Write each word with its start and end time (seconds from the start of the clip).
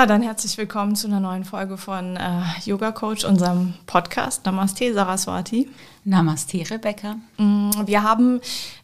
Ja, 0.00 0.06
dann 0.06 0.22
herzlich 0.22 0.56
willkommen 0.56 0.96
zu 0.96 1.08
einer 1.08 1.20
neuen 1.20 1.44
Folge 1.44 1.76
von 1.76 2.16
äh, 2.16 2.40
Yoga 2.64 2.90
Coach, 2.90 3.26
unserem 3.26 3.74
Podcast. 3.84 4.46
Namaste, 4.46 4.94
Saraswati. 4.94 5.68
Namaste, 6.04 6.64
Rebecca. 6.70 7.16
Mm, 7.36 7.70
wir 7.84 8.02
haben 8.02 8.40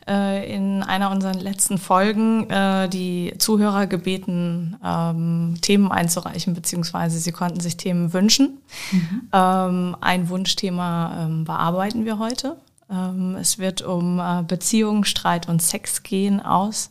äh, 0.06 0.54
in 0.54 0.82
einer 0.82 1.10
unserer 1.10 1.32
letzten 1.32 1.78
Folgen 1.78 2.50
äh, 2.50 2.90
die 2.90 3.32
Zuhörer 3.38 3.86
gebeten, 3.86 4.76
ähm, 4.84 5.54
Themen 5.62 5.90
einzureichen, 5.90 6.52
beziehungsweise 6.52 7.18
sie 7.18 7.32
konnten 7.32 7.60
sich 7.60 7.78
Themen 7.78 8.12
wünschen. 8.12 8.58
Mhm. 8.92 9.28
Ähm, 9.32 9.96
ein 10.02 10.28
Wunschthema 10.28 11.24
ähm, 11.24 11.44
bearbeiten 11.44 12.04
wir 12.04 12.18
heute. 12.18 12.58
Ähm, 12.90 13.36
es 13.40 13.58
wird 13.58 13.80
um 13.80 14.18
äh, 14.18 14.42
Beziehungen, 14.46 15.04
Streit 15.04 15.48
und 15.48 15.62
Sex 15.62 16.02
gehen 16.02 16.44
aus 16.44 16.90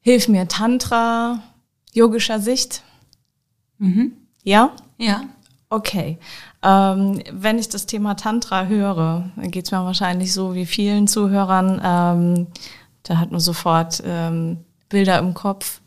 Hilf 0.00 0.26
mir 0.26 0.48
Tantra, 0.48 1.40
yogischer 1.92 2.40
Sicht. 2.40 2.82
Mhm. 3.78 4.12
Ja? 4.42 4.72
Ja. 4.98 5.22
Okay. 5.70 6.18
Ähm, 6.62 7.22
wenn 7.30 7.58
ich 7.58 7.68
das 7.68 7.86
Thema 7.86 8.14
Tantra 8.14 8.66
höre, 8.66 9.30
dann 9.36 9.50
geht 9.50 9.66
es 9.66 9.70
mir 9.70 9.84
wahrscheinlich 9.84 10.32
so 10.32 10.54
wie 10.54 10.66
vielen 10.66 11.06
Zuhörern. 11.06 11.80
Ähm, 11.84 12.46
da 13.02 13.18
hat 13.18 13.30
man 13.30 13.40
sofort 13.40 14.02
ähm, 14.04 14.58
Bilder 14.88 15.18
im 15.18 15.34
Kopf. 15.34 15.80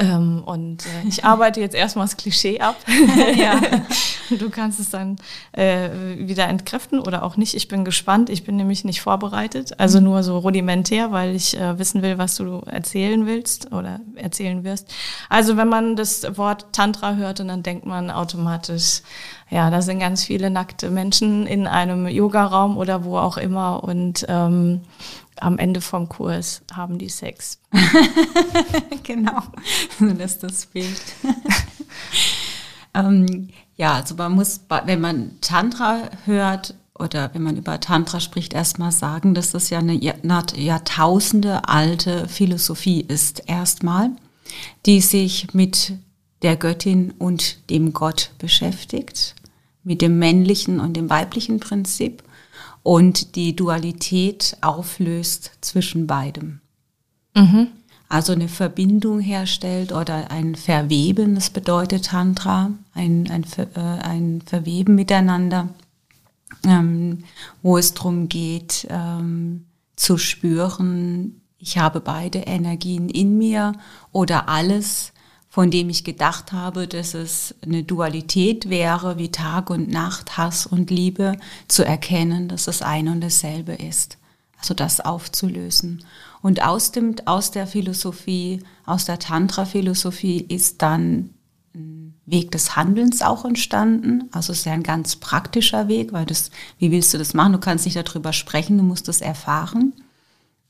Ähm, 0.00 0.42
und 0.44 0.86
äh, 0.86 1.08
ich 1.08 1.24
arbeite 1.24 1.60
jetzt 1.60 1.74
erstmal 1.74 2.06
das 2.06 2.16
Klischee 2.16 2.60
ab. 2.60 2.76
ja. 3.36 3.60
Du 4.38 4.48
kannst 4.48 4.78
es 4.78 4.90
dann 4.90 5.16
äh, 5.50 5.88
wieder 6.16 6.46
entkräften 6.46 7.00
oder 7.00 7.24
auch 7.24 7.36
nicht. 7.36 7.54
Ich 7.54 7.66
bin 7.66 7.84
gespannt. 7.84 8.30
Ich 8.30 8.44
bin 8.44 8.54
nämlich 8.54 8.84
nicht 8.84 9.00
vorbereitet. 9.00 9.80
Also 9.80 9.98
mhm. 9.98 10.04
nur 10.04 10.22
so 10.22 10.38
rudimentär, 10.38 11.10
weil 11.10 11.34
ich 11.34 11.58
äh, 11.58 11.80
wissen 11.80 12.00
will, 12.02 12.16
was 12.16 12.36
du 12.36 12.60
erzählen 12.64 13.26
willst 13.26 13.72
oder 13.72 13.98
erzählen 14.14 14.62
wirst. 14.62 14.94
Also 15.28 15.56
wenn 15.56 15.66
man 15.66 15.96
das 15.96 16.38
Wort 16.38 16.66
Tantra 16.72 17.16
hört, 17.16 17.40
dann 17.40 17.64
denkt 17.64 17.86
man 17.86 18.08
automatisch, 18.08 19.02
ja, 19.50 19.68
da 19.68 19.82
sind 19.82 19.98
ganz 19.98 20.22
viele 20.24 20.48
nackte 20.48 20.90
Menschen 20.90 21.44
in 21.44 21.66
einem 21.66 22.06
Yogaraum 22.06 22.78
oder 22.78 23.04
wo 23.04 23.18
auch 23.18 23.36
immer 23.36 23.82
und 23.82 24.24
ähm, 24.28 24.82
am 25.36 25.58
Ende 25.58 25.80
vom 25.80 26.08
Kurs 26.08 26.62
haben 26.72 26.98
die 26.98 27.08
Sex. 27.08 27.58
genau, 29.02 29.42
so 29.98 30.06
ist 30.06 30.42
das 30.42 30.66
Bild. 30.66 31.00
ähm, 32.94 33.48
ja, 33.76 33.94
also 33.94 34.14
man 34.14 34.32
muss, 34.32 34.60
wenn 34.84 35.00
man 35.00 35.40
Tantra 35.40 36.10
hört 36.24 36.74
oder 36.98 37.32
wenn 37.32 37.42
man 37.42 37.56
über 37.56 37.80
Tantra 37.80 38.20
spricht, 38.20 38.52
erstmal 38.52 38.92
sagen, 38.92 39.34
dass 39.34 39.52
das 39.52 39.70
ja 39.70 39.78
eine 39.78 39.94
Jahrtausende 39.94 41.66
alte 41.66 42.28
Philosophie 42.28 43.00
ist. 43.00 43.42
Erstmal, 43.46 44.10
die 44.84 45.00
sich 45.00 45.54
mit 45.54 45.94
der 46.42 46.56
Göttin 46.56 47.12
und 47.18 47.70
dem 47.70 47.92
Gott 47.92 48.32
beschäftigt, 48.38 49.34
mit 49.82 50.02
dem 50.02 50.18
männlichen 50.18 50.78
und 50.78 50.94
dem 50.94 51.08
weiblichen 51.08 51.58
Prinzip 51.58 52.22
und 52.82 53.36
die 53.36 53.54
Dualität 53.54 54.56
auflöst 54.60 55.52
zwischen 55.60 56.06
beidem. 56.06 56.60
Mhm. 57.34 57.68
Also 58.08 58.32
eine 58.32 58.48
Verbindung 58.48 59.20
herstellt 59.20 59.92
oder 59.92 60.30
ein 60.32 60.56
Verweben, 60.56 61.36
das 61.36 61.50
bedeutet 61.50 62.06
Tantra, 62.06 62.72
ein, 62.92 63.30
ein, 63.30 63.44
äh, 63.74 63.80
ein 63.80 64.42
Verweben 64.44 64.96
miteinander, 64.96 65.68
ähm, 66.64 67.24
wo 67.62 67.78
es 67.78 67.94
darum 67.94 68.28
geht, 68.28 68.86
ähm, 68.90 69.66
zu 69.94 70.18
spüren, 70.18 71.40
ich 71.58 71.78
habe 71.78 72.00
beide 72.00 72.40
Energien 72.40 73.08
in 73.10 73.36
mir 73.36 73.74
oder 74.12 74.48
alles 74.48 75.12
von 75.50 75.72
dem 75.72 75.90
ich 75.90 76.04
gedacht 76.04 76.52
habe, 76.52 76.86
dass 76.86 77.12
es 77.12 77.56
eine 77.62 77.82
Dualität 77.82 78.70
wäre, 78.70 79.18
wie 79.18 79.32
Tag 79.32 79.68
und 79.68 79.90
Nacht, 79.90 80.38
Hass 80.38 80.64
und 80.64 80.90
Liebe, 80.90 81.36
zu 81.66 81.84
erkennen, 81.84 82.46
dass 82.46 82.68
es 82.68 82.82
ein 82.82 83.08
und 83.08 83.20
dasselbe 83.20 83.72
ist. 83.72 84.16
Also 84.58 84.74
das 84.74 85.00
aufzulösen. 85.00 86.04
Und 86.40 86.62
aus, 86.62 86.92
dem, 86.92 87.16
aus 87.24 87.50
der 87.50 87.66
Philosophie, 87.66 88.62
aus 88.86 89.06
der 89.06 89.18
Tantra-Philosophie 89.18 90.40
ist 90.40 90.82
dann 90.82 91.30
ein 91.74 92.14
Weg 92.26 92.52
des 92.52 92.76
Handelns 92.76 93.20
auch 93.20 93.44
entstanden. 93.44 94.28
Also 94.30 94.52
es 94.52 94.60
ist 94.60 94.64
ja 94.66 94.72
ein 94.72 94.84
ganz 94.84 95.16
praktischer 95.16 95.88
Weg, 95.88 96.12
weil 96.12 96.26
das, 96.26 96.52
wie 96.78 96.92
willst 96.92 97.12
du 97.12 97.18
das 97.18 97.34
machen? 97.34 97.54
Du 97.54 97.58
kannst 97.58 97.86
nicht 97.86 97.96
darüber 97.96 98.32
sprechen, 98.32 98.78
du 98.78 98.84
musst 98.84 99.08
es 99.08 99.20
erfahren. 99.20 99.94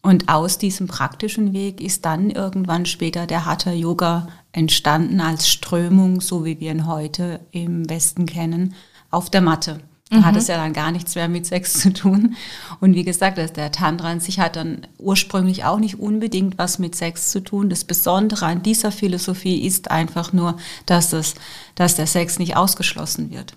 Und 0.02 0.28
aus 0.28 0.56
diesem 0.56 0.86
praktischen 0.86 1.52
Weg 1.52 1.80
ist 1.80 2.06
dann 2.06 2.30
irgendwann 2.30 2.86
später 2.86 3.26
der 3.26 3.44
Hatha 3.44 3.72
Yoga 3.72 4.28
entstanden 4.52 5.20
als 5.20 5.48
Strömung, 5.48 6.20
so 6.20 6.44
wie 6.44 6.58
wir 6.58 6.70
ihn 6.70 6.86
heute 6.86 7.40
im 7.50 7.88
Westen 7.88 8.24
kennen, 8.24 8.74
auf 9.10 9.28
der 9.28 9.42
Matte. 9.42 9.80
Mhm. 10.10 10.24
Hat 10.24 10.36
es 10.36 10.48
ja 10.48 10.56
dann 10.56 10.72
gar 10.72 10.90
nichts 10.90 11.14
mehr 11.14 11.28
mit 11.28 11.46
Sex 11.46 11.74
zu 11.80 11.92
tun. 11.92 12.34
Und 12.80 12.94
wie 12.94 13.04
gesagt, 13.04 13.38
der 13.38 13.72
Tantra 13.72 14.10
an 14.10 14.20
sich 14.20 14.40
hat 14.40 14.56
dann 14.56 14.86
ursprünglich 14.98 15.64
auch 15.64 15.78
nicht 15.78 16.00
unbedingt 16.00 16.58
was 16.58 16.78
mit 16.78 16.94
Sex 16.96 17.30
zu 17.30 17.40
tun. 17.40 17.68
Das 17.68 17.84
Besondere 17.84 18.46
an 18.46 18.62
dieser 18.62 18.92
Philosophie 18.92 19.64
ist 19.66 19.90
einfach 19.90 20.32
nur, 20.32 20.56
dass, 20.86 21.12
es, 21.12 21.34
dass 21.74 21.94
der 21.94 22.06
Sex 22.06 22.38
nicht 22.38 22.56
ausgeschlossen 22.56 23.30
wird, 23.30 23.54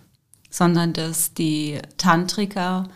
sondern 0.50 0.94
dass 0.94 1.34
die 1.34 1.80
Tantriker 1.98 2.90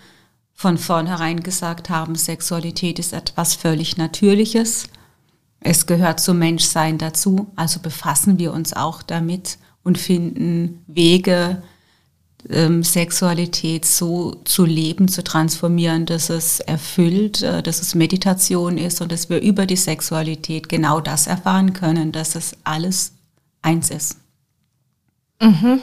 von 0.58 0.80
vornherein 0.80 1.44
gesagt 1.44 1.92
haben, 1.92 2.16
Sexualität 2.16 2.98
ist 2.98 3.14
etwas 3.14 3.54
völlig 3.54 3.96
Natürliches. 3.98 4.88
Es 5.60 5.86
gehört 5.86 6.20
zum 6.20 6.40
Menschsein 6.40 6.98
dazu, 6.98 7.52
also 7.56 7.80
befassen 7.80 8.40
wir 8.40 8.52
uns 8.52 8.74
auch 8.74 9.04
damit 9.04 9.60
und 9.84 10.00
finden 10.00 10.84
Wege, 10.88 11.62
ähm, 12.50 12.82
Sexualität 12.82 13.86
so 13.86 14.34
zu 14.46 14.66
leben, 14.66 15.08
zu 15.10 15.24
transformieren, 15.24 16.08
dass 16.08 16.32
es 16.32 16.60
erfüllt, 16.60 17.44
äh, 17.44 17.62
dass 17.62 17.80
es 17.80 17.94
Meditation 17.94 18.80
ist 18.80 19.00
und 19.00 19.12
dass 19.12 19.30
wir 19.30 19.40
über 19.40 19.68
die 19.68 19.76
Sexualität 19.76 20.70
genau 20.70 21.02
das 21.02 21.28
erfahren 21.28 21.74
können, 21.74 22.12
dass 22.12 22.34
es 22.34 22.58
alles 22.64 23.14
eins 23.62 23.92
ist. 23.92 24.18
Mhm. 25.40 25.82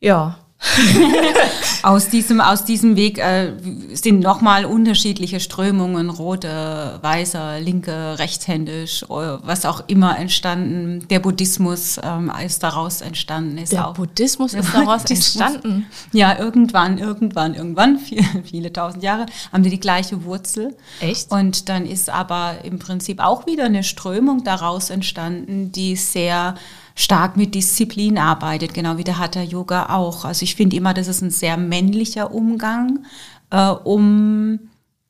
Ja, 0.00 0.43
aus, 1.82 2.08
diesem, 2.08 2.40
aus 2.40 2.64
diesem 2.64 2.96
Weg 2.96 3.18
äh, 3.18 3.52
sind 3.92 4.20
nochmal 4.20 4.64
unterschiedliche 4.64 5.40
Strömungen, 5.40 6.10
rote, 6.10 6.98
weiße, 7.02 7.58
linke, 7.60 8.18
rechtshändisch, 8.18 9.02
äh, 9.04 9.06
was 9.06 9.66
auch 9.66 9.84
immer 9.86 10.18
entstanden. 10.18 11.06
Der 11.08 11.20
Buddhismus 11.20 12.00
ähm, 12.02 12.30
ist 12.44 12.62
daraus 12.62 13.00
entstanden. 13.00 13.58
Ist 13.58 13.72
Der 13.72 13.88
auch, 13.88 13.94
Buddhismus 13.94 14.54
ist 14.54 14.74
daraus 14.74 15.02
Buddhismus, 15.02 15.40
entstanden? 15.40 15.86
Ja, 16.12 16.38
irgendwann, 16.38 16.98
irgendwann, 16.98 17.54
irgendwann, 17.54 17.98
viele, 18.04 18.24
viele 18.44 18.72
tausend 18.72 19.02
Jahre, 19.02 19.26
haben 19.52 19.62
die 19.62 19.70
die 19.70 19.80
gleiche 19.80 20.24
Wurzel. 20.24 20.76
Echt? 21.00 21.30
Und 21.30 21.68
dann 21.68 21.86
ist 21.86 22.10
aber 22.10 22.56
im 22.64 22.78
Prinzip 22.78 23.20
auch 23.20 23.46
wieder 23.46 23.64
eine 23.64 23.84
Strömung 23.84 24.44
daraus 24.44 24.90
entstanden, 24.90 25.72
die 25.72 25.96
sehr 25.96 26.54
stark 26.94 27.36
mit 27.36 27.54
Disziplin 27.54 28.18
arbeitet, 28.18 28.74
genau 28.74 28.98
wie 28.98 29.04
der 29.04 29.18
Hatha 29.18 29.42
Yoga 29.42 29.94
auch. 29.94 30.24
Also 30.24 30.44
ich 30.44 30.54
finde 30.54 30.76
immer, 30.76 30.94
das 30.94 31.08
ist 31.08 31.22
ein 31.22 31.30
sehr 31.30 31.56
männlicher 31.56 32.32
Umgang, 32.32 33.04
äh, 33.50 33.68
um 33.68 34.60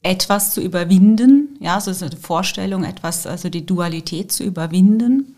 etwas 0.02 0.52
zu 0.52 0.60
überwinden, 0.60 1.56
ja, 1.60 1.80
so 1.80 1.90
ist 1.90 2.02
eine 2.02 2.16
Vorstellung, 2.16 2.84
etwas, 2.84 3.26
also 3.26 3.48
die 3.48 3.64
Dualität 3.64 4.32
zu 4.32 4.44
überwinden. 4.44 5.36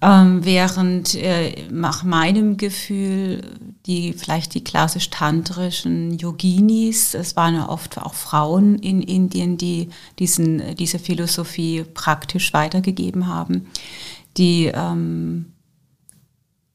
Ähm, 0.00 0.44
während 0.44 1.14
äh, 1.14 1.68
nach 1.70 2.02
meinem 2.02 2.56
Gefühl 2.56 3.40
die 3.86 4.12
vielleicht 4.14 4.54
die 4.54 4.64
klassisch 4.64 5.10
tantrischen 5.10 6.18
Yoginis, 6.18 7.14
es 7.14 7.36
waren 7.36 7.54
ja 7.54 7.68
oft 7.68 7.98
auch 7.98 8.14
Frauen 8.14 8.78
in 8.78 9.02
Indien, 9.02 9.56
die 9.56 9.90
diesen, 10.18 10.74
diese 10.76 10.98
Philosophie 10.98 11.84
praktisch 11.94 12.52
weitergegeben 12.52 13.28
haben, 13.28 13.66
die 14.36 14.72
ähm, 14.74 15.53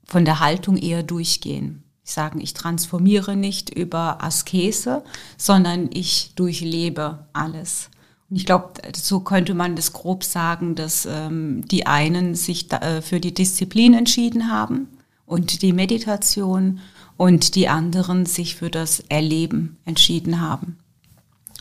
von 0.09 0.25
der 0.25 0.39
Haltung 0.39 0.77
eher 0.77 1.03
durchgehen. 1.03 1.83
Sie 2.03 2.13
sagen, 2.13 2.41
ich 2.41 2.53
transformiere 2.53 3.35
nicht 3.35 3.69
über 3.69 4.23
Askese, 4.23 5.03
sondern 5.37 5.89
ich 5.93 6.31
durchlebe 6.35 7.27
alles. 7.33 7.89
Und 8.29 8.35
ich 8.35 8.45
glaube, 8.45 8.73
so 8.95 9.19
könnte 9.19 9.53
man 9.53 9.75
das 9.75 9.93
grob 9.93 10.23
sagen, 10.23 10.75
dass 10.75 11.05
ähm, 11.05 11.63
die 11.67 11.85
einen 11.85 12.35
sich 12.35 12.67
da, 12.67 12.77
äh, 12.77 13.01
für 13.01 13.19
die 13.19 13.33
Disziplin 13.33 13.93
entschieden 13.93 14.51
haben 14.51 14.87
und 15.25 15.61
die 15.61 15.73
Meditation 15.73 16.79
und 17.17 17.55
die 17.55 17.67
anderen 17.67 18.25
sich 18.25 18.55
für 18.55 18.69
das 18.69 19.01
Erleben 19.09 19.77
entschieden 19.85 20.41
haben. 20.41 20.77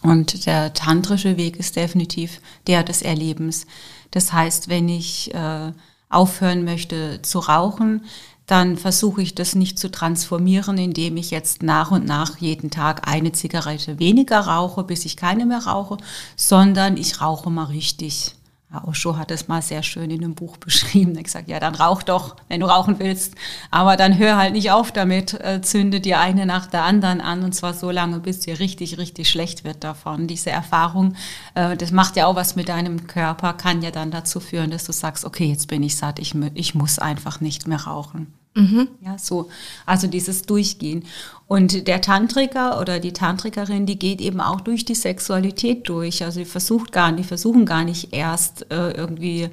Und 0.02 0.46
der 0.46 0.72
tantrische 0.72 1.36
Weg 1.36 1.58
ist 1.58 1.76
definitiv 1.76 2.40
der 2.66 2.84
des 2.84 3.02
Erlebens. 3.02 3.66
Das 4.10 4.32
heißt, 4.32 4.68
wenn 4.68 4.88
ich 4.88 5.34
äh, 5.34 5.72
aufhören 6.08 6.64
möchte 6.64 7.20
zu 7.22 7.38
rauchen, 7.38 8.04
dann 8.48 8.78
versuche 8.78 9.20
ich 9.20 9.34
das 9.34 9.54
nicht 9.54 9.78
zu 9.78 9.90
transformieren, 9.90 10.78
indem 10.78 11.18
ich 11.18 11.30
jetzt 11.30 11.62
nach 11.62 11.90
und 11.90 12.06
nach 12.06 12.38
jeden 12.38 12.70
Tag 12.70 13.06
eine 13.06 13.30
Zigarette 13.30 13.98
weniger 13.98 14.40
rauche, 14.40 14.84
bis 14.84 15.04
ich 15.04 15.16
keine 15.16 15.44
mehr 15.44 15.66
rauche, 15.66 15.98
sondern 16.34 16.96
ich 16.96 17.20
rauche 17.20 17.50
mal 17.50 17.64
richtig. 17.64 18.37
Ja, 18.70 18.84
Osho 18.84 19.16
hat 19.16 19.30
es 19.30 19.48
mal 19.48 19.62
sehr 19.62 19.82
schön 19.82 20.10
in 20.10 20.22
einem 20.22 20.34
Buch 20.34 20.58
beschrieben. 20.58 21.12
Er 21.12 21.18
hat 21.18 21.24
gesagt, 21.24 21.48
ja, 21.48 21.58
dann 21.58 21.74
rauch 21.74 22.02
doch, 22.02 22.36
wenn 22.48 22.60
du 22.60 22.66
rauchen 22.66 22.98
willst. 22.98 23.34
Aber 23.70 23.96
dann 23.96 24.18
hör 24.18 24.36
halt 24.36 24.52
nicht 24.52 24.70
auf 24.70 24.92
damit, 24.92 25.32
äh, 25.40 25.62
zünde 25.62 26.00
dir 26.00 26.20
eine 26.20 26.44
nach 26.44 26.66
der 26.66 26.82
anderen 26.82 27.22
an 27.22 27.44
und 27.44 27.54
zwar 27.54 27.72
so 27.72 27.90
lange, 27.90 28.20
bis 28.20 28.40
dir 28.40 28.60
richtig, 28.60 28.98
richtig 28.98 29.30
schlecht 29.30 29.64
wird 29.64 29.84
davon. 29.84 30.26
Diese 30.26 30.50
Erfahrung, 30.50 31.14
äh, 31.54 31.78
das 31.78 31.92
macht 31.92 32.16
ja 32.16 32.26
auch 32.26 32.36
was 32.36 32.56
mit 32.56 32.68
deinem 32.68 33.06
Körper, 33.06 33.54
kann 33.54 33.80
ja 33.80 33.90
dann 33.90 34.10
dazu 34.10 34.38
führen, 34.38 34.70
dass 34.70 34.84
du 34.84 34.92
sagst, 34.92 35.24
okay, 35.24 35.46
jetzt 35.46 35.68
bin 35.68 35.82
ich 35.82 35.96
satt, 35.96 36.18
ich, 36.18 36.34
ich 36.52 36.74
muss 36.74 36.98
einfach 36.98 37.40
nicht 37.40 37.66
mehr 37.68 37.80
rauchen. 37.80 38.34
Mhm. 38.58 38.88
Ja, 39.04 39.16
so. 39.18 39.48
Also 39.86 40.08
dieses 40.08 40.42
Durchgehen. 40.42 41.04
Und 41.46 41.86
der 41.86 42.00
Tantriker 42.00 42.80
oder 42.80 42.98
die 42.98 43.12
Tantrikerin, 43.12 43.86
die 43.86 43.98
geht 43.98 44.20
eben 44.20 44.40
auch 44.40 44.60
durch 44.60 44.84
die 44.84 44.96
Sexualität 44.96 45.88
durch. 45.88 46.24
Also 46.24 46.40
die 46.40 46.44
versucht 46.44 46.90
gar 46.90 47.12
nicht, 47.12 47.20
die 47.20 47.28
versuchen 47.28 47.66
gar 47.66 47.84
nicht 47.84 48.12
erst 48.12 48.66
äh, 48.72 48.90
irgendwie 48.90 49.48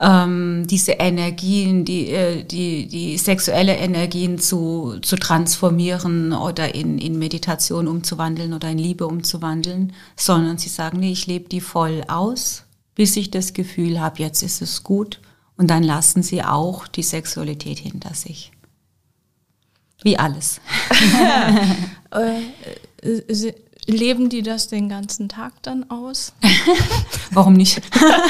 ähm, 0.00 0.66
diese 0.66 0.92
Energien, 0.92 1.84
die, 1.84 2.08
äh, 2.08 2.42
die, 2.42 2.88
die 2.88 3.16
sexuelle 3.16 3.76
Energien 3.76 4.40
zu, 4.40 4.96
zu 5.00 5.14
transformieren 5.14 6.32
oder 6.32 6.74
in, 6.74 6.98
in 6.98 7.16
Meditation 7.16 7.86
umzuwandeln 7.86 8.54
oder 8.54 8.70
in 8.70 8.78
Liebe 8.78 9.06
umzuwandeln, 9.06 9.92
sondern 10.16 10.58
sie 10.58 10.68
sagen, 10.68 10.98
nee, 10.98 11.12
ich 11.12 11.28
lebe 11.28 11.48
die 11.48 11.60
voll 11.60 12.02
aus, 12.08 12.64
bis 12.96 13.16
ich 13.16 13.30
das 13.30 13.52
Gefühl 13.52 14.00
habe, 14.00 14.18
jetzt 14.18 14.42
ist 14.42 14.62
es 14.62 14.82
gut 14.82 15.20
und 15.56 15.68
dann 15.68 15.82
lassen 15.82 16.22
sie 16.22 16.42
auch 16.42 16.88
die 16.88 17.02
Sexualität 17.02 17.78
hinter 17.78 18.14
sich. 18.14 18.52
Wie 20.02 20.18
alles. 20.18 20.60
Äh, 22.14 22.42
leben 23.86 24.28
die 24.28 24.42
das 24.42 24.68
den 24.68 24.88
ganzen 24.88 25.28
Tag 25.28 25.52
dann 25.62 25.90
aus? 25.90 26.32
warum 27.30 27.54
nicht? 27.54 27.82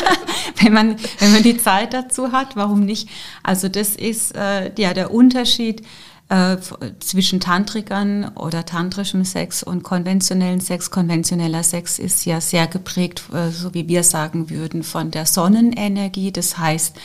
wenn, 0.56 0.72
man, 0.72 0.96
wenn 1.18 1.32
man 1.32 1.42
die 1.42 1.58
Zeit 1.58 1.92
dazu 1.92 2.32
hat, 2.32 2.56
warum 2.56 2.80
nicht? 2.84 3.08
Also 3.42 3.68
das 3.68 3.90
ist 3.96 4.34
äh, 4.34 4.72
ja 4.80 4.94
der 4.94 5.12
Unterschied 5.12 5.82
äh, 6.28 6.56
zwischen 7.00 7.38
Tantrikern 7.40 8.28
oder 8.36 8.64
tantrischem 8.64 9.24
Sex 9.24 9.62
und 9.62 9.82
konventionellen 9.82 10.60
Sex. 10.60 10.90
Konventioneller 10.90 11.62
Sex 11.62 11.98
ist 11.98 12.24
ja 12.24 12.40
sehr 12.40 12.66
geprägt, 12.66 13.24
äh, 13.32 13.50
so 13.50 13.74
wie 13.74 13.88
wir 13.88 14.02
sagen 14.02 14.48
würden, 14.48 14.82
von 14.82 15.10
der 15.10 15.26
Sonnenenergie. 15.26 16.32
Das 16.32 16.56
heißt, 16.56 16.96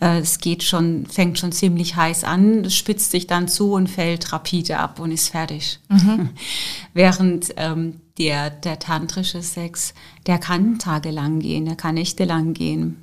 äh, 0.00 0.18
es 0.18 0.38
geht 0.38 0.62
schon, 0.62 1.06
fängt 1.06 1.38
schon 1.38 1.52
ziemlich 1.52 1.96
heiß 1.96 2.24
an, 2.24 2.64
es 2.64 2.74
spitzt 2.74 3.10
sich 3.10 3.26
dann 3.26 3.48
zu 3.48 3.72
und 3.72 3.88
fällt 3.88 4.32
rapide 4.32 4.78
ab 4.78 5.00
und 5.00 5.12
ist 5.12 5.30
fertig. 5.30 5.80
Mhm. 5.88 6.30
Während 6.94 7.54
ähm, 7.56 8.00
der, 8.18 8.50
der 8.50 8.78
tantrische 8.78 9.42
Sex, 9.42 9.94
der 10.26 10.38
kann 10.38 10.78
tagelang 10.78 11.40
gehen, 11.40 11.64
der 11.64 11.76
kann 11.76 11.94
nächtelang 11.94 12.52
gehen, 12.52 13.02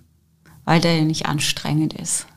weil 0.63 0.79
der 0.79 0.97
ja 0.97 1.05
nicht 1.05 1.25
anstrengend 1.25 1.93
ist. 1.93 2.27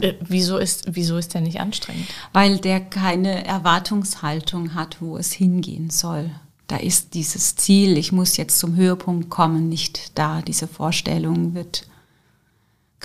Äh, 0.00 0.14
wieso, 0.20 0.58
ist, 0.58 0.84
wieso 0.92 1.16
ist 1.16 1.34
der 1.34 1.40
nicht 1.40 1.60
anstrengend? 1.60 2.06
Weil 2.32 2.58
der 2.58 2.80
keine 2.80 3.44
Erwartungshaltung 3.44 4.74
hat, 4.74 4.98
wo 5.00 5.16
es 5.16 5.32
hingehen 5.32 5.90
soll. 5.90 6.30
Da 6.66 6.76
ist 6.76 7.14
dieses 7.14 7.56
Ziel, 7.56 7.98
ich 7.98 8.12
muss 8.12 8.36
jetzt 8.36 8.58
zum 8.58 8.76
Höhepunkt 8.76 9.28
kommen, 9.28 9.68
nicht 9.68 10.16
da. 10.16 10.40
Diese 10.40 10.68
Vorstellung 10.68 11.54
wird, 11.54 11.88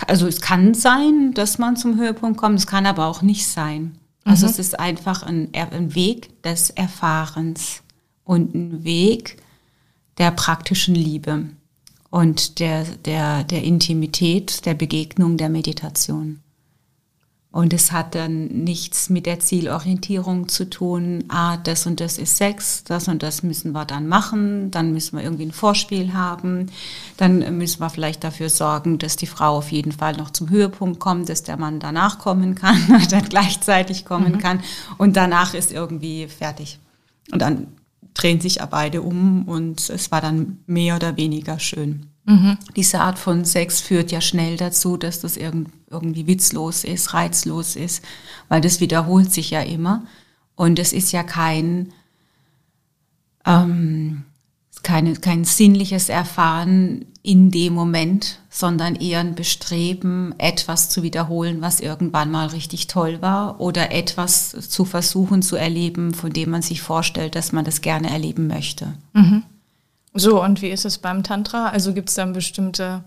also 0.06 0.26
es 0.26 0.40
kann 0.40 0.74
sein, 0.74 1.32
dass 1.34 1.58
man 1.58 1.76
zum 1.76 1.98
Höhepunkt 1.98 2.38
kommt, 2.38 2.58
es 2.58 2.66
kann 2.66 2.86
aber 2.86 3.06
auch 3.06 3.22
nicht 3.22 3.46
sein. 3.46 3.98
Also 4.24 4.46
mhm. 4.46 4.52
es 4.52 4.58
ist 4.58 4.78
einfach 4.78 5.22
ein, 5.22 5.48
ein 5.52 5.94
Weg 5.94 6.42
des 6.42 6.70
Erfahrens 6.70 7.82
und 8.24 8.54
ein 8.54 8.84
Weg 8.84 9.42
der 10.18 10.30
praktischen 10.30 10.94
Liebe 10.94 11.48
und 12.16 12.60
der, 12.60 12.84
der, 13.04 13.44
der 13.44 13.62
Intimität, 13.62 14.64
der 14.64 14.72
Begegnung, 14.72 15.36
der 15.36 15.50
Meditation. 15.50 16.40
Und 17.50 17.74
es 17.74 17.92
hat 17.92 18.14
dann 18.14 18.46
nichts 18.46 19.10
mit 19.10 19.26
der 19.26 19.38
Zielorientierung 19.38 20.48
zu 20.48 20.70
tun, 20.70 21.24
ah, 21.28 21.58
das 21.58 21.84
und 21.84 22.00
das 22.00 22.16
ist 22.16 22.38
Sex, 22.38 22.84
das 22.84 23.08
und 23.08 23.22
das 23.22 23.42
müssen 23.42 23.72
wir 23.72 23.84
dann 23.84 24.08
machen, 24.08 24.70
dann 24.70 24.94
müssen 24.94 25.18
wir 25.18 25.24
irgendwie 25.24 25.44
ein 25.44 25.52
Vorspiel 25.52 26.14
haben, 26.14 26.70
dann 27.18 27.58
müssen 27.58 27.80
wir 27.80 27.90
vielleicht 27.90 28.24
dafür 28.24 28.48
sorgen, 28.48 28.96
dass 28.96 29.16
die 29.16 29.26
Frau 29.26 29.58
auf 29.58 29.70
jeden 29.70 29.92
Fall 29.92 30.16
noch 30.16 30.30
zum 30.30 30.48
Höhepunkt 30.48 30.98
kommt, 30.98 31.28
dass 31.28 31.42
der 31.42 31.58
Mann 31.58 31.80
danach 31.80 32.18
kommen 32.18 32.54
kann, 32.54 32.78
dann 33.10 33.28
gleichzeitig 33.28 34.06
kommen 34.06 34.32
mhm. 34.32 34.38
kann 34.38 34.60
und 34.96 35.18
danach 35.18 35.52
ist 35.52 35.70
irgendwie 35.70 36.28
fertig. 36.28 36.78
Und 37.30 37.42
dann 37.42 37.66
drehen 38.16 38.40
sich 38.40 38.56
ja 38.56 38.66
beide 38.66 39.02
um 39.02 39.46
und 39.46 39.90
es 39.90 40.10
war 40.10 40.22
dann 40.22 40.58
mehr 40.66 40.96
oder 40.96 41.16
weniger 41.16 41.58
schön. 41.58 42.06
Mhm. 42.24 42.56
Diese 42.74 43.00
Art 43.00 43.18
von 43.18 43.44
Sex 43.44 43.80
führt 43.80 44.10
ja 44.10 44.20
schnell 44.20 44.56
dazu, 44.56 44.96
dass 44.96 45.20
das 45.20 45.36
irgendwie 45.36 46.26
witzlos 46.26 46.82
ist, 46.82 47.12
reizlos 47.12 47.76
ist, 47.76 48.02
weil 48.48 48.60
das 48.62 48.80
wiederholt 48.80 49.32
sich 49.32 49.50
ja 49.50 49.60
immer. 49.60 50.04
Und 50.54 50.78
es 50.78 50.94
ist 50.94 51.12
ja 51.12 51.22
kein, 51.22 51.92
ähm, 53.44 54.24
keine, 54.82 55.14
kein 55.16 55.44
sinnliches 55.44 56.08
Erfahren 56.08 57.04
in 57.26 57.50
dem 57.50 57.74
Moment, 57.74 58.38
sondern 58.50 58.94
eher 58.94 59.18
ein 59.18 59.34
Bestreben, 59.34 60.32
etwas 60.38 60.90
zu 60.90 61.02
wiederholen, 61.02 61.60
was 61.60 61.80
irgendwann 61.80 62.30
mal 62.30 62.46
richtig 62.46 62.86
toll 62.86 63.20
war 63.20 63.60
oder 63.60 63.90
etwas 63.90 64.50
zu 64.50 64.84
versuchen 64.84 65.42
zu 65.42 65.56
erleben, 65.56 66.14
von 66.14 66.32
dem 66.32 66.50
man 66.50 66.62
sich 66.62 66.82
vorstellt, 66.82 67.34
dass 67.34 67.50
man 67.50 67.64
das 67.64 67.80
gerne 67.80 68.10
erleben 68.10 68.46
möchte. 68.46 68.94
Mhm. 69.12 69.42
So, 70.14 70.40
und 70.40 70.62
wie 70.62 70.68
ist 70.68 70.84
es 70.84 70.98
beim 70.98 71.24
Tantra? 71.24 71.70
Also 71.70 71.92
gibt 71.92 72.10
es 72.10 72.14
dann 72.14 72.32
bestimmte, 72.32 73.02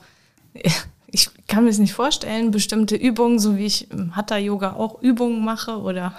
ich 1.08 1.30
kann 1.48 1.64
mir 1.64 1.70
es 1.70 1.80
nicht 1.80 1.94
vorstellen, 1.94 2.52
bestimmte 2.52 2.98
Übungen, 2.98 3.40
so 3.40 3.56
wie 3.56 3.66
ich 3.66 3.90
im 3.90 4.18
Hatha-Yoga 4.18 4.74
auch 4.74 5.02
Übungen 5.02 5.46
mache 5.46 5.80
oder? 5.80 6.14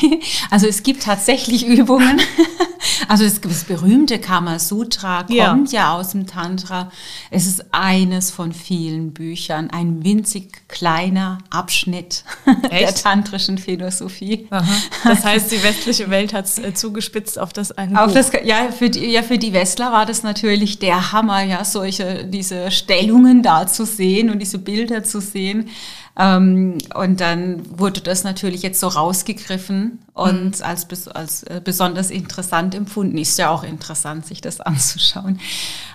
Also 0.50 0.66
es 0.66 0.82
gibt 0.82 1.02
tatsächlich 1.02 1.66
Übungen. 1.66 2.22
Also 3.08 3.24
das, 3.24 3.40
das 3.40 3.64
berühmte 3.64 4.18
Kama 4.18 4.58
Sutra 4.58 5.22
kommt 5.22 5.72
ja. 5.72 5.80
ja. 5.80 5.94
aus 5.94 6.10
dem 6.10 6.26
Tantra. 6.26 6.90
Es 7.30 7.46
ist 7.46 7.66
eines 7.72 8.30
von 8.30 8.52
vielen 8.52 9.12
Büchern, 9.12 9.70
ein 9.70 10.04
winzig 10.04 10.68
kleiner 10.68 11.38
Abschnitt 11.50 12.24
Echt? 12.70 12.72
der 12.72 12.94
tantrischen 12.94 13.58
Philosophie. 13.58 14.46
Aha. 14.50 14.64
Das 15.04 15.24
heißt, 15.24 15.52
die 15.52 15.62
westliche 15.62 16.10
Welt 16.10 16.32
hat 16.32 16.46
es 16.46 16.58
äh, 16.58 16.74
zugespitzt 16.74 17.38
auf 17.38 17.52
das 17.52 17.72
eine 17.72 18.00
auf 18.00 18.08
Buch. 18.08 18.14
Das, 18.14 18.32
ja, 18.44 18.70
für 18.70 18.90
die, 18.90 19.06
ja, 19.06 19.22
für 19.22 19.38
die 19.38 19.52
Westler 19.52 19.92
war 19.92 20.06
das 20.06 20.22
natürlich 20.22 20.78
der 20.78 21.12
Hammer, 21.12 21.42
ja, 21.42 21.64
solche, 21.64 22.24
diese 22.24 22.70
Stellungen 22.70 23.42
da 23.42 23.66
zu 23.66 23.84
sehen 23.84 24.30
und 24.30 24.38
diese 24.38 24.58
Bilder 24.58 25.04
zu 25.04 25.20
sehen. 25.20 25.68
Ähm, 26.16 26.78
und 26.94 27.20
dann 27.20 27.62
wurde 27.78 28.00
das 28.00 28.24
natürlich 28.24 28.62
jetzt 28.62 28.80
so 28.80 28.88
rausgegriffen 28.88 29.98
und 30.14 30.58
mhm. 30.58 30.64
als, 30.64 31.08
als 31.08 31.42
äh, 31.42 31.60
besonders 31.62 32.10
interessant 32.10 32.74
empfunden. 32.74 33.18
Ist 33.18 33.38
ja 33.38 33.50
auch 33.50 33.64
interessant, 33.64 34.24
sich 34.24 34.40
das 34.40 34.60
anzuschauen. 34.60 35.40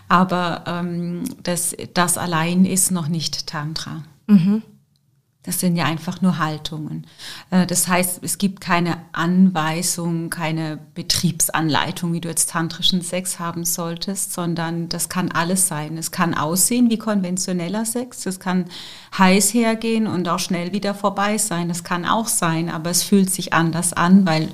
Aber 0.08 0.64
ähm, 0.68 1.24
das, 1.42 1.76
das 1.94 2.18
allein 2.18 2.66
ist 2.66 2.92
noch 2.92 3.08
nicht 3.08 3.48
Tantra. 3.48 4.04
Mhm. 4.28 4.62
Das 5.44 5.62
sind 5.62 5.78
ja 5.78 5.86
einfach 5.86 6.22
nur 6.22 6.38
Haltungen. 6.38 7.08
Äh, 7.50 7.66
das 7.66 7.88
heißt, 7.88 8.20
es 8.24 8.38
gibt 8.38 8.60
keine 8.60 8.98
Anweisung, 9.14 10.30
keine 10.30 10.80
Betriebsanleitung, 10.96 12.12
wie 12.12 12.20
du 12.20 12.28
jetzt 12.28 12.50
tantrischen 12.50 13.02
Sex 13.02 13.40
haben 13.40 13.64
solltest, 13.64 14.34
sondern 14.34 14.90
das 14.90 15.08
kann 15.08 15.32
alles 15.32 15.70
sein. 15.70 15.98
Es 15.98 16.12
kann 16.12 16.34
aussehen 16.34 16.90
wie 16.90 16.98
konventioneller 16.98 17.86
Sex, 17.86 18.26
es 18.26 18.42
kann 18.42 18.66
heiß 19.18 19.54
hergehen 19.54 20.08
und 20.08 20.28
auch 20.28 20.40
schnell 20.40 20.74
wieder 20.74 20.94
vorbei 20.94 21.38
sein. 21.38 21.70
Das 21.70 21.86
kann 21.86 22.06
auch 22.06 22.28
sein, 22.28 22.70
aber 22.70 22.90
es 22.90 23.04
fühlt 23.04 23.30
sich 23.30 23.54
anders 23.54 23.94
an, 23.94 24.26
weil 24.26 24.50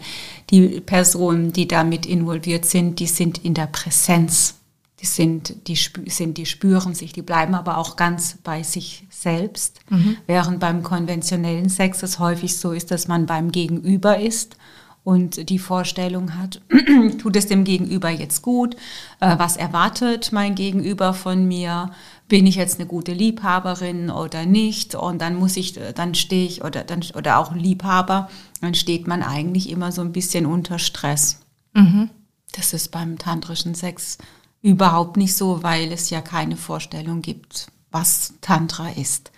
die 0.52 0.82
Personen, 0.82 1.52
die 1.52 1.68
damit 1.68 2.06
involviert 2.06 2.66
sind, 2.66 3.00
die 3.00 3.08
sind 3.08 3.40
in 3.44 3.56
der 3.56 3.68
Präsenz 3.68 4.60
die 5.02 5.06
sind, 5.06 5.68
die, 5.68 5.76
sind, 5.76 6.38
die 6.38 6.46
spüren 6.46 6.94
sich, 6.94 7.12
die 7.12 7.22
bleiben 7.22 7.54
aber 7.54 7.78
auch 7.78 7.96
ganz 7.98 8.38
bei 8.44 8.64
sich 8.64 9.06
selbst. 9.10 9.80
Mhm. 9.90 10.18
Während 10.26 10.60
beim 10.60 10.84
konventionellen 10.84 11.70
Sex 11.70 12.02
es 12.02 12.20
häufig 12.20 12.58
so 12.58 12.72
ist, 12.72 12.92
dass 12.92 13.08
man 13.08 13.26
beim 13.26 13.52
Gegenüber 13.52 14.20
ist 14.20 14.56
und 15.04 15.50
die 15.50 15.60
Vorstellung 15.60 16.36
hat, 16.36 16.62
tut 17.22 17.36
es 17.36 17.46
dem 17.46 17.64
Gegenüber 17.64 18.10
jetzt 18.10 18.42
gut? 18.42 18.76
Äh, 19.20 19.38
was 19.38 19.58
erwartet 19.58 20.32
mein 20.32 20.56
Gegenüber 20.56 21.14
von 21.14 21.48
mir? 21.48 21.92
Bin 22.28 22.48
ich 22.48 22.56
jetzt 22.56 22.80
eine 22.80 22.88
gute 22.88 23.14
Liebhaberin 23.14 24.10
oder 24.10 24.48
nicht? 24.48 24.96
Und 24.96 25.22
dann 25.22 25.36
muss 25.36 25.58
ich, 25.58 25.74
dann 25.74 26.16
stehe 26.16 26.48
ich 26.48 26.64
oder 26.64 26.84
dann 26.84 27.04
oder 27.16 27.38
auch 27.38 27.54
Liebhaber, 27.54 28.30
dann 28.62 28.74
steht 28.74 29.08
man 29.08 29.22
eigentlich 29.22 29.70
immer 29.70 29.92
so 29.92 30.02
ein 30.02 30.12
bisschen 30.14 30.48
unter 30.48 30.80
Stress. 30.80 31.42
Mhm. 31.74 32.10
Das 32.54 32.74
ist 32.74 32.90
beim 32.90 33.20
tantrischen 33.20 33.76
Sex 33.76 34.18
überhaupt 34.66 35.16
nicht 35.16 35.36
so, 35.36 35.62
weil 35.62 35.92
es 35.92 36.10
ja 36.10 36.22
keine 36.22 36.58
Vorstellung 36.58 37.22
gibt, 37.22 37.68
was 37.92 38.34
Tantra 38.42 38.90
ist. 38.90 39.32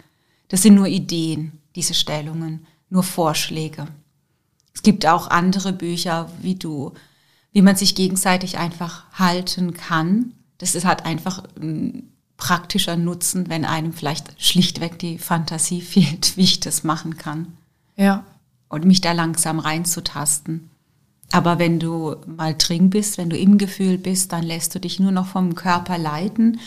Das 0.48 0.62
sind 0.62 0.76
nur 0.76 0.88
Ideen, 0.88 1.60
diese 1.76 1.94
Stellungen, 1.94 2.66
nur 2.90 3.04
Vorschläge. 3.04 3.90
Es 4.74 4.84
gibt 4.84 5.06
auch 5.06 5.28
andere 5.28 5.74
Bücher, 5.74 6.32
wie 6.42 6.56
du, 6.56 6.94
wie 7.52 7.62
man 7.62 7.76
sich 7.76 7.94
gegenseitig 7.94 8.58
einfach 8.58 9.04
halten 9.12 9.74
kann. 9.74 10.32
Das 10.60 10.76
ist, 10.76 10.86
hat 10.86 11.06
einfach 11.06 11.44
ein 11.60 12.10
praktischer 12.38 12.96
Nutzen, 12.96 13.50
wenn 13.50 13.66
einem 13.66 13.92
vielleicht 13.92 14.42
schlichtweg 14.42 14.98
die 14.98 15.18
Fantasie 15.18 15.82
fehlt, 15.94 16.38
wie 16.38 16.44
ich 16.44 16.62
das 16.62 16.86
machen 16.86 17.18
kann. 17.18 17.58
Ja. 17.98 18.24
Und 18.70 18.86
mich 18.86 19.02
da 19.02 19.12
langsam 19.12 19.60
reinzutasten. 19.60 20.70
Aber 21.32 21.60
wenn 21.60 21.80
du 21.80 22.16
mal 22.26 22.56
drin 22.58 22.90
bist, 22.90 23.18
wenn 23.18 23.30
du 23.30 23.38
im 23.38 23.58
Gefühl 23.58 23.98
bist, 23.98 24.32
dann 24.32 24.44
lässt 24.44 24.74
du 24.76 24.80
dich 24.80 25.00
nur 25.00 25.12
noch 25.12 25.28
vom 25.28 25.56
Körper 25.56 25.98
leiten, 25.98 26.60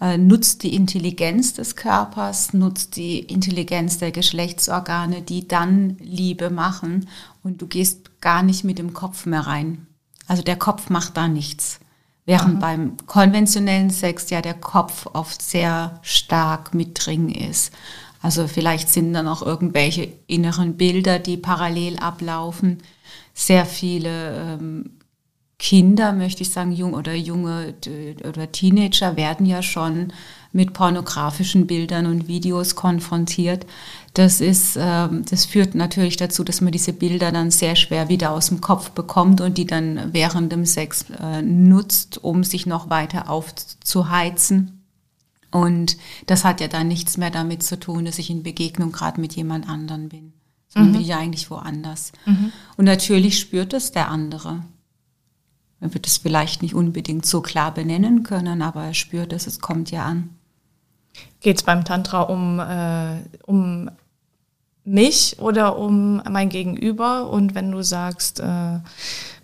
äh, 0.00 0.18
nutzt 0.18 0.62
die 0.62 0.74
Intelligenz 0.74 1.54
des 1.54 1.76
Körpers, 1.76 2.52
nutzt 2.52 2.96
die 2.96 3.20
Intelligenz 3.20 3.98
der 3.98 4.12
Geschlechtsorgane, 4.12 5.22
die 5.22 5.48
dann 5.48 5.96
Liebe 6.00 6.50
machen 6.50 7.08
und 7.42 7.62
du 7.62 7.66
gehst 7.66 8.20
gar 8.20 8.42
nicht 8.42 8.64
mit 8.64 8.78
dem 8.78 8.94
Kopf 8.94 9.26
mehr 9.26 9.46
rein. 9.46 9.86
Also 10.26 10.42
der 10.42 10.56
Kopf 10.56 10.90
macht 10.90 11.16
da 11.16 11.28
nichts. 11.28 11.78
Während 12.24 12.56
Aha. 12.56 12.60
beim 12.60 12.96
konventionellen 13.06 13.90
Sex 13.90 14.30
ja 14.30 14.42
der 14.42 14.54
Kopf 14.54 15.06
oft 15.12 15.40
sehr 15.40 16.00
stark 16.02 16.74
mit 16.74 17.06
drin 17.06 17.28
ist. 17.28 17.72
Also 18.20 18.48
vielleicht 18.48 18.88
sind 18.88 19.12
dann 19.12 19.28
auch 19.28 19.42
irgendwelche 19.42 20.08
inneren 20.26 20.76
Bilder, 20.76 21.20
die 21.20 21.36
parallel 21.36 21.98
ablaufen 21.98 22.78
sehr 23.36 23.66
viele 23.66 24.34
ähm, 24.34 24.90
Kinder, 25.58 26.12
möchte 26.12 26.42
ich 26.42 26.50
sagen, 26.50 26.72
jung 26.72 26.94
oder 26.94 27.14
junge 27.14 27.74
oder 28.26 28.50
Teenager 28.50 29.16
werden 29.16 29.46
ja 29.46 29.62
schon 29.62 30.12
mit 30.52 30.72
pornografischen 30.72 31.66
Bildern 31.66 32.06
und 32.06 32.28
Videos 32.28 32.74
konfrontiert. 32.74 33.66
Das 34.14 34.40
ist, 34.40 34.76
ähm, 34.80 35.24
das 35.28 35.44
führt 35.44 35.74
natürlich 35.74 36.16
dazu, 36.16 36.44
dass 36.44 36.62
man 36.62 36.72
diese 36.72 36.94
Bilder 36.94 37.30
dann 37.30 37.50
sehr 37.50 37.76
schwer 37.76 38.08
wieder 38.08 38.32
aus 38.32 38.48
dem 38.48 38.62
Kopf 38.62 38.90
bekommt 38.90 39.42
und 39.42 39.58
die 39.58 39.66
dann 39.66 40.12
während 40.12 40.50
dem 40.50 40.64
Sex 40.64 41.06
äh, 41.22 41.42
nutzt, 41.42 42.24
um 42.24 42.42
sich 42.42 42.64
noch 42.64 42.88
weiter 42.88 43.28
aufzuheizen. 43.28 44.82
Und 45.50 45.98
das 46.26 46.44
hat 46.44 46.62
ja 46.62 46.68
dann 46.68 46.88
nichts 46.88 47.18
mehr 47.18 47.30
damit 47.30 47.62
zu 47.62 47.78
tun, 47.78 48.06
dass 48.06 48.18
ich 48.18 48.30
in 48.30 48.42
Begegnung 48.42 48.92
gerade 48.92 49.20
mit 49.20 49.34
jemand 49.36 49.68
anderen 49.68 50.08
bin 50.08 50.35
mhm. 50.84 50.92
bin 50.92 51.00
ich 51.00 51.14
eigentlich 51.14 51.50
woanders. 51.50 52.12
Mhm. 52.24 52.52
Und 52.76 52.84
natürlich 52.84 53.38
spürt 53.38 53.72
es 53.72 53.92
der 53.92 54.10
andere. 54.10 54.64
Er 55.80 55.92
wird 55.92 56.06
es 56.06 56.18
vielleicht 56.18 56.62
nicht 56.62 56.74
unbedingt 56.74 57.26
so 57.26 57.42
klar 57.42 57.72
benennen 57.72 58.22
können, 58.22 58.62
aber 58.62 58.84
er 58.84 58.94
spürt 58.94 59.32
es, 59.32 59.46
es 59.46 59.60
kommt 59.60 59.90
ja 59.90 60.04
an. 60.04 60.30
Geht 61.40 61.58
es 61.58 61.62
beim 61.62 61.84
Tantra 61.84 62.22
um, 62.22 62.58
äh, 62.60 63.20
um 63.46 63.90
mich 64.84 65.36
oder 65.38 65.78
um 65.78 66.22
mein 66.28 66.48
Gegenüber? 66.48 67.30
Und 67.30 67.54
wenn 67.54 67.70
du 67.70 67.82
sagst, 67.82 68.40
äh, 68.40 68.80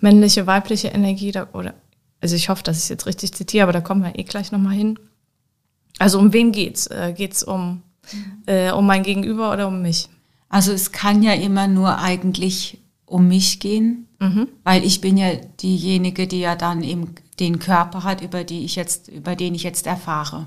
männliche, 0.01 0.47
weibliche 0.47 0.89
Energie, 0.89 1.33
da, 1.33 1.49
oder, 1.53 1.75
also 2.21 2.35
ich 2.35 2.49
hoffe, 2.49 2.62
dass 2.62 2.79
ich 2.79 2.85
es 2.85 2.89
jetzt 2.89 3.07
richtig 3.07 3.35
zitiere, 3.35 3.65
aber 3.65 3.73
da 3.73 3.81
kommen 3.81 4.03
wir 4.03 4.19
eh 4.19 4.25
gleich 4.25 4.53
nochmal 4.53 4.75
hin. 4.75 4.99
Also 5.99 6.19
um 6.19 6.33
wen 6.33 6.53
geht's? 6.53 6.87
Äh, 6.87 7.12
geht's 7.17 7.43
um, 7.43 7.83
mhm. 8.12 8.43
äh, 8.47 8.71
um 8.73 8.87
mein 8.87 9.03
Gegenüber 9.03 9.53
oder 9.53 9.69
um 9.69 9.83
mich? 9.83 10.09
Also 10.52 10.73
es 10.73 10.92
kann 10.92 11.23
ja 11.23 11.32
immer 11.32 11.66
nur 11.66 11.99
eigentlich 11.99 12.78
um 13.06 13.26
mich 13.26 13.59
gehen, 13.59 14.06
mhm. 14.21 14.49
weil 14.64 14.85
ich 14.85 15.00
bin 15.00 15.16
ja 15.16 15.35
diejenige, 15.62 16.26
die 16.26 16.40
ja 16.40 16.56
dann 16.56 16.82
eben 16.82 17.14
den 17.40 17.59
Körper 17.59 18.04
hat, 18.04 18.21
über 18.21 18.44
die 18.44 18.64
ich 18.66 18.76
jetzt, 18.76 19.09
über 19.09 19.35
den 19.35 19.54
ich 19.54 19.62
jetzt 19.62 19.87
erfahre. 19.87 20.47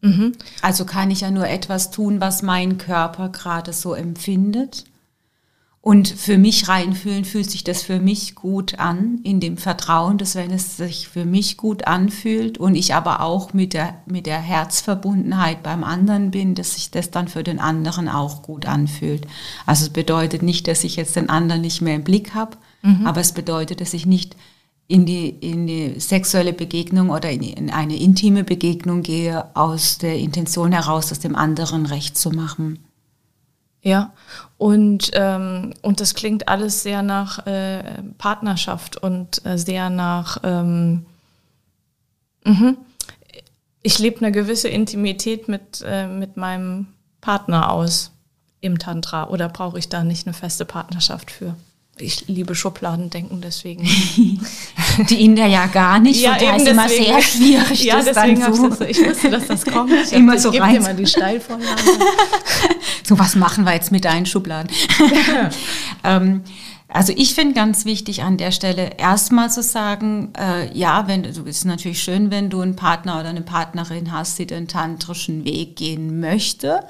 Mhm. 0.00 0.32
Also 0.62 0.84
kann 0.84 1.12
ich 1.12 1.20
ja 1.20 1.30
nur 1.30 1.46
etwas 1.46 1.92
tun, 1.92 2.20
was 2.20 2.42
mein 2.42 2.76
Körper 2.76 3.28
gerade 3.28 3.72
so 3.72 3.94
empfindet. 3.94 4.84
Und 5.86 6.08
für 6.08 6.36
mich 6.36 6.66
reinfühlen, 6.66 7.24
fühlt 7.24 7.48
sich 7.48 7.62
das 7.62 7.82
für 7.82 8.00
mich 8.00 8.34
gut 8.34 8.80
an, 8.80 9.20
in 9.22 9.38
dem 9.38 9.56
Vertrauen, 9.56 10.18
dass 10.18 10.34
wenn 10.34 10.50
es 10.50 10.76
sich 10.76 11.06
für 11.06 11.24
mich 11.24 11.56
gut 11.56 11.86
anfühlt 11.86 12.58
und 12.58 12.74
ich 12.74 12.92
aber 12.92 13.20
auch 13.20 13.52
mit 13.52 13.72
der, 13.72 13.94
mit 14.04 14.26
der 14.26 14.40
Herzverbundenheit 14.40 15.62
beim 15.62 15.84
anderen 15.84 16.32
bin, 16.32 16.56
dass 16.56 16.74
sich 16.74 16.90
das 16.90 17.12
dann 17.12 17.28
für 17.28 17.44
den 17.44 17.60
anderen 17.60 18.08
auch 18.08 18.42
gut 18.42 18.66
anfühlt. 18.66 19.28
Also 19.64 19.84
es 19.84 19.90
bedeutet 19.90 20.42
nicht, 20.42 20.66
dass 20.66 20.82
ich 20.82 20.96
jetzt 20.96 21.14
den 21.14 21.28
anderen 21.28 21.60
nicht 21.60 21.82
mehr 21.82 21.94
im 21.94 22.02
Blick 22.02 22.34
habe, 22.34 22.56
mhm. 22.82 23.06
aber 23.06 23.20
es 23.20 23.30
bedeutet, 23.30 23.80
dass 23.80 23.94
ich 23.94 24.06
nicht 24.06 24.34
in 24.88 25.06
die, 25.06 25.28
in 25.28 25.68
die 25.68 26.00
sexuelle 26.00 26.52
Begegnung 26.52 27.10
oder 27.10 27.30
in, 27.30 27.44
in 27.44 27.70
eine 27.70 27.96
intime 27.96 28.42
Begegnung 28.42 29.02
gehe 29.02 29.54
aus 29.54 29.98
der 29.98 30.18
Intention 30.18 30.72
heraus, 30.72 31.10
das 31.10 31.20
dem 31.20 31.36
anderen 31.36 31.86
recht 31.86 32.18
zu 32.18 32.32
machen. 32.32 32.80
Ja, 33.82 34.12
und, 34.58 35.10
ähm, 35.14 35.74
und 35.82 36.00
das 36.00 36.14
klingt 36.14 36.48
alles 36.48 36.82
sehr 36.82 37.02
nach 37.02 37.46
äh, 37.46 38.02
Partnerschaft 38.16 38.96
und 38.96 39.44
äh, 39.44 39.58
sehr 39.58 39.90
nach, 39.90 40.38
ähm, 40.42 41.04
mh. 42.44 42.74
ich 43.82 43.98
lebe 43.98 44.18
eine 44.18 44.32
gewisse 44.32 44.68
Intimität 44.68 45.48
mit, 45.48 45.84
äh, 45.86 46.06
mit 46.06 46.36
meinem 46.36 46.86
Partner 47.20 47.70
aus 47.70 48.12
im 48.60 48.78
Tantra 48.78 49.28
oder 49.28 49.48
brauche 49.48 49.78
ich 49.78 49.90
da 49.90 50.02
nicht 50.02 50.26
eine 50.26 50.34
feste 50.34 50.64
Partnerschaft 50.64 51.30
für? 51.30 51.54
Ich 51.98 52.28
liebe 52.28 52.54
Schubladendenken, 52.54 53.40
deswegen. 53.40 53.84
Die 55.08 55.24
Inder 55.24 55.46
ja 55.46 55.66
gar 55.66 55.98
nicht, 55.98 56.20
ja, 56.20 56.34
von 56.34 56.56
ist 56.56 56.68
immer 56.68 56.88
sehr 56.88 57.22
schwierig. 57.22 57.84
ja, 57.84 58.00
deswegen 58.02 58.40
dann 58.40 58.54
so. 58.54 58.68
Das, 58.68 58.80
ich 58.80 59.04
wusste, 59.04 59.30
dass 59.30 59.46
das 59.46 59.64
kommt. 59.64 59.92
Ich 59.92 60.12
immer 60.12 60.32
hab, 60.32 60.38
so 60.40 60.52
ich 60.52 60.60
rein. 60.60 60.82
mal 60.82 60.94
die 60.94 61.06
Steilvorlage. 61.06 61.82
so, 63.02 63.18
was 63.18 63.34
machen 63.34 63.64
wir 63.64 63.74
jetzt 63.74 63.92
mit 63.92 64.04
deinen 64.04 64.26
Schubladen? 64.26 64.70
ähm, 66.04 66.42
also 66.88 67.12
ich 67.16 67.34
finde 67.34 67.54
ganz 67.54 67.84
wichtig 67.84 68.22
an 68.22 68.36
der 68.36 68.52
Stelle 68.52 68.90
erstmal 68.98 69.50
zu 69.50 69.62
sagen, 69.62 70.32
äh, 70.38 70.72
ja, 70.76 71.08
wenn 71.08 71.22
du 71.22 71.42
ist 71.42 71.64
natürlich 71.64 72.02
schön, 72.02 72.30
wenn 72.30 72.48
du 72.48 72.60
einen 72.60 72.76
Partner 72.76 73.20
oder 73.20 73.30
eine 73.30 73.42
Partnerin 73.42 74.12
hast, 74.12 74.38
die 74.38 74.46
den 74.46 74.68
tantrischen 74.68 75.44
Weg 75.44 75.76
gehen 75.76 76.20
möchte. 76.20 76.80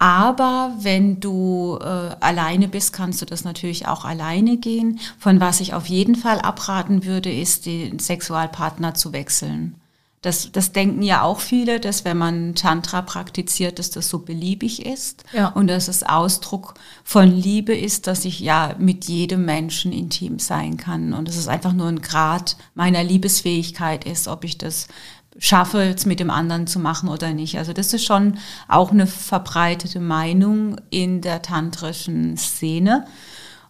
Aber 0.00 0.72
wenn 0.80 1.20
du 1.20 1.78
äh, 1.78 1.84
alleine 2.20 2.68
bist, 2.68 2.94
kannst 2.94 3.20
du 3.20 3.26
das 3.26 3.44
natürlich 3.44 3.86
auch 3.86 4.06
alleine 4.06 4.56
gehen. 4.56 4.98
Von 5.18 5.40
was 5.40 5.60
ich 5.60 5.74
auf 5.74 5.86
jeden 5.86 6.16
Fall 6.16 6.40
abraten 6.40 7.04
würde, 7.04 7.30
ist 7.30 7.66
den 7.66 7.98
Sexualpartner 7.98 8.94
zu 8.94 9.12
wechseln. 9.12 9.74
Das, 10.22 10.52
das 10.52 10.72
denken 10.72 11.02
ja 11.02 11.22
auch 11.22 11.40
viele, 11.40 11.80
dass 11.80 12.06
wenn 12.06 12.16
man 12.16 12.54
Tantra 12.54 13.02
praktiziert, 13.02 13.78
dass 13.78 13.90
das 13.90 14.08
so 14.08 14.20
beliebig 14.20 14.84
ist 14.86 15.24
ja. 15.34 15.48
und 15.48 15.66
dass 15.66 15.88
es 15.88 16.02
Ausdruck 16.02 16.74
von 17.04 17.30
Liebe 17.30 17.74
ist, 17.74 18.06
dass 18.06 18.24
ich 18.24 18.40
ja 18.40 18.74
mit 18.78 19.04
jedem 19.06 19.44
Menschen 19.44 19.92
intim 19.92 20.38
sein 20.38 20.78
kann 20.78 21.12
und 21.12 21.28
dass 21.28 21.36
es 21.36 21.48
einfach 21.48 21.72
nur 21.74 21.88
ein 21.88 22.02
Grad 22.02 22.56
meiner 22.74 23.02
Liebesfähigkeit 23.04 24.04
ist, 24.04 24.28
ob 24.28 24.44
ich 24.44 24.56
das 24.56 24.88
schaffe, 25.40 25.82
es 25.82 26.06
mit 26.06 26.20
dem 26.20 26.30
anderen 26.30 26.68
zu 26.68 26.78
machen 26.78 27.08
oder 27.08 27.32
nicht. 27.32 27.58
Also 27.58 27.72
das 27.72 27.92
ist 27.92 28.04
schon 28.04 28.38
auch 28.68 28.92
eine 28.92 29.06
verbreitete 29.08 29.98
Meinung 29.98 30.76
in 30.90 31.22
der 31.22 31.42
tantrischen 31.42 32.36
Szene. 32.36 33.06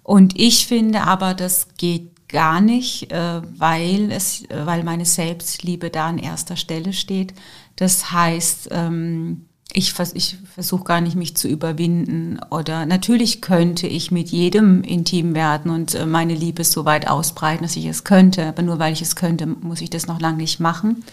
Und 0.02 0.38
ich 0.38 0.66
finde 0.66 1.02
aber, 1.02 1.32
das 1.32 1.68
geht 1.78 2.28
gar 2.28 2.60
nicht, 2.60 3.12
äh, 3.12 3.40
weil 3.56 4.10
es, 4.12 4.42
weil 4.52 4.82
meine 4.82 5.04
Selbstliebe 5.04 5.90
da 5.90 6.08
an 6.08 6.18
erster 6.18 6.56
Stelle 6.56 6.92
steht. 6.92 7.34
Das 7.76 8.10
heißt, 8.10 8.68
ähm, 8.72 9.46
ich, 9.72 9.92
vers 9.92 10.12
ich 10.14 10.38
versuche 10.52 10.84
gar 10.84 11.00
nicht, 11.00 11.14
mich 11.14 11.36
zu 11.36 11.46
überwinden. 11.46 12.40
Oder 12.50 12.86
natürlich 12.86 13.40
könnte 13.40 13.86
ich 13.86 14.10
mit 14.10 14.30
jedem 14.30 14.82
intim 14.82 15.34
werden 15.34 15.70
und 15.70 15.94
äh, 15.94 16.06
meine 16.06 16.34
Liebe 16.34 16.64
so 16.64 16.84
weit 16.84 17.06
ausbreiten, 17.08 17.62
dass 17.62 17.76
ich 17.76 17.86
es 17.86 18.02
könnte. 18.02 18.46
Aber 18.46 18.62
nur 18.62 18.80
weil 18.80 18.92
ich 18.92 19.02
es 19.02 19.14
könnte, 19.14 19.46
muss 19.46 19.80
ich 19.80 19.90
das 19.90 20.08
noch 20.08 20.20
lange 20.20 20.38
nicht 20.38 20.58
machen. 20.58 21.04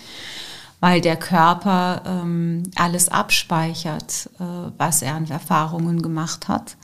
Weil 0.79 1.01
der 1.01 1.15
Körper 1.15 2.03
ähm, 2.05 2.63
alles 2.75 3.09
abspeichert, 3.09 4.29
äh, 4.39 4.71
was 4.77 5.01
er 5.01 5.15
an 5.15 5.29
Erfahrungen 5.29 6.01
gemacht 6.01 6.47
hat, 6.47 6.77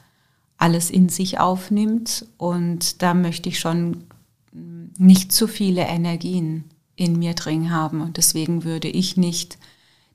alles 0.58 0.90
in 0.90 1.10
sich 1.10 1.40
aufnimmt. 1.40 2.26
Und 2.38 3.02
da 3.02 3.14
möchte 3.14 3.50
ich 3.50 3.60
schon 3.60 4.06
mm, 4.52 4.94
nicht 4.98 5.32
zu 5.32 5.48
viele 5.48 5.84
Energien 5.84 6.66
in 6.96 7.20
mir 7.20 7.34
drin 7.34 7.72
haben. 7.72 8.02
Und 8.02 8.18
deswegen 8.18 8.64
würde 8.64 8.88
ich 8.88 9.18
nicht 9.18 9.58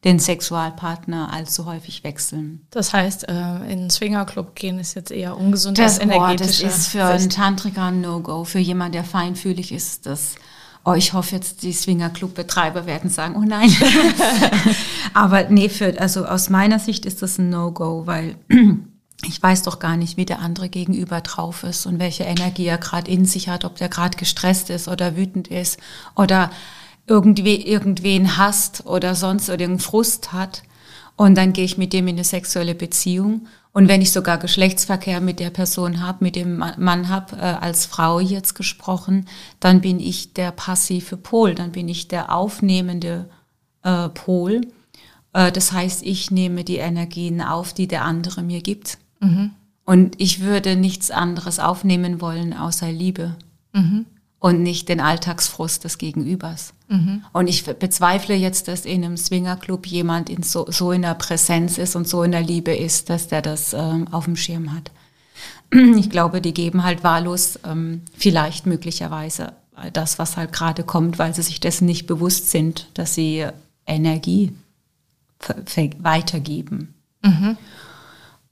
den 0.04 0.18
Sexualpartner 0.20 1.32
allzu 1.32 1.66
häufig 1.66 2.04
wechseln. 2.04 2.66
Das 2.70 2.92
heißt, 2.92 3.28
äh, 3.28 3.73
in 3.73 3.80
den 3.80 3.90
Swingerclub 3.90 4.54
gehen 4.54 4.78
ist 4.78 4.94
jetzt 4.94 5.11
eher 5.11 5.37
ungesund 5.37 5.78
das, 5.78 5.99
als 5.99 6.40
das 6.40 6.61
ist 6.61 6.88
für 6.88 7.04
einen 7.04 7.30
Tantriker 7.30 7.85
ein 7.85 8.00
No-Go. 8.00 8.44
Für 8.44 8.61
jemanden, 8.61 8.92
der 8.92 9.04
feinfühlig 9.04 9.73
ist, 9.73 10.06
das 10.06 10.37
Oh, 10.88 10.95
ich 10.95 11.12
hoffe 11.12 11.35
jetzt, 11.35 11.64
die 11.64 11.75
Swingerclub-Betreiber 11.75 12.87
werden 12.87 13.11
sagen, 13.11 13.37
oh 13.37 13.45
nein. 13.47 13.71
Aber 15.12 15.45
nee, 15.50 15.68
für, 15.68 16.00
also 16.00 16.25
aus 16.25 16.49
meiner 16.49 16.78
Sicht 16.78 17.04
ist 17.04 17.21
das 17.21 17.37
ein 17.37 17.50
No-Go, 17.50 18.07
weil 18.07 18.37
ich 19.23 19.42
weiß 19.42 19.64
doch 19.64 19.80
gar 19.80 19.99
nicht, 19.99 20.16
wie 20.16 20.25
der 20.25 20.38
andere 20.38 20.71
gegenüber 20.71 21.21
drauf 21.21 21.62
ist 21.62 21.85
und 21.85 21.99
welche 21.99 22.25
Energie 22.25 22.64
er 22.64 22.78
gerade 22.78 23.11
in 23.11 23.26
sich 23.26 23.50
hat, 23.50 23.66
ob 23.66 23.76
der 23.76 23.90
gerade 23.90 24.16
gestresst 24.16 24.71
ist 24.71 24.88
oder 24.88 25.14
wütend 25.14 25.49
ist 25.49 25.78
oder 26.16 26.50
irgendwie 27.07 27.66
irgendwen 27.66 28.38
hasst 28.38 28.87
oder 28.87 29.14
sonst 29.14 29.50
irgendeinen 29.50 29.80
Frust 29.80 30.33
hat. 30.33 30.62
Und 31.16 31.35
dann 31.35 31.52
gehe 31.52 31.66
ich 31.66 31.76
mit 31.76 31.92
dem 31.92 32.09
in 32.09 32.14
eine 32.14 32.25
sexuelle 32.25 32.75
Beziehung. 32.75 33.47
Und 33.78 33.87
wenn 33.87 34.02
ich 34.02 34.11
sogar 34.11 34.38
Geschlechtsverkehr 34.38 35.20
mit 35.20 35.38
der 35.38 35.50
Person 35.50 36.02
habe, 36.02 36.25
mit 36.25 36.35
dem 36.35 36.56
Mann 36.56 37.08
habe, 37.08 37.37
äh, 37.37 37.38
als 37.38 37.87
Frau 37.87 38.18
jetzt 38.18 38.56
gesprochen, 38.56 39.26
dann 39.61 39.80
bin 39.80 40.00
ich 40.00 40.35
der 40.35 40.50
passive 40.50 41.16
Pol, 41.16 41.54
dann 41.54 41.70
bin 41.70 41.88
ich 41.88 42.08
der 42.08 42.35
aufnehmende 42.35 43.30
äh, 43.85 44.08
Pol. 44.08 44.62
Äh, 45.32 45.52
das 45.52 45.70
heißt, 45.70 46.02
ich 46.02 46.32
nehme 46.32 46.64
die 46.64 46.78
Energien 46.78 47.40
auf, 47.40 47.73
die 47.73 47.87
der 47.87 48.04
andere 48.04 48.42
mir 48.42 48.62
gibt. 48.62 48.99
Mhm. 49.20 49.52
Und 49.85 50.20
ich 50.20 50.40
würde 50.40 50.75
nichts 50.75 51.12
anderes 51.12 51.61
aufnehmen 51.61 52.20
wollen 52.20 52.54
außer 52.54 52.90
Liebe. 52.90 53.37
Mhm 53.73 54.06
und 54.40 54.62
nicht 54.62 54.88
den 54.88 55.00
Alltagsfrust 55.00 55.85
des 55.85 55.99
Gegenübers. 55.99 56.73
Mhm. 56.88 57.25
Und 57.33 57.49
ich 57.49 57.64
bezweifle 57.64 58.35
jetzt, 58.35 58.68
dass 58.68 58.85
in 58.85 59.04
einem 59.04 59.16
Swingerclub 59.16 59.87
jemand 59.87 60.30
in 60.30 60.42
so, 60.42 60.66
so 60.71 60.92
in 60.92 61.02
der 61.02 61.14
Präsenz 61.14 61.76
ist 61.78 61.97
und 61.97 62.09
so 62.09 62.23
in 62.23 62.33
der 62.33 62.42
Liebe 62.42 62.75
ist, 62.75 63.11
dass 63.11 63.28
der 63.28 63.42
das 63.42 63.73
ähm, 63.73 64.09
auf 64.12 64.26
dem 64.26 64.37
Schirm 64.37 64.73
hat. 64.75 64.90
Ich 65.99 66.09
glaube, 66.09 66.40
die 66.40 66.54
geben 66.54 66.83
halt 66.83 67.04
wahllos 67.04 67.59
ähm, 67.64 68.02
vielleicht 68.16 68.64
möglicherweise 68.64 69.52
das, 69.92 70.18
was 70.18 70.37
halt 70.37 70.52
gerade 70.52 70.83
kommt, 70.83 71.18
weil 71.18 71.35
sie 71.35 71.42
sich 71.42 71.61
dessen 71.61 71.85
nicht 71.85 72.07
bewusst 72.07 72.50
sind, 72.50 72.88
dass 72.95 73.14
sie 73.14 73.47
Energie 73.87 74.52
weitergeben. 76.00 76.95
Mhm. 77.23 77.57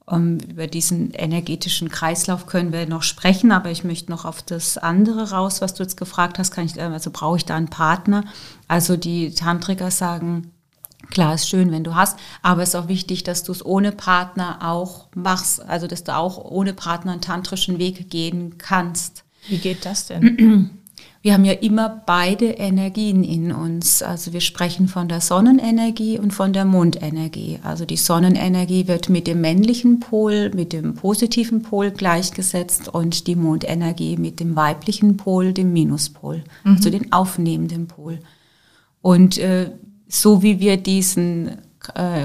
Um, 0.09 0.39
über 0.39 0.67
diesen 0.67 1.11
energetischen 1.11 1.89
Kreislauf 1.89 2.45
können 2.45 2.71
wir 2.71 2.87
noch 2.87 3.03
sprechen, 3.03 3.51
aber 3.51 3.71
ich 3.71 3.83
möchte 3.83 4.09
noch 4.09 4.23
auf 4.23 4.41
das 4.41 4.77
andere 4.77 5.31
raus, 5.31 5.59
was 5.59 5.73
du 5.73 5.83
jetzt 5.83 5.97
gefragt 5.97 6.39
hast. 6.39 6.51
Kann 6.51 6.65
ich, 6.65 6.81
also 6.81 7.11
brauche 7.11 7.35
ich 7.35 7.43
da 7.43 7.57
einen 7.57 7.67
Partner? 7.67 8.23
Also 8.69 8.95
die 8.95 9.31
Tantriker 9.31 9.91
sagen, 9.91 10.53
klar 11.09 11.33
ist 11.33 11.49
schön, 11.49 11.73
wenn 11.73 11.83
du 11.83 11.93
hast, 11.93 12.17
aber 12.41 12.63
es 12.63 12.69
ist 12.69 12.75
auch 12.75 12.87
wichtig, 12.87 13.25
dass 13.25 13.43
du 13.43 13.51
es 13.51 13.65
ohne 13.65 13.91
Partner 13.91 14.59
auch 14.61 15.07
machst, 15.13 15.61
also 15.67 15.87
dass 15.87 16.05
du 16.05 16.15
auch 16.15 16.37
ohne 16.37 16.73
Partner 16.73 17.11
einen 17.11 17.19
tantrischen 17.19 17.77
Weg 17.77 18.09
gehen 18.09 18.57
kannst. 18.57 19.25
Wie 19.49 19.57
geht 19.57 19.85
das 19.85 20.07
denn? 20.07 20.69
wir 21.27 21.33
haben 21.33 21.43
ja 21.43 21.51
immer 21.51 22.03
beide 22.05 22.45
Energien 22.45 23.21
in 23.21 23.51
uns. 23.51 24.01
Also 24.01 24.31
wir 24.31 24.39
sprechen 24.39 24.87
von 24.87 25.09
der 25.09 25.19
Sonnenenergie 25.19 26.17
und 26.17 26.31
von 26.31 26.53
der 26.53 26.63
Mondenergie. 26.63 27.59
Also 27.63 27.83
die 27.83 27.97
Sonnenenergie 27.97 28.87
wird 28.87 29.09
mit 29.09 29.27
dem 29.27 29.41
männlichen 29.41 29.99
Pol, 29.99 30.51
mit 30.55 30.71
dem 30.71 30.93
positiven 30.93 31.63
Pol 31.63 31.91
gleichgesetzt 31.91 32.87
und 32.87 33.27
die 33.27 33.35
Mondenergie 33.35 34.15
mit 34.15 34.39
dem 34.39 34.55
weiblichen 34.55 35.17
Pol, 35.17 35.51
dem 35.51 35.73
Minuspol, 35.73 36.45
mhm. 36.63 36.75
also 36.77 36.89
den 36.89 37.11
aufnehmenden 37.11 37.87
Pol. 37.87 38.19
Und 39.01 39.37
äh, 39.37 39.71
so 40.07 40.41
wie 40.43 40.61
wir 40.61 40.77
diesen 40.77 41.57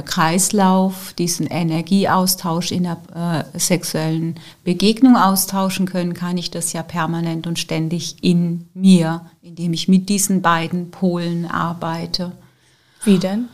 Kreislauf, 0.02 1.12
diesen 1.14 1.46
Energieaustausch 1.46 2.72
in 2.72 2.84
der 2.84 3.46
äh, 3.54 3.58
sexuellen 3.58 4.36
Begegnung 4.64 5.16
austauschen 5.16 5.86
können, 5.86 6.14
kann 6.14 6.38
ich 6.38 6.50
das 6.50 6.72
ja 6.72 6.82
permanent 6.82 7.46
und 7.46 7.58
ständig 7.58 8.16
in 8.22 8.68
mir, 8.74 9.26
indem 9.42 9.72
ich 9.72 9.88
mit 9.88 10.08
diesen 10.08 10.42
beiden 10.42 10.90
Polen 10.90 11.46
arbeite. 11.46 12.32
Wie 13.04 13.18
denn? 13.18 13.48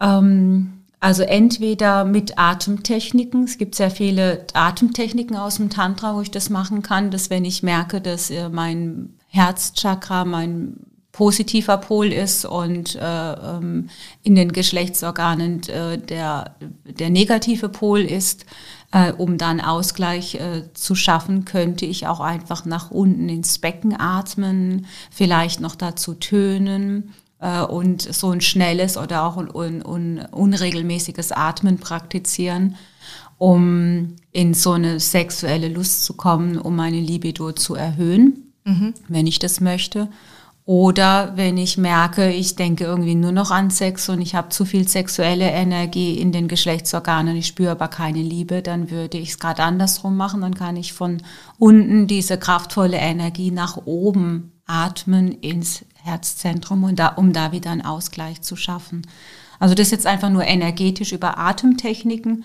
Ähm, 0.00 0.80
also 1.00 1.22
entweder 1.22 2.04
mit 2.04 2.38
Atemtechniken. 2.38 3.44
Es 3.44 3.56
gibt 3.56 3.74
sehr 3.74 3.90
viele 3.90 4.46
Atemtechniken 4.52 5.34
aus 5.34 5.56
dem 5.56 5.70
Tantra, 5.70 6.14
wo 6.14 6.20
ich 6.20 6.30
das 6.30 6.50
machen 6.50 6.82
kann, 6.82 7.10
dass 7.10 7.30
wenn 7.30 7.46
ich 7.46 7.62
merke, 7.62 8.02
dass 8.02 8.30
äh, 8.30 8.50
mein 8.50 9.14
Herzchakra, 9.28 10.24
mein 10.24 10.76
positiver 11.12 11.76
Pol 11.78 12.12
ist 12.12 12.44
und 12.44 12.94
äh, 12.94 13.32
ähm, 13.32 13.90
in 14.22 14.34
den 14.34 14.52
Geschlechtsorganen 14.52 15.62
äh, 15.68 15.98
der, 15.98 16.54
der 16.84 17.10
negative 17.10 17.68
Pol 17.68 18.00
ist, 18.00 18.46
äh, 18.92 19.12
um 19.12 19.36
dann 19.38 19.60
Ausgleich 19.60 20.36
äh, 20.36 20.72
zu 20.74 20.94
schaffen, 20.94 21.44
könnte 21.44 21.84
ich 21.84 22.06
auch 22.06 22.20
einfach 22.20 22.64
nach 22.64 22.90
unten 22.90 23.28
ins 23.28 23.58
Becken 23.58 23.98
atmen, 23.98 24.86
vielleicht 25.10 25.60
noch 25.60 25.74
dazu 25.74 26.14
tönen 26.14 27.12
äh, 27.40 27.62
und 27.62 28.02
so 28.02 28.30
ein 28.30 28.40
schnelles 28.40 28.96
oder 28.96 29.24
auch 29.24 29.36
ein 29.36 29.50
un, 29.50 29.84
un, 29.84 30.18
unregelmäßiges 30.30 31.32
Atmen 31.32 31.78
praktizieren, 31.78 32.76
um 33.36 34.16
in 34.32 34.54
so 34.54 34.72
eine 34.72 35.00
sexuelle 35.00 35.68
Lust 35.68 36.04
zu 36.04 36.14
kommen, 36.14 36.58
um 36.58 36.76
meine 36.76 37.00
Libido 37.00 37.52
zu 37.52 37.74
erhöhen, 37.74 38.52
mhm. 38.64 38.94
wenn 39.08 39.26
ich 39.26 39.38
das 39.38 39.60
möchte. 39.60 40.08
Oder 40.66 41.32
wenn 41.36 41.56
ich 41.56 41.78
merke, 41.78 42.30
ich 42.30 42.54
denke 42.54 42.84
irgendwie 42.84 43.14
nur 43.14 43.32
noch 43.32 43.50
an 43.50 43.70
Sex 43.70 44.08
und 44.08 44.20
ich 44.20 44.34
habe 44.34 44.50
zu 44.50 44.64
viel 44.64 44.86
sexuelle 44.86 45.50
Energie 45.50 46.18
in 46.18 46.32
den 46.32 46.48
Geschlechtsorganen, 46.48 47.36
ich 47.36 47.46
spüre 47.46 47.72
aber 47.72 47.88
keine 47.88 48.22
Liebe, 48.22 48.62
dann 48.62 48.90
würde 48.90 49.18
ich 49.18 49.30
es 49.30 49.38
gerade 49.38 49.62
andersrum 49.62 50.16
machen. 50.16 50.42
Dann 50.42 50.54
kann 50.54 50.76
ich 50.76 50.92
von 50.92 51.22
unten 51.58 52.06
diese 52.06 52.38
kraftvolle 52.38 52.98
Energie 52.98 53.50
nach 53.50 53.78
oben 53.86 54.52
atmen 54.66 55.32
ins 55.32 55.84
Herzzentrum, 56.02 56.84
und 56.84 56.98
da, 56.98 57.08
um 57.08 57.32
da 57.32 57.52
wieder 57.52 57.70
einen 57.70 57.84
Ausgleich 57.84 58.42
zu 58.42 58.54
schaffen. 58.54 59.06
Also 59.58 59.74
das 59.74 59.90
jetzt 59.90 60.06
einfach 60.06 60.30
nur 60.30 60.44
energetisch 60.44 61.12
über 61.12 61.38
Atemtechniken. 61.38 62.44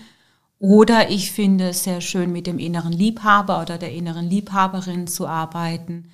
Oder 0.58 1.10
ich 1.10 1.32
finde 1.32 1.68
es 1.68 1.84
sehr 1.84 2.00
schön, 2.00 2.32
mit 2.32 2.46
dem 2.46 2.58
inneren 2.58 2.92
Liebhaber 2.92 3.60
oder 3.62 3.78
der 3.78 3.92
inneren 3.92 4.28
Liebhaberin 4.28 5.06
zu 5.06 5.26
arbeiten 5.26 6.10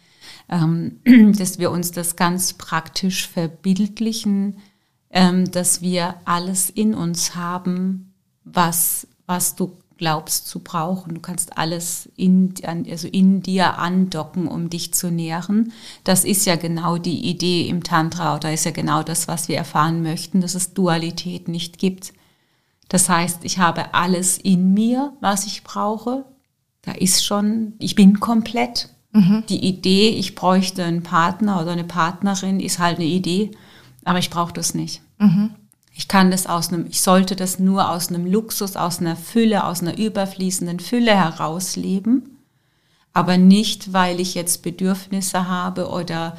ähm, 0.52 1.00
dass 1.36 1.58
wir 1.58 1.70
uns 1.70 1.90
das 1.90 2.14
ganz 2.14 2.52
praktisch 2.52 3.26
verbildlichen, 3.26 4.58
ähm, 5.10 5.50
dass 5.50 5.80
wir 5.80 6.16
alles 6.26 6.70
in 6.70 6.94
uns 6.94 7.34
haben, 7.34 8.14
was, 8.44 9.08
was 9.26 9.56
du 9.56 9.78
glaubst 9.96 10.48
zu 10.48 10.60
brauchen. 10.60 11.14
Du 11.14 11.20
kannst 11.20 11.56
alles 11.56 12.08
in, 12.16 12.54
also 12.64 13.08
in 13.08 13.42
dir 13.42 13.78
andocken, 13.78 14.48
um 14.48 14.68
dich 14.68 14.92
zu 14.92 15.10
nähren. 15.10 15.72
Das 16.04 16.24
ist 16.24 16.44
ja 16.44 16.56
genau 16.56 16.98
die 16.98 17.28
Idee 17.28 17.68
im 17.68 17.82
Tantra 17.82 18.36
oder 18.36 18.52
ist 18.52 18.64
ja 18.64 18.72
genau 18.72 19.02
das, 19.02 19.28
was 19.28 19.48
wir 19.48 19.56
erfahren 19.56 20.02
möchten, 20.02 20.40
dass 20.40 20.54
es 20.54 20.74
Dualität 20.74 21.48
nicht 21.48 21.78
gibt. 21.78 22.12
Das 22.88 23.08
heißt, 23.08 23.44
ich 23.44 23.58
habe 23.58 23.94
alles 23.94 24.38
in 24.38 24.74
mir, 24.74 25.12
was 25.20 25.46
ich 25.46 25.62
brauche. 25.62 26.24
Da 26.82 26.92
ist 26.92 27.24
schon, 27.24 27.74
ich 27.78 27.94
bin 27.94 28.18
komplett. 28.18 28.88
Mhm. 29.12 29.44
Die 29.48 29.64
Idee, 29.64 30.08
ich 30.08 30.34
bräuchte 30.34 30.84
einen 30.84 31.02
Partner 31.02 31.60
oder 31.60 31.72
eine 31.72 31.84
Partnerin, 31.84 32.60
ist 32.60 32.78
halt 32.78 32.96
eine 32.96 33.06
Idee, 33.06 33.50
aber 34.04 34.18
ich 34.18 34.30
brauche 34.30 34.52
das 34.52 34.74
nicht. 34.74 35.02
Mhm. 35.18 35.50
Ich 35.94 36.08
kann 36.08 36.30
das 36.30 36.46
aus 36.46 36.72
einem, 36.72 36.86
ich 36.86 37.02
sollte 37.02 37.36
das 37.36 37.58
nur 37.58 37.90
aus 37.90 38.08
einem 38.08 38.24
Luxus, 38.24 38.76
aus 38.76 39.00
einer 39.00 39.16
Fülle, 39.16 39.64
aus 39.64 39.82
einer 39.82 39.98
überfließenden 39.98 40.80
Fülle 40.80 41.14
herausleben, 41.14 42.38
aber 43.12 43.36
nicht, 43.36 43.92
weil 43.92 44.20
ich 44.20 44.34
jetzt 44.34 44.62
Bedürfnisse 44.62 45.46
habe 45.46 45.88
oder 45.88 46.34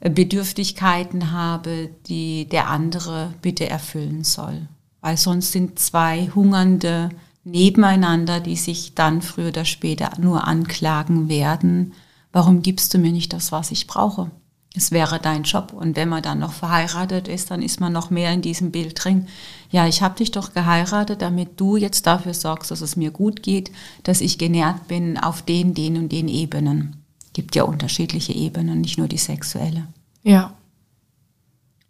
äh, 0.00 0.10
Bedürftigkeiten 0.10 1.32
habe, 1.32 1.88
die 2.06 2.46
der 2.46 2.68
andere 2.68 3.32
bitte 3.40 3.70
erfüllen 3.70 4.24
soll. 4.24 4.68
Weil 5.00 5.16
sonst 5.16 5.52
sind 5.52 5.78
zwei 5.78 6.30
hungernde 6.34 7.08
nebeneinander, 7.44 8.40
die 8.40 8.56
sich 8.56 8.94
dann 8.94 9.22
früher 9.22 9.48
oder 9.48 9.64
später 9.64 10.10
nur 10.18 10.46
anklagen 10.46 11.30
werden, 11.30 11.94
warum 12.32 12.62
gibst 12.62 12.94
du 12.94 12.98
mir 12.98 13.12
nicht 13.12 13.32
das, 13.32 13.52
was 13.52 13.70
ich 13.70 13.86
brauche? 13.86 14.30
Es 14.74 14.92
wäre 14.92 15.18
dein 15.18 15.42
Job. 15.42 15.72
Und 15.72 15.96
wenn 15.96 16.08
man 16.08 16.22
dann 16.22 16.38
noch 16.38 16.52
verheiratet 16.52 17.26
ist, 17.26 17.50
dann 17.50 17.60
ist 17.60 17.80
man 17.80 17.92
noch 17.92 18.10
mehr 18.10 18.32
in 18.32 18.40
diesem 18.40 18.70
Bild 18.70 19.04
drin. 19.04 19.26
Ja, 19.70 19.86
ich 19.88 20.00
habe 20.00 20.16
dich 20.16 20.30
doch 20.30 20.54
geheiratet, 20.54 21.22
damit 21.22 21.60
du 21.60 21.76
jetzt 21.76 22.06
dafür 22.06 22.34
sorgst, 22.34 22.70
dass 22.70 22.80
es 22.80 22.96
mir 22.96 23.10
gut 23.10 23.42
geht, 23.42 23.72
dass 24.04 24.20
ich 24.20 24.38
genährt 24.38 24.86
bin 24.86 25.18
auf 25.18 25.42
den, 25.42 25.74
den 25.74 25.96
und 25.96 26.12
den 26.12 26.28
Ebenen. 26.28 27.02
Gibt 27.32 27.56
ja 27.56 27.64
unterschiedliche 27.64 28.32
Ebenen, 28.32 28.80
nicht 28.80 28.96
nur 28.96 29.08
die 29.08 29.18
sexuelle. 29.18 29.88
Ja. 30.22 30.52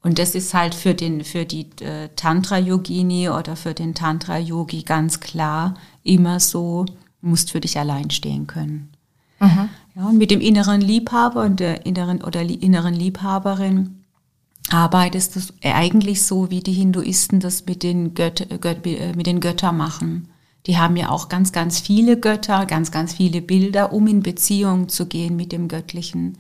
Und 0.02 0.18
das 0.18 0.34
ist 0.34 0.54
halt 0.54 0.74
für 0.74 0.94
den, 0.94 1.24
für 1.24 1.44
die 1.44 1.66
äh, 1.82 2.08
Tantra-Yogini 2.16 3.28
oder 3.28 3.56
für 3.56 3.74
den 3.74 3.94
Tantra-Yogi 3.94 4.82
ganz 4.82 5.20
klar 5.20 5.74
immer 6.02 6.40
so, 6.40 6.86
musst 7.20 7.50
für 7.50 7.60
dich 7.60 7.78
allein 7.78 8.10
stehen 8.10 8.46
können. 8.46 8.90
Mhm. 9.40 9.68
Ja, 9.94 10.06
und 10.06 10.18
mit 10.18 10.30
dem 10.30 10.40
inneren 10.40 10.80
Liebhaber 10.80 11.42
und 11.42 11.60
der 11.60 11.84
inneren 11.86 12.22
oder 12.22 12.42
inneren 12.42 12.94
Liebhaberin 12.94 14.04
arbeitest 14.70 15.36
du 15.36 15.40
eigentlich 15.62 16.22
so, 16.22 16.50
wie 16.50 16.60
die 16.60 16.72
Hinduisten 16.72 17.40
das 17.40 17.66
mit 17.66 17.82
den, 17.82 18.14
Göt 18.14 18.46
Göt 18.60 18.86
äh, 18.86 19.12
mit 19.14 19.26
den 19.26 19.40
Göttern 19.40 19.76
machen. 19.76 20.28
Die 20.66 20.78
haben 20.78 20.96
ja 20.96 21.08
auch 21.08 21.28
ganz, 21.28 21.52
ganz 21.52 21.80
viele 21.80 22.18
Götter, 22.20 22.66
ganz, 22.66 22.90
ganz 22.90 23.14
viele 23.14 23.40
Bilder, 23.40 23.92
um 23.92 24.06
in 24.06 24.22
Beziehung 24.22 24.88
zu 24.88 25.06
gehen 25.06 25.34
mit 25.34 25.52
dem 25.52 25.68
Göttlichen. 25.68 26.38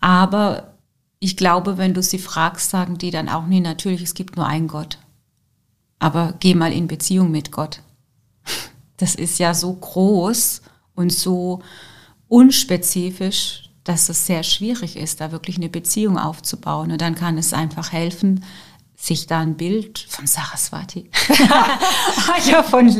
Aber 0.00 0.74
ich 1.20 1.36
glaube, 1.36 1.78
wenn 1.78 1.94
du 1.94 2.02
sie 2.02 2.18
fragst, 2.18 2.70
sagen 2.70 2.98
die 2.98 3.10
dann 3.10 3.28
auch, 3.28 3.46
nee, 3.46 3.60
natürlich, 3.60 4.02
es 4.02 4.14
gibt 4.14 4.36
nur 4.36 4.46
einen 4.46 4.68
Gott. 4.68 4.98
Aber 5.98 6.34
geh 6.40 6.54
mal 6.54 6.72
in 6.72 6.88
Beziehung 6.88 7.30
mit 7.30 7.50
Gott. 7.52 7.82
Das 8.98 9.14
ist 9.14 9.38
ja 9.38 9.52
so 9.52 9.74
groß 9.74 10.62
und 10.94 11.12
so 11.12 11.60
unspezifisch, 12.28 13.70
dass 13.84 14.08
es 14.08 14.26
sehr 14.26 14.42
schwierig 14.42 14.96
ist, 14.96 15.20
da 15.20 15.32
wirklich 15.32 15.56
eine 15.56 15.68
Beziehung 15.68 16.18
aufzubauen. 16.18 16.90
Und 16.92 17.00
dann 17.00 17.14
kann 17.14 17.38
es 17.38 17.52
einfach 17.52 17.92
helfen, 17.92 18.44
sich 18.98 19.26
da 19.26 19.40
ein 19.40 19.56
Bild 19.56 20.06
von 20.08 20.26
Saraswati, 20.26 21.10
ja, 22.46 22.62
von, 22.62 22.90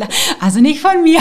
also 0.41 0.61
nicht 0.61 0.81
von 0.81 1.03
mir, 1.03 1.21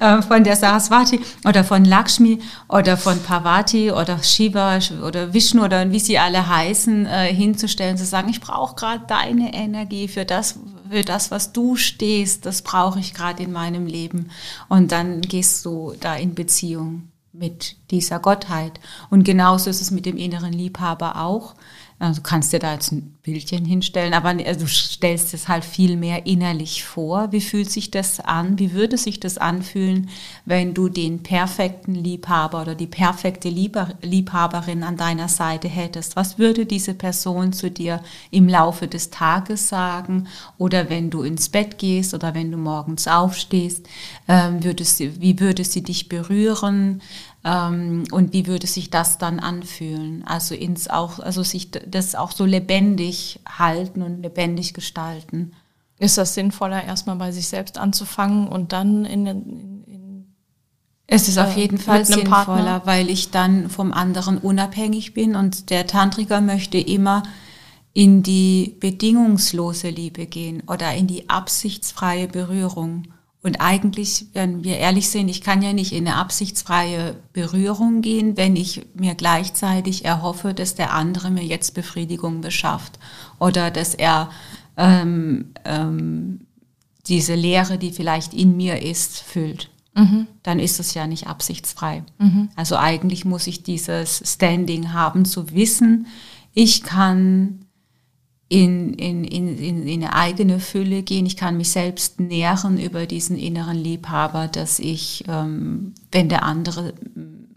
äh, 0.00 0.20
von 0.20 0.44
der 0.44 0.54
Saraswati 0.54 1.18
oder 1.46 1.64
von 1.64 1.86
Lakshmi 1.86 2.38
oder 2.68 2.98
von 2.98 3.20
Parvati 3.22 3.90
oder 3.90 4.22
Shiva 4.22 4.78
oder 5.02 5.32
Vishnu 5.32 5.64
oder 5.64 5.90
wie 5.90 5.98
sie 5.98 6.18
alle 6.18 6.46
heißen, 6.46 7.06
äh, 7.06 7.34
hinzustellen, 7.34 7.96
zu 7.96 8.04
sagen, 8.04 8.28
ich 8.28 8.42
brauche 8.42 8.74
gerade 8.74 9.04
deine 9.08 9.54
Energie 9.54 10.08
für 10.08 10.26
das, 10.26 10.58
für 10.90 11.02
das, 11.02 11.30
was 11.30 11.52
du 11.52 11.76
stehst, 11.76 12.44
das 12.44 12.60
brauche 12.60 13.00
ich 13.00 13.14
gerade 13.14 13.42
in 13.42 13.50
meinem 13.50 13.86
Leben. 13.86 14.30
Und 14.68 14.92
dann 14.92 15.22
gehst 15.22 15.64
du 15.64 15.94
da 15.98 16.14
in 16.16 16.34
Beziehung 16.34 17.11
mit 17.32 17.76
dieser 17.90 18.18
Gottheit. 18.18 18.80
Und 19.10 19.24
genauso 19.24 19.70
ist 19.70 19.80
es 19.80 19.90
mit 19.90 20.06
dem 20.06 20.16
inneren 20.16 20.52
Liebhaber 20.52 21.16
auch. 21.16 21.54
Also 22.02 22.20
du 22.20 22.22
kannst 22.28 22.52
dir 22.52 22.58
da 22.58 22.72
jetzt 22.72 22.90
ein 22.90 23.16
Bildchen 23.22 23.64
hinstellen, 23.64 24.12
aber 24.12 24.30
also 24.30 24.62
du 24.62 24.66
stellst 24.66 25.34
es 25.34 25.46
halt 25.46 25.64
viel 25.64 25.96
mehr 25.96 26.26
innerlich 26.26 26.82
vor. 26.82 27.30
Wie 27.30 27.40
fühlt 27.40 27.70
sich 27.70 27.92
das 27.92 28.18
an? 28.18 28.58
Wie 28.58 28.72
würde 28.72 28.98
sich 28.98 29.20
das 29.20 29.38
anfühlen, 29.38 30.08
wenn 30.44 30.74
du 30.74 30.88
den 30.88 31.22
perfekten 31.22 31.94
Liebhaber 31.94 32.62
oder 32.62 32.74
die 32.74 32.88
perfekte 32.88 33.48
Liebhaberin 33.48 34.82
an 34.82 34.96
deiner 34.96 35.28
Seite 35.28 35.68
hättest? 35.68 36.16
Was 36.16 36.40
würde 36.40 36.66
diese 36.66 36.94
Person 36.94 37.52
zu 37.52 37.70
dir 37.70 38.02
im 38.32 38.48
Laufe 38.48 38.88
des 38.88 39.10
Tages 39.10 39.68
sagen? 39.68 40.26
Oder 40.58 40.90
wenn 40.90 41.08
du 41.08 41.22
ins 41.22 41.50
Bett 41.50 41.78
gehst 41.78 42.14
oder 42.14 42.34
wenn 42.34 42.50
du 42.50 42.58
morgens 42.58 43.06
aufstehst, 43.06 43.86
ähm, 44.26 44.64
würdest, 44.64 44.98
wie 44.98 45.38
würde 45.38 45.62
sie 45.62 45.84
dich 45.84 46.08
berühren? 46.08 47.00
Ähm, 47.44 48.04
und 48.12 48.32
wie 48.32 48.46
würde 48.46 48.66
sich 48.66 48.90
das 48.90 49.18
dann 49.18 49.40
anfühlen? 49.40 50.24
Also 50.26 50.54
ins 50.54 50.88
auch, 50.88 51.18
also 51.18 51.42
sich 51.42 51.70
das 51.70 52.14
auch 52.14 52.32
so 52.32 52.44
lebendig 52.44 53.40
halten 53.46 54.02
und 54.02 54.22
lebendig 54.22 54.74
gestalten. 54.74 55.52
Ist 55.98 56.18
das 56.18 56.34
sinnvoller, 56.34 56.84
erstmal 56.84 57.16
bei 57.16 57.32
sich 57.32 57.48
selbst 57.48 57.78
anzufangen 57.78 58.48
und 58.48 58.72
dann 58.72 59.04
in, 59.04 59.26
in, 59.26 59.84
in 59.84 60.02
es 61.06 61.28
ist 61.28 61.38
auf 61.38 61.56
äh, 61.56 61.60
jeden 61.60 61.78
Fall 61.78 62.04
sinnvoller, 62.04 62.44
Partner? 62.44 62.82
weil 62.84 63.10
ich 63.10 63.30
dann 63.30 63.68
vom 63.68 63.92
anderen 63.92 64.38
unabhängig 64.38 65.14
bin 65.14 65.36
und 65.36 65.70
der 65.70 65.86
Tantriker 65.86 66.40
möchte 66.40 66.78
immer 66.78 67.22
in 67.92 68.22
die 68.22 68.76
bedingungslose 68.80 69.90
Liebe 69.90 70.26
gehen 70.26 70.62
oder 70.66 70.94
in 70.94 71.06
die 71.06 71.28
absichtsfreie 71.28 72.28
Berührung. 72.28 73.08
Und 73.42 73.60
eigentlich, 73.60 74.26
wenn 74.34 74.62
wir 74.62 74.78
ehrlich 74.78 75.08
sind, 75.08 75.28
ich 75.28 75.40
kann 75.40 75.62
ja 75.62 75.72
nicht 75.72 75.92
in 75.92 76.06
eine 76.06 76.16
absichtsfreie 76.16 77.16
Berührung 77.32 78.00
gehen, 78.00 78.36
wenn 78.36 78.54
ich 78.54 78.86
mir 78.94 79.16
gleichzeitig 79.16 80.04
erhoffe, 80.04 80.54
dass 80.54 80.76
der 80.76 80.92
andere 80.92 81.30
mir 81.30 81.44
jetzt 81.44 81.74
Befriedigung 81.74 82.40
beschafft 82.40 83.00
oder 83.40 83.72
dass 83.72 83.94
er 83.94 84.30
ähm, 84.76 85.52
ähm, 85.64 86.46
diese 87.08 87.34
Leere, 87.34 87.78
die 87.78 87.90
vielleicht 87.90 88.32
in 88.32 88.56
mir 88.56 88.80
ist, 88.80 89.18
füllt. 89.18 89.70
Mhm. 89.94 90.28
Dann 90.44 90.60
ist 90.60 90.78
es 90.78 90.94
ja 90.94 91.08
nicht 91.08 91.26
absichtsfrei. 91.26 92.04
Mhm. 92.18 92.48
Also 92.54 92.76
eigentlich 92.76 93.24
muss 93.24 93.48
ich 93.48 93.64
dieses 93.64 94.22
Standing 94.24 94.92
haben, 94.92 95.24
zu 95.24 95.52
wissen, 95.52 96.06
ich 96.54 96.82
kann 96.82 97.61
in, 98.52 98.92
in, 98.92 99.24
in, 99.24 99.56
in, 99.56 99.86
in 99.86 100.04
eine 100.04 100.14
eigene 100.14 100.60
Fülle 100.60 101.02
gehen. 101.02 101.24
Ich 101.24 101.38
kann 101.38 101.56
mich 101.56 101.70
selbst 101.70 102.20
nähren 102.20 102.78
über 102.78 103.06
diesen 103.06 103.38
inneren 103.38 103.78
Liebhaber, 103.78 104.46
dass 104.46 104.78
ich, 104.78 105.24
ähm, 105.26 105.94
wenn 106.10 106.28
der 106.28 106.42
andere, 106.42 106.92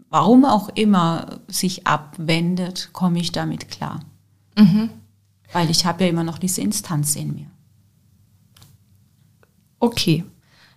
warum 0.08 0.46
auch 0.46 0.70
immer, 0.70 1.40
sich 1.48 1.86
abwendet, 1.86 2.88
komme 2.94 3.18
ich 3.18 3.30
damit 3.30 3.68
klar. 3.68 4.00
Mhm. 4.56 4.88
Weil 5.52 5.68
ich 5.68 5.84
habe 5.84 6.04
ja 6.04 6.08
immer 6.08 6.24
noch 6.24 6.38
diese 6.38 6.62
Instanz 6.62 7.14
in 7.14 7.34
mir. 7.34 7.50
Okay. 9.78 10.24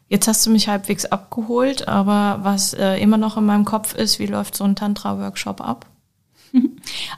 Jetzt 0.10 0.28
hast 0.28 0.46
du 0.46 0.50
mich 0.50 0.68
halbwegs 0.68 1.06
abgeholt, 1.06 1.88
aber 1.88 2.44
was 2.44 2.74
äh, 2.74 2.98
immer 2.98 3.18
noch 3.18 3.38
in 3.38 3.46
meinem 3.46 3.64
Kopf 3.64 3.94
ist, 3.94 4.20
wie 4.20 4.26
läuft 4.26 4.54
so 4.54 4.66
ein 4.66 4.76
Tantra-Workshop 4.76 5.62
ab? 5.62 5.86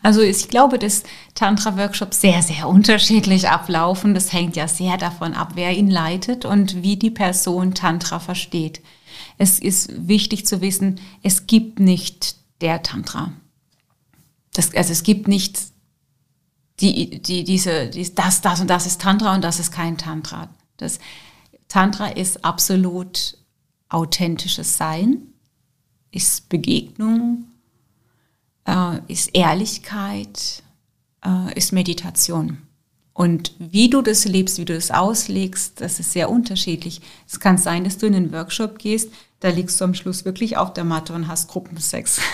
Also 0.04 0.22
ich 0.22 0.50
glaube, 0.50 0.80
dass 0.80 1.04
Tantra-Workshops 1.36 2.22
sehr, 2.22 2.42
sehr 2.42 2.68
unterschiedlich 2.68 3.50
ablaufen. 3.50 4.14
Das 4.14 4.34
hängt 4.34 4.56
ja 4.56 4.68
sehr 4.68 4.98
davon 4.98 5.34
ab, 5.34 5.52
wer 5.56 5.72
ihn 5.72 5.90
leitet 5.90 6.44
und 6.44 6.82
wie 6.82 6.98
die 6.98 7.12
Person 7.12 7.74
Tantra 7.74 8.20
versteht. 8.20 8.82
Es 9.38 9.60
ist 9.60 10.08
wichtig 10.08 10.46
zu 10.46 10.62
wissen, 10.62 11.00
es 11.24 11.48
gibt 11.48 11.80
nicht 11.80 12.36
der 12.62 12.84
Tantra. 12.84 13.32
Das, 14.54 14.74
also 14.76 14.92
es 14.92 15.04
gibt 15.04 15.28
nicht 15.28 15.60
die, 16.80 17.22
die, 17.22 17.44
diese, 17.44 17.88
die, 17.88 18.14
das, 18.14 18.42
das 18.42 18.60
und 18.60 18.70
das 18.70 18.86
ist 18.86 19.02
Tantra 19.02 19.36
und 19.36 19.44
das 19.44 19.60
ist 19.60 19.72
kein 19.72 19.98
Tantra. 19.98 20.50
Das 20.78 21.00
Tantra 21.68 22.08
ist 22.08 22.44
absolut 22.44 23.38
authentisches 23.88 24.78
Sein, 24.78 25.28
ist 26.12 26.50
Begegnung 26.50 27.51
äh, 28.66 28.98
ist 29.08 29.36
Ehrlichkeit, 29.36 30.64
äh, 31.26 31.58
ist 31.58 31.72
Meditation. 31.72 32.58
Und 33.14 33.54
wie 33.60 33.90
du 33.90 34.02
das 34.02 34.26
lebst, 34.26 34.58
wie 34.58 34.66
du 34.66 34.74
das 34.74 34.90
auslegst, 34.90 35.82
das 35.82 36.00
ist 36.00 36.14
sehr 36.14 36.30
unterschiedlich. 36.30 37.02
Es 37.28 37.40
kann 37.40 37.58
sein, 37.58 37.84
dass 37.84 37.98
du 37.98 38.06
in 38.08 38.16
einen 38.16 38.32
Workshop 38.32 38.80
gehst, 38.80 39.10
da 39.42 39.50
liegst 39.50 39.82
du 39.82 39.86
am 39.86 39.96
Schluss 39.96 40.24
wirklich 40.24 40.56
auf 40.56 40.74
der 40.74 40.84
Matte 40.84 41.14
und 41.14 41.28
hast 41.28 41.50
Gruppensex. 41.50 42.20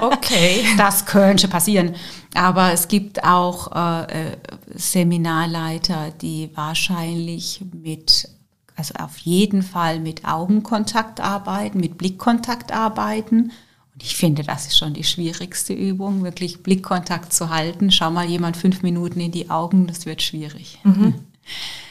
Okay. 0.00 0.64
Das 0.78 1.04
könnte 1.06 1.48
passieren. 1.48 1.96
Aber 2.34 2.72
es 2.72 2.88
gibt 2.88 3.24
auch 3.24 3.72
äh, 3.74 4.30
äh, 4.30 4.36
Seminarleiter, 4.74 6.12
die 6.12 6.50
wahrscheinlich 6.54 7.62
mit, 7.72 8.28
also 8.74 8.94
auf 8.94 9.18
jeden 9.18 9.62
Fall 9.62 10.00
mit 10.00 10.24
Augenkontakt 10.24 11.20
arbeiten, 11.20 11.80
mit 11.80 11.98
Blickkontakt 11.98 12.72
arbeiten 12.72 13.52
und 13.96 14.02
ich 14.02 14.14
finde, 14.14 14.42
das 14.42 14.66
ist 14.66 14.76
schon 14.76 14.92
die 14.92 15.04
schwierigste 15.04 15.72
Übung, 15.72 16.22
wirklich 16.22 16.62
Blickkontakt 16.62 17.32
zu 17.32 17.48
halten. 17.48 17.90
Schau 17.90 18.10
mal 18.10 18.26
jemand 18.26 18.58
fünf 18.58 18.82
Minuten 18.82 19.20
in 19.20 19.32
die 19.32 19.48
Augen, 19.48 19.86
das 19.86 20.04
wird 20.04 20.20
schwierig. 20.20 20.78
Mhm. 20.84 21.14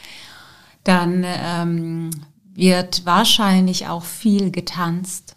Dann 0.84 1.24
ähm, 1.26 2.10
wird 2.54 3.04
wahrscheinlich 3.06 3.88
auch 3.88 4.04
viel 4.04 4.52
getanzt 4.52 5.34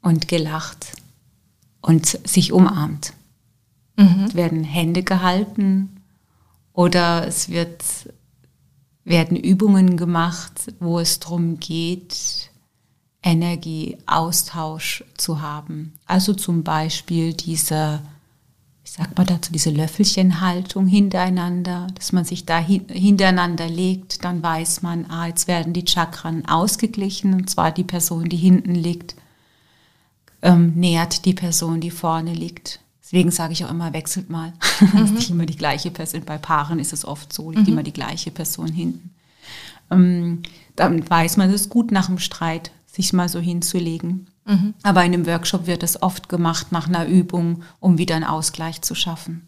und 0.00 0.26
gelacht 0.26 0.94
und 1.82 2.06
sich 2.26 2.50
umarmt. 2.50 3.12
Mhm. 3.98 4.24
Es 4.26 4.34
werden 4.34 4.64
Hände 4.64 5.02
gehalten 5.02 6.00
oder 6.72 7.26
es 7.26 7.50
wird, 7.50 7.84
werden 9.04 9.36
Übungen 9.36 9.98
gemacht, 9.98 10.72
wo 10.80 10.98
es 10.98 11.20
darum 11.20 11.60
geht, 11.60 12.50
Energieaustausch 13.26 15.04
zu 15.16 15.40
haben. 15.40 15.94
Also 16.06 16.32
zum 16.32 16.62
Beispiel 16.62 17.34
diese, 17.34 18.00
ich 18.84 18.92
sag 18.92 19.18
mal 19.18 19.26
dazu, 19.26 19.52
diese 19.52 19.70
Löffelchenhaltung 19.70 20.86
hintereinander, 20.86 21.88
dass 21.96 22.12
man 22.12 22.24
sich 22.24 22.46
da 22.46 22.58
hintereinander 22.58 23.68
legt, 23.68 24.24
dann 24.24 24.44
weiß 24.44 24.82
man, 24.82 25.06
ah, 25.10 25.26
jetzt 25.26 25.48
werden 25.48 25.72
die 25.72 25.86
Chakren 25.86 26.46
ausgeglichen, 26.46 27.34
und 27.34 27.50
zwar 27.50 27.72
die 27.72 27.84
Person, 27.84 28.28
die 28.28 28.36
hinten 28.36 28.76
liegt, 28.76 29.16
ähm, 30.42 30.74
nährt 30.76 31.24
die 31.24 31.34
Person, 31.34 31.80
die 31.80 31.90
vorne 31.90 32.32
liegt. 32.32 32.78
Deswegen 33.02 33.32
sage 33.32 33.52
ich 33.52 33.64
auch 33.64 33.70
immer, 33.70 33.92
wechselt 33.92 34.30
mal. 34.30 34.52
Mhm. 34.80 35.04
ist 35.04 35.14
nicht 35.14 35.30
immer 35.30 35.46
die 35.46 35.56
gleiche 35.56 35.90
Person. 35.90 36.22
Bei 36.26 36.36
Paaren 36.36 36.78
ist 36.78 36.92
es 36.92 37.06
oft 37.06 37.32
so, 37.32 37.50
liegt 37.50 37.66
mhm. 37.66 37.72
immer 37.72 37.82
die 37.82 37.92
gleiche 37.92 38.30
Person 38.30 38.70
hinten. 38.70 39.14
Ähm, 39.90 40.42
dann 40.76 41.08
weiß 41.08 41.38
man, 41.38 41.48
es 41.48 41.62
ist 41.62 41.70
gut 41.70 41.90
nach 41.90 42.06
dem 42.06 42.18
Streit, 42.18 42.72
sich 42.96 43.12
mal 43.12 43.28
so 43.28 43.38
hinzulegen. 43.38 44.26
Mhm. 44.46 44.74
Aber 44.82 45.04
in 45.04 45.12
einem 45.12 45.26
Workshop 45.26 45.66
wird 45.66 45.82
es 45.82 46.02
oft 46.02 46.28
gemacht 46.28 46.72
nach 46.72 46.88
einer 46.88 47.06
Übung, 47.06 47.62
um 47.78 47.98
wieder 47.98 48.14
einen 48.14 48.24
Ausgleich 48.24 48.80
zu 48.82 48.94
schaffen. 48.94 49.42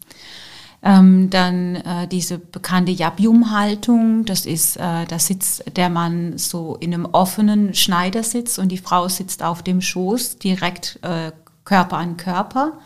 Ähm, 0.81 1.29
dann 1.29 1.75
äh, 1.75 2.07
diese 2.07 2.37
bekannte 2.37 2.91
Jabium-Haltung, 2.91 4.23
das 4.23 4.45
ist, 4.45 4.77
äh, 4.77 5.05
da 5.05 5.19
sitzt 5.19 5.63
der 5.75 5.89
Mann 5.89 6.37
so 6.37 6.77
in 6.79 6.93
einem 6.93 7.05
offenen 7.05 7.73
Schneidersitz 7.73 8.57
und 8.57 8.69
die 8.69 8.77
Frau 8.77 9.09
sitzt 9.09 9.43
auf 9.43 9.61
dem 9.61 9.81
Schoß, 9.81 10.37
direkt 10.37 10.99
äh, 11.01 11.31
Körper 11.65 11.97
an 11.97 12.15
Körper. 12.15 12.79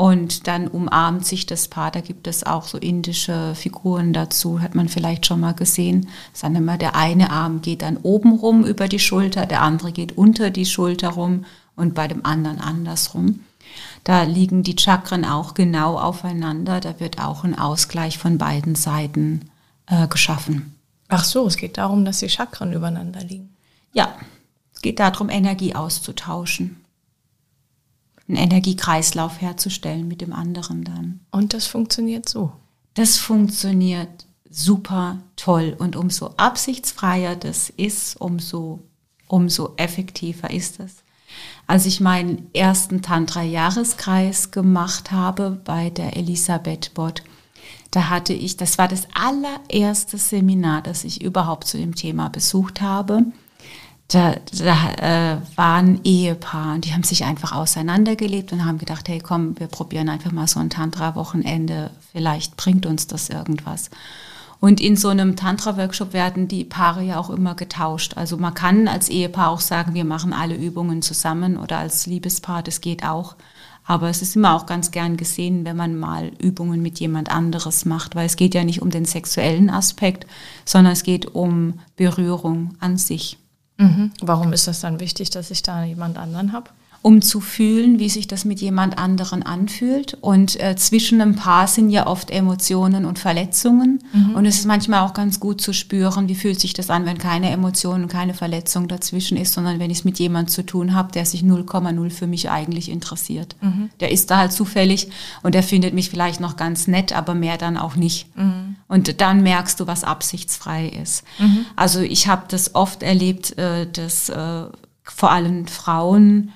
Und 0.00 0.46
dann 0.46 0.66
umarmt 0.66 1.26
sich 1.26 1.44
das 1.44 1.68
Paar. 1.68 1.90
Da 1.90 2.00
gibt 2.00 2.26
es 2.26 2.46
auch 2.46 2.64
so 2.64 2.78
indische 2.78 3.54
Figuren 3.54 4.14
dazu, 4.14 4.62
hat 4.62 4.74
man 4.74 4.88
vielleicht 4.88 5.26
schon 5.26 5.40
mal 5.40 5.52
gesehen. 5.52 6.08
Sagen 6.32 6.56
immer, 6.56 6.78
der 6.78 6.96
eine 6.96 7.28
Arm 7.28 7.60
geht 7.60 7.82
dann 7.82 7.98
oben 7.98 8.32
rum 8.32 8.64
über 8.64 8.88
die 8.88 8.98
Schulter, 8.98 9.44
der 9.44 9.60
andere 9.60 9.92
geht 9.92 10.16
unter 10.16 10.48
die 10.48 10.64
Schulter 10.64 11.10
rum 11.10 11.44
und 11.76 11.92
bei 11.92 12.08
dem 12.08 12.24
anderen 12.24 12.60
andersrum. 12.60 13.40
Da 14.02 14.22
liegen 14.22 14.62
die 14.62 14.78
Chakren 14.78 15.26
auch 15.26 15.52
genau 15.52 15.98
aufeinander. 15.98 16.80
Da 16.80 16.98
wird 16.98 17.20
auch 17.20 17.44
ein 17.44 17.58
Ausgleich 17.58 18.16
von 18.16 18.38
beiden 18.38 18.76
Seiten 18.76 19.50
äh, 19.84 20.08
geschaffen. 20.08 20.76
Ach 21.08 21.24
so, 21.24 21.46
es 21.46 21.58
geht 21.58 21.76
darum, 21.76 22.06
dass 22.06 22.20
die 22.20 22.30
Chakren 22.30 22.72
übereinander 22.72 23.22
liegen. 23.22 23.54
Ja, 23.92 24.14
es 24.72 24.80
geht 24.80 24.98
darum, 24.98 25.28
Energie 25.28 25.74
auszutauschen 25.74 26.79
einen 28.30 28.44
Energiekreislauf 28.44 29.40
herzustellen 29.40 30.08
mit 30.08 30.20
dem 30.20 30.32
anderen 30.32 30.84
dann. 30.84 31.20
Und 31.30 31.52
das 31.54 31.66
funktioniert 31.66 32.28
so. 32.28 32.52
Das 32.94 33.16
funktioniert 33.16 34.26
super 34.48 35.18
toll. 35.36 35.76
Und 35.78 35.96
umso 35.96 36.34
absichtsfreier 36.36 37.36
das 37.36 37.70
ist, 37.70 38.20
umso, 38.20 38.80
umso 39.26 39.74
effektiver 39.76 40.50
ist 40.50 40.80
es. 40.80 40.96
Als 41.66 41.86
ich 41.86 42.00
meinen 42.00 42.48
ersten 42.52 43.02
Tantra-Jahreskreis 43.02 44.50
gemacht 44.50 45.12
habe 45.12 45.60
bei 45.64 45.90
der 45.90 46.16
Elisabeth 46.16 46.92
Bott, 46.94 47.22
da 47.92 48.08
hatte 48.08 48.32
ich, 48.32 48.56
das 48.56 48.78
war 48.78 48.88
das 48.88 49.06
allererste 49.14 50.18
Seminar, 50.18 50.82
das 50.82 51.04
ich 51.04 51.22
überhaupt 51.22 51.66
zu 51.66 51.76
dem 51.76 51.94
Thema 51.94 52.28
besucht 52.28 52.80
habe 52.80 53.26
da, 54.12 54.34
da 54.58 55.34
äh, 55.34 55.36
war 55.54 55.76
ein 55.76 56.00
Ehepaar 56.02 56.74
und 56.74 56.84
die 56.84 56.92
haben 56.92 57.04
sich 57.04 57.24
einfach 57.24 57.52
auseinandergelebt 57.52 58.52
und 58.52 58.64
haben 58.64 58.78
gedacht, 58.78 59.08
hey 59.08 59.20
komm, 59.20 59.58
wir 59.58 59.68
probieren 59.68 60.08
einfach 60.08 60.32
mal 60.32 60.48
so 60.48 60.58
ein 60.58 60.68
Tantra-Wochenende, 60.68 61.92
vielleicht 62.10 62.56
bringt 62.56 62.86
uns 62.86 63.06
das 63.06 63.28
irgendwas. 63.28 63.88
Und 64.58 64.80
in 64.80 64.96
so 64.96 65.08
einem 65.08 65.36
Tantra-Workshop 65.36 66.12
werden 66.12 66.48
die 66.48 66.64
Paare 66.64 67.02
ja 67.02 67.18
auch 67.18 67.30
immer 67.30 67.54
getauscht. 67.54 68.16
Also 68.16 68.36
man 68.36 68.52
kann 68.52 68.88
als 68.88 69.08
Ehepaar 69.08 69.48
auch 69.48 69.60
sagen, 69.60 69.94
wir 69.94 70.04
machen 70.04 70.32
alle 70.32 70.56
Übungen 70.56 71.02
zusammen 71.02 71.56
oder 71.56 71.78
als 71.78 72.06
Liebespaar, 72.06 72.62
das 72.62 72.80
geht 72.80 73.04
auch. 73.04 73.36
Aber 73.84 74.10
es 74.10 74.22
ist 74.22 74.36
immer 74.36 74.54
auch 74.54 74.66
ganz 74.66 74.90
gern 74.90 75.16
gesehen, 75.16 75.64
wenn 75.64 75.76
man 75.76 75.98
mal 75.98 76.32
Übungen 76.38 76.82
mit 76.82 77.00
jemand 77.00 77.30
anderes 77.30 77.84
macht, 77.84 78.14
weil 78.14 78.26
es 78.26 78.36
geht 78.36 78.54
ja 78.54 78.64
nicht 78.64 78.82
um 78.82 78.90
den 78.90 79.04
sexuellen 79.04 79.70
Aspekt, 79.70 80.26
sondern 80.64 80.92
es 80.92 81.04
geht 81.04 81.26
um 81.34 81.80
Berührung 81.96 82.76
an 82.80 82.98
sich. 82.98 83.39
Mhm. 83.80 84.12
Warum 84.20 84.52
ist 84.52 84.66
das 84.66 84.80
dann 84.80 85.00
wichtig, 85.00 85.30
dass 85.30 85.50
ich 85.50 85.62
da 85.62 85.82
jemand 85.84 86.18
anderen 86.18 86.52
habe? 86.52 86.70
Um 87.02 87.22
zu 87.22 87.40
fühlen, 87.40 87.98
wie 87.98 88.10
sich 88.10 88.28
das 88.28 88.44
mit 88.44 88.60
jemand 88.60 88.98
anderen 88.98 89.42
anfühlt. 89.42 90.18
Und 90.20 90.60
äh, 90.60 90.76
zwischen 90.76 91.22
einem 91.22 91.34
Paar 91.34 91.66
sind 91.66 91.88
ja 91.88 92.06
oft 92.06 92.30
Emotionen 92.30 93.06
und 93.06 93.18
Verletzungen. 93.18 94.00
Mhm. 94.12 94.34
Und 94.34 94.44
es 94.44 94.58
ist 94.58 94.66
manchmal 94.66 95.00
auch 95.00 95.14
ganz 95.14 95.40
gut 95.40 95.62
zu 95.62 95.72
spüren, 95.72 96.28
wie 96.28 96.34
fühlt 96.34 96.60
sich 96.60 96.74
das 96.74 96.90
an, 96.90 97.06
wenn 97.06 97.16
keine 97.16 97.50
Emotionen, 97.50 98.06
keine 98.06 98.34
Verletzung 98.34 98.86
dazwischen 98.86 99.38
ist, 99.38 99.54
sondern 99.54 99.78
wenn 99.78 99.90
ich 99.90 99.98
es 99.98 100.04
mit 100.04 100.18
jemand 100.18 100.50
zu 100.50 100.64
tun 100.64 100.94
habe, 100.94 101.10
der 101.12 101.24
sich 101.24 101.42
0,0 101.42 102.10
für 102.10 102.26
mich 102.26 102.50
eigentlich 102.50 102.90
interessiert. 102.90 103.56
Mhm. 103.62 103.88
Der 104.00 104.12
ist 104.12 104.30
da 104.30 104.36
halt 104.36 104.52
zufällig 104.52 105.08
und 105.42 105.54
der 105.54 105.62
findet 105.62 105.94
mich 105.94 106.10
vielleicht 106.10 106.40
noch 106.40 106.56
ganz 106.56 106.86
nett, 106.86 107.16
aber 107.16 107.34
mehr 107.34 107.56
dann 107.56 107.78
auch 107.78 107.96
nicht. 107.96 108.36
Mhm. 108.36 108.76
Und 108.88 109.22
dann 109.22 109.42
merkst 109.42 109.80
du, 109.80 109.86
was 109.86 110.04
absichtsfrei 110.04 110.88
ist. 110.88 111.24
Mhm. 111.38 111.64
Also 111.76 112.00
ich 112.00 112.28
habe 112.28 112.44
das 112.48 112.74
oft 112.74 113.02
erlebt, 113.02 113.56
äh, 113.56 113.90
dass 113.90 114.28
äh, 114.28 114.64
vor 115.02 115.30
allem 115.30 115.66
Frauen 115.66 116.52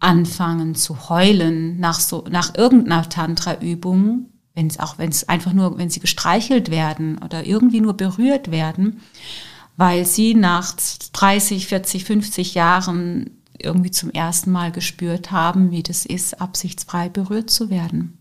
anfangen 0.00 0.74
zu 0.74 1.08
heulen 1.08 1.80
nach 1.80 2.00
so, 2.00 2.24
nach 2.30 2.54
irgendeiner 2.54 3.08
Tantra-Übung, 3.08 4.26
wenn 4.54 4.68
es 4.68 4.78
auch, 4.78 4.98
wenn 4.98 5.10
es 5.10 5.28
einfach 5.28 5.52
nur, 5.52 5.78
wenn 5.78 5.90
sie 5.90 6.00
gestreichelt 6.00 6.70
werden 6.70 7.18
oder 7.18 7.46
irgendwie 7.46 7.80
nur 7.80 7.94
berührt 7.94 8.50
werden, 8.50 9.00
weil 9.76 10.04
sie 10.04 10.34
nach 10.34 10.74
30, 11.12 11.66
40, 11.66 12.04
50 12.04 12.54
Jahren 12.54 13.30
irgendwie 13.58 13.90
zum 13.90 14.10
ersten 14.10 14.50
Mal 14.52 14.72
gespürt 14.72 15.30
haben, 15.30 15.70
wie 15.70 15.82
das 15.82 16.06
ist, 16.06 16.40
absichtsfrei 16.40 17.08
berührt 17.08 17.50
zu 17.50 17.70
werden. 17.70 18.18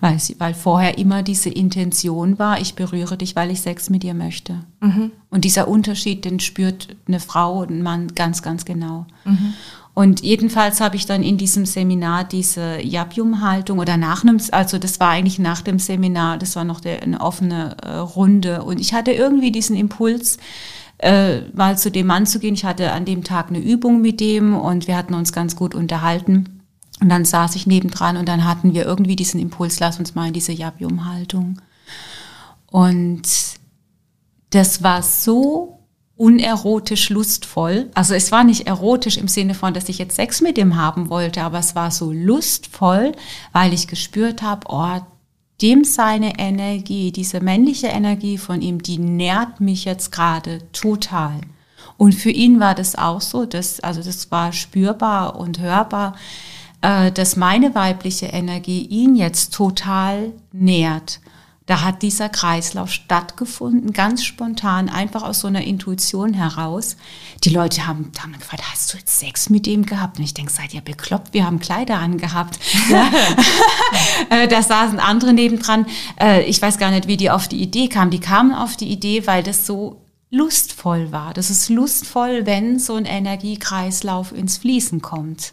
Weil, 0.00 0.18
sie, 0.18 0.38
weil 0.38 0.54
vorher 0.54 0.96
immer 0.96 1.22
diese 1.22 1.50
Intention 1.50 2.38
war, 2.38 2.58
ich 2.58 2.74
berühre 2.74 3.18
dich, 3.18 3.36
weil 3.36 3.50
ich 3.50 3.60
Sex 3.60 3.90
mit 3.90 4.02
dir 4.02 4.14
möchte. 4.14 4.64
Mhm. 4.80 5.10
Und 5.28 5.44
dieser 5.44 5.68
Unterschied, 5.68 6.24
den 6.24 6.40
spürt 6.40 6.96
eine 7.06 7.20
Frau 7.20 7.60
und 7.60 7.70
ein 7.70 7.82
Mann 7.82 8.14
ganz, 8.14 8.40
ganz 8.40 8.64
genau. 8.64 9.06
Mhm. 9.24 9.52
Und 10.00 10.22
jedenfalls 10.22 10.80
habe 10.80 10.96
ich 10.96 11.04
dann 11.04 11.22
in 11.22 11.36
diesem 11.36 11.66
Seminar 11.66 12.24
diese 12.24 12.80
Jabium-Haltung 12.80 13.78
oder 13.78 13.98
nach 13.98 14.22
einem, 14.22 14.40
also 14.50 14.78
das 14.78 14.98
war 14.98 15.10
eigentlich 15.10 15.38
nach 15.38 15.60
dem 15.60 15.78
Seminar, 15.78 16.38
das 16.38 16.56
war 16.56 16.64
noch 16.64 16.80
der, 16.80 17.02
eine 17.02 17.20
offene 17.20 17.76
äh, 17.82 17.96
Runde. 17.96 18.62
Und 18.62 18.80
ich 18.80 18.94
hatte 18.94 19.12
irgendwie 19.12 19.52
diesen 19.52 19.76
Impuls, 19.76 20.38
äh, 20.96 21.42
mal 21.52 21.76
zu 21.76 21.90
dem 21.90 22.06
Mann 22.06 22.24
zu 22.24 22.38
gehen. 22.38 22.54
Ich 22.54 22.64
hatte 22.64 22.92
an 22.92 23.04
dem 23.04 23.24
Tag 23.24 23.50
eine 23.50 23.58
Übung 23.58 24.00
mit 24.00 24.20
dem 24.20 24.56
und 24.56 24.88
wir 24.88 24.96
hatten 24.96 25.12
uns 25.12 25.34
ganz 25.34 25.54
gut 25.54 25.74
unterhalten. 25.74 26.62
Und 27.02 27.10
dann 27.10 27.26
saß 27.26 27.54
ich 27.54 27.66
nebendran 27.66 28.16
und 28.16 28.26
dann 28.26 28.46
hatten 28.46 28.72
wir 28.72 28.86
irgendwie 28.86 29.16
diesen 29.16 29.38
Impuls, 29.38 29.80
lass 29.80 29.98
uns 29.98 30.14
mal 30.14 30.28
in 30.28 30.32
diese 30.32 30.52
Jabium-Haltung. 30.52 31.60
Und 32.70 33.28
das 34.48 34.82
war 34.82 35.02
so 35.02 35.79
unerotisch 36.20 37.08
lustvoll. 37.08 37.88
Also 37.94 38.12
es 38.12 38.30
war 38.30 38.44
nicht 38.44 38.66
erotisch 38.66 39.16
im 39.16 39.26
Sinne 39.26 39.54
von, 39.54 39.72
dass 39.72 39.88
ich 39.88 39.96
jetzt 39.96 40.16
Sex 40.16 40.42
mit 40.42 40.58
ihm 40.58 40.76
haben 40.76 41.08
wollte, 41.08 41.42
aber 41.42 41.58
es 41.58 41.74
war 41.74 41.90
so 41.90 42.12
lustvoll, 42.12 43.12
weil 43.52 43.72
ich 43.72 43.88
gespürt 43.88 44.42
habe, 44.42 44.66
oh, 44.68 45.00
dem 45.62 45.82
seine 45.82 46.38
Energie, 46.38 47.10
diese 47.10 47.40
männliche 47.40 47.86
Energie 47.86 48.36
von 48.36 48.60
ihm, 48.60 48.82
die 48.82 48.98
nährt 48.98 49.60
mich 49.60 49.86
jetzt 49.86 50.12
gerade 50.12 50.60
total. 50.72 51.40
Und 51.96 52.14
für 52.14 52.30
ihn 52.30 52.60
war 52.60 52.74
das 52.74 52.96
auch 52.96 53.22
so, 53.22 53.46
dass, 53.46 53.80
also 53.80 54.02
das 54.02 54.30
war 54.30 54.52
spürbar 54.52 55.36
und 55.36 55.58
hörbar, 55.58 56.16
äh, 56.82 57.10
dass 57.12 57.36
meine 57.36 57.74
weibliche 57.74 58.26
Energie 58.26 58.82
ihn 58.82 59.16
jetzt 59.16 59.54
total 59.54 60.32
nährt. 60.52 61.20
Da 61.70 61.82
hat 61.82 62.02
dieser 62.02 62.28
Kreislauf 62.28 62.90
stattgefunden, 62.90 63.92
ganz 63.92 64.24
spontan, 64.24 64.88
einfach 64.88 65.22
aus 65.22 65.38
so 65.38 65.46
einer 65.46 65.62
Intuition 65.62 66.34
heraus. 66.34 66.96
Die 67.44 67.50
Leute 67.50 67.86
haben, 67.86 68.10
haben 68.20 68.32
gefragt, 68.32 68.64
hast 68.72 68.92
du 68.92 68.98
jetzt 68.98 69.20
Sex 69.20 69.50
mit 69.50 69.66
dem 69.66 69.86
gehabt? 69.86 70.18
Und 70.18 70.24
ich 70.24 70.34
denke, 70.34 70.50
seid 70.50 70.74
ihr 70.74 70.80
bekloppt? 70.80 71.32
Wir 71.32 71.46
haben 71.46 71.60
Kleider 71.60 71.98
angehabt. 71.98 72.58
Ja. 72.90 73.08
Äh, 74.30 74.48
da 74.48 74.62
saßen 74.62 74.98
andere 74.98 75.32
nebendran. 75.32 75.86
Äh, 76.20 76.42
ich 76.42 76.60
weiß 76.60 76.78
gar 76.78 76.90
nicht, 76.90 77.06
wie 77.06 77.16
die 77.16 77.30
auf 77.30 77.46
die 77.46 77.62
Idee 77.62 77.88
kamen. 77.88 78.10
Die 78.10 78.20
kamen 78.20 78.52
auf 78.52 78.76
die 78.76 78.88
Idee, 78.88 79.26
weil 79.26 79.42
das 79.42 79.66
so 79.66 80.04
lustvoll 80.30 81.12
war. 81.12 81.34
Das 81.34 81.50
ist 81.50 81.68
lustvoll, 81.68 82.46
wenn 82.46 82.80
so 82.80 82.94
ein 82.94 83.04
Energiekreislauf 83.04 84.32
ins 84.32 84.56
Fließen 84.58 85.02
kommt. 85.02 85.52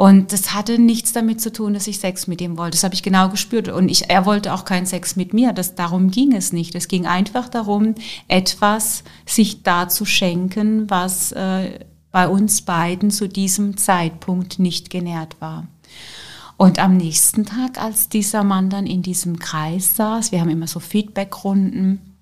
Und 0.00 0.32
das 0.32 0.54
hatte 0.54 0.78
nichts 0.78 1.12
damit 1.12 1.42
zu 1.42 1.52
tun, 1.52 1.74
dass 1.74 1.86
ich 1.86 1.98
Sex 1.98 2.26
mit 2.26 2.40
ihm 2.40 2.56
wollte. 2.56 2.70
Das 2.70 2.84
habe 2.84 2.94
ich 2.94 3.02
genau 3.02 3.28
gespürt. 3.28 3.68
Und 3.68 3.90
ich, 3.90 4.08
er 4.08 4.24
wollte 4.24 4.54
auch 4.54 4.64
keinen 4.64 4.86
Sex 4.86 5.14
mit 5.14 5.34
mir. 5.34 5.52
Das, 5.52 5.74
darum 5.74 6.10
ging 6.10 6.34
es 6.34 6.54
nicht. 6.54 6.74
Es 6.74 6.88
ging 6.88 7.04
einfach 7.04 7.50
darum, 7.50 7.94
etwas 8.26 9.04
sich 9.26 9.62
da 9.62 9.90
zu 9.90 10.06
schenken, 10.06 10.88
was 10.88 11.32
äh, 11.32 11.80
bei 12.12 12.28
uns 12.28 12.62
beiden 12.62 13.10
zu 13.10 13.28
diesem 13.28 13.76
Zeitpunkt 13.76 14.58
nicht 14.58 14.88
genährt 14.88 15.38
war. 15.38 15.66
Und 16.56 16.78
am 16.78 16.96
nächsten 16.96 17.44
Tag, 17.44 17.76
als 17.76 18.08
dieser 18.08 18.42
Mann 18.42 18.70
dann 18.70 18.86
in 18.86 19.02
diesem 19.02 19.38
Kreis 19.38 19.96
saß, 19.96 20.32
wir 20.32 20.40
haben 20.40 20.48
immer 20.48 20.66
so 20.66 20.80
Feedbackrunden, 20.80 22.16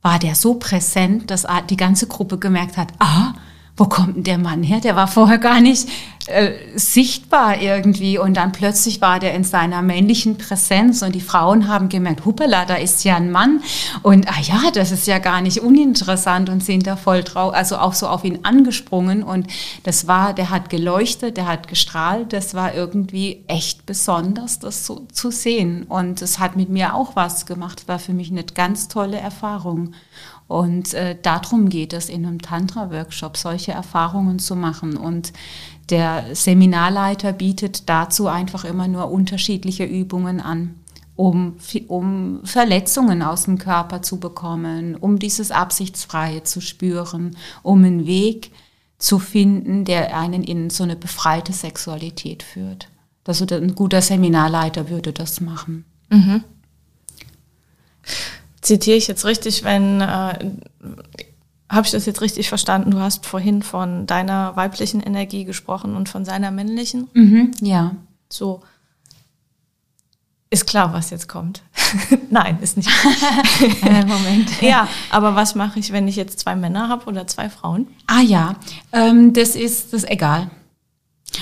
war 0.00 0.20
der 0.20 0.36
so 0.36 0.54
präsent, 0.54 1.28
dass 1.28 1.44
die 1.68 1.76
ganze 1.76 2.06
Gruppe 2.06 2.38
gemerkt 2.38 2.76
hat, 2.76 2.92
ah, 3.00 3.34
wo 3.76 3.84
kommt 3.84 4.16
denn 4.16 4.24
der 4.24 4.38
Mann 4.38 4.62
her? 4.62 4.80
Der 4.80 4.96
war 4.96 5.06
vorher 5.06 5.38
gar 5.38 5.60
nicht 5.60 5.88
äh, 6.28 6.52
sichtbar 6.74 7.60
irgendwie. 7.60 8.18
Und 8.18 8.36
dann 8.36 8.50
plötzlich 8.50 9.00
war 9.00 9.20
der 9.20 9.34
in 9.34 9.44
seiner 9.44 9.80
männlichen 9.82 10.38
Präsenz 10.38 11.02
und 11.02 11.14
die 11.14 11.20
Frauen 11.20 11.68
haben 11.68 11.88
gemerkt, 11.88 12.24
huppala, 12.24 12.64
da 12.64 12.74
ist 12.74 13.04
ja 13.04 13.16
ein 13.16 13.30
Mann. 13.30 13.62
Und 14.02 14.28
ah 14.28 14.40
ja, 14.42 14.70
das 14.72 14.90
ist 14.90 15.06
ja 15.06 15.18
gar 15.18 15.40
nicht 15.40 15.60
uninteressant 15.60 16.48
und 16.48 16.64
sind 16.64 16.86
da 16.86 16.96
voll 16.96 17.22
drauf, 17.22 17.54
also 17.54 17.76
auch 17.76 17.92
so 17.92 18.08
auf 18.08 18.24
ihn 18.24 18.40
angesprungen. 18.42 19.22
Und 19.22 19.46
das 19.84 20.08
war, 20.08 20.32
der 20.32 20.50
hat 20.50 20.68
geleuchtet, 20.68 21.36
der 21.36 21.46
hat 21.46 21.68
gestrahlt, 21.68 22.32
das 22.32 22.54
war 22.54 22.74
irgendwie 22.74 23.44
echt 23.46 23.86
besonders, 23.86 24.58
das 24.58 24.86
so 24.86 25.06
zu 25.12 25.30
sehen. 25.30 25.84
Und 25.84 26.22
es 26.22 26.38
hat 26.38 26.56
mit 26.56 26.70
mir 26.70 26.94
auch 26.94 27.14
was 27.14 27.46
gemacht, 27.46 27.86
war 27.86 27.98
für 27.98 28.14
mich 28.14 28.30
eine 28.30 28.42
ganz 28.42 28.88
tolle 28.88 29.18
Erfahrung. 29.18 29.92
Und 30.48 30.94
äh, 30.94 31.16
darum 31.20 31.68
geht 31.68 31.92
es 31.92 32.08
in 32.08 32.24
einem 32.24 32.40
Tantra-Workshop, 32.40 33.36
solche 33.36 33.72
Erfahrungen 33.72 34.38
zu 34.38 34.54
machen. 34.54 34.96
Und 34.96 35.32
der 35.90 36.34
Seminarleiter 36.34 37.32
bietet 37.32 37.88
dazu 37.88 38.28
einfach 38.28 38.64
immer 38.64 38.86
nur 38.86 39.10
unterschiedliche 39.10 39.84
Übungen 39.84 40.40
an, 40.40 40.76
um, 41.16 41.56
um 41.88 42.40
Verletzungen 42.44 43.22
aus 43.22 43.44
dem 43.44 43.58
Körper 43.58 44.02
zu 44.02 44.20
bekommen, 44.20 44.94
um 44.94 45.18
dieses 45.18 45.50
Absichtsfreie 45.50 46.44
zu 46.44 46.60
spüren, 46.60 47.36
um 47.62 47.84
einen 47.84 48.06
Weg 48.06 48.52
zu 48.98 49.18
finden, 49.18 49.84
der 49.84 50.16
einen 50.16 50.44
in 50.44 50.70
so 50.70 50.84
eine 50.84 50.96
befreite 50.96 51.52
Sexualität 51.52 52.42
führt. 52.42 52.88
Also 53.26 53.44
ein 53.52 53.74
guter 53.74 54.00
Seminarleiter 54.00 54.88
würde 54.88 55.12
das 55.12 55.40
machen. 55.40 55.84
Mhm 56.08 56.44
zitiere 58.66 58.96
ich 58.96 59.06
jetzt 59.06 59.24
richtig, 59.24 59.64
wenn, 59.64 60.00
äh, 60.00 60.50
habe 61.68 61.86
ich 61.86 61.92
das 61.92 62.06
jetzt 62.06 62.20
richtig 62.20 62.48
verstanden? 62.48 62.90
Du 62.90 63.00
hast 63.00 63.26
vorhin 63.26 63.62
von 63.62 64.06
deiner 64.06 64.54
weiblichen 64.56 65.00
Energie 65.00 65.44
gesprochen 65.44 65.96
und 65.96 66.08
von 66.08 66.24
seiner 66.24 66.50
männlichen? 66.50 67.08
Mhm, 67.14 67.52
ja. 67.60 67.96
So. 68.28 68.62
Ist 70.48 70.66
klar, 70.66 70.92
was 70.92 71.10
jetzt 71.10 71.28
kommt. 71.28 71.62
Nein, 72.30 72.58
ist 72.60 72.76
nicht. 72.76 72.88
äh, 73.82 74.04
Moment. 74.04 74.50
Ja, 74.60 74.88
aber 75.10 75.34
was 75.34 75.54
mache 75.54 75.78
ich, 75.80 75.92
wenn 75.92 76.06
ich 76.06 76.16
jetzt 76.16 76.38
zwei 76.38 76.54
Männer 76.54 76.88
habe 76.88 77.06
oder 77.06 77.26
zwei 77.26 77.50
Frauen? 77.50 77.88
Ah 78.06 78.20
ja, 78.20 78.54
ähm, 78.92 79.32
das 79.32 79.56
ist 79.56 79.92
das 79.92 80.04
ist 80.04 80.10
egal. 80.10 80.50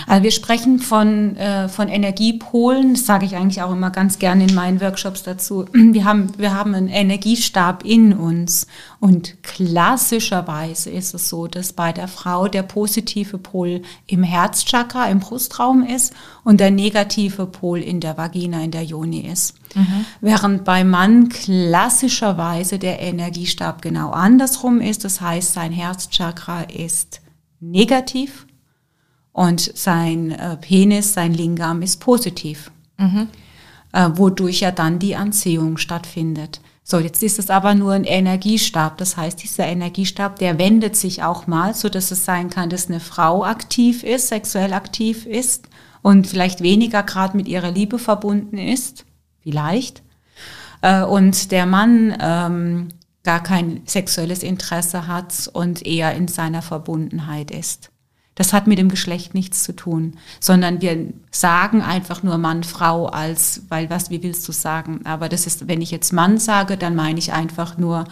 Also 0.07 0.23
wir 0.23 0.31
sprechen 0.31 0.79
von, 0.79 1.37
äh, 1.37 1.69
von 1.69 1.89
Energiepolen, 1.89 2.95
das 2.95 3.07
sage 3.07 3.27
ich 3.27 3.37
eigentlich 3.37 3.63
auch 3.63 3.73
immer 3.73 3.91
ganz 3.91 4.19
gerne 4.19 4.45
in 4.45 4.55
meinen 4.55 4.81
Workshops 4.81 5.23
dazu. 5.23 5.67
Wir 5.73 6.05
haben, 6.05 6.33
wir 6.39 6.53
haben 6.53 6.75
einen 6.75 6.89
Energiestab 6.89 7.85
in 7.85 8.15
uns 8.15 8.67
und 9.01 9.43
klassischerweise 9.43 10.91
ist 10.91 11.15
es 11.15 11.29
so, 11.29 11.47
dass 11.47 11.73
bei 11.73 11.93
der 11.93 12.09
Frau 12.09 12.49
der 12.49 12.63
positive 12.63 13.39
Pol 13.39 13.83
im 14.07 14.23
Herzchakra, 14.23 15.09
im 15.09 15.21
Brustraum 15.21 15.85
ist 15.85 16.13
und 16.43 16.59
der 16.59 16.71
negative 16.71 17.47
Pol 17.47 17.79
in 17.79 18.01
der 18.01 18.17
Vagina, 18.17 18.63
in 18.63 18.71
der 18.71 18.85
Joni 18.85 19.21
ist. 19.21 19.55
Mhm. 19.75 20.05
Während 20.21 20.65
beim 20.65 20.91
Mann 20.91 21.29
klassischerweise 21.29 22.79
der 22.79 23.01
Energiestab 23.01 23.83
genau 23.83 24.11
andersrum 24.11 24.81
ist, 24.81 25.05
das 25.05 25.21
heißt 25.21 25.53
sein 25.53 25.73
Herzchakra 25.73 26.63
ist 26.63 27.21
negativ 27.61 28.47
und 29.35 29.77
sein 29.77 30.31
äh, 30.31 30.57
Penis, 30.57 31.13
sein 31.13 31.35
Lingam 31.35 31.83
ist 31.83 31.99
positiv, 31.99 32.71
mhm. 32.97 33.29
äh, 33.93 34.09
wodurch 34.15 34.61
ja 34.61 34.71
dann 34.71 35.01
die 35.01 35.17
Anziehung 35.17 35.77
stattfindet. 35.77 36.61
So, 36.85 37.01
jetzt 37.01 37.23
ist 37.23 37.41
es 37.41 37.51
aber 37.51 37.75
nur 37.75 37.95
ein 37.95 38.05
Energiestab. 38.05 38.97
Das 38.99 39.17
heißt, 39.17 39.43
dieser 39.43 39.67
Energiestab, 39.67 40.39
der 40.39 40.59
wendet 40.59 40.97
sich 40.97 41.23
auch 41.25 41.49
mal, 41.49 41.75
so 41.75 41.89
dass 41.89 42.13
es 42.13 42.25
sein 42.25 42.49
kann, 42.49 42.71
dass 42.71 42.89
eine 42.89 43.01
Frau 43.01 43.45
aktiv 43.45 44.05
ist, 44.05 44.29
sexuell 44.29 44.73
aktiv 44.73 45.27
ist 45.27 45.69
und 46.03 46.29
vielleicht 46.29 46.61
weniger 46.61 47.03
gerade 47.03 47.37
mit 47.37 47.49
ihrer 47.49 47.73
Liebe 47.73 47.99
verbunden 47.99 48.57
ist, 48.57 49.05
vielleicht. 49.43 50.03
Äh, 50.81 51.03
und 51.03 51.51
der 51.51 51.67
Mann 51.67 52.17
ähm, 52.21 52.89
gar 53.25 53.43
kein 53.43 53.83
sexuelles 53.87 54.45
Interesse 54.45 55.09
hat 55.09 55.51
und 55.53 55.85
eher 55.85 56.15
in 56.15 56.29
seiner 56.29 56.63
Verbundenheit 56.63 57.51
ist. 57.51 57.91
Das 58.35 58.53
hat 58.53 58.67
mit 58.67 58.79
dem 58.79 58.89
Geschlecht 58.89 59.35
nichts 59.35 59.63
zu 59.63 59.77
tun, 59.77 60.15
sondern 60.41 60.81
wir 60.81 61.13
sagen 61.31 61.83
einfach 61.83 62.23
nur 62.23 62.37
Mann, 62.37 62.65
Frau 62.65 63.07
als, 63.07 63.63
weil 63.69 63.91
was, 63.91 64.11
wie 64.11 64.23
willst 64.23 64.47
du 64.49 64.53
sagen? 64.53 65.01
Aber 65.05 65.29
das 65.29 65.47
ist, 65.47 65.69
wenn 65.69 65.81
ich 65.81 65.93
jetzt 65.93 66.13
Mann 66.13 66.39
sage, 66.39 66.77
dann 66.77 66.97
meine 66.97 67.19
ich 67.19 67.33
einfach 67.33 67.79
nur, 67.79 68.05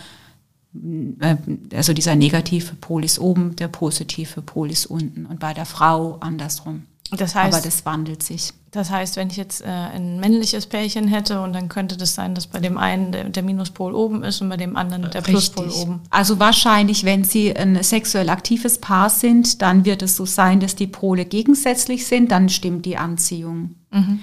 äh, 1.20 1.36
also 1.74 1.92
dieser 1.92 2.14
negative 2.14 2.76
Pol 2.76 3.04
ist 3.04 3.18
oben, 3.18 3.56
der 3.56 3.68
positive 3.68 4.42
Pol 4.42 4.70
ist 4.70 4.86
unten 4.86 5.26
und 5.26 5.40
bei 5.40 5.54
der 5.54 5.66
Frau 5.66 6.18
andersrum. 6.20 6.84
Das 7.10 7.34
heißt, 7.34 7.54
Aber 7.54 7.62
das 7.62 7.84
wandelt 7.84 8.22
sich. 8.22 8.52
Das 8.72 8.90
heißt, 8.90 9.16
wenn 9.16 9.28
ich 9.28 9.36
jetzt 9.36 9.60
äh, 9.60 9.66
ein 9.66 10.18
männliches 10.18 10.64
Pärchen 10.64 11.06
hätte 11.06 11.42
und 11.42 11.52
dann 11.52 11.68
könnte 11.68 11.98
das 11.98 12.14
sein, 12.14 12.34
dass 12.34 12.46
bei 12.46 12.58
dem 12.58 12.78
einen 12.78 13.12
der, 13.12 13.28
der 13.28 13.42
Minuspol 13.42 13.94
oben 13.94 14.24
ist 14.24 14.40
und 14.40 14.48
bei 14.48 14.56
dem 14.56 14.76
anderen 14.76 15.10
der 15.10 15.20
Pluspol 15.20 15.66
Richtig. 15.66 15.82
oben. 15.82 16.00
Also 16.08 16.38
wahrscheinlich, 16.38 17.04
wenn 17.04 17.22
Sie 17.22 17.54
ein 17.54 17.82
sexuell 17.82 18.30
aktives 18.30 18.78
Paar 18.78 19.10
sind, 19.10 19.60
dann 19.60 19.84
wird 19.84 20.00
es 20.00 20.16
so 20.16 20.24
sein, 20.24 20.58
dass 20.58 20.74
die 20.74 20.86
Pole 20.86 21.26
gegensätzlich 21.26 22.06
sind, 22.06 22.32
dann 22.32 22.48
stimmt 22.48 22.86
die 22.86 22.96
Anziehung. 22.96 23.74
Mhm. 23.90 24.20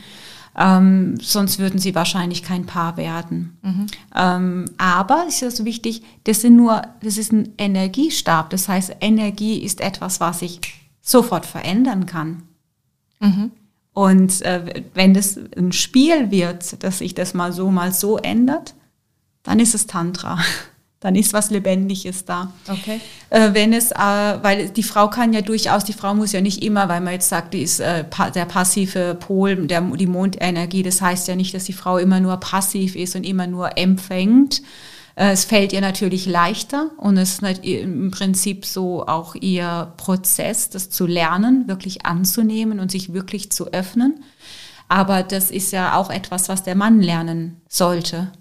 Ähm, 0.58 1.18
sonst 1.22 1.60
würden 1.60 1.80
sie 1.80 1.94
wahrscheinlich 1.94 2.42
kein 2.42 2.66
Paar 2.66 2.98
werden. 2.98 3.60
Mhm. 3.62 3.86
Ähm, 4.16 4.66
aber 4.80 5.26
es 5.28 5.36
ist 5.36 5.44
also 5.44 5.66
wichtig, 5.66 6.02
das 6.24 6.42
sind 6.42 6.56
nur, 6.56 6.82
das 7.04 7.20
ist 7.20 7.32
ein 7.32 7.54
Energiestab. 7.60 8.50
Das 8.50 8.68
heißt, 8.68 8.96
Energie 9.00 9.60
ist 9.60 9.80
etwas, 9.80 10.20
was 10.20 10.40
sich 10.40 10.60
sofort 11.02 11.46
verändern 11.46 12.08
kann. 12.08 12.44
Mhm. 13.20 13.52
Und 13.94 14.42
äh, 14.44 14.84
wenn 14.94 15.14
das 15.14 15.38
ein 15.58 15.72
Spiel 15.72 16.32
wird, 16.32 16.84
dass 16.84 17.00
sich 17.00 17.16
das 17.16 17.34
mal 17.34 17.52
so, 17.52 17.70
mal 17.70 17.92
so 17.92 18.18
ändert, 18.18 18.74
dann 19.44 19.60
ist 19.60 19.76
es 19.76 19.88
Tantra. 19.88 20.40
Dann 21.02 21.16
ist 21.16 21.32
was 21.32 21.50
Lebendiges 21.50 22.26
da. 22.26 22.52
Okay. 22.68 23.00
Äh, 23.30 23.54
wenn 23.54 23.72
es, 23.72 23.92
äh, 23.92 23.96
weil 23.96 24.68
die 24.68 24.84
Frau 24.84 25.10
kann 25.10 25.32
ja 25.32 25.40
durchaus, 25.40 25.86
die 25.86 25.94
Frau 25.94 26.14
muss 26.14 26.34
ja 26.34 26.42
nicht 26.42 26.62
immer, 26.62 26.90
weil 26.90 27.00
man 27.00 27.14
jetzt 27.14 27.30
sagt, 27.30 27.54
die 27.54 27.62
ist 27.62 27.80
äh, 27.80 28.04
pa 28.04 28.32
der 28.32 28.44
passive 28.44 29.16
Pol, 29.18 29.66
der, 29.66 29.80
die 29.80 30.08
Mondenergie, 30.08 30.84
das 30.84 31.02
heißt 31.02 31.30
ja 31.30 31.38
nicht, 31.38 31.54
dass 31.54 31.64
die 31.64 31.72
Frau 31.72 32.00
immer 32.00 32.20
nur 32.20 32.36
passiv 32.36 32.98
ist 32.98 33.16
und 33.16 33.24
immer 33.24 33.48
nur 33.48 33.78
empfängt, 33.78 34.62
es 35.28 35.44
fällt 35.44 35.74
ihr 35.74 35.82
natürlich 35.82 36.26
leichter 36.26 36.92
und 36.96 37.18
es 37.18 37.40
ist 37.40 37.66
im 37.66 38.10
Prinzip 38.10 38.66
so 38.66 39.06
auch 39.06 39.36
ihr 39.36 39.92
Prozess, 39.98 40.70
das 40.70 40.90
zu 40.90 41.06
lernen, 41.06 41.68
wirklich 41.68 42.06
anzunehmen 42.06 42.80
und 42.80 42.90
sich 42.90 43.12
wirklich 43.12 43.52
zu 43.52 43.74
öffnen. 43.74 44.24
Aber 44.88 45.24
das 45.24 45.52
ist 45.52 45.74
ja 45.74 45.98
auch 45.98 46.10
etwas, 46.10 46.48
was 46.48 46.64
der 46.64 46.76
Mann 46.76 47.02
lernen 47.02 47.60
sollte. 47.68 48.32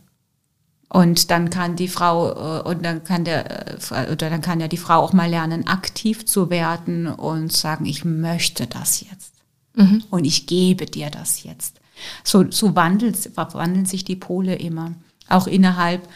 Und 0.88 1.32
dann 1.32 1.50
kann 1.50 1.74
die 1.74 1.88
Frau 1.88 2.60
äh, 2.60 2.62
und 2.62 2.84
dann 2.84 3.02
kann 3.02 3.24
der 3.24 3.90
äh, 3.90 4.12
oder 4.12 4.30
dann 4.30 4.40
kann 4.40 4.60
ja 4.60 4.68
die 4.68 4.76
Frau 4.76 5.00
auch 5.00 5.12
mal 5.12 5.28
lernen, 5.28 5.66
aktiv 5.66 6.26
zu 6.26 6.48
werden 6.48 7.08
und 7.08 7.52
sagen, 7.52 7.86
ich 7.86 8.04
möchte 8.04 8.68
das 8.68 9.00
jetzt 9.00 9.34
mhm. 9.74 10.04
und 10.10 10.24
ich 10.24 10.46
gebe 10.46 10.86
dir 10.86 11.10
das 11.10 11.42
jetzt. 11.42 11.80
So, 12.22 12.48
so 12.50 12.76
wandelt, 12.76 13.36
wandeln 13.36 13.84
sich 13.84 14.04
die 14.04 14.16
Pole 14.16 14.54
immer, 14.54 14.94
auch 15.28 15.48
innerhalb 15.48 16.08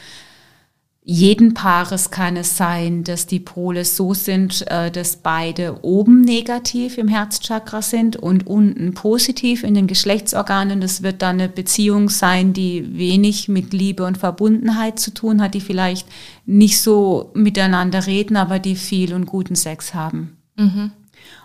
jeden 1.04 1.52
Paares 1.52 2.12
kann 2.12 2.36
es 2.36 2.56
sein, 2.56 3.02
dass 3.02 3.26
die 3.26 3.40
Pole 3.40 3.84
so 3.84 4.14
sind, 4.14 4.64
äh, 4.70 4.88
dass 4.88 5.16
beide 5.16 5.80
oben 5.82 6.20
negativ 6.20 6.96
im 6.96 7.08
Herzchakra 7.08 7.82
sind 7.82 8.14
und 8.16 8.46
unten 8.46 8.94
positiv 8.94 9.64
in 9.64 9.74
den 9.74 9.88
Geschlechtsorganen. 9.88 10.80
Das 10.80 11.02
wird 11.02 11.20
dann 11.20 11.40
eine 11.40 11.48
Beziehung 11.48 12.08
sein, 12.08 12.52
die 12.52 12.96
wenig 12.96 13.48
mit 13.48 13.72
Liebe 13.72 14.04
und 14.04 14.16
Verbundenheit 14.16 15.00
zu 15.00 15.12
tun 15.12 15.42
hat, 15.42 15.54
die 15.54 15.60
vielleicht 15.60 16.06
nicht 16.46 16.80
so 16.80 17.32
miteinander 17.34 18.06
reden, 18.06 18.36
aber 18.36 18.60
die 18.60 18.76
viel 18.76 19.12
und 19.12 19.26
guten 19.26 19.56
Sex 19.56 19.94
haben. 19.94 20.36
Mhm. 20.56 20.92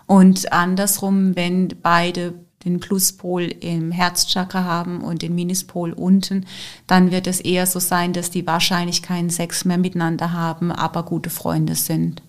Und 0.06 0.52
andersrum, 0.52 1.34
wenn 1.34 1.68
beide 1.82 2.34
den 2.64 2.80
Pluspol 2.80 3.42
im 3.44 3.92
Herzchakra 3.92 4.64
haben 4.64 5.00
und 5.00 5.22
den 5.22 5.34
Minuspol 5.34 5.92
unten, 5.92 6.46
dann 6.86 7.10
wird 7.10 7.26
es 7.26 7.40
eher 7.40 7.66
so 7.66 7.78
sein, 7.78 8.12
dass 8.12 8.30
die 8.30 8.46
wahrscheinlich 8.46 9.02
keinen 9.02 9.30
Sex 9.30 9.64
mehr 9.64 9.78
miteinander 9.78 10.32
haben, 10.32 10.72
aber 10.72 11.04
gute 11.04 11.30
Freunde 11.30 11.74
sind. 11.74 12.22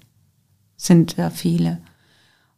Sind 0.77 1.17
ja 1.17 1.29
viele. 1.29 1.79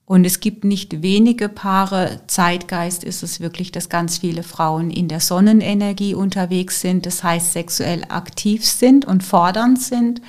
Und 0.05 0.25
es 0.25 0.41
gibt 0.41 0.65
nicht 0.65 1.01
wenige 1.01 1.47
Paare. 1.47 2.19
Zeitgeist 2.27 3.05
ist 3.05 3.23
es 3.23 3.39
wirklich, 3.39 3.71
dass 3.71 3.87
ganz 3.87 4.17
viele 4.17 4.43
Frauen 4.43 4.91
in 4.91 5.07
der 5.07 5.21
Sonnenenergie 5.21 6.15
unterwegs 6.15 6.81
sind, 6.81 7.05
das 7.05 7.23
heißt 7.23 7.53
sexuell 7.53 8.03
aktiv 8.09 8.65
sind 8.65 9.05
und 9.05 9.23
fordernd 9.23 9.81
sind 9.81 10.21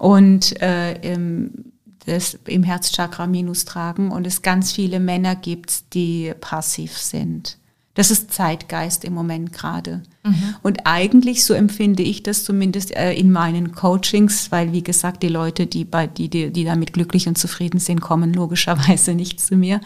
und 0.00 0.60
äh, 0.60 0.94
im 1.12 1.70
das 2.10 2.38
im 2.46 2.64
Herzchakra 2.64 3.26
Minus 3.26 3.64
tragen 3.64 4.10
und 4.10 4.26
es 4.26 4.42
ganz 4.42 4.72
viele 4.72 4.98
Männer 4.98 5.36
gibt, 5.36 5.94
die 5.94 6.32
passiv 6.40 6.98
sind, 6.98 7.56
Das 7.94 8.10
ist 8.10 8.32
Zeitgeist 8.32 9.04
im 9.04 9.14
Moment 9.14 9.52
gerade. 9.52 10.02
Mhm. 10.22 10.54
Und 10.62 10.86
eigentlich, 10.86 11.44
so 11.44 11.54
empfinde 11.54 12.02
ich 12.02 12.22
das 12.22 12.44
zumindest 12.44 12.96
äh, 12.96 13.12
in 13.12 13.30
meinen 13.30 13.72
Coachings, 13.72 14.50
weil 14.50 14.72
wie 14.72 14.82
gesagt, 14.82 15.22
die 15.22 15.28
Leute, 15.28 15.66
die, 15.66 15.84
bei, 15.84 16.06
die, 16.06 16.28
die, 16.28 16.50
die 16.50 16.64
damit 16.64 16.92
glücklich 16.92 17.28
und 17.28 17.36
zufrieden 17.36 17.78
sind, 17.78 18.00
kommen 18.00 18.32
logischerweise 18.32 19.14
nicht 19.22 19.40
zu 19.40 19.56
mir. 19.56 19.80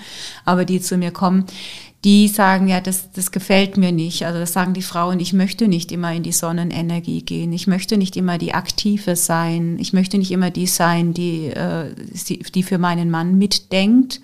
Aber 0.45 0.65
die 0.65 0.81
zu 0.81 0.97
mir 0.97 1.11
kommen, 1.11 1.47
die 2.05 2.29
sagen, 2.29 2.69
ja, 2.69 2.83
das, 2.83 3.11
das 3.13 3.33
gefällt 3.33 3.79
mir 3.79 3.91
nicht. 3.91 4.27
Also 4.27 4.39
das 4.39 4.53
sagen 4.53 4.75
die 4.75 4.83
Frauen, 4.83 5.21
ich 5.21 5.33
möchte 5.33 5.69
nicht 5.69 5.91
immer 5.91 6.13
in 6.13 6.23
die 6.23 6.33
Sonnenenergie 6.33 7.23
gehen. 7.23 7.53
Ich 7.55 7.67
möchte 7.67 7.97
nicht 7.97 8.17
immer 8.17 8.37
die 8.37 8.53
Aktive 8.53 9.17
sein. 9.17 9.79
Ich 9.81 9.95
möchte 9.95 10.19
nicht 10.19 10.31
immer 10.31 10.51
die 10.51 10.67
sein, 10.67 11.15
die, 11.15 11.47
äh, 11.47 11.95
die 12.55 12.63
für 12.63 12.77
meinen 12.77 13.11
Mann 13.11 13.39
mitdenkt 13.39 14.21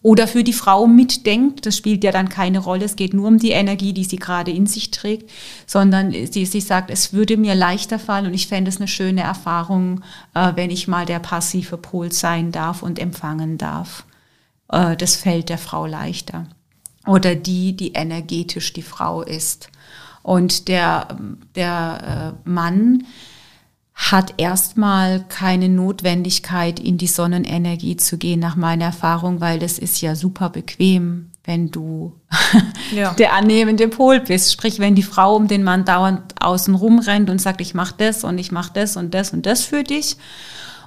oder 0.00 0.26
für 0.26 0.42
die 0.42 0.54
Frau 0.54 0.86
mitdenkt. 0.86 1.66
Das 1.66 1.76
spielt 1.76 2.04
ja 2.04 2.10
dann 2.10 2.30
keine 2.30 2.58
Rolle. 2.58 2.86
Es 2.86 2.96
geht 2.96 3.12
nur 3.12 3.28
um 3.28 3.36
die 3.36 3.50
Energie, 3.50 3.92
die 3.92 4.04
sie 4.04 4.16
gerade 4.16 4.50
in 4.50 4.64
sich 4.66 4.90
trägt, 4.90 5.30
sondern 5.66 6.12
sie, 6.12 6.46
sie 6.46 6.60
sagt, 6.62 6.90
es 6.90 7.12
würde 7.12 7.36
mir 7.36 7.54
leichter 7.54 7.98
fallen 7.98 8.24
und 8.24 8.34
ich 8.34 8.46
fände 8.46 8.70
es 8.70 8.78
eine 8.78 8.88
schöne 8.88 9.20
Erfahrung, 9.20 10.00
äh, 10.34 10.52
wenn 10.54 10.70
ich 10.70 10.88
mal 10.88 11.04
der 11.04 11.18
passive 11.18 11.76
Pol 11.76 12.12
sein 12.12 12.50
darf 12.50 12.82
und 12.82 12.98
empfangen 12.98 13.58
darf. 13.58 14.06
Äh, 14.72 14.96
das 14.96 15.16
fällt 15.16 15.50
der 15.50 15.58
Frau 15.58 15.84
leichter. 15.84 16.46
Oder 17.10 17.34
die, 17.34 17.76
die 17.76 17.92
energetisch 17.92 18.72
die 18.72 18.82
Frau 18.82 19.22
ist. 19.22 19.70
Und 20.22 20.68
der, 20.68 21.18
der 21.54 22.36
äh, 22.44 22.48
Mann, 22.48 23.04
hat 24.10 24.34
erstmal 24.38 25.24
keine 25.28 25.68
Notwendigkeit, 25.68 26.80
in 26.80 26.96
die 26.96 27.06
Sonnenenergie 27.06 27.96
zu 27.96 28.16
gehen, 28.16 28.40
nach 28.40 28.56
meiner 28.56 28.86
Erfahrung, 28.86 29.42
weil 29.42 29.58
das 29.58 29.78
ist 29.78 30.00
ja 30.00 30.16
super 30.16 30.48
bequem, 30.48 31.30
wenn 31.44 31.70
du 31.70 32.14
ja. 32.94 33.12
der 33.12 33.34
annehmende 33.34 33.88
Pol 33.88 34.20
bist. 34.20 34.52
Sprich, 34.52 34.78
wenn 34.78 34.94
die 34.94 35.02
Frau 35.02 35.36
um 35.36 35.48
den 35.48 35.62
Mann 35.62 35.84
dauernd 35.84 36.34
außen 36.40 36.74
rumrennt 36.74 37.28
und 37.28 37.42
sagt, 37.42 37.60
ich 37.60 37.74
mache 37.74 37.94
das 37.98 38.24
und 38.24 38.38
ich 38.38 38.50
mache 38.50 38.72
das 38.72 38.96
und 38.96 39.12
das 39.12 39.34
und 39.34 39.44
das 39.44 39.64
für 39.64 39.84
dich 39.84 40.16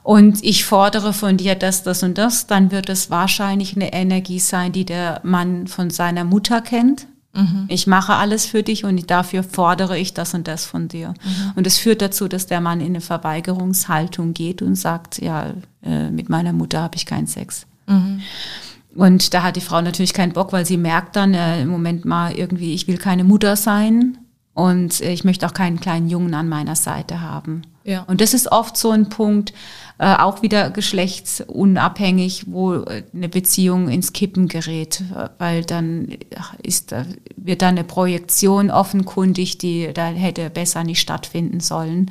und 0.03 0.43
ich 0.43 0.65
fordere 0.65 1.13
von 1.13 1.37
dir 1.37 1.55
das, 1.55 1.83
das 1.83 2.03
und 2.03 2.17
das, 2.17 2.45
dann 2.47 2.71
wird 2.71 2.89
es 2.89 3.09
wahrscheinlich 3.09 3.75
eine 3.75 3.93
Energie 3.93 4.39
sein, 4.39 4.71
die 4.71 4.85
der 4.85 5.21
Mann 5.23 5.67
von 5.67 5.89
seiner 5.89 6.23
Mutter 6.23 6.61
kennt 6.61 7.07
Mhm. 7.33 7.65
Ich 7.67 7.87
mache 7.87 8.13
alles 8.13 8.45
für 8.45 8.61
dich 8.61 8.85
und 8.85 9.09
dafür 9.09 9.43
fordere 9.43 9.97
ich 9.97 10.13
das 10.13 10.33
und 10.33 10.47
das 10.47 10.65
von 10.65 10.87
dir. 10.87 11.09
Mhm. 11.09 11.53
Und 11.55 11.67
es 11.67 11.79
führt 11.79 12.01
dazu, 12.01 12.27
dass 12.27 12.45
der 12.45 12.61
Mann 12.61 12.79
in 12.79 12.87
eine 12.87 13.01
Verweigerungshaltung 13.01 14.33
geht 14.33 14.61
und 14.61 14.75
sagt, 14.75 15.19
ja, 15.21 15.53
äh, 15.83 16.09
mit 16.09 16.29
meiner 16.29 16.53
Mutter 16.53 16.81
habe 16.81 16.95
ich 16.95 17.05
keinen 17.05 17.27
Sex. 17.27 17.65
Mhm. 17.87 18.21
Und 18.95 19.33
da 19.33 19.41
hat 19.41 19.55
die 19.55 19.61
Frau 19.61 19.81
natürlich 19.81 20.13
keinen 20.13 20.33
Bock, 20.33 20.53
weil 20.53 20.67
sie 20.67 20.77
merkt 20.77 21.15
dann 21.15 21.33
äh, 21.33 21.63
im 21.63 21.69
Moment 21.69 22.05
mal 22.05 22.33
irgendwie, 22.33 22.75
ich 22.75 22.87
will 22.87 22.97
keine 22.97 23.23
Mutter 23.23 23.55
sein 23.55 24.19
und 24.53 25.01
äh, 25.01 25.11
ich 25.11 25.23
möchte 25.23 25.47
auch 25.47 25.53
keinen 25.53 25.79
kleinen 25.79 26.09
Jungen 26.09 26.35
an 26.35 26.47
meiner 26.47 26.75
Seite 26.75 27.21
haben. 27.21 27.63
Ja. 27.83 28.03
Und 28.03 28.21
das 28.21 28.35
ist 28.35 28.51
oft 28.51 28.77
so 28.77 28.91
ein 28.91 29.09
Punkt, 29.09 29.53
äh, 29.99 30.15
auch 30.15 30.41
wieder 30.41 30.69
geschlechtsunabhängig, 30.71 32.45
wo 32.47 32.73
äh, 32.75 33.03
eine 33.13 33.29
Beziehung 33.29 33.89
ins 33.89 34.13
Kippen 34.13 34.47
gerät, 34.47 35.03
weil 35.37 35.63
dann 35.63 36.17
ist, 36.61 36.95
wird 37.35 37.61
da 37.61 37.67
eine 37.67 37.83
Projektion 37.83 38.71
offenkundig, 38.71 39.57
die 39.59 39.91
da 39.93 40.07
hätte 40.07 40.49
besser 40.49 40.83
nicht 40.83 40.99
stattfinden 40.99 41.59
sollen. 41.59 42.09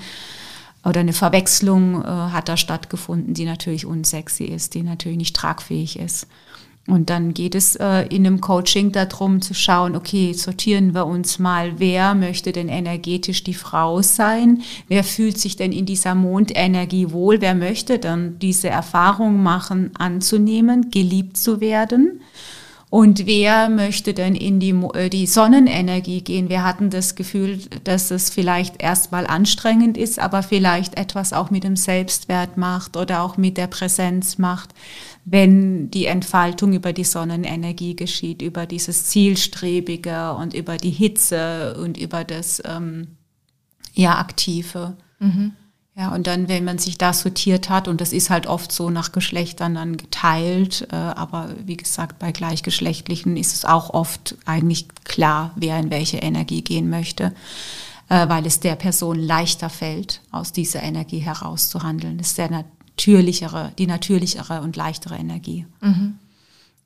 Oder 0.84 1.00
eine 1.00 1.12
Verwechslung 1.12 2.02
äh, 2.02 2.06
hat 2.06 2.48
da 2.48 2.56
stattgefunden, 2.56 3.34
die 3.34 3.44
natürlich 3.44 3.86
unsexy 3.86 4.44
ist, 4.44 4.74
die 4.74 4.82
natürlich 4.82 5.18
nicht 5.18 5.36
tragfähig 5.36 5.98
ist. 5.98 6.26
Und 6.88 7.10
dann 7.10 7.32
geht 7.32 7.54
es 7.54 7.76
äh, 7.76 8.06
in 8.08 8.26
einem 8.26 8.40
Coaching 8.40 8.90
darum 8.90 9.40
zu 9.40 9.54
schauen, 9.54 9.94
okay, 9.94 10.32
sortieren 10.32 10.94
wir 10.94 11.06
uns 11.06 11.38
mal, 11.38 11.78
wer 11.78 12.14
möchte 12.14 12.50
denn 12.50 12.68
energetisch 12.68 13.44
die 13.44 13.54
Frau 13.54 14.02
sein? 14.02 14.62
Wer 14.88 15.04
fühlt 15.04 15.38
sich 15.38 15.54
denn 15.54 15.70
in 15.70 15.86
dieser 15.86 16.16
Mondenergie 16.16 17.12
wohl? 17.12 17.40
Wer 17.40 17.54
möchte 17.54 18.00
dann 18.00 18.38
diese 18.40 18.68
Erfahrung 18.68 19.44
machen, 19.44 19.92
anzunehmen, 19.96 20.90
geliebt 20.90 21.36
zu 21.36 21.60
werden? 21.60 22.20
Und 22.92 23.24
wer 23.24 23.70
möchte 23.70 24.12
denn 24.12 24.34
in 24.34 24.60
die, 24.60 24.74
äh, 24.92 25.08
die 25.08 25.26
Sonnenenergie 25.26 26.20
gehen? 26.20 26.50
Wir 26.50 26.62
hatten 26.62 26.90
das 26.90 27.14
Gefühl, 27.14 27.58
dass 27.84 28.10
es 28.10 28.28
vielleicht 28.28 28.82
erstmal 28.82 29.26
anstrengend 29.26 29.96
ist, 29.96 30.18
aber 30.18 30.42
vielleicht 30.42 30.98
etwas 30.98 31.32
auch 31.32 31.50
mit 31.50 31.64
dem 31.64 31.76
Selbstwert 31.76 32.58
macht 32.58 32.98
oder 32.98 33.22
auch 33.22 33.38
mit 33.38 33.56
der 33.56 33.68
Präsenz 33.68 34.36
macht, 34.36 34.74
wenn 35.24 35.90
die 35.90 36.06
Entfaltung 36.06 36.72
über 36.72 36.92
die 36.92 37.04
Sonnenenergie 37.04 37.94
geschieht, 37.94 38.42
über 38.42 38.66
dieses 38.66 39.04
Zielstrebige 39.04 40.34
und 40.34 40.54
über 40.54 40.76
die 40.76 40.90
Hitze 40.90 41.76
und 41.80 41.96
über 41.96 42.24
das 42.24 42.60
ähm, 42.64 43.16
ja, 43.94 44.18
Aktive. 44.18 44.96
Mhm. 45.20 45.52
Ja, 45.94 46.14
und 46.14 46.26
dann, 46.26 46.48
wenn 46.48 46.64
man 46.64 46.78
sich 46.78 46.96
da 46.96 47.12
sortiert 47.12 47.68
hat, 47.68 47.86
und 47.86 48.00
das 48.00 48.14
ist 48.14 48.30
halt 48.30 48.46
oft 48.46 48.72
so 48.72 48.88
nach 48.88 49.12
Geschlechtern 49.12 49.74
dann 49.74 49.98
geteilt, 49.98 50.88
äh, 50.90 50.96
aber 50.96 51.50
wie 51.66 51.76
gesagt, 51.76 52.18
bei 52.18 52.32
Gleichgeschlechtlichen 52.32 53.36
ist 53.36 53.54
es 53.54 53.64
auch 53.66 53.90
oft 53.90 54.36
eigentlich 54.46 54.88
klar, 55.04 55.52
wer 55.54 55.78
in 55.78 55.90
welche 55.90 56.16
Energie 56.16 56.62
gehen 56.62 56.88
möchte, 56.88 57.34
äh, 58.08 58.26
weil 58.26 58.46
es 58.46 58.58
der 58.58 58.76
Person 58.76 59.18
leichter 59.18 59.68
fällt, 59.68 60.22
aus 60.30 60.52
dieser 60.52 60.82
Energie 60.82 61.18
herauszuhandeln. 61.18 62.16
Das 62.16 62.28
ist 62.28 62.38
der 62.38 62.64
natürlichere, 62.92 63.72
die 63.78 63.86
natürlichere 63.86 64.60
und 64.62 64.76
leichtere 64.76 65.16
Energie. 65.16 65.66
Mhm. 65.80 66.18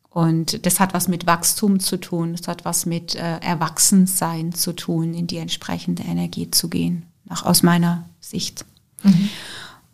Und 0.09 0.64
das 0.64 0.80
hat 0.80 0.94
was 0.94 1.09
mit 1.09 1.26
Wachstum 1.26 1.78
zu 1.78 1.98
tun, 1.98 2.32
das 2.32 2.48
hat 2.48 2.64
was 2.64 2.86
mit 2.86 3.14
äh, 3.14 3.38
Erwachsensein 3.40 4.52
zu 4.52 4.72
tun, 4.72 5.12
in 5.12 5.26
die 5.26 5.36
entsprechende 5.36 6.04
Energie 6.04 6.50
zu 6.50 6.68
gehen, 6.68 7.04
nach, 7.26 7.44
aus 7.44 7.62
meiner 7.62 8.09
Sicht. 8.20 8.64
Mhm. 9.02 9.28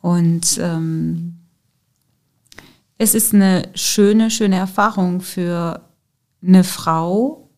Und 0.00 0.58
ähm, 0.60 1.38
es 2.98 3.14
ist 3.14 3.34
eine 3.34 3.68
schöne, 3.74 4.30
schöne 4.30 4.56
Erfahrung 4.56 5.22
für 5.22 5.80
eine 6.40 6.62
Frau, 6.62 7.48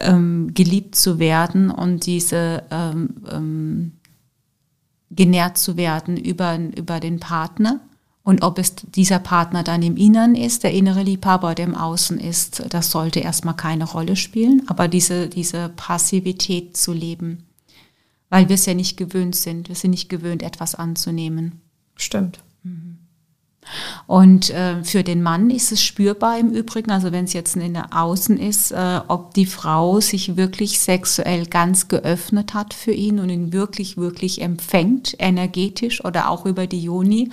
ähm, 0.00 0.52
geliebt 0.52 0.96
zu 0.96 1.18
werden 1.18 1.70
und 1.70 2.06
diese 2.06 2.64
ähm, 2.70 3.22
ähm, 3.30 3.92
genährt 5.10 5.58
zu 5.58 5.76
werden 5.76 6.16
über, 6.16 6.58
über 6.58 7.00
den 7.00 7.20
Partner. 7.20 7.80
Und 8.22 8.42
ob 8.42 8.58
es 8.58 8.76
dieser 8.76 9.18
Partner 9.18 9.64
dann 9.64 9.82
im 9.82 9.96
Innern 9.96 10.34
ist, 10.34 10.62
der 10.62 10.72
innere 10.72 11.02
Liebhaber 11.02 11.50
oder 11.50 11.64
im 11.64 11.74
Außen 11.74 12.20
ist, 12.20 12.64
das 12.70 12.90
sollte 12.90 13.20
erstmal 13.20 13.56
keine 13.56 13.84
Rolle 13.84 14.14
spielen. 14.14 14.62
Aber 14.68 14.88
diese, 14.88 15.28
diese 15.28 15.70
Passivität 15.70 16.76
zu 16.76 16.92
leben, 16.92 17.46
weil 18.28 18.48
wir 18.48 18.54
es 18.54 18.66
ja 18.66 18.74
nicht 18.74 18.96
gewöhnt 18.96 19.34
sind. 19.34 19.68
Wir 19.68 19.74
sind 19.74 19.90
nicht 19.90 20.08
gewöhnt, 20.08 20.42
etwas 20.42 20.74
anzunehmen. 20.74 21.60
Stimmt. 21.96 22.40
Und 24.06 24.50
äh, 24.50 24.82
für 24.84 25.02
den 25.02 25.22
Mann 25.22 25.50
ist 25.50 25.72
es 25.72 25.82
spürbar 25.82 26.38
im 26.38 26.50
Übrigen, 26.50 26.90
also 26.90 27.12
wenn 27.12 27.24
es 27.24 27.32
jetzt 27.32 27.56
in 27.56 27.74
der 27.74 27.96
Außen 27.96 28.38
ist, 28.38 28.72
äh, 28.72 29.00
ob 29.08 29.34
die 29.34 29.46
Frau 29.46 30.00
sich 30.00 30.36
wirklich 30.36 30.80
sexuell 30.80 31.46
ganz 31.46 31.88
geöffnet 31.88 32.54
hat 32.54 32.74
für 32.74 32.92
ihn 32.92 33.18
und 33.18 33.30
ihn 33.30 33.52
wirklich, 33.52 33.96
wirklich 33.96 34.42
empfängt, 34.42 35.14
energetisch 35.18 36.04
oder 36.04 36.30
auch 36.30 36.46
über 36.46 36.66
die 36.66 36.82
Joni. 36.82 37.30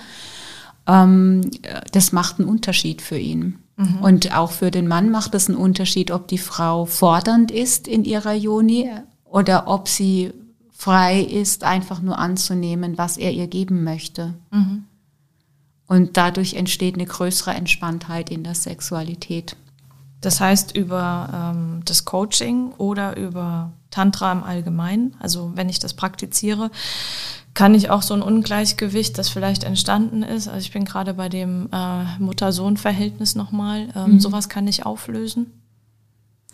Ähm, 0.86 1.50
das 1.92 2.12
macht 2.12 2.38
einen 2.38 2.48
Unterschied 2.48 3.02
für 3.02 3.18
ihn. 3.18 3.58
Mhm. 3.76 3.98
Und 4.00 4.36
auch 4.36 4.50
für 4.50 4.70
den 4.70 4.88
Mann 4.88 5.10
macht 5.10 5.34
es 5.34 5.48
einen 5.48 5.56
Unterschied, 5.56 6.10
ob 6.10 6.26
die 6.28 6.38
Frau 6.38 6.84
fordernd 6.84 7.50
ist 7.50 7.86
in 7.86 8.04
ihrer 8.04 8.34
Joni 8.34 8.90
oder 9.24 9.68
ob 9.68 9.88
sie 9.88 10.32
frei 10.72 11.20
ist, 11.20 11.64
einfach 11.64 12.00
nur 12.00 12.18
anzunehmen, 12.18 12.98
was 12.98 13.16
er 13.16 13.32
ihr 13.32 13.46
geben 13.46 13.84
möchte. 13.84 14.34
Mhm. 14.50 14.84
Und 15.88 16.16
dadurch 16.16 16.54
entsteht 16.54 16.94
eine 16.94 17.06
größere 17.06 17.52
Entspanntheit 17.52 18.30
in 18.30 18.44
der 18.44 18.54
Sexualität. 18.54 19.56
Das 20.20 20.40
heißt 20.40 20.76
über 20.76 21.54
ähm, 21.54 21.82
das 21.84 22.04
Coaching 22.04 22.72
oder 22.76 23.16
über 23.16 23.72
Tantra 23.90 24.30
im 24.32 24.44
Allgemeinen, 24.44 25.16
also 25.18 25.52
wenn 25.54 25.68
ich 25.68 25.78
das 25.78 25.94
praktiziere, 25.94 26.70
kann 27.54 27.74
ich 27.74 27.90
auch 27.90 28.02
so 28.02 28.14
ein 28.14 28.22
Ungleichgewicht, 28.22 29.16
das 29.16 29.30
vielleicht 29.30 29.64
entstanden 29.64 30.22
ist, 30.22 30.46
also 30.46 30.60
ich 30.60 30.72
bin 30.72 30.84
gerade 30.84 31.14
bei 31.14 31.28
dem 31.28 31.68
äh, 31.72 32.04
Mutter-Sohn-Verhältnis 32.18 33.34
nochmal, 33.34 33.88
ähm, 33.96 34.14
mhm. 34.14 34.20
sowas 34.20 34.48
kann 34.48 34.68
ich 34.68 34.84
auflösen 34.84 35.46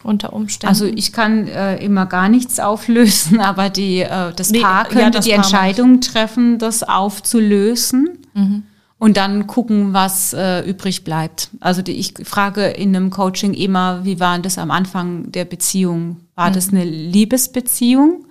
unter 0.05 0.33
Umständen? 0.33 0.69
Also 0.69 0.85
ich 0.85 1.13
kann 1.13 1.49
äh, 1.49 1.77
immer 1.85 2.07
gar 2.07 2.29
nichts 2.29 2.61
auflösen, 2.61 3.41
aber 3.41 3.71
die, 3.71 4.01
äh, 4.01 4.33
das 4.35 4.51
nee, 4.51 4.61
Paar 4.61 4.85
könnte 4.85 5.19
ja, 5.19 5.23
die 5.23 5.31
Entscheidung 5.33 6.01
treffen, 6.01 6.59
das 6.59 6.83
aufzulösen 6.83 8.19
mhm. 8.35 8.63
Und 8.99 9.17
dann 9.17 9.47
gucken, 9.47 9.93
was 9.93 10.33
äh, 10.33 10.61
übrig 10.61 11.05
bleibt. 11.05 11.51
Also 11.61 11.83
die, 11.83 11.93
ich 11.93 12.15
frage 12.25 12.67
in 12.67 12.95
einem 12.95 13.11
Coaching 13.11 13.55
immer, 13.55 14.05
wie 14.05 14.21
war 14.21 14.39
das 14.39 14.59
am 14.59 14.71
Anfang 14.71 15.31
der 15.33 15.45
Beziehung? 15.45 16.21
War 16.35 16.51
mhm. 16.51 16.55
das 16.55 16.69
eine 16.69 16.85
Liebesbeziehung? 16.85 18.27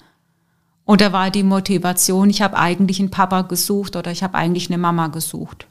Oder 0.85 1.13
war 1.13 1.31
die 1.31 1.43
Motivation, 1.43 2.29
ich 2.29 2.41
habe 2.41 2.57
eigentlich 2.57 2.99
einen 2.99 3.11
Papa 3.11 3.43
gesucht 3.43 3.95
oder 3.95 4.11
ich 4.11 4.23
habe 4.23 4.35
eigentlich 4.35 4.69
eine 4.69 4.77
Mama 4.77 5.07
gesucht? 5.07 5.67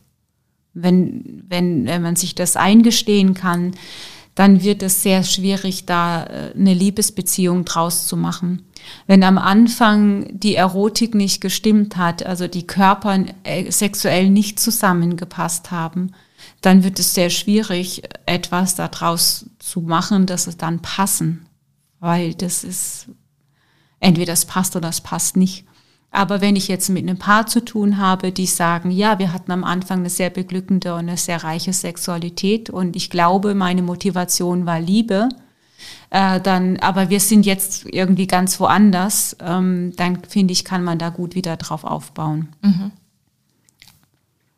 Wenn, 0.73 1.45
wenn, 1.49 1.85
wenn 1.87 2.01
man 2.01 2.17
sich 2.17 2.35
das 2.35 2.57
eingestehen 2.57 3.35
kann, 3.35 3.73
dann 4.35 4.63
wird 4.63 4.83
es 4.83 5.03
sehr 5.03 5.23
schwierig, 5.23 5.85
da 5.85 6.25
äh, 6.25 6.53
eine 6.57 6.73
Liebesbeziehung 6.73 7.67
draus 7.67 8.07
zu 8.07 8.17
machen. 8.17 8.63
Wenn 9.07 9.23
am 9.23 9.39
Anfang 9.39 10.39
die 10.39 10.55
Erotik 10.55 11.15
nicht 11.15 11.41
gestimmt 11.41 11.97
hat, 11.97 12.25
also 12.25 12.49
die 12.49 12.67
Körper 12.67 13.25
äh, 13.45 13.71
sexuell 13.71 14.31
nicht 14.31 14.61
zusammengepasst 14.61 15.71
haben, 15.71 16.13
dann 16.61 16.85
wird 16.85 16.99
es 16.99 17.15
sehr 17.15 17.31
schwierig, 17.31 18.03
etwas 18.27 18.75
daraus 18.75 19.51
zu 19.59 19.81
machen, 19.81 20.27
dass 20.27 20.47
es 20.47 20.57
dann 20.57 20.81
passen. 20.81 21.47
Weil 22.01 22.35
das 22.35 22.65
ist, 22.65 23.09
entweder 24.01 24.33
es 24.33 24.45
passt 24.45 24.77
oder 24.77 24.89
es 24.89 25.01
passt 25.01 25.37
nicht. 25.37 25.67
Aber 26.11 26.43
wenn 26.43 26.57
ich 26.57 26.69
jetzt 26.69 26.91
mit 26.91 27.09
einem 27.09 27.19
Paar 27.19 27.47
zu 27.47 27.65
tun 27.65 27.97
habe, 27.97 28.33
die 28.33 28.47
sagen, 28.47 28.91
ja, 28.91 29.19
wir 29.19 29.33
hatten 29.33 29.51
am 29.51 29.65
Anfang 29.65 30.01
eine 30.01 30.11
sehr 30.11 30.29
beglückende 30.29 30.93
und 30.93 31.01
eine 31.01 31.17
sehr 31.17 31.43
reiche 31.43 31.73
Sexualität 31.73 32.69
und 32.69 32.97
ich 32.97 33.09
glaube, 33.09 33.55
meine 33.55 33.83
Motivation 33.83 34.67
war 34.67 34.79
Liebe, 34.79 35.31
äh, 36.11 36.41
dann, 36.41 36.79
aber 36.79 37.11
wir 37.11 37.21
sind 37.21 37.47
jetzt 37.47 37.87
irgendwie 37.87 38.27
ganz 38.27 38.61
woanders, 38.61 39.37
ähm, 39.41 39.93
dann 39.97 40.23
finde 40.25 40.53
ich, 40.53 40.65
kann 40.65 40.85
man 40.85 40.99
da 40.99 41.09
gut 41.09 41.35
wieder 41.35 41.57
drauf 41.57 41.85
aufbauen. 41.85 42.49
Mhm. 42.63 42.93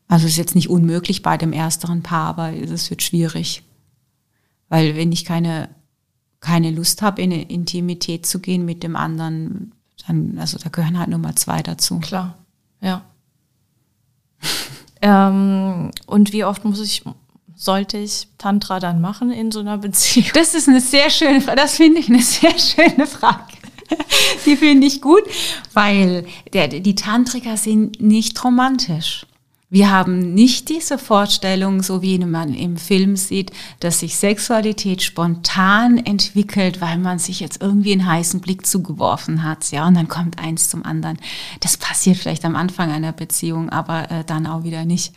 Also 0.09 0.27
es 0.27 0.33
ist 0.33 0.39
jetzt 0.39 0.55
nicht 0.55 0.69
unmöglich 0.69 1.23
bei 1.23 1.37
dem 1.37 1.53
ersteren 1.53 2.03
Paar, 2.03 2.27
aber 2.27 2.53
es 2.53 2.91
wird 2.91 3.03
schwierig. 3.03 3.63
Weil 4.69 4.97
wenn 4.97 5.13
ich 5.13 5.25
keine, 5.25 5.69
keine 6.41 6.71
Lust 6.71 7.03
habe, 7.03 7.23
in 7.23 7.33
eine 7.33 7.43
Intimität 7.51 8.27
zu 8.27 8.41
gehen 8.41 8.65
mit 8.65 8.83
dem 8.83 8.97
anderen, 8.97 9.73
dann, 10.07 10.39
also 10.39 10.59
da 10.59 10.69
gehören 10.69 10.99
halt 10.99 11.09
Nummer 11.09 11.37
zwei 11.37 11.63
dazu. 11.63 12.01
Klar, 12.01 12.37
ja. 12.81 13.03
ähm, 15.03 15.91
und 16.07 16.33
wie 16.33 16.45
oft 16.45 16.65
muss 16.65 16.81
ich, 16.81 17.05
sollte 17.65 17.99
ich 17.99 18.29
Tantra 18.39 18.79
dann 18.79 19.01
machen 19.01 19.31
in 19.31 19.51
so 19.51 19.61
einer 19.61 19.79
Beziehung? 19.79 20.29
Das 20.35 20.55
ist 20.55 20.69
eine 20.69 20.81
sehr 20.81 21.11
schöne 21.11 21.41
Frage. 21.41 21.57
Das 21.57 21.77
finde 21.77 22.01
ich 22.01 22.09
eine 22.09 22.23
sehr 22.23 22.59
schöne 22.59 23.07
Frage. 23.07 23.55
Die 24.47 24.57
finde 24.57 24.87
ich 24.87 25.01
gut, 25.01 25.23
weil 25.73 26.27
der, 26.53 26.69
die 26.69 26.95
Tantriker 26.95 27.57
sind 27.57 28.01
nicht 28.01 28.43
romantisch. 28.43 29.27
Wir 29.71 29.91
haben 29.91 30.35
nicht 30.35 30.69
diese 30.69 30.99
Vorstellung, 30.99 31.83
so 31.83 32.01
wie 32.01 32.19
man 32.19 32.55
im 32.55 32.77
Film 32.77 33.17
sieht, 33.17 33.51
dass 33.81 34.01
sich 34.01 34.17
Sexualität 34.17 35.03
spontan 35.03 35.99
entwickelt, 35.99 36.81
weil 36.81 36.99
man 36.99 37.19
sich 37.19 37.41
jetzt 37.41 37.61
irgendwie 37.61 37.93
einen 37.93 38.07
heißen 38.07 38.41
Blick 38.41 38.67
zugeworfen 38.67 39.43
hat, 39.43 39.73
ja, 39.73 39.87
und 39.89 39.95
dann 39.95 40.07
kommt 40.07 40.39
eins 40.39 40.69
zum 40.69 40.85
anderen. 40.85 41.19
Das 41.59 41.77
passiert 41.77 42.19
vielleicht 42.19 42.45
am 42.45 42.55
Anfang 42.55 42.93
einer 42.93 43.13
Beziehung, 43.13 43.69
aber 43.69 44.11
äh, 44.13 44.25
dann 44.25 44.47
auch 44.47 44.63
wieder 44.63 44.85
nicht. 44.85 45.13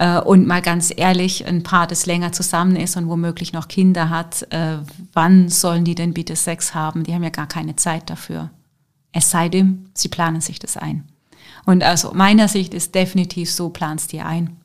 Äh, 0.00 0.18
und 0.18 0.46
mal 0.46 0.62
ganz 0.62 0.92
ehrlich, 0.96 1.46
ein 1.46 1.62
Paar, 1.62 1.86
das 1.86 2.06
länger 2.06 2.32
zusammen 2.32 2.74
ist 2.74 2.96
und 2.96 3.08
womöglich 3.08 3.52
noch 3.52 3.68
Kinder 3.68 4.08
hat, 4.08 4.50
äh, 4.50 4.78
wann 5.12 5.50
sollen 5.50 5.84
die 5.84 5.94
denn 5.94 6.14
bitte 6.14 6.36
Sex 6.36 6.74
haben? 6.74 7.04
Die 7.04 7.14
haben 7.14 7.22
ja 7.22 7.28
gar 7.28 7.46
keine 7.46 7.76
Zeit 7.76 8.08
dafür. 8.08 8.48
Es 9.12 9.30
sei 9.30 9.50
denn, 9.50 9.90
sie 9.92 10.08
planen 10.08 10.40
sich 10.40 10.58
das 10.58 10.78
ein. 10.78 11.06
Und 11.66 11.82
also 11.82 12.12
meiner 12.14 12.48
Sicht 12.48 12.72
ist 12.72 12.94
definitiv 12.94 13.50
so, 13.50 13.68
planst 13.68 14.12
dir 14.12 14.24
ein. 14.24 14.56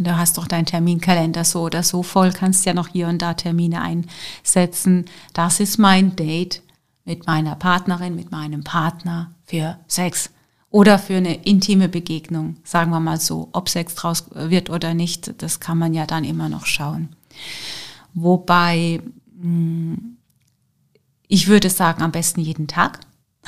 Du 0.00 0.16
hast 0.16 0.36
doch 0.36 0.46
deinen 0.46 0.66
Terminkalender 0.66 1.44
so 1.44 1.62
oder 1.62 1.82
so 1.82 2.02
voll, 2.02 2.30
kannst 2.30 2.66
ja 2.66 2.74
noch 2.74 2.88
hier 2.88 3.08
und 3.08 3.22
da 3.22 3.32
Termine 3.32 3.80
einsetzen. 3.80 5.06
Das 5.32 5.60
ist 5.60 5.78
mein 5.78 6.14
Date 6.14 6.62
mit 7.06 7.26
meiner 7.26 7.56
Partnerin, 7.56 8.14
mit 8.14 8.30
meinem 8.30 8.64
Partner 8.64 9.32
für 9.46 9.78
Sex 9.88 10.30
oder 10.72 10.98
für 10.98 11.16
eine 11.16 11.34
intime 11.44 11.88
Begegnung, 11.88 12.56
sagen 12.64 12.90
wir 12.90 12.98
mal 12.98 13.20
so. 13.20 13.50
Ob 13.52 13.68
Sex 13.68 13.94
draus 13.94 14.24
wird 14.34 14.70
oder 14.70 14.94
nicht, 14.94 15.34
das 15.42 15.60
kann 15.60 15.78
man 15.78 15.92
ja 15.92 16.06
dann 16.06 16.24
immer 16.24 16.48
noch 16.48 16.64
schauen. 16.64 17.10
Wobei, 18.14 19.00
hm, 19.40 20.16
ich 21.28 21.46
würde 21.46 21.68
sagen, 21.68 22.02
am 22.02 22.10
besten 22.10 22.40
jeden 22.40 22.68
Tag. 22.68 23.00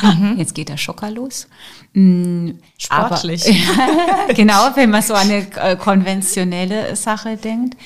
Mhm. 0.02 0.34
Jetzt 0.36 0.54
geht 0.54 0.68
der 0.68 0.76
Schocker 0.76 1.10
los. 1.10 1.48
Mm, 1.94 2.50
Sportlich. 2.76 3.44
Aber, 3.78 4.34
genau, 4.34 4.70
wenn 4.74 4.90
man 4.90 5.02
so 5.02 5.14
eine 5.14 5.46
äh, 5.56 5.76
konventionelle 5.76 6.94
Sache 6.94 7.36
denkt. 7.38 7.76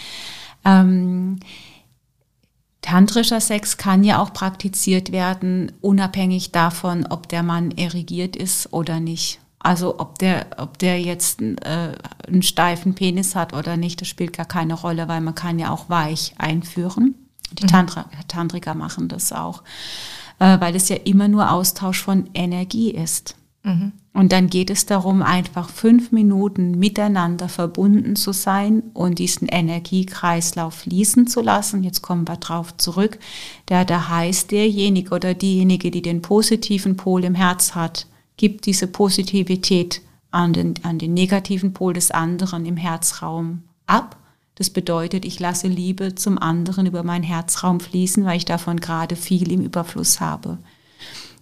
Ähm, 0.64 1.38
tantrischer 2.82 3.40
Sex 3.40 3.76
kann 3.76 4.04
ja 4.04 4.20
auch 4.20 4.32
praktiziert 4.32 5.12
werden, 5.12 5.72
unabhängig 5.80 6.52
davon, 6.52 7.06
ob 7.06 7.28
der 7.28 7.42
Mann 7.42 7.70
erigiert 7.72 8.36
ist 8.36 8.72
oder 8.72 9.00
nicht. 9.00 9.40
Also 9.58 9.98
ob 9.98 10.18
der, 10.18 10.46
ob 10.56 10.78
der 10.78 11.00
jetzt 11.00 11.42
äh, 11.42 11.92
einen 12.26 12.42
steifen 12.42 12.94
Penis 12.94 13.34
hat 13.34 13.54
oder 13.54 13.76
nicht, 13.76 14.00
das 14.00 14.08
spielt 14.08 14.32
gar 14.32 14.46
keine 14.46 14.74
Rolle, 14.74 15.08
weil 15.08 15.20
man 15.20 15.34
kann 15.34 15.58
ja 15.58 15.70
auch 15.70 15.88
weich 15.88 16.34
einführen. 16.38 17.16
Die 17.52 17.64
mhm. 17.64 17.68
Tantra, 17.68 18.04
Tantriker 18.28 18.74
machen 18.74 19.08
das 19.08 19.32
auch 19.32 19.62
äh, 20.38 20.60
weil 20.60 20.74
es 20.76 20.88
ja 20.88 20.96
immer 20.96 21.28
nur 21.28 21.50
Austausch 21.50 22.02
von 22.02 22.30
Energie 22.34 22.90
ist. 22.90 23.36
Mhm. 23.62 23.92
Und 24.18 24.32
dann 24.32 24.50
geht 24.50 24.68
es 24.68 24.84
darum, 24.84 25.22
einfach 25.22 25.70
fünf 25.70 26.10
Minuten 26.10 26.72
miteinander 26.72 27.48
verbunden 27.48 28.16
zu 28.16 28.32
sein 28.32 28.82
und 28.92 29.20
diesen 29.20 29.46
Energiekreislauf 29.46 30.74
fließen 30.74 31.28
zu 31.28 31.40
lassen. 31.40 31.84
Jetzt 31.84 32.02
kommen 32.02 32.26
wir 32.26 32.34
drauf 32.34 32.76
zurück. 32.78 33.20
Der 33.68 33.84
da 33.84 34.08
heißt, 34.08 34.50
derjenige 34.50 35.14
oder 35.14 35.34
diejenige, 35.34 35.92
die 35.92 36.02
den 36.02 36.20
positiven 36.20 36.96
Pol 36.96 37.22
im 37.22 37.36
Herz 37.36 37.76
hat, 37.76 38.08
gibt 38.36 38.66
diese 38.66 38.88
Positivität 38.88 40.02
an 40.32 40.52
den, 40.52 40.74
an 40.82 40.98
den 40.98 41.14
negativen 41.14 41.72
Pol 41.72 41.92
des 41.92 42.10
anderen 42.10 42.66
im 42.66 42.76
Herzraum 42.76 43.62
ab 43.86 44.16
das 44.58 44.70
bedeutet, 44.70 45.24
ich 45.24 45.38
lasse 45.38 45.68
Liebe 45.68 46.16
zum 46.16 46.36
anderen 46.36 46.86
über 46.86 47.04
meinen 47.04 47.22
Herzraum 47.22 47.78
fließen, 47.78 48.24
weil 48.24 48.38
ich 48.38 48.44
davon 48.44 48.80
gerade 48.80 49.14
viel 49.14 49.52
im 49.52 49.60
Überfluss 49.60 50.20
habe. 50.20 50.58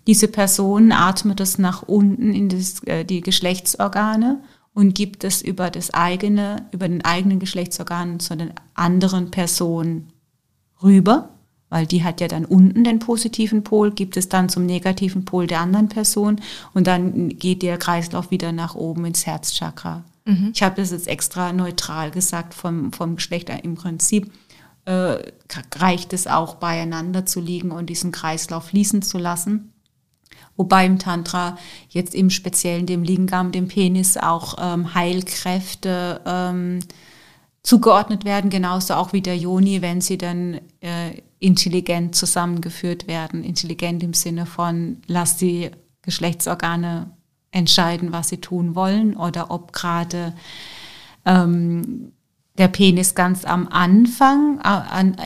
Diese 0.06 0.28
Person 0.28 0.92
atmet 0.92 1.40
es 1.40 1.58
nach 1.58 1.82
unten 1.82 2.32
in 2.32 2.48
das, 2.48 2.82
äh, 2.84 3.04
die 3.04 3.20
Geschlechtsorgane 3.20 4.40
und 4.72 4.94
gibt 4.94 5.24
es 5.24 5.42
über 5.42 5.70
das 5.70 5.92
eigene, 5.92 6.66
über 6.70 6.88
den 6.88 7.04
eigenen 7.04 7.40
Geschlechtsorgan 7.40 8.20
zu 8.20 8.36
den 8.36 8.52
anderen 8.74 9.30
Personen 9.30 10.12
rüber, 10.82 11.30
weil 11.70 11.86
die 11.86 12.04
hat 12.04 12.20
ja 12.20 12.28
dann 12.28 12.44
unten 12.44 12.84
den 12.84 12.98
positiven 12.98 13.64
Pol, 13.64 13.90
gibt 13.90 14.16
es 14.16 14.28
dann 14.28 14.48
zum 14.48 14.66
negativen 14.66 15.24
Pol 15.24 15.46
der 15.46 15.60
anderen 15.60 15.88
Person 15.88 16.40
und 16.74 16.86
dann 16.86 17.30
geht 17.30 17.62
der 17.62 17.78
Kreislauf 17.78 18.30
wieder 18.30 18.52
nach 18.52 18.74
oben 18.74 19.06
ins 19.06 19.26
Herzchakra. 19.26 20.04
Mhm. 20.26 20.52
Ich 20.54 20.62
habe 20.62 20.76
das 20.76 20.90
jetzt 20.90 21.08
extra 21.08 21.52
neutral 21.52 22.10
gesagt 22.10 22.54
vom, 22.54 22.92
vom 22.92 23.16
Geschlecht. 23.16 23.50
Im 23.62 23.74
Prinzip 23.74 24.30
äh, 24.84 25.18
reicht 25.74 26.12
es 26.12 26.26
auch 26.26 26.56
beieinander 26.56 27.26
zu 27.26 27.40
liegen 27.40 27.70
und 27.70 27.86
diesen 27.86 28.12
Kreislauf 28.12 28.66
fließen 28.66 29.02
zu 29.02 29.18
lassen. 29.18 29.72
Wobei 30.56 30.86
im 30.86 30.98
Tantra 30.98 31.58
jetzt 31.88 32.14
im 32.14 32.30
Speziellen 32.30 32.86
dem 32.86 33.02
Lingam, 33.02 33.52
dem 33.52 33.68
Penis 33.68 34.16
auch 34.16 34.56
ähm, 34.58 34.94
Heilkräfte 34.94 36.20
ähm, 36.24 36.78
zugeordnet 37.62 38.24
werden, 38.24 38.48
genauso 38.48 38.94
auch 38.94 39.12
wie 39.12 39.20
der 39.20 39.36
Yoni, 39.36 39.82
wenn 39.82 40.00
sie 40.00 40.16
dann 40.16 40.60
äh, 40.80 41.20
intelligent 41.38 42.14
zusammengeführt 42.14 43.06
werden. 43.06 43.44
Intelligent 43.44 44.02
im 44.02 44.14
Sinne 44.14 44.46
von, 44.46 44.98
lass 45.06 45.36
die 45.36 45.70
Geschlechtsorgane 46.02 47.10
entscheiden, 47.50 48.12
was 48.12 48.28
sie 48.28 48.40
tun 48.40 48.74
wollen 48.74 49.16
oder 49.16 49.50
ob 49.50 49.72
gerade 49.72 50.32
ähm, 51.24 52.12
der 52.58 52.68
Penis 52.68 53.14
ganz 53.14 53.44
am 53.44 53.68
Anfang 53.68 54.60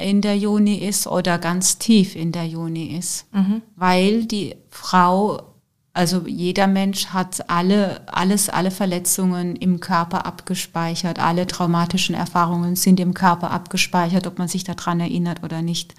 in 0.02 0.20
der 0.20 0.36
Juni 0.36 0.76
ist 0.76 1.06
oder 1.06 1.38
ganz 1.38 1.78
tief 1.78 2.16
in 2.16 2.32
der 2.32 2.46
Juni 2.46 2.96
ist, 2.96 3.26
mhm. 3.32 3.62
weil 3.76 4.24
die 4.24 4.56
Frau 4.68 5.49
also 5.92 6.22
jeder 6.26 6.68
Mensch 6.68 7.06
hat 7.06 7.50
alle, 7.50 8.02
alles, 8.06 8.48
alle 8.48 8.70
Verletzungen 8.70 9.56
im 9.56 9.80
Körper 9.80 10.24
abgespeichert, 10.24 11.18
alle 11.18 11.48
traumatischen 11.48 12.14
Erfahrungen 12.14 12.76
sind 12.76 13.00
im 13.00 13.12
Körper 13.12 13.50
abgespeichert, 13.50 14.28
ob 14.28 14.38
man 14.38 14.46
sich 14.46 14.62
daran 14.62 15.00
erinnert 15.00 15.42
oder 15.42 15.62
nicht. 15.62 15.94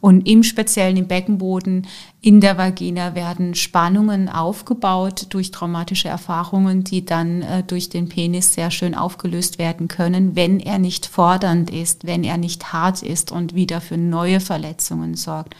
Und 0.00 0.28
im 0.28 0.44
Speziellen 0.44 0.96
im 0.96 1.08
Beckenboden, 1.08 1.86
in 2.20 2.40
der 2.40 2.56
Vagina 2.56 3.16
werden 3.16 3.54
Spannungen 3.54 4.28
aufgebaut 4.28 5.26
durch 5.30 5.50
traumatische 5.50 6.08
Erfahrungen, 6.08 6.84
die 6.84 7.04
dann 7.04 7.42
äh, 7.42 7.62
durch 7.64 7.88
den 7.88 8.08
Penis 8.08 8.54
sehr 8.54 8.70
schön 8.70 8.94
aufgelöst 8.94 9.58
werden 9.58 9.88
können, 9.88 10.36
wenn 10.36 10.60
er 10.60 10.78
nicht 10.78 11.06
fordernd 11.06 11.70
ist, 11.70 12.04
wenn 12.04 12.22
er 12.22 12.36
nicht 12.36 12.72
hart 12.72 13.02
ist 13.02 13.32
und 13.32 13.54
wieder 13.54 13.80
für 13.80 13.96
neue 13.96 14.40
Verletzungen 14.40 15.14
sorgt. 15.14 15.54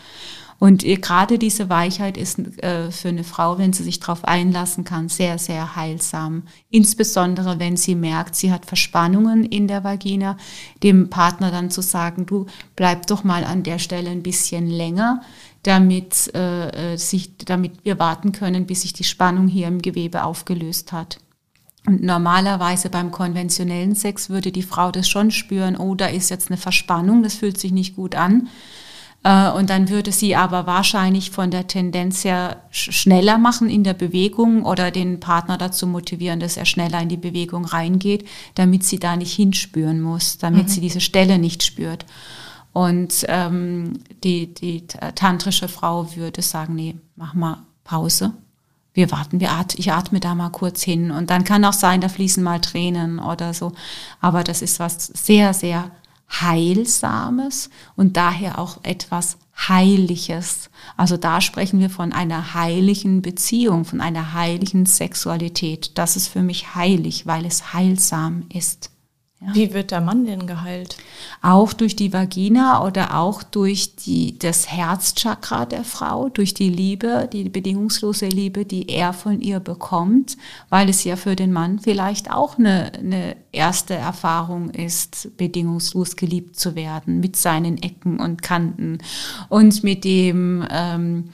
Und 0.63 0.85
gerade 0.85 1.41
diese 1.41 1.69
Weichheit 1.71 2.17
ist 2.17 2.39
äh, 2.63 2.93
für 2.93 3.09
eine 3.09 3.25
Frau, 3.25 3.59
wenn 3.59 3.73
sie 3.73 3.83
sich 3.83 3.99
darauf 3.99 4.25
einlassen 4.25 4.85
kann, 4.85 5.09
sehr, 5.09 5.37
sehr 5.37 5.75
heilsam. 5.75 6.45
Insbesondere, 6.71 7.59
wenn 7.59 7.77
sie 7.77 7.97
merkt, 7.97 8.37
sie 8.37 8.53
hat 8.53 8.67
Verspannungen 8.67 9.45
in 9.45 9.67
der 9.67 9.83
Vagina, 9.83 10.37
dem 10.85 11.11
Partner 11.11 11.51
dann 11.51 11.73
zu 11.73 11.83
sagen, 11.83 12.27
du 12.27 12.47
bleib 12.77 13.09
doch 13.09 13.25
mal 13.25 13.43
an 13.43 13.65
der 13.65 13.81
Stelle 13.81 14.11
ein 14.11 14.23
bisschen 14.23 14.69
länger, 14.69 15.23
damit, 15.65 16.33
äh, 16.33 16.93
äh 16.93 16.97
sich, 16.97 17.37
damit 17.39 17.85
wir 17.85 17.99
warten 17.99 18.31
können, 18.31 18.65
bis 18.65 18.83
sich 18.83 18.93
die 18.93 19.03
Spannung 19.03 19.49
hier 19.49 19.67
im 19.67 19.83
Gewebe 19.83 20.23
aufgelöst 20.23 20.93
hat. 20.93 21.19
Und 21.89 22.05
normalerweise 22.05 22.89
beim 22.89 23.11
konventionellen 23.11 23.97
Sex 23.97 24.31
würde 24.31 24.53
die 24.53 24.63
Frau 24.63 24.93
das 24.93 25.09
schon 25.09 25.33
spüren, 25.33 25.77
oh, 25.77 25.97
da 25.97 26.07
ist 26.07 26.31
jetzt 26.31 26.53
eine 26.53 26.57
Verspannung, 26.57 27.25
das 27.25 27.35
fühlt 27.35 27.59
sich 27.59 27.73
nicht 27.73 27.97
gut 27.97 28.15
an. 28.15 28.47
Äh, 29.25 29.51
und 29.51 29.71
dann 29.71 29.89
würde 29.89 30.13
sie 30.13 30.35
aber 30.37 30.67
wahrscheinlich 30.67 31.31
von 31.31 31.51
der 31.51 31.67
Tendenz 31.67 32.25
her 32.25 32.63
schneller 32.71 33.39
machen 33.39 33.69
in 33.69 33.85
der 33.85 33.95
Bewegung 33.95 34.65
oder 34.65 34.91
den 34.91 35.21
Partner 35.21 35.59
dazu 35.59 35.87
motivieren, 35.87 36.41
dass 36.41 36.57
er 36.57 36.65
schneller 36.65 37.01
in 37.01 37.09
die 37.09 37.17
Bewegung 37.17 37.65
reingeht, 37.65 38.27
damit 38.55 38.85
sie 38.85 38.99
da 38.99 39.17
nicht 39.17 39.35
hinspüren 39.35 40.01
muss, 40.01 40.39
damit 40.39 40.65
mhm. 40.65 40.69
sie 40.69 40.81
diese 40.81 41.01
Stelle 41.01 41.39
nicht 41.39 41.63
spürt. 41.63 42.05
Und 42.73 43.27
ähm, 43.29 44.01
die, 44.25 44.55
die 44.55 44.87
tantrische 45.15 45.69
Frau 45.69 46.17
würde 46.17 46.41
sagen, 46.41 46.75
nee, 46.75 46.97
mach 47.17 47.35
mal 47.35 47.59
Pause. 47.85 48.33
Wir 48.95 49.11
warten, 49.11 49.41
wir 49.41 49.53
at 49.53 49.75
ich 49.79 49.93
atme 49.93 50.21
da 50.21 50.35
mal 50.35 50.51
kurz 50.51 50.83
hin. 50.83 51.11
Und 51.11 51.31
dann 51.31 51.45
kann 51.45 51.65
auch 51.65 51.73
sein, 51.73 52.01
da 52.01 52.09
fließen 52.09 52.43
mal 52.43 52.61
Tränen 52.61 53.19
oder 53.19 53.55
so. 53.55 53.73
Aber 54.21 54.43
das 54.43 54.63
ist 54.63 54.81
was 54.81 55.07
sehr, 55.07 55.55
sehr 55.55 55.91
Heilsames 56.41 57.71
und 57.97 58.17
daher 58.17 58.59
auch 58.59 58.79
etwas 58.85 59.37
Heiliges. 59.57 60.71
Also 60.97 61.17
da 61.17 61.41
sprechen 61.41 61.79
wir 61.81 61.91
von 61.91 62.13
einer 62.13 62.55
heiligen 62.55 63.23
Beziehung, 63.23 63.85
von 63.85 64.01
einer 64.01 64.33
heiligen 64.33 64.87
Sexualität. 64.87 65.99
Das 65.99 66.17
ist 66.17 66.29
für 66.29 66.43
mich 66.43 66.75
heilig, 66.75 67.27
weil 67.27 67.45
es 67.45 67.75
heilsam 67.75 68.45
ist. 68.53 68.92
Ja. 69.45 69.55
Wie 69.55 69.75
wird 69.75 69.91
der 69.91 70.01
Mann 70.01 70.25
denn 70.25 70.47
geheilt? 70.47 70.97
Auch 71.41 71.73
durch 71.73 71.97
die 71.97 72.13
Vagina 72.13 72.87
oder 72.87 73.19
auch 73.19 73.43
durch 73.43 73.97
die, 73.97 74.39
das 74.39 74.71
Herzchakra 74.71 75.67
der 75.67 75.83
Frau, 75.83 76.29
durch 76.29 76.55
die 76.55 76.69
Liebe, 76.69 77.29
die 77.33 77.49
bedingungslose 77.49 78.27
Liebe, 78.27 78.65
die 78.65 78.89
er 78.89 79.13
von 79.13 79.41
ihr 79.41 79.59
bekommt, 79.59 80.37
weil 80.69 80.89
es 80.89 81.03
ja 81.03 81.17
für 81.17 81.35
den 81.35 81.53
Mann 81.53 81.81
vielleicht 81.81 82.31
auch 82.31 82.57
eine, 82.57 82.93
eine 82.95 83.37
erste 83.51 83.95
Erfahrung 83.95 84.71
ist, 84.71 85.37
bedingungslos 85.37 86.15
geliebt 86.15 86.57
zu 86.57 86.77
werden, 86.77 87.19
mit 87.19 87.35
seinen 87.35 87.83
Ecken 87.83 88.21
und 88.21 88.43
Kanten 88.43 88.99
und 89.49 89.83
mit 89.83 90.05
dem, 90.05 90.65
ähm, 90.71 91.31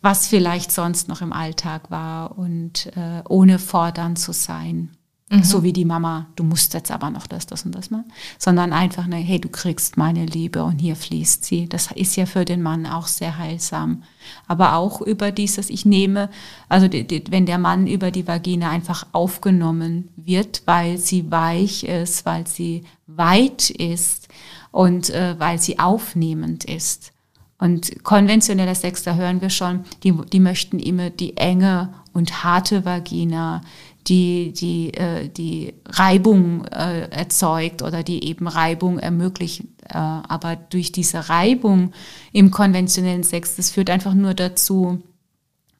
was 0.00 0.28
vielleicht 0.28 0.72
sonst 0.72 1.08
noch 1.08 1.20
im 1.20 1.34
Alltag 1.34 1.90
war 1.90 2.38
und 2.38 2.86
äh, 2.96 3.22
ohne 3.28 3.58
fordern 3.58 4.16
zu 4.16 4.32
sein. 4.32 4.96
Mhm. 5.32 5.44
So 5.44 5.62
wie 5.62 5.72
die 5.72 5.84
Mama, 5.84 6.26
du 6.34 6.42
musst 6.42 6.74
jetzt 6.74 6.90
aber 6.90 7.08
noch 7.08 7.28
das, 7.28 7.46
das 7.46 7.64
und 7.64 7.72
das 7.72 7.90
machen. 7.90 8.10
Sondern 8.36 8.72
einfach, 8.72 9.06
ne, 9.06 9.16
hey, 9.16 9.40
du 9.40 9.48
kriegst 9.48 9.96
meine 9.96 10.26
Liebe 10.26 10.64
und 10.64 10.80
hier 10.80 10.96
fließt 10.96 11.44
sie. 11.44 11.68
Das 11.68 11.92
ist 11.92 12.16
ja 12.16 12.26
für 12.26 12.44
den 12.44 12.62
Mann 12.62 12.84
auch 12.84 13.06
sehr 13.06 13.38
heilsam. 13.38 14.02
Aber 14.48 14.74
auch 14.74 15.00
über 15.00 15.30
dieses, 15.30 15.70
ich 15.70 15.86
nehme, 15.86 16.30
also 16.68 16.88
die, 16.88 17.06
die, 17.06 17.22
wenn 17.30 17.46
der 17.46 17.58
Mann 17.58 17.86
über 17.86 18.10
die 18.10 18.26
Vagina 18.26 18.70
einfach 18.70 19.06
aufgenommen 19.12 20.08
wird, 20.16 20.62
weil 20.66 20.98
sie 20.98 21.30
weich 21.30 21.84
ist, 21.84 22.26
weil 22.26 22.48
sie 22.48 22.82
weit 23.06 23.70
ist 23.70 24.26
und 24.72 25.10
äh, 25.10 25.38
weil 25.38 25.60
sie 25.60 25.78
aufnehmend 25.78 26.64
ist. 26.64 27.12
Und 27.60 28.02
konventioneller 28.02 28.74
Sex, 28.74 29.02
da 29.02 29.14
hören 29.14 29.42
wir 29.42 29.50
schon, 29.50 29.84
die, 30.02 30.12
die 30.32 30.40
möchten 30.40 30.78
immer 30.78 31.10
die 31.10 31.36
enge 31.36 31.92
und 32.12 32.42
harte 32.42 32.84
Vagina, 32.84 33.60
die, 34.06 34.52
die, 34.52 34.94
äh, 34.94 35.28
die 35.28 35.74
Reibung 35.86 36.64
äh, 36.66 37.08
erzeugt 37.10 37.82
oder 37.82 38.02
die 38.02 38.24
eben 38.24 38.48
Reibung 38.48 38.98
ermöglicht. 38.98 39.62
Äh, 39.88 39.96
aber 39.96 40.56
durch 40.56 40.92
diese 40.92 41.28
Reibung 41.28 41.92
im 42.32 42.50
konventionellen 42.50 43.24
Sex, 43.24 43.56
das 43.56 43.70
führt 43.70 43.90
einfach 43.90 44.14
nur 44.14 44.34
dazu, 44.34 45.02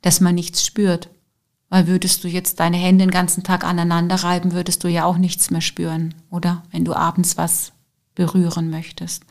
dass 0.03 0.21
man 0.21 0.35
nichts 0.35 0.65
spürt. 0.65 1.09
Weil 1.69 1.87
würdest 1.87 2.25
du 2.25 2.29
jetzt 2.29 2.59
deine 2.59 2.77
Hände 2.77 3.05
den 3.05 3.13
ganzen 3.13 3.45
Tag 3.45 3.65
aneinander 3.65 4.17
reiben, 4.17 4.53
würdest 4.53 4.83
du 4.83 4.89
ja 4.89 5.05
auch 5.05 5.17
nichts 5.17 5.51
mehr 5.51 5.61
spüren, 5.61 6.15
oder? 6.31 6.65
Wenn 6.73 6.85
du 6.85 6.95
abends 6.95 7.37
was 7.37 7.73
berühren 8.17 8.71
möchtest. 8.71 9.23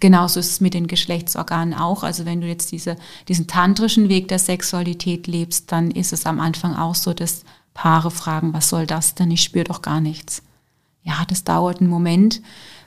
Genauso 0.00 0.40
ist 0.40 0.50
es 0.50 0.60
mit 0.60 0.74
den 0.74 0.86
Geschlechtsorganen 0.88 1.72
auch. 1.72 2.02
Also 2.02 2.26
wenn 2.26 2.40
du 2.40 2.46
jetzt 2.46 2.72
diese, 2.72 2.96
diesen 3.28 3.46
tantrischen 3.46 4.08
Weg 4.08 4.28
der 4.28 4.38
Sexualität 4.38 5.26
lebst, 5.26 5.70
dann 5.72 5.90
ist 5.90 6.12
es 6.12 6.26
am 6.26 6.40
Anfang 6.40 6.74
auch 6.74 6.94
so, 6.94 7.14
dass 7.14 7.44
Paare 7.74 8.10
fragen, 8.10 8.52
was 8.52 8.68
soll 8.68 8.86
das 8.86 9.14
denn? 9.14 9.30
Ich 9.30 9.42
spüre 9.42 9.64
doch 9.64 9.82
gar 9.82 10.00
nichts. 10.00 10.42
Ja, 11.02 11.24
das 11.28 11.44
dauert 11.44 11.80
einen 11.80 11.90
Moment, 11.90 12.40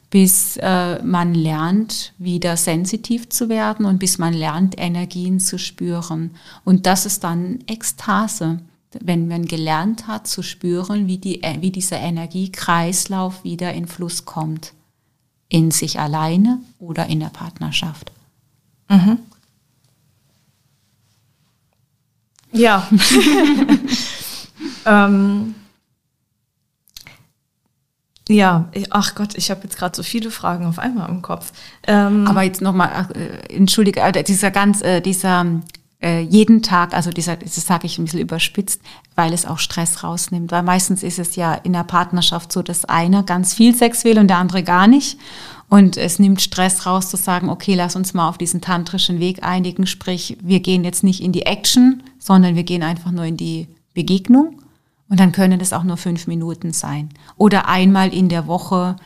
bis 0.09 0.57
äh, 0.57 1.03
man 1.03 1.33
lernt, 1.33 2.13
wieder 2.17 2.55
sensitiv 2.57 3.29
zu 3.29 3.49
werden 3.49 3.85
und 3.85 3.99
bis 3.99 4.17
man 4.17 4.33
lernt, 4.33 4.79
Energien 4.79 5.39
zu 5.39 5.59
spüren. 5.59 6.31
Und 6.63 6.85
das 6.85 7.05
ist 7.05 7.23
dann 7.23 7.59
Ekstase, 7.67 8.59
wenn 8.99 9.27
man 9.27 9.45
gelernt 9.45 10.07
hat 10.07 10.27
zu 10.27 10.41
spüren, 10.41 11.07
wie, 11.07 11.17
die, 11.17 11.41
wie 11.59 11.71
dieser 11.71 11.99
Energiekreislauf 11.99 13.43
wieder 13.43 13.73
in 13.73 13.87
Fluss 13.87 14.25
kommt. 14.25 14.73
In 15.49 15.71
sich 15.71 15.99
alleine 15.99 16.59
oder 16.79 17.07
in 17.07 17.19
der 17.19 17.27
Partnerschaft. 17.27 18.11
Mhm. 18.89 19.19
Ja. 22.51 22.87
Ähm, 24.87 25.55
ja, 28.29 28.69
ach 28.89 29.15
Gott, 29.15 29.35
ich 29.35 29.49
habe 29.51 29.61
jetzt 29.63 29.77
gerade 29.77 29.95
so 29.95 30.03
viele 30.03 30.31
Fragen 30.31 30.65
auf 30.65 30.79
einmal 30.79 31.09
im 31.09 31.21
Kopf. 31.21 31.51
Ähm, 31.85 32.27
Aber 32.27 32.41
jetzt 32.43 32.61
nochmal, 32.61 33.07
äh, 33.13 33.55
entschuldige, 33.55 34.01
äh, 34.01 34.23
dieser 34.23 34.51
ganz, 34.51 34.81
äh, 34.81 35.01
dieser 35.01 35.45
jeden 35.99 36.61
Tag, 36.61 36.93
also 36.93 37.09
dieser, 37.09 37.37
das 37.37 37.55
sage 37.55 37.87
ich 37.87 37.97
ein 37.97 38.05
bisschen 38.05 38.19
überspitzt, 38.19 38.81
weil 39.15 39.33
es 39.33 39.47
auch 39.47 39.57
Stress 39.57 40.03
rausnimmt. 40.03 40.51
Weil 40.51 40.61
meistens 40.61 41.01
ist 41.01 41.17
es 41.17 41.35
ja 41.35 41.55
in 41.55 41.73
der 41.73 41.83
Partnerschaft 41.83 42.51
so, 42.51 42.61
dass 42.61 42.85
einer 42.85 43.23
ganz 43.23 43.55
viel 43.55 43.73
Sex 43.75 44.03
will 44.03 44.19
und 44.19 44.27
der 44.27 44.37
andere 44.37 44.61
gar 44.61 44.85
nicht. 44.85 45.17
Und 45.69 45.97
es 45.97 46.19
nimmt 46.19 46.39
Stress 46.39 46.85
raus 46.85 47.09
zu 47.09 47.17
sagen, 47.17 47.49
okay, 47.49 47.73
lass 47.73 47.95
uns 47.95 48.13
mal 48.13 48.29
auf 48.29 48.37
diesen 48.37 48.61
tantrischen 48.61 49.19
Weg 49.19 49.43
einigen. 49.43 49.87
Sprich, 49.87 50.37
wir 50.39 50.59
gehen 50.59 50.83
jetzt 50.83 51.03
nicht 51.03 51.19
in 51.19 51.31
die 51.31 51.47
Action, 51.47 52.03
sondern 52.19 52.55
wir 52.55 52.63
gehen 52.63 52.83
einfach 52.83 53.11
nur 53.11 53.25
in 53.25 53.35
die 53.35 53.67
Begegnung. 53.95 54.61
Und 55.09 55.19
dann 55.19 55.31
können 55.31 55.59
es 55.61 55.73
auch 55.73 55.83
nur 55.83 55.97
fünf 55.97 56.27
Minuten 56.27 56.73
sein. 56.73 57.09
Oder 57.37 57.67
einmal 57.67 58.13
in 58.13 58.29
der 58.29 58.47
Woche 58.47 58.97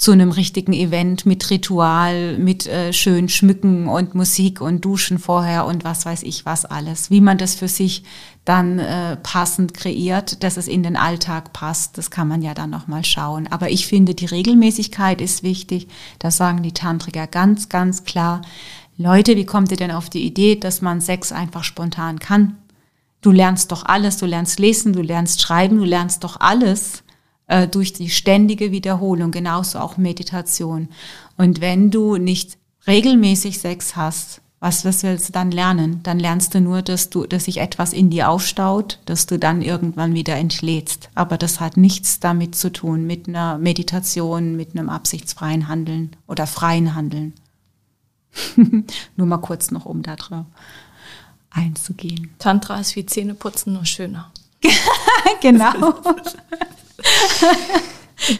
zu 0.00 0.12
einem 0.12 0.30
richtigen 0.30 0.72
Event 0.72 1.26
mit 1.26 1.50
Ritual, 1.50 2.38
mit 2.38 2.66
äh, 2.66 2.90
schön 2.94 3.28
schmücken 3.28 3.86
und 3.86 4.14
Musik 4.14 4.62
und 4.62 4.82
Duschen 4.82 5.18
vorher 5.18 5.66
und 5.66 5.84
was 5.84 6.06
weiß 6.06 6.22
ich 6.22 6.46
was 6.46 6.64
alles. 6.64 7.10
Wie 7.10 7.20
man 7.20 7.36
das 7.36 7.54
für 7.54 7.68
sich 7.68 8.02
dann 8.46 8.78
äh, 8.78 9.18
passend 9.18 9.74
kreiert, 9.74 10.42
dass 10.42 10.56
es 10.56 10.68
in 10.68 10.82
den 10.82 10.96
Alltag 10.96 11.52
passt, 11.52 11.98
das 11.98 12.10
kann 12.10 12.28
man 12.28 12.40
ja 12.40 12.54
dann 12.54 12.70
nochmal 12.70 13.04
schauen. 13.04 13.46
Aber 13.50 13.70
ich 13.70 13.86
finde, 13.86 14.14
die 14.14 14.24
Regelmäßigkeit 14.24 15.20
ist 15.20 15.42
wichtig. 15.42 15.86
Da 16.18 16.30
sagen 16.30 16.62
die 16.62 16.72
Tantriker 16.72 17.26
ganz, 17.26 17.68
ganz 17.68 18.04
klar, 18.04 18.40
Leute, 18.96 19.36
wie 19.36 19.44
kommt 19.44 19.70
ihr 19.70 19.76
denn 19.76 19.90
auf 19.90 20.08
die 20.08 20.24
Idee, 20.24 20.56
dass 20.56 20.80
man 20.80 21.02
Sex 21.02 21.30
einfach 21.30 21.62
spontan 21.62 22.18
kann? 22.18 22.56
Du 23.20 23.30
lernst 23.30 23.70
doch 23.70 23.84
alles, 23.84 24.16
du 24.16 24.26
lernst 24.26 24.58
lesen, 24.58 24.92
du 24.92 25.02
lernst 25.02 25.42
schreiben, 25.42 25.78
du 25.78 25.84
lernst 25.84 26.24
doch 26.24 26.40
alles 26.40 27.02
äh, 27.48 27.68
durch 27.68 27.92
die 27.92 28.08
ständige 28.08 28.72
Wiederholung, 28.72 29.30
genauso 29.30 29.78
auch 29.78 29.98
Meditation. 29.98 30.88
Und 31.36 31.60
wenn 31.60 31.90
du 31.90 32.16
nicht 32.16 32.56
regelmäßig 32.86 33.58
Sex 33.58 33.94
hast, 33.94 34.40
was, 34.58 34.84
was 34.84 35.02
willst 35.02 35.28
du 35.28 35.32
dann 35.32 35.50
lernen? 35.50 36.00
Dann 36.02 36.18
lernst 36.18 36.54
du 36.54 36.60
nur, 36.60 36.82
dass 36.82 37.08
du, 37.08 37.26
dass 37.26 37.46
sich 37.46 37.58
etwas 37.58 37.94
in 37.94 38.10
dir 38.10 38.28
aufstaut, 38.28 38.98
dass 39.06 39.24
du 39.26 39.38
dann 39.38 39.62
irgendwann 39.62 40.14
wieder 40.14 40.36
entlädst. 40.36 41.08
Aber 41.14 41.38
das 41.38 41.60
hat 41.60 41.78
nichts 41.78 42.20
damit 42.20 42.54
zu 42.54 42.70
tun, 42.70 43.06
mit 43.06 43.26
einer 43.26 43.56
Meditation, 43.58 44.56
mit 44.56 44.76
einem 44.76 44.90
absichtsfreien 44.90 45.66
Handeln 45.68 46.16
oder 46.26 46.46
freien 46.46 46.94
Handeln. 46.94 47.32
nur 49.16 49.26
mal 49.26 49.38
kurz 49.38 49.70
noch 49.70 49.86
um 49.86 50.02
da 50.02 50.16
drauf 50.16 50.46
einzugehen. 51.50 52.34
Tantra 52.38 52.80
ist 52.80 52.96
wie 52.96 53.06
Zähneputzen, 53.06 53.72
nur 53.72 53.84
schöner. 53.84 54.30
genau. 55.40 55.72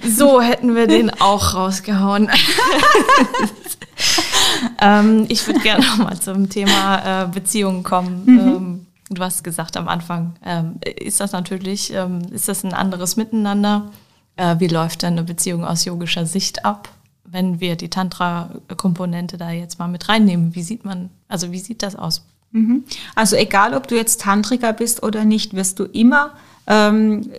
so 0.07 0.41
hätten 0.41 0.75
wir 0.75 0.87
den 0.87 1.11
auch 1.21 1.55
rausgehauen. 1.55 2.29
ähm, 4.81 5.27
ich 5.29 5.47
würde 5.47 5.61
gerne 5.61 5.85
nochmal 5.85 6.21
zum 6.21 6.49
Thema 6.49 7.25
äh, 7.25 7.29
Beziehungen 7.29 7.83
kommen. 7.83 8.25
Mhm. 8.27 8.39
Ähm, 8.39 8.87
du 9.11 9.23
hast 9.23 9.43
gesagt 9.43 9.77
am 9.77 9.89
Anfang, 9.89 10.35
ähm, 10.45 10.77
ist 10.85 11.21
das 11.21 11.33
natürlich, 11.33 11.93
ähm, 11.93 12.23
ist 12.31 12.49
das 12.49 12.65
ein 12.65 12.75
anderes 12.75 13.17
Miteinander? 13.17 13.91
Äh, 14.37 14.57
wie 14.59 14.69
läuft 14.69 15.03
denn 15.03 15.15
eine 15.15 15.25
Beziehung 15.25 15.65
aus 15.65 15.85
yogischer 15.85 16.27
Sicht 16.27 16.65
ab? 16.65 16.89
Wenn 17.25 17.61
wir 17.61 17.77
die 17.77 17.91
Tantra-Komponente 17.91 19.39
da 19.39 19.51
jetzt 19.51 19.79
mal 19.79 19.89
mit 19.89 20.09
reinnehmen, 20.09 20.55
wie 20.55 20.63
sieht 20.63 20.85
man, 20.85 21.11
also 21.29 21.53
wie 21.53 21.61
sieht 21.61 21.83
das 21.83 21.95
aus? 21.95 22.25
Mhm. 22.53 22.84
Also 23.14 23.36
egal, 23.36 23.74
ob 23.74 23.88
du 23.88 23.96
jetzt 23.96 24.20
Tantriker 24.20 24.72
bist 24.72 25.03
oder 25.03 25.24
nicht, 25.24 25.55
wirst 25.55 25.78
du 25.78 25.84
immer 25.84 26.32
ähm, 26.66 27.30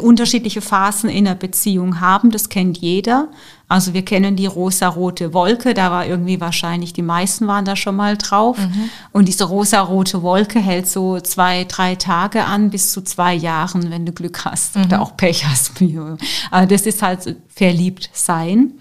unterschiedliche 0.00 0.62
Phasen 0.62 1.10
in 1.10 1.26
der 1.26 1.34
Beziehung 1.34 2.00
haben, 2.00 2.30
das 2.30 2.48
kennt 2.48 2.78
jeder. 2.78 3.28
Also 3.68 3.92
wir 3.92 4.04
kennen 4.04 4.36
die 4.36 4.46
rosa-rote 4.46 5.34
Wolke, 5.34 5.74
da 5.74 5.90
war 5.90 6.06
irgendwie 6.06 6.40
wahrscheinlich, 6.40 6.92
die 6.94 7.02
meisten 7.02 7.46
waren 7.46 7.64
da 7.64 7.76
schon 7.76 7.96
mal 7.96 8.16
drauf. 8.16 8.58
Mhm. 8.58 8.90
Und 9.12 9.28
diese 9.28 9.44
rosa-rote 9.44 10.22
Wolke 10.22 10.60
hält 10.60 10.88
so 10.88 11.20
zwei, 11.20 11.64
drei 11.64 11.94
Tage 11.94 12.44
an, 12.44 12.70
bis 12.70 12.92
zu 12.92 13.02
zwei 13.02 13.34
Jahren, 13.34 13.90
wenn 13.90 14.06
du 14.06 14.12
Glück 14.12 14.44
hast 14.44 14.76
mhm. 14.76 14.84
oder 14.84 15.02
auch 15.02 15.16
Pech 15.16 15.44
hast. 15.46 15.72
Aber 16.50 16.66
das 16.66 16.82
ist 16.82 17.02
halt 17.02 17.36
verliebt 17.48 18.10
sein. 18.14 18.72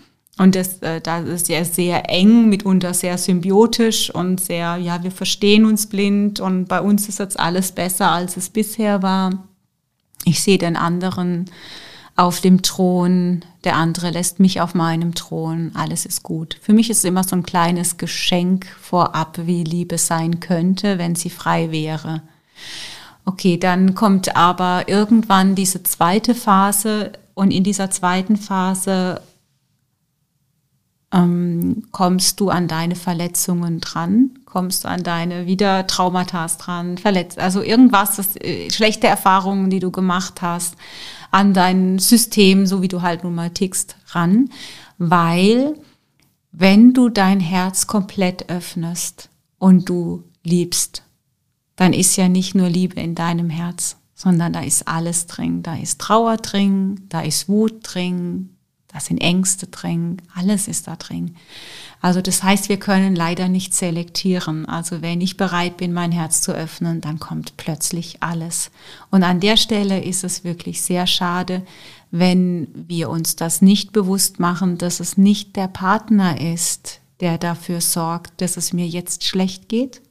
Und 0.42 0.56
das, 0.56 0.80
äh, 0.82 1.00
ist 1.32 1.50
ja 1.50 1.64
sehr 1.64 2.10
eng, 2.10 2.50
mitunter 2.50 2.96
sehr 2.96 3.20
symbiotisch 3.20 4.10
und 4.10 4.42
sehr, 4.42 4.78
ja, 4.78 5.04
wir 5.04 5.12
verstehen 5.12 5.66
uns 5.66 5.86
blind 5.86 6.40
und 6.40 6.66
bei 6.66 6.82
uns 6.82 7.08
ist 7.08 7.20
jetzt 7.20 7.40
alles 7.40 7.72
besser, 7.74 8.10
als 8.10 8.38
es 8.38 8.50
bisher 8.50 9.04
war. 9.04 9.44
Ich 10.26 10.42
sehe 10.42 10.58
den 10.58 10.78
anderen 10.78 11.46
auf 12.16 12.42
dem 12.42 12.64
Thron, 12.64 13.46
der 13.66 13.76
andere 13.76 14.10
lässt 14.10 14.40
mich 14.40 14.62
auf 14.62 14.74
meinem 14.74 15.14
Thron, 15.14 15.74
alles 15.76 16.08
ist 16.08 16.24
gut. 16.24 16.58
Für 16.60 16.74
mich 16.74 16.90
ist 16.90 16.98
es 16.98 17.04
immer 17.04 17.24
so 17.24 17.36
ein 17.36 17.44
kleines 17.44 17.98
Geschenk 17.98 18.66
vorab, 18.82 19.42
wie 19.46 19.64
Liebe 19.64 20.00
sein 20.00 20.40
könnte, 20.40 20.98
wenn 20.98 21.14
sie 21.14 21.30
frei 21.30 21.72
wäre. 21.72 22.24
Okay, 23.26 23.58
dann 23.58 23.94
kommt 23.94 24.36
aber 24.36 24.86
irgendwann 24.88 25.54
diese 25.54 25.84
zweite 25.84 26.34
Phase 26.34 27.12
und 27.36 27.52
in 27.52 27.64
dieser 27.64 27.92
zweiten 27.92 28.38
Phase 28.38 29.22
ähm, 31.14 31.84
kommst 31.92 32.40
du 32.40 32.50
an 32.50 32.68
deine 32.68 32.96
Verletzungen 32.96 33.82
dran, 33.82 34.32
kommst 34.46 34.84
du 34.84 34.88
an 34.88 35.04
deine 35.04 35.46
wieder 35.46 35.88
Traumata 35.88 36.48
dran, 36.48 36.98
verletzt, 36.98 37.38
also 37.38 37.62
irgendwas, 37.62 38.16
das, 38.16 38.36
äh, 38.38 38.70
schlechte 38.70 39.08
Erfahrungen, 39.08 39.70
die 39.70 39.80
du 39.80 39.92
gemacht 39.92 40.42
hast, 40.42 40.76
an 41.32 41.54
dein 41.54 42.00
System, 42.00 42.66
so 42.66 42.82
wie 42.82 42.88
du 42.88 43.02
halt 43.02 43.24
nun 43.24 43.36
mal 43.36 43.50
tickst, 43.50 43.96
ran, 44.08 44.50
weil 44.98 45.76
wenn 46.52 46.94
du 46.94 47.10
dein 47.10 47.40
Herz 47.40 47.88
komplett 47.88 48.50
öffnest 48.50 49.30
und 49.58 49.88
du 49.90 50.24
liebst, 50.44 51.04
dann 51.76 51.94
ist 51.94 52.16
ja 52.18 52.30
nicht 52.30 52.56
nur 52.56 52.70
Liebe 52.70 53.00
in 53.00 53.16
deinem 53.16 53.50
Herz, 53.50 53.98
sondern 54.14 54.54
da 54.54 54.62
ist 54.62 54.88
alles 54.88 55.26
drin. 55.28 55.64
Da 55.64 55.76
ist 55.76 56.00
Trauer 56.00 56.38
drin, 56.38 57.08
da 57.10 57.22
ist 57.22 57.50
Wut 57.50 57.80
drin, 57.82 58.50
da 58.92 59.00
sind 59.00 59.20
Ängste 59.20 59.68
drin, 59.68 60.22
alles 60.36 60.68
ist 60.68 60.88
da 60.88 60.96
drin. 60.98 61.36
Also 62.02 62.22
das 62.22 62.44
heißt, 62.44 62.68
wir 62.68 62.78
können 62.78 63.16
leider 63.16 63.48
nicht 63.48 63.74
selektieren. 63.74 64.66
Also 64.66 65.02
wenn 65.02 65.22
ich 65.22 65.38
bereit 65.38 65.78
bin, 65.78 65.94
mein 65.94 66.12
Herz 66.12 66.42
zu 66.42 66.52
öffnen, 66.52 67.00
dann 67.00 67.20
kommt 67.20 67.56
plötzlich 67.58 68.22
alles. 68.22 68.70
Und 69.10 69.24
an 69.24 69.40
der 69.40 69.56
Stelle 69.56 70.04
ist 70.04 70.24
es 70.24 70.44
wirklich 70.44 70.82
sehr 70.82 71.08
schade, 71.08 71.62
wenn 72.10 72.68
wir 72.74 73.10
uns 73.10 73.38
das 73.38 73.62
nicht 73.62 73.94
bewusst 73.94 74.40
machen, 74.40 74.78
dass 74.78 75.00
es 75.00 75.18
nicht 75.18 75.56
der 75.56 75.68
Partner 75.68 76.42
ist, 76.42 77.00
der 77.22 77.38
dafür 77.38 77.80
sorgt, 77.80 78.42
dass 78.42 78.58
es 78.58 78.74
mir 78.74 78.88
jetzt 78.88 79.24
schlecht 79.24 79.70
geht, 79.70 80.02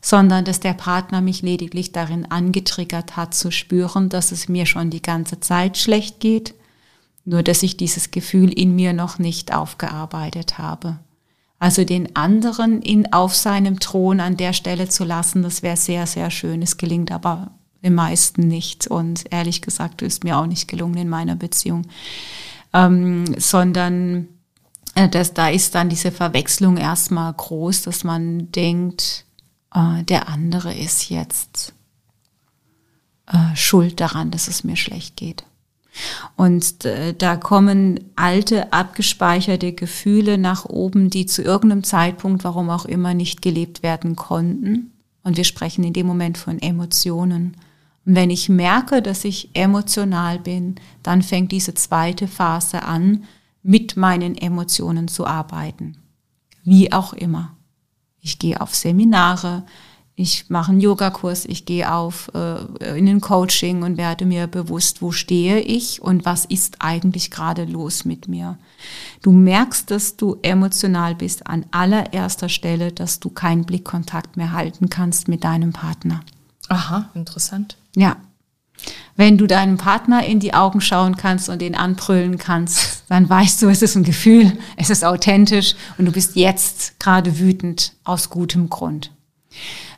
sondern 0.00 0.44
dass 0.44 0.60
der 0.60 0.74
Partner 0.74 1.20
mich 1.22 1.42
lediglich 1.42 1.90
darin 1.90 2.30
angetriggert 2.30 3.16
hat 3.16 3.34
zu 3.34 3.50
spüren, 3.50 4.10
dass 4.10 4.30
es 4.30 4.48
mir 4.48 4.66
schon 4.66 4.90
die 4.90 5.02
ganze 5.02 5.40
Zeit 5.40 5.76
schlecht 5.76 6.20
geht 6.20 6.54
nur 7.26 7.42
dass 7.42 7.62
ich 7.62 7.76
dieses 7.76 8.10
Gefühl 8.10 8.50
in 8.50 8.74
mir 8.74 8.92
noch 8.92 9.18
nicht 9.18 9.52
aufgearbeitet 9.52 10.56
habe. 10.56 10.98
Also 11.58 11.84
den 11.84 12.14
anderen 12.14 12.80
in, 12.80 13.12
auf 13.12 13.34
seinem 13.34 13.80
Thron 13.80 14.20
an 14.20 14.36
der 14.36 14.52
Stelle 14.52 14.88
zu 14.88 15.04
lassen, 15.04 15.42
das 15.42 15.62
wäre 15.62 15.76
sehr, 15.76 16.06
sehr 16.06 16.30
schön. 16.30 16.62
Es 16.62 16.76
gelingt 16.76 17.10
aber 17.10 17.50
den 17.82 17.94
meisten 17.94 18.46
nicht. 18.46 18.86
Und 18.86 19.24
ehrlich 19.30 19.60
gesagt 19.60 20.02
ist 20.02 20.24
mir 20.24 20.38
auch 20.38 20.46
nicht 20.46 20.68
gelungen 20.68 20.98
in 20.98 21.08
meiner 21.08 21.34
Beziehung. 21.34 21.86
Ähm, 22.72 23.24
sondern 23.38 24.28
äh, 24.94 25.08
das, 25.08 25.34
da 25.34 25.48
ist 25.48 25.74
dann 25.74 25.88
diese 25.88 26.12
Verwechslung 26.12 26.76
erstmal 26.76 27.32
groß, 27.32 27.82
dass 27.82 28.04
man 28.04 28.52
denkt, 28.52 29.24
äh, 29.74 30.04
der 30.04 30.28
andere 30.28 30.74
ist 30.74 31.08
jetzt 31.08 31.72
äh, 33.26 33.56
schuld 33.56 34.00
daran, 34.00 34.30
dass 34.30 34.46
es 34.46 34.62
mir 34.62 34.76
schlecht 34.76 35.16
geht. 35.16 35.44
Und 36.36 36.84
äh, 36.84 37.14
da 37.14 37.36
kommen 37.36 38.00
alte, 38.16 38.72
abgespeicherte 38.72 39.72
Gefühle 39.72 40.38
nach 40.38 40.64
oben, 40.64 41.10
die 41.10 41.26
zu 41.26 41.42
irgendeinem 41.42 41.84
Zeitpunkt, 41.84 42.44
warum 42.44 42.70
auch 42.70 42.84
immer, 42.84 43.14
nicht 43.14 43.42
gelebt 43.42 43.82
werden 43.82 44.16
konnten. 44.16 44.92
Und 45.22 45.36
wir 45.36 45.44
sprechen 45.44 45.84
in 45.84 45.92
dem 45.92 46.06
Moment 46.06 46.38
von 46.38 46.60
Emotionen. 46.60 47.56
Und 48.04 48.14
wenn 48.14 48.30
ich 48.30 48.48
merke, 48.48 49.02
dass 49.02 49.24
ich 49.24 49.50
emotional 49.54 50.38
bin, 50.38 50.76
dann 51.02 51.22
fängt 51.22 51.52
diese 51.52 51.74
zweite 51.74 52.28
Phase 52.28 52.82
an, 52.84 53.24
mit 53.62 53.96
meinen 53.96 54.36
Emotionen 54.36 55.08
zu 55.08 55.26
arbeiten. 55.26 55.96
Wie 56.62 56.92
auch 56.92 57.12
immer. 57.12 57.56
Ich 58.20 58.38
gehe 58.38 58.60
auf 58.60 58.74
Seminare, 58.74 59.64
ich 60.18 60.48
mache 60.48 60.72
einen 60.72 60.80
Yogakurs, 60.80 61.44
ich 61.44 61.66
gehe 61.66 61.92
auf 61.92 62.30
äh, 62.34 62.98
in 62.98 63.06
ein 63.06 63.20
Coaching 63.20 63.82
und 63.82 63.98
werde 63.98 64.24
mir 64.24 64.46
bewusst, 64.46 65.02
wo 65.02 65.12
stehe 65.12 65.60
ich 65.60 66.00
und 66.00 66.24
was 66.24 66.46
ist 66.46 66.76
eigentlich 66.78 67.30
gerade 67.30 67.64
los 67.64 68.06
mit 68.06 68.26
mir. 68.26 68.56
Du 69.22 69.30
merkst, 69.30 69.90
dass 69.90 70.16
du 70.16 70.38
emotional 70.40 71.14
bist 71.14 71.46
an 71.46 71.66
allererster 71.70 72.48
Stelle, 72.48 72.92
dass 72.92 73.20
du 73.20 73.28
keinen 73.28 73.66
Blickkontakt 73.66 74.38
mehr 74.38 74.52
halten 74.52 74.88
kannst 74.88 75.28
mit 75.28 75.44
deinem 75.44 75.74
Partner. 75.74 76.22
Aha, 76.68 77.10
interessant. 77.12 77.76
Ja. 77.94 78.16
Wenn 79.16 79.36
du 79.36 79.46
deinem 79.46 79.76
Partner 79.76 80.24
in 80.24 80.40
die 80.40 80.54
Augen 80.54 80.80
schauen 80.80 81.16
kannst 81.18 81.50
und 81.50 81.60
ihn 81.60 81.74
anbrüllen 81.74 82.38
kannst, 82.38 83.02
dann 83.10 83.28
weißt 83.28 83.60
du, 83.60 83.68
es 83.68 83.82
ist 83.82 83.96
ein 83.96 84.04
Gefühl, 84.04 84.56
es 84.76 84.88
ist 84.88 85.04
authentisch 85.04 85.74
und 85.98 86.06
du 86.06 86.12
bist 86.12 86.36
jetzt 86.36 86.98
gerade 86.98 87.38
wütend 87.38 87.92
aus 88.04 88.30
gutem 88.30 88.70
Grund. 88.70 89.10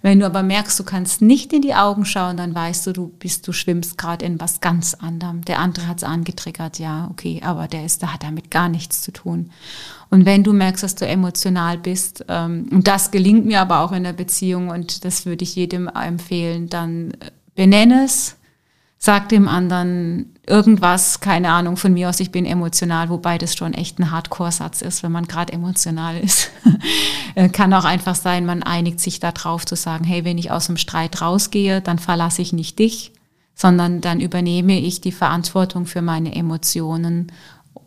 Wenn 0.02 0.20
du 0.20 0.26
aber 0.26 0.42
merkst, 0.42 0.78
du 0.78 0.84
kannst 0.84 1.22
nicht 1.22 1.52
in 1.52 1.62
die 1.62 1.74
Augen 1.74 2.04
schauen, 2.04 2.36
dann 2.36 2.54
weißt 2.54 2.86
du, 2.86 2.92
du 2.92 3.08
bist, 3.08 3.46
du 3.46 3.52
schwimmst 3.52 3.98
gerade 3.98 4.24
in 4.24 4.40
was 4.40 4.60
ganz 4.60 4.94
anderem. 4.94 5.44
Der 5.44 5.58
andere 5.58 5.86
hat 5.88 5.98
es 5.98 6.04
angetriggert, 6.04 6.78
ja, 6.78 7.08
okay, 7.10 7.40
aber 7.44 7.68
der 7.68 7.84
ist, 7.84 8.02
der 8.02 8.12
hat 8.12 8.22
damit 8.22 8.50
gar 8.50 8.68
nichts 8.68 9.02
zu 9.02 9.12
tun. 9.12 9.50
Und 10.10 10.24
wenn 10.24 10.44
du 10.44 10.52
merkst, 10.52 10.82
dass 10.82 10.94
du 10.94 11.06
emotional 11.06 11.78
bist, 11.78 12.24
ähm, 12.28 12.68
und 12.70 12.88
das 12.88 13.10
gelingt 13.10 13.44
mir 13.44 13.60
aber 13.60 13.80
auch 13.80 13.92
in 13.92 14.04
der 14.04 14.12
Beziehung 14.14 14.68
und 14.70 15.04
das 15.04 15.26
würde 15.26 15.42
ich 15.42 15.54
jedem 15.54 15.88
empfehlen, 15.88 16.68
dann 16.68 17.10
äh, 17.12 17.30
benenne 17.54 18.04
es, 18.04 18.37
sag 18.98 19.28
dem 19.28 19.48
anderen 19.48 20.34
irgendwas, 20.46 21.20
keine 21.20 21.50
Ahnung, 21.50 21.76
von 21.76 21.92
mir 21.92 22.08
aus, 22.08 22.20
ich 22.20 22.32
bin 22.32 22.44
emotional, 22.44 23.10
wobei 23.10 23.38
das 23.38 23.54
schon 23.54 23.74
echt 23.74 23.98
ein 23.98 24.10
Hardcore-Satz 24.10 24.82
ist, 24.82 25.02
wenn 25.02 25.12
man 25.12 25.26
gerade 25.26 25.52
emotional 25.52 26.18
ist. 26.18 26.50
Äh, 27.34 27.50
kann 27.50 27.74
auch 27.74 27.84
einfach 27.84 28.14
sein, 28.14 28.46
man 28.46 28.62
einigt 28.62 28.98
sich 28.98 29.20
darauf 29.20 29.64
zu 29.66 29.76
sagen, 29.76 30.02
hey, 30.04 30.24
wenn 30.24 30.38
ich 30.38 30.50
aus 30.50 30.66
dem 30.66 30.76
Streit 30.76 31.20
rausgehe, 31.20 31.80
dann 31.80 31.98
verlasse 31.98 32.42
ich 32.42 32.52
nicht 32.52 32.78
dich, 32.78 33.12
sondern 33.54 34.00
dann 34.00 34.18
übernehme 34.18 34.80
ich 34.80 35.00
die 35.00 35.12
Verantwortung 35.12 35.86
für 35.86 36.02
meine 36.02 36.34
Emotionen 36.34 37.30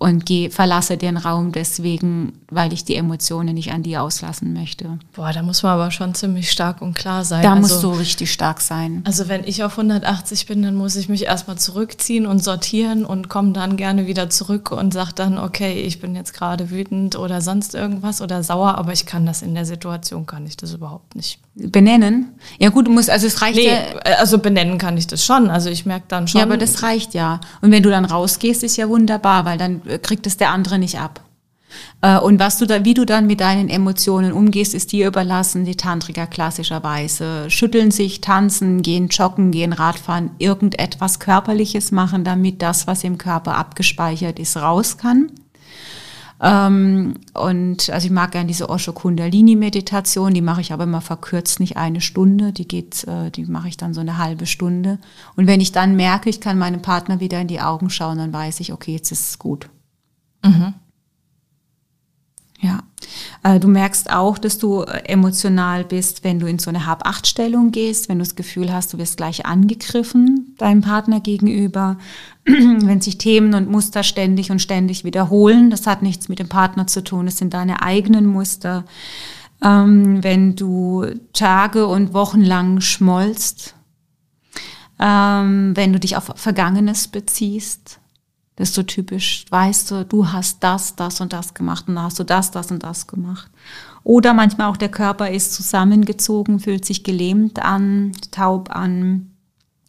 und 0.02 0.26
geh, 0.26 0.50
verlasse 0.50 0.98
den 0.98 1.16
Raum 1.16 1.52
deswegen, 1.52 2.34
weil 2.50 2.74
ich 2.74 2.84
die 2.84 2.96
Emotionen 2.96 3.54
nicht 3.54 3.72
an 3.72 3.84
dir 3.84 4.02
auslassen 4.02 4.52
möchte. 4.52 4.98
Boah, 5.16 5.32
da 5.32 5.44
muss 5.44 5.62
man 5.62 5.74
aber 5.74 5.92
schon 5.92 6.16
ziemlich 6.16 6.50
stark 6.50 6.82
und 6.82 6.96
klar 6.96 7.24
sein. 7.24 7.44
Da 7.44 7.54
also, 7.54 7.62
musst 7.62 7.84
du 7.84 7.92
richtig 7.92 8.32
stark 8.32 8.62
sein. 8.62 9.04
Also 9.06 9.28
wenn 9.28 9.44
ich 9.44 9.64
auf 9.64 9.74
180 9.78 10.48
bin, 10.48 10.64
dann 10.64 10.74
muss 10.74 10.96
ich 10.96 11.08
mich 11.08 11.26
erstmal 11.26 11.60
zurückziehen 11.60 12.26
und 12.26 12.44
sortieren 12.44 13.06
und 13.06 13.30
komme 13.30 13.52
dann 13.52 13.78
gerne 13.78 14.08
wieder 14.08 14.32
zurück 14.32 14.72
und 14.72 14.92
sage 14.92 15.12
dann, 15.14 15.38
okay, 15.38 15.82
ich 15.82 16.02
bin 16.02 16.16
jetzt 16.16 16.34
gerade 16.34 16.72
wütend 16.72 17.16
oder 17.16 17.42
sonst 17.42 17.76
irgendwas 17.76 18.24
oder 18.24 18.42
sauer, 18.42 18.80
aber 18.80 18.94
ich 18.94 19.06
kann 19.06 19.28
das 19.28 19.44
in 19.44 19.54
der 19.54 19.66
Situation, 19.66 20.26
kann 20.26 20.48
ich 20.48 20.58
das 20.58 20.74
überhaupt 20.74 21.16
nicht. 21.16 21.38
Benennen? 21.54 22.30
Ja 22.60 22.70
gut, 22.70 22.88
du 22.88 22.92
musst, 22.92 23.10
also 23.10 23.28
es 23.28 23.42
reicht 23.42 23.58
nee, 23.58 23.68
ja. 23.68 24.00
Also 24.18 24.40
benennen 24.40 24.78
kann 24.78 24.98
ich 24.98 25.06
das 25.06 25.26
schon. 25.26 25.50
Also 25.50 25.70
ich 25.70 25.86
merke 25.86 26.06
dann 26.08 26.28
schon. 26.28 26.40
Ja, 26.40 26.46
aber 26.46 26.58
das 26.58 26.82
reicht 26.82 27.14
ja. 27.14 27.42
Und 27.62 27.72
wenn 27.72 27.84
du 27.84 27.90
dann 27.90 28.06
rausgehst, 28.06 28.64
ist 28.64 28.78
ja 28.78 28.88
wunderbar, 28.88 29.44
weil 29.44 29.58
dann 29.58 29.82
kriegt 30.00 30.28
es 30.28 30.38
der 30.38 30.52
andere 30.52 30.80
nicht 30.80 31.00
ab. 31.00 31.22
Äh, 32.02 32.20
und 32.20 32.40
was 32.40 32.58
du 32.58 32.66
da, 32.66 32.84
wie 32.86 32.94
du 32.94 33.06
dann 33.06 33.28
mit 33.28 33.40
deinen 33.40 33.70
Emotionen 33.70 34.34
umgehst, 34.34 34.74
ist 34.74 34.92
dir 34.92 35.08
überlassen. 35.08 35.66
Die 35.66 35.78
Tantriker 35.78 36.28
klassischerweise 36.28 37.50
schütteln 37.50 37.92
sich, 37.92 38.22
tanzen, 38.22 38.82
gehen 38.82 39.08
joggen, 39.08 39.52
gehen 39.52 39.74
Radfahren, 39.74 40.32
irgendetwas 40.38 41.20
Körperliches 41.20 41.92
machen, 41.92 42.24
damit 42.24 42.62
das, 42.62 42.88
was 42.88 43.04
im 43.04 43.18
Körper 43.18 43.56
abgespeichert 43.56 44.40
ist, 44.40 44.58
raus 44.58 44.98
kann. 44.98 45.32
Ähm, 46.44 47.14
und 47.36 47.92
also 47.92 48.08
ich 48.08 48.12
mag 48.12 48.32
gerne 48.32 48.48
diese 48.48 48.68
Osho 48.68 48.94
Kundalini 48.94 49.56
Meditation, 49.56 50.34
die 50.34 50.42
mache 50.42 50.62
ich 50.62 50.74
aber 50.74 50.86
immer 50.86 51.02
verkürzt, 51.02 51.60
nicht 51.60 51.78
eine 51.78 52.02
Stunde, 52.02 52.52
die 52.52 52.68
geht, 52.68 53.04
äh, 53.04 53.30
die 53.30 53.46
mache 53.46 53.68
ich 53.68 53.78
dann 53.78 53.94
so 53.94 54.02
eine 54.02 54.18
halbe 54.18 54.48
Stunde. 54.48 54.98
Und 55.36 55.46
wenn 55.46 55.62
ich 55.62 55.72
dann 55.72 55.96
merke, 55.96 56.32
ich 56.32 56.42
kann 56.42 56.58
meinem 56.58 56.82
Partner 56.82 57.20
wieder 57.20 57.40
in 57.40 57.48
die 57.48 57.62
Augen 57.62 57.92
schauen, 57.92 58.18
dann 58.18 58.34
weiß 58.34 58.60
ich, 58.60 58.74
okay, 58.74 58.94
jetzt 58.94 59.12
ist 59.12 59.30
es 59.30 59.40
gut. 59.40 59.70
Mhm. 60.44 60.74
Ja. 62.62 62.84
Äh, 63.44 63.60
du 63.60 63.68
merkst 63.68 64.12
auch, 64.12 64.38
dass 64.38 64.60
du 64.60 64.84
äh, 64.84 65.04
emotional 65.06 65.84
bist, 65.84 66.24
wenn 66.24 66.40
du 66.40 66.46
in 66.46 66.60
so 66.60 66.70
eine 66.70 66.86
Hab-Acht-Stellung 66.86 67.72
gehst, 67.72 68.08
wenn 68.08 68.20
du 68.20 68.24
das 68.24 68.36
Gefühl 68.36 68.72
hast, 68.72 68.94
du 68.94 69.00
wirst 69.00 69.18
gleich 69.18 69.46
angegriffen 69.48 70.56
deinem 70.60 70.82
Partner 70.82 71.20
gegenüber, 71.20 71.98
wenn 72.46 73.02
sich 73.02 73.18
Themen 73.18 73.56
und 73.56 73.70
Muster 73.70 74.04
ständig 74.04 74.52
und 74.52 74.62
ständig 74.62 75.04
wiederholen. 75.04 75.72
Das 75.72 75.88
hat 75.88 76.04
nichts 76.04 76.30
mit 76.30 76.38
dem 76.38 76.50
Partner 76.50 76.86
zu 76.86 77.04
tun, 77.04 77.26
das 77.26 77.38
sind 77.38 77.56
deine 77.56 77.82
eigenen 77.82 78.28
Muster. 78.28 78.86
Ähm, 79.64 80.24
wenn 80.24 80.56
du 80.56 81.06
Tage 81.34 81.88
und 81.88 82.14
Wochen 82.14 82.42
lang 82.42 82.80
schmollst, 82.80 83.76
ähm, 85.00 85.76
wenn 85.76 85.94
du 85.94 86.00
dich 86.00 86.16
auf 86.16 86.32
Vergangenes 86.36 87.08
beziehst, 87.08 88.01
das 88.56 88.70
ist 88.70 88.76
so 88.76 88.84
typisch, 88.84 89.46
weißt 89.50 89.92
du, 89.92 90.06
du 90.06 90.32
hast 90.32 90.64
das, 90.64 90.96
das 90.96 91.22
und 91.22 91.34
das 91.34 91.54
gemacht 91.54 91.88
und 91.88 91.96
dann 91.96 92.04
hast 92.04 92.20
du 92.20 92.24
das, 92.24 92.52
das 92.52 92.72
und 92.72 92.84
das 92.84 93.08
gemacht. 93.08 93.50
Oder 94.04 94.34
manchmal 94.34 94.70
auch 94.70 94.78
der 94.78 94.90
Körper 94.90 95.30
ist 95.30 95.54
zusammengezogen, 95.54 96.60
fühlt 96.60 96.86
sich 96.86 97.04
gelähmt 97.04 97.60
an, 97.60 98.12
taub 98.32 98.70
an. 98.76 99.32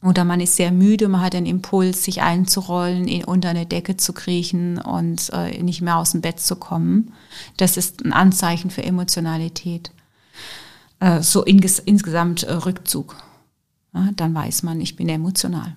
Oder 0.03 0.25
man 0.25 0.41
ist 0.41 0.57
sehr 0.57 0.73
müde, 0.73 1.09
man 1.09 1.21
hat 1.21 1.33
den 1.33 1.47
Impuls, 1.47 2.05
sich 2.05 2.23
einzurollen, 2.23 3.07
in, 3.07 3.25
unter 3.25 3.51
eine 3.51 3.67
Decke 3.67 3.97
zu 3.97 4.13
kriechen 4.13 4.79
und 4.79 5.31
äh, 5.33 5.63
nicht 5.63 5.81
mehr 5.81 5.97
aus 5.97 6.13
dem 6.13 6.21
Bett 6.21 6.41
zu 6.41 6.57
kommen. 6.57 7.13
Das 7.57 7.77
ist 7.77 8.05
ein 8.05 8.13
Anzeichen 8.13 8.71
für 8.71 8.83
Emotionalität. 8.83 9.93
Äh, 11.01 11.23
so 11.23 11.45
inges 11.45 11.79
insgesamt 11.79 12.43
äh, 12.43 12.53
Rückzug. 12.53 13.17
Ja, 13.95 14.11
dann 14.17 14.35
weiß 14.35 14.63
man, 14.63 14.81
ich 14.81 14.97
bin 14.97 15.09
emotional. 15.09 15.75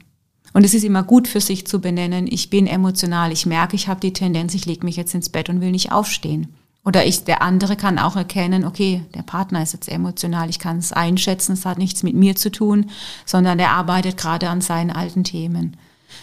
Und 0.56 0.64
es 0.64 0.74
ist 0.74 0.86
immer 0.86 1.04
gut 1.04 1.28
für 1.28 1.42
sich 1.42 1.68
zu 1.68 1.82
benennen, 1.82 2.28
ich 2.32 2.50
bin 2.50 2.66
emotional, 2.66 3.34
ich 3.34 3.46
merke, 3.46 3.76
ich 3.76 3.90
habe 3.90 4.00
die 4.00 4.14
Tendenz, 4.14 4.54
ich 4.54 4.66
lege 4.66 4.86
mich 4.86 4.96
jetzt 4.96 5.14
ins 5.14 5.28
Bett 5.28 5.50
und 5.50 5.60
will 5.60 5.72
nicht 5.72 5.92
aufstehen. 5.92 6.48
Oder 6.86 7.06
ich, 7.06 7.26
der 7.26 7.42
andere 7.42 7.76
kann 7.76 8.00
auch 8.00 8.16
erkennen, 8.16 8.64
okay, 8.64 9.04
der 9.14 9.24
Partner 9.24 9.62
ist 9.62 9.74
jetzt 9.74 9.90
emotional, 9.90 10.50
ich 10.50 10.58
kann 10.58 10.78
es 10.78 10.94
einschätzen, 10.94 11.52
es 11.52 11.66
hat 11.66 11.78
nichts 11.78 12.04
mit 12.04 12.16
mir 12.16 12.38
zu 12.38 12.52
tun, 12.52 12.90
sondern 13.26 13.60
er 13.60 13.72
arbeitet 13.72 14.16
gerade 14.16 14.48
an 14.48 14.62
seinen 14.62 14.92
alten 14.92 15.26
Themen. 15.26 15.76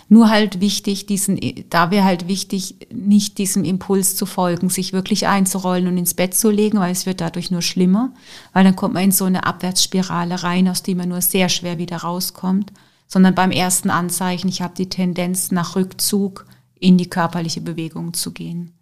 Nur 0.08 0.30
halt 0.30 0.62
wichtig, 0.62 1.04
diesen, 1.04 1.38
da 1.68 1.90
wäre 1.90 2.04
halt 2.04 2.26
wichtig, 2.26 2.76
nicht 2.90 3.36
diesem 3.36 3.64
Impuls 3.64 4.16
zu 4.16 4.24
folgen, 4.24 4.70
sich 4.70 4.94
wirklich 4.94 5.26
einzurollen 5.26 5.88
und 5.88 5.98
ins 5.98 6.14
Bett 6.14 6.32
zu 6.32 6.48
legen, 6.48 6.80
weil 6.80 6.92
es 6.92 7.04
wird 7.04 7.20
dadurch 7.20 7.50
nur 7.50 7.60
schlimmer, 7.60 8.14
weil 8.54 8.64
dann 8.64 8.76
kommt 8.76 8.94
man 8.94 9.04
in 9.04 9.12
so 9.12 9.26
eine 9.26 9.44
Abwärtsspirale 9.44 10.42
rein, 10.42 10.68
aus 10.68 10.82
der 10.82 10.96
man 10.96 11.10
nur 11.10 11.20
sehr 11.20 11.50
schwer 11.50 11.76
wieder 11.76 11.98
rauskommt 11.98 12.72
sondern 13.12 13.34
beim 13.34 13.50
ersten 13.50 13.90
Anzeichen, 13.90 14.48
ich 14.48 14.62
habe 14.62 14.72
die 14.74 14.88
Tendenz 14.88 15.50
nach 15.50 15.76
Rückzug 15.76 16.46
in 16.80 16.96
die 16.96 17.10
körperliche 17.10 17.60
Bewegung 17.60 18.14
zu 18.14 18.32
gehen, 18.32 18.72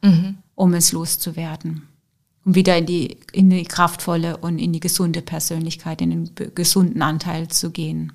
mhm. 0.00 0.38
um 0.54 0.74
es 0.74 0.92
loszuwerden. 0.92 1.88
Um 2.44 2.54
wieder 2.54 2.78
in 2.78 2.86
die, 2.86 3.18
in 3.32 3.50
die 3.50 3.64
kraftvolle 3.64 4.36
und 4.36 4.60
in 4.60 4.72
die 4.72 4.78
gesunde 4.78 5.22
Persönlichkeit, 5.22 6.00
in 6.02 6.10
den 6.10 6.54
gesunden 6.54 7.02
Anteil 7.02 7.48
zu 7.48 7.72
gehen. 7.72 8.12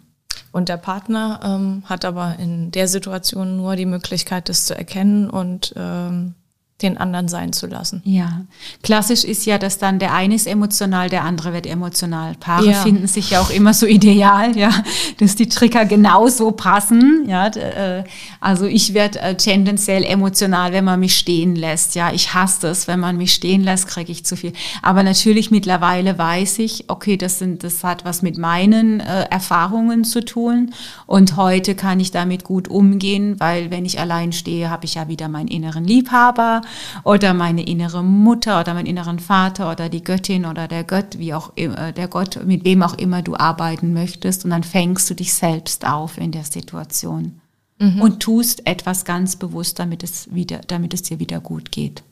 Und 0.54 0.70
der 0.70 0.78
Partner 0.78 1.42
ähm, 1.44 1.84
hat 1.84 2.06
aber 2.06 2.40
in 2.40 2.72
der 2.72 2.88
Situation 2.88 3.58
nur 3.58 3.76
die 3.76 3.86
Möglichkeit, 3.86 4.48
das 4.48 4.66
zu 4.66 4.78
erkennen 4.78 5.30
und 5.30 5.74
ähm, 5.76 6.36
den 6.82 6.98
anderen 6.98 7.28
sein 7.28 7.52
zu 7.52 7.68
lassen. 7.68 8.02
Ja, 8.06 8.42
klassisch 8.84 9.26
ist 9.26 9.46
ja, 9.46 9.58
dass 9.58 9.80
dann 9.80 10.00
der 10.00 10.14
eine 10.14 10.36
ist 10.36 10.48
emotional, 10.48 11.10
der 11.10 11.24
andere 11.24 11.52
wird 11.52 11.68
emotional. 11.68 12.36
Paare 12.40 12.72
ja. 12.72 12.84
finden 12.84 13.08
sich 13.08 13.32
ja 13.32 13.42
auch 13.42 13.50
immer 13.50 13.74
so 13.74 13.86
ideal, 13.86 14.58
ja, 14.58 14.72
dass 15.20 15.36
die 15.36 15.50
Trigger 15.50 15.84
genauso 15.84 16.52
passen. 16.52 17.26
Ja, 17.28 17.48
äh, 17.48 18.06
also 18.40 18.66
ich 18.66 18.94
werde 18.94 19.20
äh, 19.20 19.36
tendenziell 19.36 20.06
emotional, 20.06 20.72
wenn 20.72 20.86
man 20.86 21.02
mich 21.02 21.18
stehen 21.18 21.56
lässt. 21.56 21.96
Ja, 21.96 22.14
ich 22.14 22.34
hasse 22.34 22.68
es, 22.68 22.88
wenn 22.88 23.00
man 23.02 23.18
mich 23.18 23.34
stehen 23.34 23.64
lässt, 23.64 23.88
kriege 23.88 24.12
ich 24.14 24.26
zu 24.26 24.38
viel. 24.38 24.54
Aber 24.82 25.04
natürlich 25.04 25.52
mittlerweile 25.52 26.18
weiß 26.18 26.60
ich, 26.60 26.86
okay, 26.88 27.18
das 27.18 27.40
sind, 27.40 27.66
das 27.66 27.84
hat 27.84 28.06
was 28.06 28.22
mit 28.22 28.38
meinen 28.38 29.02
äh, 29.02 29.24
Erfahrungen 29.30 30.06
zu 30.06 30.24
tun. 30.24 30.74
Und 31.06 31.36
heute 31.36 31.76
kann 31.76 32.00
ich 32.00 32.12
damit 32.12 32.46
gut 32.46 32.70
umgehen, 32.70 33.38
weil 33.40 33.70
wenn 33.70 33.84
ich 33.84 34.00
allein 34.00 34.32
stehe, 34.32 34.70
habe 34.70 34.86
ich 34.86 34.96
ja 34.96 35.10
wieder 35.10 35.28
meinen 35.28 35.50
inneren 35.50 35.84
Liebhaber 35.84 36.62
oder 37.04 37.34
meine 37.34 37.66
innere 37.66 38.04
Mutter 38.04 38.60
oder 38.60 38.74
meinen 38.74 38.86
inneren 38.86 39.20
Vater 39.20 39.72
oder 39.72 39.90
die 39.90 40.04
Göttin 40.04 40.46
oder 40.46 40.68
der 40.68 40.84
Gott, 40.84 41.18
wie 41.18 41.34
auch 41.34 41.52
immer, 41.56 41.92
der 41.92 42.08
Gott, 42.08 42.44
mit 42.46 42.66
wem 42.66 42.84
auch 42.84 42.96
immer 42.96 43.22
du 43.22 43.36
arbeiten 43.36 43.94
möchtest. 43.94 44.46
Und 44.46 44.52
dann 44.52 44.64
fängst 44.64 45.10
du 45.10 45.14
dich 45.14 45.34
selbst 45.34 45.88
auf 45.88 46.18
in 46.18 46.32
der 46.32 46.44
Situation 46.44 47.42
mhm. 47.80 48.02
und 48.02 48.20
tust 48.20 48.66
etwas 48.68 49.06
ganz 49.06 49.36
bewusst, 49.36 49.80
damit 49.80 50.04
es 50.04 50.34
wieder, 50.34 50.60
damit 50.68 50.94
es 50.94 51.04
dir 51.04 51.20
wieder 51.20 51.40
gut 51.40 51.72
geht. 51.72 52.04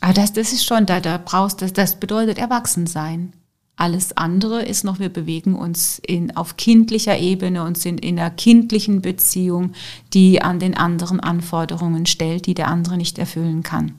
Aber 0.00 0.12
das, 0.12 0.32
das 0.32 0.52
ist 0.52 0.64
schon, 0.64 0.86
da, 0.86 1.00
da 1.00 1.18
brauchst, 1.22 1.62
das, 1.62 1.72
das 1.72 1.98
bedeutet 1.98 2.38
Erwachsensein. 2.38 3.32
Alles 3.76 4.16
andere 4.16 4.62
ist 4.62 4.84
noch, 4.84 4.98
wir 4.98 5.10
bewegen 5.10 5.54
uns 5.54 6.00
in, 6.04 6.34
auf 6.34 6.56
kindlicher 6.56 7.18
Ebene 7.18 7.62
und 7.62 7.76
sind 7.76 8.00
in 8.00 8.18
einer 8.18 8.30
kindlichen 8.30 9.02
Beziehung, 9.02 9.72
die 10.14 10.40
an 10.40 10.58
den 10.58 10.74
anderen 10.74 11.20
Anforderungen 11.20 12.06
stellt, 12.06 12.46
die 12.46 12.54
der 12.54 12.68
andere 12.68 12.96
nicht 12.96 13.18
erfüllen 13.18 13.62
kann. 13.62 13.98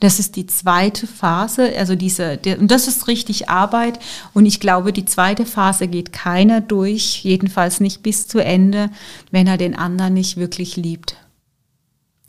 Das 0.00 0.20
ist 0.20 0.36
die 0.36 0.46
zweite 0.46 1.06
Phase, 1.06 1.76
also 1.76 1.96
diese, 1.96 2.36
der, 2.36 2.60
und 2.60 2.70
das 2.70 2.86
ist 2.86 3.08
richtig 3.08 3.48
Arbeit. 3.48 3.98
Und 4.32 4.46
ich 4.46 4.60
glaube, 4.60 4.92
die 4.92 5.06
zweite 5.06 5.44
Phase 5.44 5.88
geht 5.88 6.12
keiner 6.12 6.60
durch, 6.60 7.24
jedenfalls 7.24 7.80
nicht 7.80 8.02
bis 8.02 8.28
zu 8.28 8.38
Ende, 8.38 8.90
wenn 9.30 9.46
er 9.46 9.56
den 9.56 9.74
anderen 9.74 10.14
nicht 10.14 10.36
wirklich 10.36 10.76
liebt. 10.76 11.16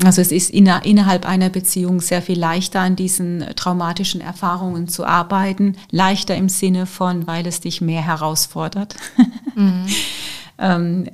Also 0.03 0.21
es 0.21 0.31
ist 0.31 0.49
inner, 0.49 0.85
innerhalb 0.85 1.25
einer 1.25 1.49
Beziehung 1.49 1.99
sehr 1.99 2.21
viel 2.21 2.39
leichter 2.39 2.79
an 2.79 2.95
diesen 2.95 3.45
traumatischen 3.55 4.21
Erfahrungen 4.21 4.87
zu 4.87 5.05
arbeiten. 5.05 5.75
Leichter 5.91 6.35
im 6.37 6.47
Sinne 6.47 6.85
von, 6.85 7.27
weil 7.27 7.45
es 7.45 7.59
dich 7.59 7.81
mehr 7.81 8.01
herausfordert. 8.01 8.95
Mhm. 9.55 9.85
ähm, 10.57 11.09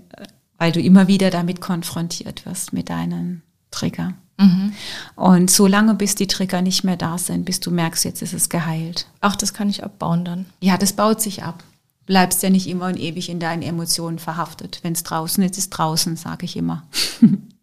weil 0.57 0.71
du 0.71 0.79
immer 0.79 1.07
wieder 1.07 1.31
damit 1.31 1.61
konfrontiert 1.61 2.45
wirst 2.45 2.73
mit 2.73 2.89
deinen 2.89 3.41
Trigger. 3.71 4.13
Mhm. 4.37 4.73
Und 5.15 5.49
so 5.49 5.65
lange, 5.65 5.95
bis 5.95 6.15
die 6.15 6.27
Trigger 6.27 6.61
nicht 6.61 6.83
mehr 6.83 6.97
da 6.97 7.17
sind, 7.17 7.45
bis 7.45 7.59
du 7.59 7.71
merkst, 7.71 8.05
jetzt 8.05 8.21
ist 8.21 8.33
es 8.33 8.49
geheilt. 8.49 9.07
Ach, 9.19 9.35
das 9.35 9.53
kann 9.53 9.69
ich 9.69 9.83
abbauen 9.83 10.25
dann. 10.25 10.45
Ja, 10.61 10.77
das 10.77 10.93
baut 10.93 11.21
sich 11.21 11.43
ab. 11.43 11.63
Bleibst 12.05 12.43
ja 12.43 12.51
nicht 12.51 12.67
immer 12.67 12.85
und 12.85 12.99
ewig 12.99 13.29
in 13.29 13.39
deinen 13.39 13.63
Emotionen 13.63 14.19
verhaftet. 14.19 14.79
Wenn 14.83 14.93
es 14.93 15.03
draußen 15.03 15.43
ist, 15.43 15.57
ist 15.57 15.71
draußen, 15.71 16.17
sage 16.17 16.45
ich 16.45 16.55
immer. 16.55 16.83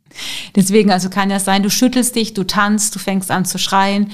Deswegen, 0.56 0.90
also 0.90 1.10
kann 1.10 1.30
ja 1.30 1.40
sein, 1.40 1.62
du 1.62 1.70
schüttelst 1.70 2.16
dich, 2.16 2.34
du 2.34 2.44
tanzt, 2.44 2.94
du 2.94 2.98
fängst 2.98 3.30
an 3.30 3.44
zu 3.44 3.58
schreien. 3.58 4.12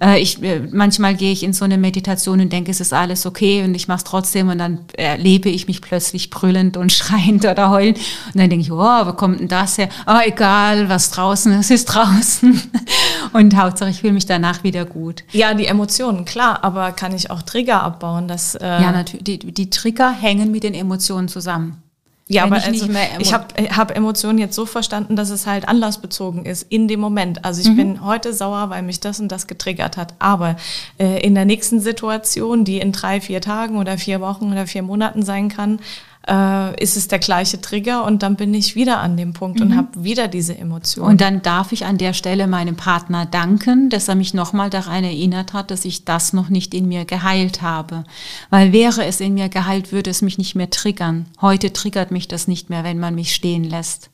Äh, 0.00 0.20
ich, 0.20 0.42
äh, 0.42 0.60
manchmal 0.70 1.14
gehe 1.14 1.32
ich 1.32 1.42
in 1.42 1.52
so 1.52 1.64
eine 1.64 1.76
Meditation 1.76 2.40
und 2.40 2.52
denke, 2.52 2.70
es 2.70 2.80
ist 2.80 2.92
alles 2.92 3.26
okay 3.26 3.64
und 3.64 3.74
ich 3.74 3.88
mache 3.88 3.98
es 3.98 4.04
trotzdem 4.04 4.48
und 4.48 4.58
dann 4.58 4.80
erlebe 4.96 5.48
ich 5.48 5.66
mich 5.66 5.82
plötzlich 5.82 6.30
brüllend 6.30 6.76
und 6.76 6.92
schreiend 6.92 7.44
oder 7.44 7.70
heulend. 7.70 7.98
Und 7.98 8.40
dann 8.40 8.48
denke 8.48 8.62
ich, 8.62 8.70
oh, 8.72 8.76
wo 8.76 9.12
kommt 9.12 9.40
denn 9.40 9.48
das 9.48 9.78
her? 9.78 9.88
Oh, 10.06 10.20
egal, 10.24 10.88
was 10.88 11.10
draußen 11.10 11.52
ist, 11.58 11.70
ist 11.70 11.86
draußen. 11.86 12.62
Und 13.34 13.54
Hauptsache, 13.56 13.90
ich 13.90 14.00
fühle 14.00 14.14
mich 14.14 14.24
danach 14.24 14.64
wieder 14.64 14.86
gut. 14.86 15.22
Ja, 15.32 15.52
die 15.52 15.66
Emotionen, 15.66 16.24
klar, 16.24 16.64
aber 16.64 16.92
kann 16.92 17.14
ich 17.14 17.30
auch 17.30 17.42
Trigger 17.42 17.82
abbauen? 17.82 18.26
Dass, 18.26 18.54
äh 18.54 18.66
ja, 18.66 18.90
natürlich. 18.90 19.24
Die, 19.24 19.52
die 19.52 19.68
Trigger 19.68 20.10
hängen 20.10 20.50
mit 20.50 20.62
den 20.62 20.72
Emotionen 20.72 21.28
zusammen. 21.28 21.82
Ja, 22.30 22.44
aber 22.44 22.58
ich, 22.58 22.66
also, 22.66 22.88
ich 23.18 23.32
habe 23.32 23.46
hab 23.74 23.96
Emotionen 23.96 24.38
jetzt 24.38 24.54
so 24.54 24.66
verstanden, 24.66 25.16
dass 25.16 25.30
es 25.30 25.46
halt 25.46 25.66
anlassbezogen 25.66 26.44
ist 26.44 26.66
in 26.68 26.86
dem 26.86 27.00
Moment. 27.00 27.42
Also 27.44 27.62
ich 27.62 27.68
mhm. 27.68 27.76
bin 27.76 28.04
heute 28.04 28.34
sauer, 28.34 28.68
weil 28.68 28.82
mich 28.82 29.00
das 29.00 29.18
und 29.18 29.28
das 29.32 29.46
getriggert 29.46 29.96
hat. 29.96 30.12
Aber 30.18 30.56
äh, 30.98 31.22
in 31.22 31.34
der 31.34 31.46
nächsten 31.46 31.80
Situation, 31.80 32.66
die 32.66 32.80
in 32.80 32.92
drei, 32.92 33.22
vier 33.22 33.40
Tagen 33.40 33.78
oder 33.78 33.96
vier 33.96 34.20
Wochen 34.20 34.52
oder 34.52 34.66
vier 34.66 34.82
Monaten 34.82 35.22
sein 35.22 35.48
kann, 35.48 35.80
äh, 36.28 36.82
ist 36.82 36.96
es 36.96 37.08
der 37.08 37.18
gleiche 37.18 37.60
Trigger 37.60 38.04
und 38.04 38.22
dann 38.22 38.36
bin 38.36 38.52
ich 38.52 38.74
wieder 38.74 39.00
an 39.00 39.16
dem 39.16 39.32
Punkt 39.32 39.60
mhm. 39.60 39.66
und 39.66 39.76
habe 39.76 40.04
wieder 40.04 40.28
diese 40.28 40.56
Emotionen. 40.56 41.08
Und 41.08 41.20
dann 41.20 41.42
darf 41.42 41.72
ich 41.72 41.86
an 41.86 41.98
der 41.98 42.12
Stelle 42.12 42.46
meinem 42.46 42.76
Partner 42.76 43.26
danken, 43.26 43.88
dass 43.88 44.08
er 44.08 44.14
mich 44.14 44.34
nochmal 44.34 44.70
daran 44.70 45.04
erinnert 45.04 45.52
hat, 45.52 45.70
dass 45.70 45.84
ich 45.84 46.04
das 46.04 46.32
noch 46.32 46.50
nicht 46.50 46.74
in 46.74 46.86
mir 46.88 47.04
geheilt 47.04 47.62
habe. 47.62 48.04
Weil 48.50 48.72
wäre 48.72 49.04
es 49.04 49.20
in 49.20 49.34
mir 49.34 49.48
geheilt, 49.48 49.90
würde 49.92 50.10
es 50.10 50.22
mich 50.22 50.38
nicht 50.38 50.54
mehr 50.54 50.70
triggern. 50.70 51.26
Heute 51.40 51.72
triggert 51.72 52.10
mich 52.10 52.28
das 52.28 52.46
nicht 52.46 52.68
mehr, 52.68 52.84
wenn 52.84 52.98
man 52.98 53.14
mich 53.14 53.34
stehen 53.34 53.64
lässt. 53.64 54.10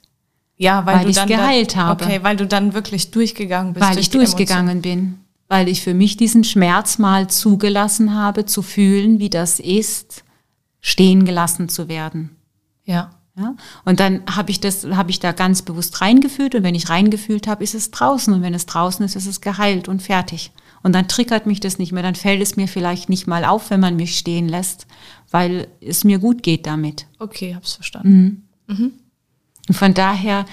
Ja, 0.57 0.87
weil, 0.87 1.01
weil 1.01 1.11
ich 1.11 1.27
geheilt 1.27 1.75
dann, 1.75 1.83
habe. 1.83 2.05
Okay, 2.05 2.21
weil 2.23 2.37
du 2.37 2.47
dann 2.47 2.75
wirklich 2.75 3.11
durchgegangen 3.11 3.75
bist. 3.75 3.85
Weil 3.85 3.95
durch 3.95 4.07
ich 4.07 4.11
durchgegangen 4.11 4.83
bin. 4.83 5.19
Weil 5.49 5.69
ich 5.69 5.83
für 5.83 5.95
mich 5.95 6.17
diesen 6.17 6.45
Schmerz 6.45 6.99
mal 6.99 7.29
zugelassen 7.29 8.15
habe, 8.15 8.47
zu 8.47 8.63
fühlen, 8.63 9.19
wie 9.19 9.31
das 9.31 9.61
ist, 9.61 10.24
stehen 10.85 11.25
gelassen 11.25 11.71
zu 11.71 11.89
werden. 11.89 12.37
Ja. 12.85 13.11
Ja, 13.37 13.57
und 13.85 13.99
dann 13.99 14.23
habe 14.31 14.53
ich 14.53 14.61
das, 14.61 14.85
habe 14.85 15.11
ich 15.11 15.19
da 15.19 15.33
ganz 15.33 15.63
bewusst 15.63 16.01
reingefühlt 16.01 16.55
und 16.55 16.63
wenn 16.63 16.77
ich 16.77 16.89
reingefühlt 16.89 17.49
habe, 17.49 17.65
ist 17.65 17.75
es 17.75 17.91
draußen 17.91 18.33
und 18.33 18.43
wenn 18.43 18.55
es 18.55 18.67
draußen 18.67 19.05
ist, 19.05 19.17
ist 19.17 19.27
es 19.27 19.41
geheilt 19.41 19.89
und 19.89 20.03
fertig. 20.03 20.53
Und 20.85 20.93
dann 20.95 21.09
triggert 21.09 21.45
mich 21.45 21.59
das 21.59 21.79
nicht 21.79 21.91
mehr, 21.91 22.05
dann 22.05 22.15
fällt 22.15 22.41
es 22.41 22.55
mir 22.55 22.69
vielleicht 22.69 23.09
nicht 23.09 23.27
mal 23.27 23.45
auf, 23.45 23.71
wenn 23.71 23.81
man 23.81 23.97
mich 23.97 24.17
stehen 24.17 24.49
lässt, 24.49 24.87
weil 25.33 25.67
es 25.81 26.05
mir 26.05 26.21
gut 26.21 26.45
geht 26.45 26.65
damit. 26.65 27.07
Okay, 27.19 27.57
hab's 27.57 27.73
verstanden. 27.73 28.45
Mhm. 28.69 28.77
Mhm. 28.77 28.93
Und 29.67 29.75
von 29.75 29.95
daher 29.95 30.45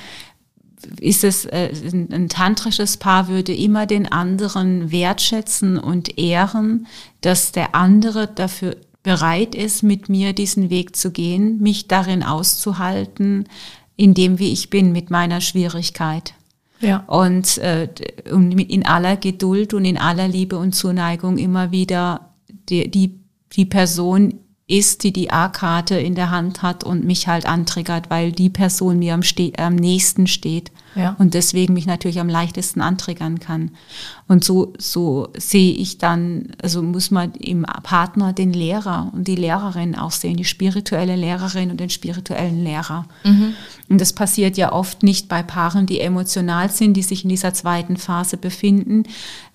ist 1.00 1.24
es 1.24 1.46
äh, 1.46 1.72
ein, 1.94 2.12
ein 2.12 2.30
tantrisches 2.30 2.98
Paar 2.98 3.28
würde 3.28 3.54
immer 3.54 3.86
den 3.86 4.12
anderen 4.12 4.92
wertschätzen 4.92 5.78
und 5.78 6.18
ehren, 6.18 6.88
dass 7.22 7.52
der 7.52 7.76
andere 7.76 8.26
dafür 8.26 8.76
bereit 9.04 9.56
ist, 9.56 9.84
mit 9.84 10.10
mir 10.10 10.34
diesen 10.34 10.70
Weg 10.70 10.96
zu 10.96 11.12
gehen, 11.12 11.60
mich 11.60 11.88
darin 11.88 12.24
auszuhalten, 12.24 13.48
in 13.96 14.14
dem, 14.14 14.40
wie 14.40 14.52
ich 14.52 14.70
bin, 14.70 14.92
mit 14.92 15.10
meiner 15.10 15.42
Schwierigkeit. 15.42 16.34
Ja. 16.80 17.04
Und, 17.08 17.58
äh, 17.60 17.88
und 18.32 18.52
in 18.60 18.86
aller 18.86 19.16
Geduld 19.16 19.74
und 19.74 19.86
in 19.86 19.98
aller 19.98 20.28
Liebe 20.28 20.58
und 20.58 20.74
Zuneigung 20.74 21.38
immer 21.38 21.72
wieder 21.72 22.34
die, 22.70 22.90
die, 22.90 23.20
die 23.54 23.66
Person 23.66 24.40
ist, 24.68 25.04
die 25.04 25.14
die 25.14 25.32
A-Karte 25.32 25.96
in 25.96 26.16
der 26.16 26.32
Hand 26.32 26.62
hat 26.62 26.84
und 26.84 27.04
mich 27.04 27.28
halt 27.28 27.46
antriggert, 27.46 28.10
weil 28.10 28.32
die 28.32 28.50
Person 28.50 29.00
mir 29.00 29.14
am, 29.14 29.22
am 29.58 29.76
nächsten 29.76 30.28
steht 30.28 30.72
ja. 30.96 31.16
und 31.20 31.34
deswegen 31.34 31.74
mich 31.74 31.86
natürlich 31.86 32.20
am 32.20 32.30
leichtesten 32.30 32.82
antriggern 32.82 33.40
kann. 33.40 33.72
Und 34.28 34.44
so, 34.44 34.74
so 34.78 35.30
sehe 35.38 35.74
ich 35.74 35.98
dann, 35.98 36.50
also 36.62 36.82
muss 36.82 37.12
man 37.12 37.34
im 37.34 37.64
Partner 37.84 38.34
den 38.34 38.54
Lehrer 38.54 39.12
und 39.14 39.28
die 39.28 39.36
Lehrerin 39.36 39.96
auch 39.96 40.12
sehen, 40.12 40.38
die 40.38 40.46
spirituelle 40.46 41.16
Lehrerin 41.16 41.72
und 41.72 41.80
den 41.80 41.90
spirituellen 41.90 42.64
Lehrer. 42.64 43.06
Mhm. 43.24 43.54
Und 43.90 44.00
das 44.02 44.14
passiert 44.14 44.58
ja 44.58 44.72
oft 44.72 45.04
nicht 45.04 45.28
bei 45.28 45.44
Paaren, 45.44 45.86
die 45.86 46.00
emotional 46.00 46.70
sind, 46.70 46.94
die 46.96 47.04
sich 47.04 47.24
in 47.24 47.30
dieser 47.30 47.54
zweiten 47.54 47.98
Phase 47.98 48.38
befinden. 48.38 49.04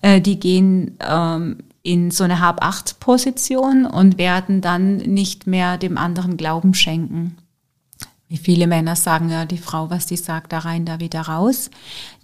Äh, 0.01 0.21
die 0.21 0.39
gehen 0.39 0.97
ähm, 0.99 1.57
in 1.87 2.11
so 2.11 2.25
eine 2.25 2.41
Hab-Acht-Position 2.41 3.85
und 3.85 4.17
werden 4.17 4.61
dann 4.61 4.97
nicht 4.97 5.47
mehr 5.47 5.77
dem 5.77 5.97
anderen 5.97 6.35
Glauben 6.35 6.73
schenken. 6.73 7.37
Wie 8.29 8.37
viele 8.37 8.67
Männer 8.67 8.97
sagen 8.97 9.29
ja, 9.29 9.45
die 9.45 9.57
Frau, 9.57 9.89
was 9.89 10.05
die 10.05 10.17
sagt, 10.17 10.51
da 10.51 10.59
rein, 10.59 10.85
da 10.85 10.99
wieder 10.99 11.21
raus. 11.21 11.69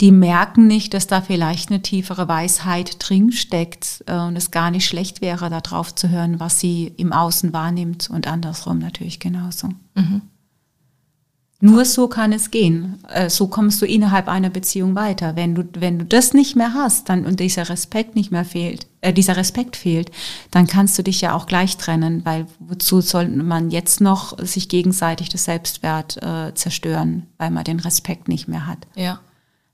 Die 0.01 0.11
merken 0.11 0.67
nicht, 0.67 0.93
dass 0.93 1.07
da 1.07 1.21
vielleicht 1.21 1.69
eine 1.69 1.81
tiefere 1.81 2.27
Weisheit 2.27 2.97
drin 2.99 3.31
steckt 3.31 4.03
äh, 4.07 4.17
und 4.17 4.35
es 4.35 4.51
gar 4.51 4.69
nicht 4.69 4.85
schlecht 4.85 5.21
wäre, 5.21 5.49
da 5.49 5.61
drauf 5.61 5.95
zu 5.95 6.09
hören, 6.09 6.41
was 6.41 6.59
sie 6.59 6.87
im 6.97 7.13
Außen 7.13 7.53
wahrnimmt 7.53 8.09
und 8.09 8.27
andersrum 8.27 8.79
natürlich 8.79 9.21
genauso. 9.21 9.69
Mhm. 9.95 10.23
Nur 11.65 11.85
so 11.85 12.09
kann 12.09 12.33
es 12.33 12.51
gehen. 12.51 12.99
Äh, 13.07 13.29
so 13.29 13.47
kommst 13.47 13.81
du 13.81 13.85
innerhalb 13.85 14.27
einer 14.27 14.49
Beziehung 14.49 14.95
weiter. 14.95 15.37
Wenn 15.37 15.55
du, 15.55 15.63
wenn 15.79 15.97
du 15.97 16.03
das 16.03 16.33
nicht 16.33 16.57
mehr 16.57 16.73
hast, 16.73 17.07
dann 17.07 17.25
und 17.25 17.39
dieser 17.39 17.69
Respekt 17.69 18.15
nicht 18.15 18.31
mehr 18.31 18.43
fehlt, 18.43 18.87
äh, 18.99 19.13
dieser 19.13 19.37
Respekt 19.37 19.77
fehlt, 19.77 20.11
dann 20.51 20.67
kannst 20.67 20.97
du 20.97 21.03
dich 21.03 21.21
ja 21.21 21.33
auch 21.33 21.45
gleich 21.45 21.77
trennen, 21.77 22.25
weil 22.25 22.47
wozu 22.59 22.99
soll 22.99 23.29
man 23.29 23.71
jetzt 23.71 24.01
noch 24.01 24.37
sich 24.39 24.67
gegenseitig 24.67 25.29
das 25.29 25.45
Selbstwert 25.45 26.21
äh, 26.21 26.53
zerstören, 26.53 27.27
weil 27.37 27.49
man 27.49 27.63
den 27.63 27.79
Respekt 27.79 28.27
nicht 28.27 28.49
mehr 28.49 28.67
hat. 28.67 28.79
Ja. 28.95 29.21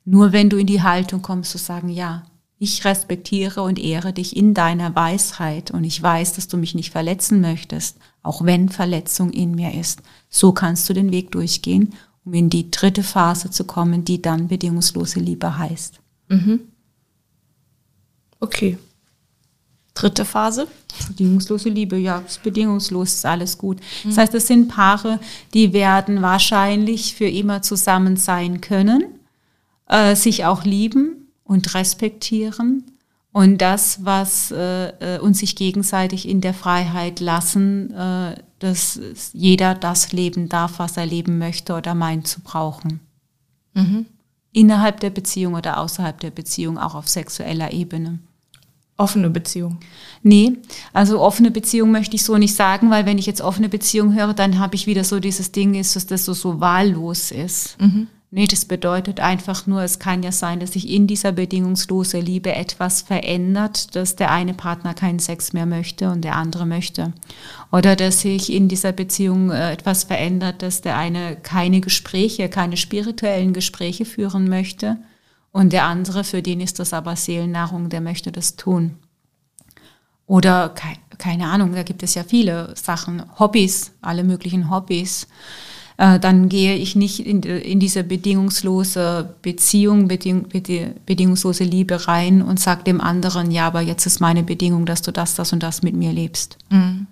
Nur 0.06 0.32
wenn 0.32 0.52
du 0.52 0.58
in 0.58 0.68
die 0.68 0.84
Haltung 0.84 1.24
kommst 1.24 1.50
zu 1.50 1.58
sagen, 1.58 1.90
ja, 1.90 2.24
ich 2.60 2.84
respektiere 2.84 3.62
und 3.64 3.80
ehre 3.80 4.12
dich 4.12 4.36
in 4.36 4.54
deiner 4.54 4.94
Weisheit 4.94 5.72
und 5.72 5.86
ich 5.86 6.02
weiß, 6.04 6.34
dass 6.34 6.50
du 6.50 6.58
mich 6.58 6.76
nicht 6.76 6.92
verletzen 6.92 7.40
möchtest, 7.40 7.98
auch 8.22 8.44
wenn 8.44 8.68
Verletzung 8.68 9.32
in 9.32 9.56
mir 9.56 9.74
ist. 9.74 10.02
So 10.30 10.52
kannst 10.52 10.88
du 10.90 10.94
den 10.94 11.12
Weg 11.12 11.32
durchgehen, 11.32 11.94
um 12.26 12.34
in 12.34 12.50
die 12.50 12.70
dritte 12.70 13.02
Phase 13.02 13.50
zu 13.50 13.64
kommen, 13.64 14.04
die 14.04 14.22
dann 14.22 14.50
bedingungslose 14.50 15.22
Liebe 15.22 15.58
heißt. 15.58 16.02
Mhm. 16.28 16.60
Okay. 18.42 18.78
Dritte 19.94 20.26
Phase? 20.26 20.68
Bedingungslose 21.08 21.70
Liebe, 21.70 21.98
ja, 21.98 22.20
ist 22.20 22.44
bedingungslos, 22.44 23.14
ist 23.16 23.26
alles 23.26 23.58
gut. 23.58 23.80
Mhm. 24.04 24.10
Das 24.10 24.18
heißt, 24.18 24.34
es 24.36 24.48
sind 24.48 24.68
Paare, 24.68 25.22
die 25.54 25.72
werden 25.72 26.22
wahrscheinlich 26.22 27.16
für 27.16 27.28
immer 27.28 27.62
zusammen 27.62 28.18
sein 28.18 28.60
können, 28.60 29.06
äh, 29.88 30.16
sich 30.16 30.44
auch 30.44 30.66
lieben, 30.66 31.29
und 31.50 31.74
respektieren 31.74 32.84
und 33.32 33.58
das, 33.58 34.06
was 34.06 34.52
äh, 34.52 35.16
äh, 35.16 35.20
uns 35.20 35.40
sich 35.40 35.56
gegenseitig 35.56 36.28
in 36.28 36.42
der 36.42 36.54
Freiheit 36.54 37.20
lassen, 37.20 37.92
äh, 37.92 38.36
dass 38.60 39.00
jeder 39.34 39.74
das 39.74 40.12
leben 40.12 40.48
darf, 40.48 40.78
was 40.78 40.96
er 40.96 41.08
leben 41.08 41.40
möchte 41.40 41.74
oder 41.74 41.96
meint 41.96 42.28
zu 42.28 42.42
brauchen. 42.42 43.00
Mhm. 43.74 44.06
Innerhalb 44.52 45.00
der 45.00 45.10
Beziehung 45.10 45.56
oder 45.56 45.80
außerhalb 45.80 46.20
der 46.20 46.32
Beziehung, 46.32 46.78
auch 46.78 46.94
auf 46.94 47.08
sexueller 47.08 47.72
Ebene. 47.72 48.20
Offene 48.98 49.30
Beziehung? 49.30 49.78
Nee, 50.22 50.58
also 50.94 51.20
offene 51.22 51.52
Beziehung 51.52 51.90
möchte 51.92 52.16
ich 52.16 52.24
so 52.24 52.38
nicht 52.38 52.54
sagen, 52.54 52.92
weil 52.92 53.06
wenn 53.06 53.18
ich 53.18 53.26
jetzt 53.26 53.42
offene 53.42 53.70
Beziehung 53.70 54.14
höre, 54.14 54.34
dann 54.34 54.60
habe 54.60 54.76
ich 54.76 54.88
wieder 54.88 55.04
so 55.04 55.20
dieses 55.20 55.52
Ding, 55.52 55.74
ist, 55.76 55.96
dass 55.96 56.06
das 56.06 56.26
so, 56.26 56.34
so 56.34 56.60
wahllos 56.60 57.32
ist. 57.32 57.80
Mhm. 57.80 58.08
Nee, 58.32 58.46
das 58.46 58.66
bedeutet 58.66 59.20
einfach 59.20 59.66
nur, 59.66 59.82
es 59.82 59.98
kann 59.98 60.22
ja 60.22 60.32
sein, 60.32 60.60
dass 60.60 60.74
sich 60.74 60.88
in 60.88 61.08
dieser 61.08 61.32
bedingungslosen 61.32 62.22
Liebe 62.22 62.54
etwas 62.54 63.02
verändert, 63.02 63.96
dass 63.96 64.16
der 64.16 64.30
eine 64.30 64.54
Partner 64.54 64.94
keinen 64.94 65.18
Sex 65.18 65.52
mehr 65.54 65.66
möchte 65.66 66.12
und 66.12 66.22
der 66.22 66.36
andere 66.36 66.68
möchte. 66.68 67.14
Oder 67.72 67.96
dass 67.96 68.22
sich 68.22 68.54
in 68.54 68.68
dieser 68.68 68.92
Beziehung 68.92 69.50
äh, 69.50 69.72
etwas 69.72 70.04
verändert, 70.04 70.62
dass 70.62 70.82
der 70.82 70.96
eine 70.96 71.38
keine 71.38 71.82
Gespräche, 71.82 72.50
keine 72.50 72.78
spirituellen 72.78 73.54
Gespräche 73.54 74.06
führen 74.06 74.48
möchte 74.48 74.98
und 75.52 75.74
der 75.74 75.86
andere, 75.86 76.24
für 76.24 76.44
den 76.44 76.62
ist 76.62 76.78
das 76.78 76.94
aber 76.94 77.16
Seelennahrung, 77.16 77.90
der 77.90 78.02
möchte 78.02 78.32
das 78.32 78.56
tun. 78.56 79.00
Oder 80.28 80.76
keine 81.18 81.48
Ahnung, 81.48 81.74
da 81.74 81.82
gibt 81.82 82.04
es 82.04 82.14
ja 82.14 82.24
viele 82.24 82.76
Sachen, 82.76 83.24
Hobbys, 83.40 83.94
alle 84.02 84.24
möglichen 84.24 84.70
Hobbys 84.70 85.28
äh, 86.00 86.18
dann 86.18 86.48
gehe 86.48 86.76
ich 86.76 86.96
nicht 86.96 87.20
in, 87.20 87.44
in 87.44 87.82
diese 87.82 88.06
bedingungslose 88.06 89.36
Beziehung, 89.42 90.08
beding, 90.08 90.46
bedingungslose 91.06 91.66
Liebe 91.66 92.08
rein 92.08 92.42
und 92.42 92.58
sage 92.58 92.86
dem 92.86 93.02
anderen, 93.02 93.52
ja, 93.52 93.68
aber 93.68 93.82
jetzt 93.82 94.06
ist 94.06 94.22
meine 94.22 94.44
Bedingung, 94.44 94.86
dass 94.86 95.02
du 95.02 95.12
das, 95.12 95.36
das 95.36 95.52
und 95.52 95.62
das 95.62 95.84
mit 95.84 95.96
mir 95.96 96.14
lebst. 96.14 96.58
Mhm. 96.70 97.08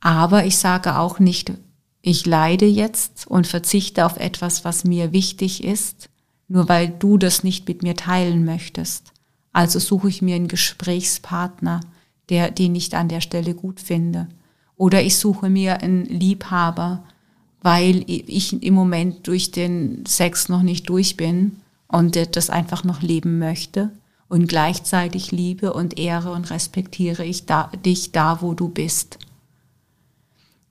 Aber 0.00 0.44
ich 0.44 0.58
sage 0.58 0.98
auch 0.98 1.18
nicht, 1.18 1.54
ich 2.02 2.26
leide 2.26 2.66
jetzt 2.66 3.26
und 3.26 3.46
verzichte 3.46 4.04
auf 4.04 4.18
etwas, 4.18 4.66
was 4.66 4.84
mir 4.84 5.12
wichtig 5.12 5.64
ist, 5.64 6.10
nur 6.46 6.68
weil 6.68 6.90
du 6.90 7.16
das 7.16 7.42
nicht 7.42 7.66
mit 7.66 7.82
mir 7.82 7.96
teilen 7.96 8.44
möchtest. 8.44 9.14
Also 9.54 9.78
suche 9.78 10.10
ich 10.10 10.20
mir 10.20 10.36
einen 10.36 10.48
Gesprächspartner, 10.48 11.80
der, 12.28 12.50
den 12.50 12.74
ich 12.74 12.94
an 12.94 13.08
der 13.08 13.22
Stelle 13.22 13.54
gut 13.54 13.80
finde. 13.80 14.28
Oder 14.76 15.02
ich 15.02 15.16
suche 15.16 15.48
mir 15.48 15.80
einen 15.80 16.04
Liebhaber, 16.04 17.02
weil 17.66 18.04
ich 18.06 18.62
im 18.62 18.74
Moment 18.74 19.26
durch 19.26 19.50
den 19.50 20.06
Sex 20.06 20.48
noch 20.48 20.62
nicht 20.62 20.88
durch 20.88 21.16
bin 21.16 21.56
und 21.88 22.36
das 22.36 22.48
einfach 22.48 22.84
noch 22.84 23.02
leben 23.02 23.40
möchte. 23.40 23.90
Und 24.28 24.46
gleichzeitig 24.46 25.32
liebe 25.32 25.72
und 25.72 25.98
ehre 25.98 26.30
und 26.30 26.48
respektiere 26.50 27.24
ich 27.24 27.44
da, 27.44 27.72
dich 27.84 28.12
da, 28.12 28.40
wo 28.40 28.54
du 28.54 28.68
bist. 28.68 29.18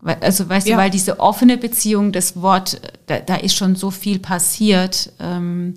Also 0.01 0.47
weißt 0.47 0.67
ja. 0.67 0.77
du, 0.77 0.81
weil 0.83 0.89
diese 0.89 1.19
offene 1.19 1.57
Beziehung, 1.57 2.13
das 2.13 2.41
Wort, 2.41 2.79
da, 3.07 3.19
da 3.19 3.35
ist 3.35 3.55
schon 3.55 3.75
so 3.75 3.91
viel 3.91 4.19
passiert. 4.19 5.11
Ähm, 5.19 5.73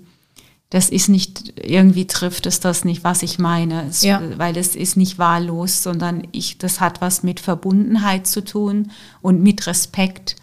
das 0.69 0.89
ist 0.89 1.09
nicht, 1.09 1.59
irgendwie 1.61 2.07
trifft 2.07 2.45
es 2.45 2.61
das 2.61 2.85
nicht, 2.85 3.03
was 3.03 3.23
ich 3.23 3.39
meine. 3.39 3.87
Es, 3.89 4.03
ja. 4.03 4.21
Weil 4.37 4.55
es 4.55 4.73
ist 4.73 4.95
nicht 4.95 5.19
wahllos, 5.19 5.83
sondern 5.83 6.25
ich, 6.31 6.59
das 6.59 6.79
hat 6.79 7.01
was 7.01 7.23
mit 7.23 7.41
Verbundenheit 7.41 8.25
zu 8.25 8.41
tun 8.41 8.91
und 9.21 9.43
mit 9.43 9.67
Respekt 9.67 10.37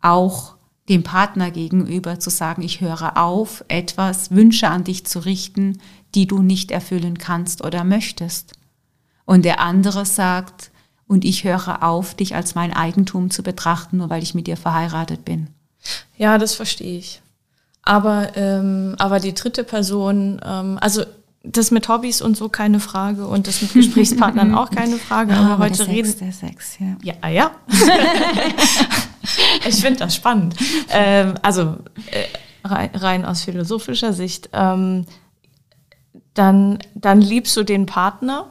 auch 0.00 0.54
dem 0.88 1.02
Partner 1.02 1.50
gegenüber 1.50 2.18
zu 2.18 2.30
sagen, 2.30 2.62
ich 2.62 2.80
höre 2.80 3.16
auf, 3.16 3.64
etwas, 3.68 4.32
Wünsche 4.32 4.68
an 4.68 4.84
dich 4.84 5.06
zu 5.06 5.20
richten, 5.20 5.78
die 6.14 6.26
du 6.26 6.42
nicht 6.42 6.70
erfüllen 6.70 7.18
kannst 7.18 7.64
oder 7.64 7.84
möchtest. 7.84 8.54
Und 9.24 9.44
der 9.44 9.60
andere 9.60 10.04
sagt, 10.04 10.72
und 11.06 11.24
ich 11.24 11.44
höre 11.44 11.82
auf, 11.82 12.14
dich 12.14 12.34
als 12.34 12.54
mein 12.54 12.72
Eigentum 12.72 13.30
zu 13.30 13.42
betrachten, 13.42 13.98
nur 13.98 14.10
weil 14.10 14.22
ich 14.22 14.34
mit 14.34 14.46
dir 14.46 14.56
verheiratet 14.56 15.24
bin. 15.24 15.48
Ja, 16.16 16.38
das 16.38 16.54
verstehe 16.54 16.98
ich. 16.98 17.22
Aber, 17.82 18.36
ähm, 18.36 18.94
aber 18.98 19.20
die 19.20 19.34
dritte 19.34 19.64
Person, 19.64 20.40
ähm, 20.44 20.78
also 20.80 21.04
das 21.42 21.70
mit 21.70 21.88
Hobbys 21.88 22.20
und 22.20 22.36
so 22.36 22.48
keine 22.48 22.80
Frage 22.80 23.26
und 23.26 23.46
das 23.46 23.62
mit 23.62 23.72
Gesprächspartnern 23.72 24.54
auch 24.54 24.70
keine 24.70 24.96
Frage. 24.96 25.34
Aber, 25.34 25.52
aber 25.52 25.64
heute 25.64 25.86
reden. 25.86 26.14
der 26.20 26.32
Sex, 26.32 26.78
ja. 26.78 26.96
Ja, 27.02 27.14
ah, 27.22 27.28
ja. 27.28 27.50
ich 29.66 29.76
finde 29.76 30.00
das 30.00 30.14
spannend. 30.14 30.54
Ähm, 30.90 31.34
also 31.42 31.76
äh, 32.10 32.26
rein, 32.62 32.90
rein, 32.94 33.24
aus 33.24 33.42
philosophischer 33.42 34.12
Sicht. 34.12 34.50
Ähm, 34.52 35.06
dann, 36.34 36.78
dann 36.94 37.20
liebst 37.22 37.56
du 37.56 37.64
den 37.64 37.86
Partner 37.86 38.46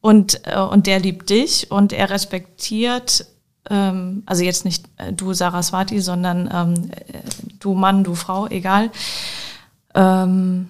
und, 0.00 0.46
äh, 0.46 0.58
und 0.58 0.86
der 0.86 1.00
liebt 1.00 1.30
dich 1.30 1.70
und 1.70 1.94
er 1.94 2.10
respektiert, 2.10 3.26
ähm, 3.70 4.22
also 4.26 4.44
jetzt 4.44 4.66
nicht 4.66 4.84
äh, 4.98 5.14
du 5.14 5.32
Saraswati, 5.32 6.00
sondern 6.00 6.48
ähm, 6.52 6.90
äh, 6.90 7.20
du 7.58 7.74
Mann, 7.74 8.04
du 8.04 8.14
Frau, 8.14 8.46
egal. 8.48 8.90
Ähm, 9.94 10.68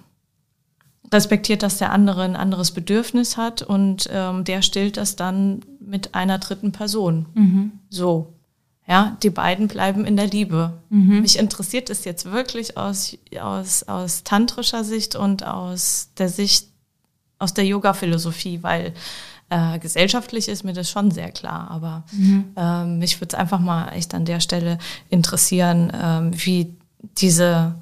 respektiert, 1.16 1.62
dass 1.62 1.78
der 1.78 1.92
andere 1.92 2.22
ein 2.22 2.36
anderes 2.36 2.72
Bedürfnis 2.72 3.38
hat 3.38 3.62
und 3.62 4.08
ähm, 4.12 4.44
der 4.44 4.60
stillt 4.60 4.98
das 4.98 5.16
dann 5.16 5.60
mit 5.80 6.14
einer 6.14 6.38
dritten 6.38 6.72
Person. 6.72 7.26
Mhm. 7.34 7.72
So. 7.88 8.34
Ja, 8.86 9.16
die 9.22 9.30
beiden 9.30 9.66
bleiben 9.66 10.04
in 10.04 10.16
der 10.16 10.28
Liebe. 10.28 10.74
Mhm. 10.90 11.22
Mich 11.22 11.38
interessiert 11.38 11.90
es 11.90 12.04
jetzt 12.04 12.30
wirklich 12.30 12.76
aus, 12.76 13.16
aus, 13.40 13.82
aus 13.82 14.22
tantrischer 14.22 14.84
Sicht 14.84 15.16
und 15.16 15.44
aus 15.44 16.10
der 16.18 16.28
Sicht, 16.28 16.68
aus 17.40 17.52
der 17.52 17.64
Yoga-Philosophie, 17.66 18.62
weil 18.62 18.92
äh, 19.48 19.80
gesellschaftlich 19.80 20.48
ist 20.48 20.62
mir 20.62 20.72
das 20.72 20.88
schon 20.88 21.10
sehr 21.10 21.32
klar. 21.32 21.68
Aber 21.70 22.04
mhm. 22.12 22.44
ähm, 22.56 22.98
mich 22.98 23.20
würde 23.20 23.34
es 23.34 23.40
einfach 23.40 23.58
mal 23.58 23.88
echt 23.88 24.14
an 24.14 24.24
der 24.24 24.38
Stelle 24.38 24.78
interessieren, 25.08 25.90
ähm, 26.00 26.30
wie 26.34 26.72
diese, 27.18 27.74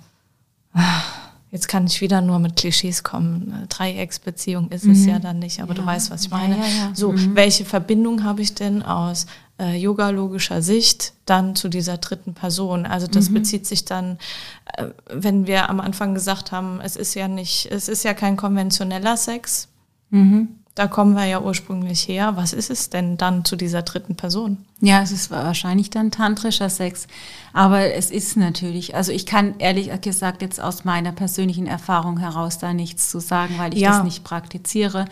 jetzt 1.55 1.69
kann 1.69 1.87
ich 1.87 2.01
wieder 2.01 2.21
nur 2.21 2.41
mit 2.41 2.57
Klischees 2.57 3.05
kommen. 3.05 3.67
Dreiecksbeziehung 3.69 4.73
ist 4.73 4.85
mhm. 4.87 4.91
es 4.91 5.07
ja 5.07 5.21
dann 5.21 5.39
nicht, 5.39 5.63
aber 5.63 5.73
ja. 5.73 5.81
du 5.81 5.87
weißt, 5.87 6.11
was 6.11 6.25
ich 6.25 6.31
meine. 6.31 6.57
Ja, 6.57 6.65
ja, 6.65 6.91
so, 6.95 7.13
mhm. 7.13 7.37
welche 7.37 7.65
Verbindung 7.65 8.25
habe 8.25 8.43
ich 8.43 8.57
denn 8.57 8.83
aus 8.83 9.27
äh, 9.61 9.77
yoga-logischer 9.77 10.63
Sicht 10.63 11.13
dann 11.27 11.55
zu 11.55 11.69
dieser 11.69 11.99
dritten 11.99 12.35
Person. 12.35 12.87
Also 12.87 13.07
das 13.07 13.31
mhm. 13.31 13.35
bezieht 13.35 13.69
sich 13.69 13.85
dann, 13.85 14.19
äh, 14.77 14.89
wenn 15.07 15.47
wir 15.47 15.71
am 15.71 15.79
Anfang 15.79 16.13
gesagt 16.15 16.51
haben, 16.51 16.81
es 16.81 16.97
ist 16.97 17.15
ja 17.15 17.29
nicht, 17.29 17.71
es 17.71 17.89
ist 17.89 18.03
ja 18.03 18.15
kein 18.15 18.37
konventioneller 18.37 19.17
Sex. 19.17 19.69
Da 20.75 20.89
kommen 20.89 21.15
wir 21.15 21.25
ja 21.25 21.41
ursprünglich 21.41 22.09
her. 22.09 22.33
Was 22.35 22.53
ist 22.53 22.69
es 22.69 22.91
denn 22.91 23.17
dann 23.17 23.45
zu 23.45 23.55
dieser 23.55 23.83
dritten 23.83 24.17
Person? 24.17 24.59
Ja, 24.81 25.03
es 25.03 25.13
ist 25.13 25.31
wahrscheinlich 25.31 25.91
dann 25.91 26.11
tantrischer 26.11 26.69
Sex. 26.69 27.07
Aber 27.53 27.95
es 27.95 28.11
ist 28.11 28.37
natürlich, 28.37 28.97
also 28.97 29.13
ich 29.13 29.25
kann 29.25 29.55
ehrlich 29.59 29.93
gesagt 30.01 30.43
jetzt 30.43 30.61
aus 30.61 30.85
meiner 30.85 31.13
persönlichen 31.13 31.69
Erfahrung 31.69 32.19
heraus 32.19 32.59
da 32.59 32.75
nichts 32.75 33.09
zu 33.09 33.21
sagen, 33.21 33.55
weil 33.57 33.73
ich 33.73 33.81
ja. 33.81 33.91
das 33.91 34.03
nicht 34.03 34.25
praktiziere. 34.25 35.05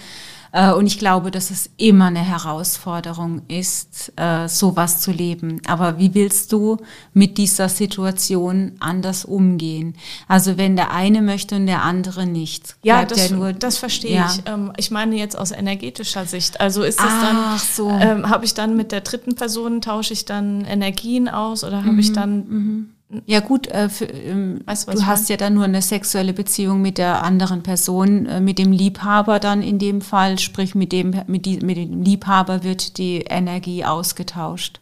Äh, 0.52 0.72
und 0.72 0.86
ich 0.86 0.98
glaube, 0.98 1.30
dass 1.30 1.50
es 1.50 1.70
immer 1.78 2.06
eine 2.06 2.20
Herausforderung 2.20 3.42
ist, 3.48 4.12
äh, 4.16 4.48
sowas 4.48 5.00
zu 5.00 5.10
leben. 5.10 5.60
Aber 5.66 5.98
wie 5.98 6.14
willst 6.14 6.52
du 6.52 6.76
mit 7.14 7.38
dieser 7.38 7.68
Situation 7.68 8.72
anders 8.78 9.24
umgehen? 9.24 9.94
Also 10.28 10.58
wenn 10.58 10.76
der 10.76 10.92
eine 10.92 11.22
möchte 11.22 11.56
und 11.56 11.66
der 11.66 11.82
andere 11.82 12.26
nicht. 12.26 12.76
Ja, 12.82 13.04
das, 13.04 13.30
nur, 13.30 13.54
das 13.54 13.78
verstehe 13.78 14.16
ja. 14.16 14.30
ich. 14.30 14.42
Ähm, 14.46 14.72
ich 14.76 14.90
meine 14.90 15.16
jetzt 15.16 15.36
aus 15.36 15.52
energetischer 15.52 16.26
Sicht. 16.26 16.60
Also 16.60 16.82
ist 16.82 17.00
es 17.00 17.06
dann, 17.06 17.58
so. 17.58 17.90
ähm, 17.90 18.28
habe 18.28 18.44
ich 18.44 18.52
dann 18.52 18.76
mit 18.76 18.92
der 18.92 19.00
dritten 19.00 19.34
Person, 19.34 19.80
tausche 19.80 20.12
ich 20.12 20.26
dann 20.26 20.64
Energien 20.66 21.28
aus 21.28 21.64
oder 21.64 21.78
habe 21.78 21.92
mhm, 21.92 21.98
ich 21.98 22.12
dann 22.12 22.36
mhm. 22.36 22.91
Ja 23.26 23.40
gut, 23.40 23.66
äh, 23.66 23.90
für, 23.90 24.06
ähm, 24.06 24.60
weißt, 24.64 24.88
du 24.88 25.04
hast 25.04 25.28
ja 25.28 25.36
dann 25.36 25.54
nur 25.54 25.64
eine 25.64 25.82
sexuelle 25.82 26.32
Beziehung 26.32 26.80
mit 26.80 26.96
der 26.96 27.22
anderen 27.22 27.62
Person, 27.62 28.24
äh, 28.26 28.40
mit 28.40 28.58
dem 28.58 28.72
Liebhaber 28.72 29.38
dann 29.38 29.62
in 29.62 29.78
dem 29.78 30.00
Fall, 30.00 30.38
sprich 30.38 30.74
mit 30.74 30.92
dem, 30.92 31.14
mit, 31.26 31.44
die, 31.44 31.58
mit 31.58 31.76
dem 31.76 32.02
Liebhaber 32.02 32.64
wird 32.64 32.96
die 32.96 33.18
Energie 33.18 33.84
ausgetauscht. 33.84 34.80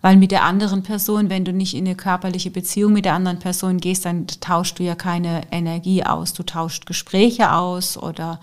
Weil 0.00 0.16
mit 0.16 0.32
der 0.32 0.44
anderen 0.44 0.82
Person, 0.82 1.30
wenn 1.30 1.44
du 1.44 1.52
nicht 1.52 1.74
in 1.74 1.86
eine 1.86 1.94
körperliche 1.94 2.50
Beziehung 2.50 2.94
mit 2.94 3.04
der 3.04 3.14
anderen 3.14 3.38
Person 3.38 3.78
gehst, 3.78 4.06
dann 4.06 4.26
tauschst 4.26 4.78
du 4.78 4.82
ja 4.82 4.94
keine 4.94 5.42
Energie 5.52 6.02
aus. 6.02 6.32
Du 6.32 6.42
tauscht 6.42 6.86
Gespräche 6.86 7.52
aus 7.52 7.96
oder 7.96 8.40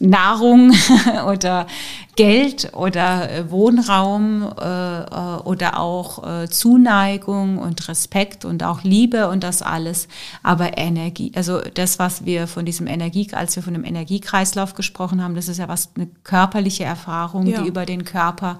Nahrung 0.00 0.72
oder 1.26 1.66
Geld 2.14 2.72
oder 2.74 3.30
äh, 3.30 3.50
Wohnraum 3.50 4.42
äh, 4.60 5.00
äh, 5.02 5.40
oder 5.44 5.78
auch 5.78 6.42
äh, 6.42 6.48
Zuneigung 6.48 7.58
und 7.58 7.88
Respekt 7.88 8.44
und 8.44 8.62
auch 8.62 8.82
Liebe 8.82 9.28
und 9.28 9.42
das 9.42 9.62
alles. 9.62 10.08
Aber 10.42 10.76
Energie, 10.76 11.32
also 11.34 11.60
das, 11.74 11.98
was 11.98 12.24
wir 12.26 12.46
von 12.46 12.66
diesem 12.66 12.86
Energie, 12.86 13.28
als 13.32 13.56
wir 13.56 13.62
von 13.62 13.72
dem 13.72 13.84
Energiekreislauf 13.84 14.74
gesprochen 14.74 15.22
haben, 15.22 15.34
das 15.34 15.48
ist 15.48 15.58
ja 15.58 15.68
was, 15.68 15.90
eine 15.94 16.08
körperliche 16.22 16.84
Erfahrung, 16.84 17.46
ja. 17.46 17.62
die 17.62 17.68
über 17.68 17.86
den 17.86 18.04
Körper 18.04 18.58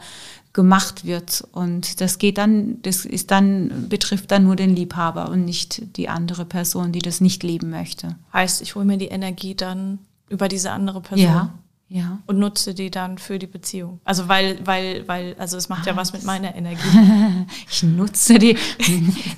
gemacht 0.55 1.05
wird. 1.05 1.45
Und 1.53 2.01
das 2.01 2.19
geht 2.19 2.39
dann, 2.39 2.81
das 2.83 3.05
ist 3.05 3.31
dann, 3.31 3.89
betrifft 3.89 4.31
dann 4.31 4.45
nur 4.45 4.57
den 4.57 4.75
Liebhaber 4.75 5.29
und 5.29 5.45
nicht 5.45 5.97
die 5.97 6.09
andere 6.09 6.45
Person, 6.45 6.93
die 6.93 7.01
das 7.01 7.21
nicht 7.21 7.43
leben 7.43 7.71
möchte. 7.71 8.17
Heißt, 8.33 8.63
ich 8.63 8.75
hole 8.75 8.85
mir 8.85 8.99
die 8.99 9.09
Energie 9.09 9.55
dann 9.55 9.99
über 10.33 10.49
diese 10.49 10.71
andere 10.71 11.01
Person. 11.01 11.27
Ja. 11.27 11.55
Ja. 11.89 12.21
Und 12.25 12.39
nutze 12.39 12.73
die 12.73 12.91
dann 12.91 13.19
für 13.19 13.39
die 13.39 13.47
Beziehung. 13.47 14.01
Also 14.05 14.27
weil, 14.27 14.67
weil, 14.67 15.07
weil, 15.09 15.37
also 15.39 15.59
es 15.59 15.69
macht 15.69 15.83
ah, 15.87 15.91
ja 15.91 15.97
was 15.97 16.15
mit 16.15 16.25
meiner 16.25 16.55
Energie. 16.55 16.81
ich 17.71 17.83
nutze 17.83 18.39
die. 18.39 18.57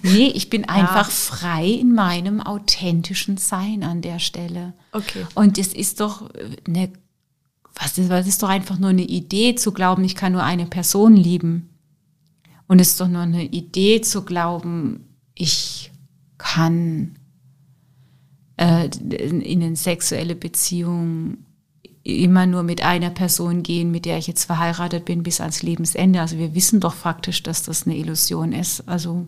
nee, 0.04 0.28
ich 0.28 0.50
bin 0.50 0.68
einfach 0.68 1.10
frei 1.10 1.66
in 1.66 1.92
meinem 1.94 2.40
authentischen 2.40 3.38
Sein 3.38 3.82
an 3.82 4.02
der 4.02 4.20
Stelle. 4.20 4.72
Okay. 4.92 5.26
Und 5.34 5.58
es 5.58 5.74
ist 5.74 5.98
doch 5.98 6.30
eine, 6.64 6.92
was 7.74 7.98
ist, 7.98 8.08
was 8.08 8.28
ist 8.28 8.40
doch 8.40 8.50
einfach 8.50 8.78
nur 8.78 8.90
eine 8.90 9.02
Idee 9.02 9.56
zu 9.56 9.72
glauben, 9.72 10.04
ich 10.04 10.14
kann 10.14 10.30
nur 10.30 10.44
eine 10.44 10.66
Person 10.66 11.16
lieben. 11.16 11.70
Und 12.68 12.80
es 12.80 12.90
ist 12.90 13.00
doch 13.00 13.08
nur 13.08 13.22
eine 13.22 13.42
Idee 13.42 14.00
zu 14.00 14.24
glauben, 14.24 15.08
ich 15.34 15.90
kann 16.38 17.16
äh, 18.56 18.86
in 18.86 19.62
eine 19.62 19.76
sexuelle 19.76 20.34
Beziehung 20.34 21.38
immer 22.04 22.44
nur 22.44 22.62
mit 22.62 22.84
einer 22.84 23.10
Person 23.10 23.62
gehen, 23.62 23.90
mit 23.90 24.04
der 24.04 24.18
ich 24.18 24.26
jetzt 24.26 24.44
verheiratet 24.44 25.06
bin 25.06 25.22
bis 25.22 25.40
ans 25.40 25.62
Lebensende. 25.62 26.20
Also 26.20 26.38
wir 26.38 26.54
wissen 26.54 26.78
doch 26.78 26.94
faktisch, 26.94 27.42
dass 27.42 27.62
das 27.62 27.86
eine 27.86 27.96
Illusion 27.96 28.52
ist. 28.52 28.86
Also 28.86 29.26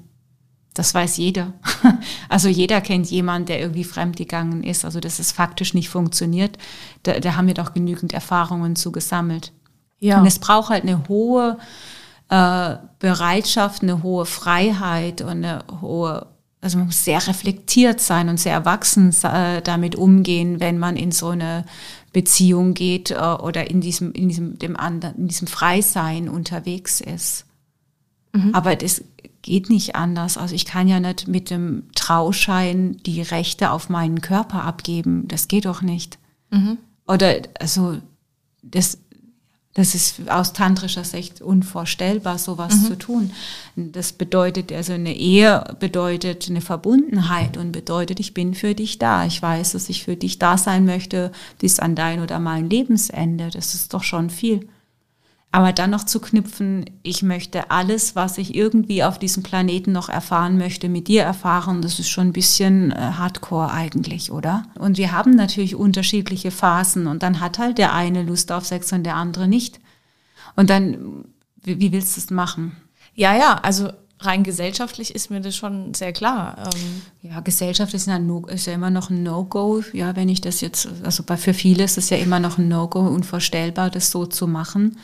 das 0.74 0.94
weiß 0.94 1.16
jeder. 1.16 1.54
Also 2.28 2.48
jeder 2.48 2.80
kennt 2.82 3.10
jemanden, 3.10 3.46
der 3.46 3.60
irgendwie 3.60 3.84
fremdgegangen 3.84 4.62
ist. 4.62 4.84
Also 4.84 5.00
dass 5.00 5.18
es 5.18 5.32
faktisch 5.32 5.72
nicht 5.72 5.88
funktioniert. 5.88 6.58
Da, 7.02 7.18
da 7.18 7.36
haben 7.36 7.46
wir 7.46 7.54
doch 7.54 7.72
genügend 7.72 8.12
Erfahrungen 8.12 8.76
zu 8.76 8.92
gesammelt. 8.92 9.52
Ja. 9.98 10.20
Und 10.20 10.26
es 10.26 10.38
braucht 10.38 10.68
halt 10.68 10.82
eine 10.82 11.08
hohe 11.08 11.56
äh, 12.28 12.76
Bereitschaft, 12.98 13.82
eine 13.82 14.02
hohe 14.02 14.26
Freiheit 14.26 15.22
und 15.22 15.30
eine 15.30 15.64
hohe 15.80 16.26
also 16.66 16.78
man 16.78 16.88
muss 16.88 17.04
sehr 17.04 17.24
reflektiert 17.24 18.00
sein 18.00 18.28
und 18.28 18.40
sehr 18.40 18.52
erwachsen 18.52 19.14
äh, 19.22 19.62
damit 19.62 19.94
umgehen, 19.94 20.58
wenn 20.58 20.80
man 20.80 20.96
in 20.96 21.12
so 21.12 21.28
eine 21.28 21.64
Beziehung 22.12 22.74
geht 22.74 23.12
äh, 23.12 23.14
oder 23.14 23.70
in 23.70 23.80
diesem, 23.80 24.10
in 24.10 24.28
diesem, 24.28 24.58
dem 24.58 24.76
anderen, 24.76 25.14
in 25.16 25.28
diesem 25.28 25.46
Freisein 25.46 26.28
unterwegs 26.28 27.00
ist. 27.00 27.46
Mhm. 28.32 28.52
Aber 28.52 28.74
das 28.74 29.04
geht 29.42 29.70
nicht 29.70 29.94
anders. 29.94 30.36
Also 30.36 30.56
ich 30.56 30.64
kann 30.64 30.88
ja 30.88 30.98
nicht 30.98 31.28
mit 31.28 31.50
dem 31.50 31.84
Trauschein 31.94 32.96
die 33.06 33.22
Rechte 33.22 33.70
auf 33.70 33.88
meinen 33.88 34.20
Körper 34.20 34.64
abgeben. 34.64 35.28
Das 35.28 35.46
geht 35.46 35.66
doch 35.66 35.82
nicht. 35.82 36.18
Mhm. 36.50 36.78
Oder 37.06 37.42
also 37.60 37.98
das 38.62 38.98
das 39.76 39.94
ist 39.94 40.30
aus 40.30 40.54
tantrischer 40.54 41.04
Sicht 41.04 41.42
unvorstellbar, 41.42 42.38
sowas 42.38 42.74
mhm. 42.76 42.84
zu 42.86 42.98
tun. 42.98 43.30
Das 43.76 44.14
bedeutet, 44.14 44.72
also 44.72 44.94
eine 44.94 45.14
Ehe 45.14 45.76
bedeutet 45.78 46.46
eine 46.48 46.62
Verbundenheit 46.62 47.58
und 47.58 47.72
bedeutet, 47.72 48.18
ich 48.18 48.32
bin 48.32 48.54
für 48.54 48.74
dich 48.74 48.96
da. 48.98 49.26
Ich 49.26 49.42
weiß, 49.42 49.72
dass 49.72 49.90
ich 49.90 50.02
für 50.02 50.16
dich 50.16 50.38
da 50.38 50.56
sein 50.56 50.86
möchte 50.86 51.30
bis 51.58 51.78
an 51.78 51.94
dein 51.94 52.22
oder 52.22 52.38
mein 52.38 52.70
Lebensende. 52.70 53.50
Das 53.52 53.74
ist 53.74 53.92
doch 53.92 54.02
schon 54.02 54.30
viel. 54.30 54.66
Aber 55.56 55.72
dann 55.72 55.88
noch 55.88 56.04
zu 56.04 56.20
knüpfen, 56.20 56.84
ich 57.02 57.22
möchte 57.22 57.70
alles, 57.70 58.14
was 58.14 58.36
ich 58.36 58.54
irgendwie 58.54 59.02
auf 59.02 59.18
diesem 59.18 59.42
Planeten 59.42 59.90
noch 59.90 60.10
erfahren 60.10 60.58
möchte, 60.58 60.90
mit 60.90 61.08
dir 61.08 61.22
erfahren, 61.22 61.80
das 61.80 61.98
ist 61.98 62.10
schon 62.10 62.26
ein 62.26 62.32
bisschen 62.34 62.92
äh, 62.92 62.96
hardcore 62.96 63.70
eigentlich, 63.70 64.30
oder? 64.30 64.64
Und 64.78 64.98
wir 64.98 65.12
haben 65.12 65.30
natürlich 65.30 65.74
unterschiedliche 65.74 66.50
Phasen 66.50 67.06
und 67.06 67.22
dann 67.22 67.40
hat 67.40 67.58
halt 67.58 67.78
der 67.78 67.94
eine 67.94 68.22
Lust 68.22 68.52
auf 68.52 68.66
Sex 68.66 68.92
und 68.92 69.04
der 69.04 69.16
andere 69.16 69.48
nicht. 69.48 69.80
Und 70.56 70.68
dann, 70.68 71.24
wie, 71.62 71.80
wie 71.80 71.90
willst 71.90 72.18
du 72.18 72.20
es 72.20 72.28
machen? 72.28 72.76
Ja, 73.14 73.34
ja, 73.34 73.54
also 73.54 73.88
rein 74.20 74.44
gesellschaftlich 74.44 75.14
ist 75.14 75.30
mir 75.30 75.40
das 75.40 75.56
schon 75.56 75.94
sehr 75.94 76.12
klar. 76.12 76.64
Ähm 76.66 77.30
ja, 77.30 77.40
Gesellschaft 77.40 77.94
ist 77.94 78.08
ja, 78.08 78.18
no, 78.18 78.44
ist 78.46 78.66
ja 78.66 78.74
immer 78.74 78.90
noch 78.90 79.08
ein 79.08 79.22
No-Go. 79.22 79.82
Ja, 79.94 80.16
wenn 80.16 80.28
ich 80.28 80.42
das 80.42 80.60
jetzt, 80.60 80.86
also 81.02 81.22
für 81.22 81.54
viele 81.54 81.84
ist 81.84 81.96
es 81.96 82.10
ja 82.10 82.18
immer 82.18 82.40
noch 82.40 82.58
ein 82.58 82.68
No-Go, 82.68 83.00
unvorstellbar, 83.00 83.88
das 83.88 84.10
so 84.10 84.26
zu 84.26 84.46
machen. 84.46 84.98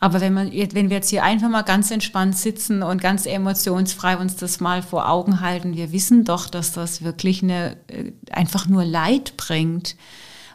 Aber 0.00 0.20
wenn, 0.20 0.32
man, 0.32 0.52
wenn 0.52 0.90
wir 0.90 0.96
jetzt 0.96 1.10
hier 1.10 1.24
einfach 1.24 1.48
mal 1.48 1.62
ganz 1.62 1.90
entspannt 1.90 2.36
sitzen 2.36 2.82
und 2.82 3.00
ganz 3.00 3.26
emotionsfrei 3.26 4.16
uns 4.16 4.36
das 4.36 4.60
mal 4.60 4.82
vor 4.82 5.08
Augen 5.08 5.40
halten, 5.40 5.76
wir 5.76 5.92
wissen 5.92 6.24
doch, 6.24 6.48
dass 6.48 6.72
das 6.72 7.02
wirklich 7.02 7.42
eine, 7.42 7.76
äh, 7.88 8.12
einfach 8.30 8.68
nur 8.68 8.84
Leid 8.84 9.36
bringt. 9.36 9.96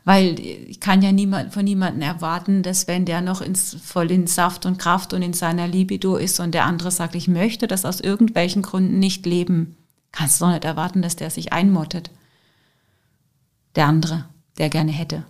Weil 0.06 0.38
ich 0.40 0.80
kann 0.80 1.02
ja 1.02 1.12
niemand, 1.12 1.54
von 1.54 1.64
niemandem 1.64 2.02
erwarten, 2.02 2.62
dass 2.62 2.88
wenn 2.88 3.06
der 3.06 3.22
noch 3.22 3.42
ins, 3.42 3.78
voll 3.84 4.12
in 4.12 4.28
Saft 4.28 4.66
und 4.66 4.78
Kraft 4.78 5.14
und 5.14 5.22
in 5.22 5.34
seiner 5.34 5.68
Libido 5.68 6.18
ist 6.18 6.40
und 6.40 6.54
der 6.54 6.66
andere 6.66 6.92
sagt, 6.92 7.16
ich 7.16 7.30
möchte 7.30 7.68
das 7.68 7.86
aus 7.86 8.02
irgendwelchen 8.02 8.62
Gründen 8.62 9.00
nicht 9.00 9.26
leben, 9.26 9.78
kannst 10.12 10.40
du 10.40 10.46
doch 10.46 10.52
nicht 10.52 10.66
erwarten, 10.66 11.02
dass 11.02 11.16
der 11.16 11.30
sich 11.30 11.54
einmottet. 11.54 12.12
Der 13.76 13.88
andere, 13.88 14.26
der 14.58 14.70
gerne 14.70 14.92
hätte. 14.92 15.24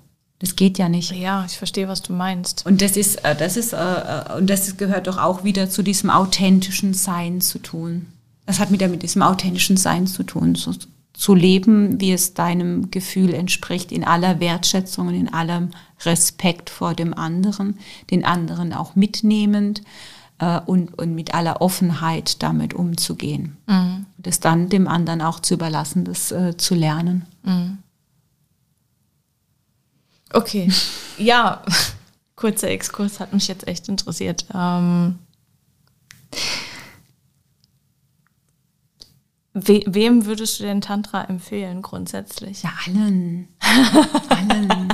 Das 0.43 0.57
geht 0.57 0.77
ja 0.77 0.89
nicht. 0.89 1.13
Ja, 1.13 1.45
ich 1.45 1.57
verstehe, 1.57 1.87
was 1.87 2.01
du 2.01 2.11
meinst. 2.11 2.65
Und 2.65 2.81
das 2.81 2.97
ist, 2.97 3.23
äh, 3.23 3.33
das 3.33 3.55
ist, 3.55 3.71
äh, 3.71 4.25
und 4.37 4.49
das 4.49 4.75
gehört 4.75 5.07
doch 5.07 5.17
auch 5.17 5.45
wieder 5.45 5.69
zu 5.69 5.83
diesem 5.83 6.09
authentischen 6.09 6.93
Sein 6.93 7.39
zu 7.39 7.59
tun. 7.59 8.07
Das 8.45 8.59
hat 8.59 8.69
wieder 8.69 8.89
mit 8.89 9.03
diesem 9.03 9.21
authentischen 9.21 9.77
Sein 9.77 10.05
zu 10.05 10.23
tun, 10.23 10.55
so, 10.55 10.73
zu 11.13 11.33
leben, 11.33 12.01
wie 12.01 12.11
es 12.11 12.33
deinem 12.33 12.91
Gefühl 12.91 13.33
entspricht, 13.33 13.93
in 13.93 14.03
aller 14.03 14.41
Wertschätzung 14.41 15.07
und 15.07 15.13
in 15.13 15.33
allem 15.33 15.69
Respekt 16.03 16.69
vor 16.69 16.93
dem 16.93 17.13
anderen, 17.13 17.79
den 18.11 18.25
anderen 18.25 18.73
auch 18.73 18.97
mitnehmend, 18.97 19.81
äh, 20.39 20.59
und, 20.65 20.97
und 20.97 21.15
mit 21.15 21.33
aller 21.33 21.61
Offenheit 21.61 22.43
damit 22.43 22.73
umzugehen. 22.73 23.55
Mhm. 23.67 24.07
Das 24.17 24.41
dann 24.41 24.67
dem 24.67 24.89
anderen 24.89 25.21
auch 25.21 25.39
zu 25.39 25.53
überlassen, 25.53 26.03
das 26.03 26.33
äh, 26.33 26.57
zu 26.57 26.75
lernen. 26.75 27.25
Mhm. 27.43 27.77
Okay, 30.33 30.69
ja, 31.17 31.61
kurzer 32.35 32.69
Exkurs 32.69 33.19
hat 33.19 33.33
mich 33.33 33.47
jetzt 33.47 33.67
echt 33.67 33.87
interessiert. 33.87 34.45
Ähm, 34.53 35.19
we 39.53 39.83
wem 39.85 40.25
würdest 40.25 40.59
du 40.59 40.63
denn 40.63 40.81
Tantra 40.81 41.23
empfehlen 41.25 41.83
grundsätzlich? 41.83 42.63
Ja, 42.63 42.71
allen. 42.85 43.47
allen. 44.29 44.93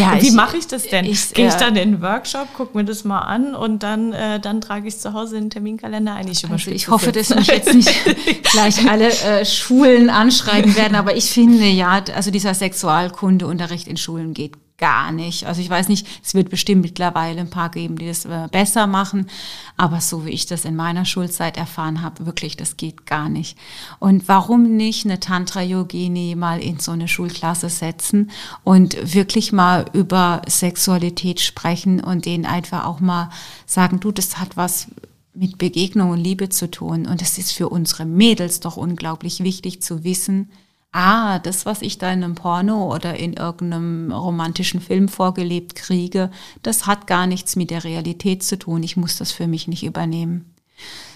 Ja, 0.00 0.20
wie 0.20 0.30
mache 0.30 0.56
ich 0.56 0.66
das 0.66 0.84
denn? 0.84 1.04
Ich, 1.04 1.32
Gehe 1.32 1.48
ich 1.48 1.54
dann 1.54 1.76
in 1.76 1.92
den 1.92 2.02
Workshop, 2.02 2.48
gucke 2.54 2.76
mir 2.76 2.84
das 2.84 3.04
mal 3.04 3.20
an 3.20 3.54
und 3.54 3.82
dann, 3.82 4.12
äh, 4.12 4.40
dann 4.40 4.60
trage 4.60 4.88
ich 4.88 4.98
zu 4.98 5.12
Hause 5.12 5.36
den 5.36 5.50
Terminkalender 5.50 6.14
ein. 6.14 6.28
Ich, 6.28 6.48
also 6.48 6.70
ich 6.70 6.88
hoffe, 6.88 7.12
dass 7.12 7.34
mich 7.34 7.48
jetzt 7.48 7.74
nicht 7.74 7.92
gleich 8.50 8.88
alle 8.88 9.08
äh, 9.08 9.44
Schulen 9.44 10.10
anschreiben 10.10 10.74
werden, 10.76 10.94
aber 10.94 11.16
ich 11.16 11.30
finde 11.30 11.66
ja, 11.66 12.02
also 12.14 12.30
dieser 12.30 12.54
Sexualkundeunterricht 12.54 13.86
in 13.86 13.96
Schulen 13.96 14.34
geht 14.34 14.54
gar 14.80 15.12
nicht. 15.12 15.46
Also 15.46 15.60
ich 15.60 15.70
weiß 15.70 15.88
nicht, 15.88 16.06
es 16.24 16.34
wird 16.34 16.50
bestimmt 16.50 16.82
mittlerweile 16.82 17.40
ein 17.40 17.50
paar 17.50 17.70
geben, 17.70 17.96
die 17.96 18.06
das 18.06 18.24
äh, 18.24 18.48
besser 18.50 18.88
machen, 18.88 19.28
aber 19.76 20.00
so 20.00 20.24
wie 20.24 20.30
ich 20.30 20.46
das 20.46 20.64
in 20.64 20.74
meiner 20.74 21.04
Schulzeit 21.04 21.56
erfahren 21.56 22.02
habe, 22.02 22.26
wirklich, 22.26 22.56
das 22.56 22.76
geht 22.76 23.06
gar 23.06 23.28
nicht. 23.28 23.56
Und 24.00 24.26
warum 24.26 24.76
nicht 24.76 25.04
eine 25.04 25.20
Tantra-Yogini 25.20 26.34
mal 26.34 26.60
in 26.60 26.80
so 26.80 26.92
eine 26.92 27.06
Schulklasse 27.06 27.68
setzen 27.68 28.30
und 28.64 29.14
wirklich 29.14 29.52
mal 29.52 29.84
über 29.92 30.42
Sexualität 30.48 31.40
sprechen 31.40 32.00
und 32.00 32.24
denen 32.24 32.46
einfach 32.46 32.86
auch 32.86 33.00
mal 33.00 33.30
sagen, 33.66 34.00
du, 34.00 34.10
das 34.10 34.38
hat 34.38 34.56
was 34.56 34.88
mit 35.34 35.58
Begegnung 35.58 36.10
und 36.10 36.18
Liebe 36.18 36.48
zu 36.48 36.70
tun. 36.70 37.06
Und 37.06 37.22
es 37.22 37.38
ist 37.38 37.52
für 37.52 37.68
unsere 37.68 38.04
Mädels 38.04 38.60
doch 38.60 38.76
unglaublich 38.76 39.44
wichtig 39.44 39.82
zu 39.82 40.04
wissen, 40.04 40.50
ah, 40.92 41.38
das, 41.38 41.66
was 41.66 41.82
ich 41.82 41.98
da 41.98 42.12
in 42.12 42.24
einem 42.24 42.34
Porno 42.34 42.92
oder 42.94 43.16
in 43.16 43.34
irgendeinem 43.34 44.12
romantischen 44.12 44.80
Film 44.80 45.08
vorgelebt 45.08 45.74
kriege, 45.74 46.30
das 46.62 46.86
hat 46.86 47.06
gar 47.06 47.26
nichts 47.26 47.56
mit 47.56 47.70
der 47.70 47.84
Realität 47.84 48.42
zu 48.42 48.58
tun. 48.58 48.82
Ich 48.82 48.96
muss 48.96 49.16
das 49.16 49.32
für 49.32 49.46
mich 49.46 49.68
nicht 49.68 49.84
übernehmen. 49.84 50.54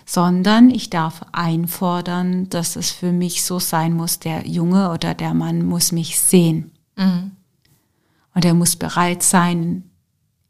Sondern 0.07 0.71
ich 0.71 0.91
darf 0.91 1.25
einfordern, 1.33 2.49
dass 2.51 2.77
es 2.77 2.91
für 2.91 3.11
mich 3.11 3.43
so 3.43 3.59
sein 3.59 3.95
muss, 3.95 4.19
der 4.19 4.47
Junge 4.47 4.91
oder 4.91 5.15
der 5.15 5.33
Mann 5.33 5.65
muss 5.65 5.93
mich 5.93 6.21
sehen. 6.21 6.73
Mhm. 6.97 7.33
Und 8.35 8.45
er 8.45 8.55
muss 8.55 8.77
bereit 8.77 9.23
sein, 9.23 9.85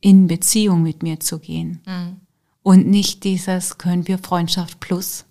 in 0.00 0.26
Beziehung 0.26 0.82
mit 0.82 1.02
mir 1.02 1.20
zu 1.20 1.38
gehen. 1.38 1.80
Mhm. 1.86 2.20
Und 2.62 2.86
nicht 2.86 3.24
dieses, 3.24 3.78
können 3.78 4.08
wir 4.08 4.18
Freundschaft 4.18 4.80
plus? 4.80 5.24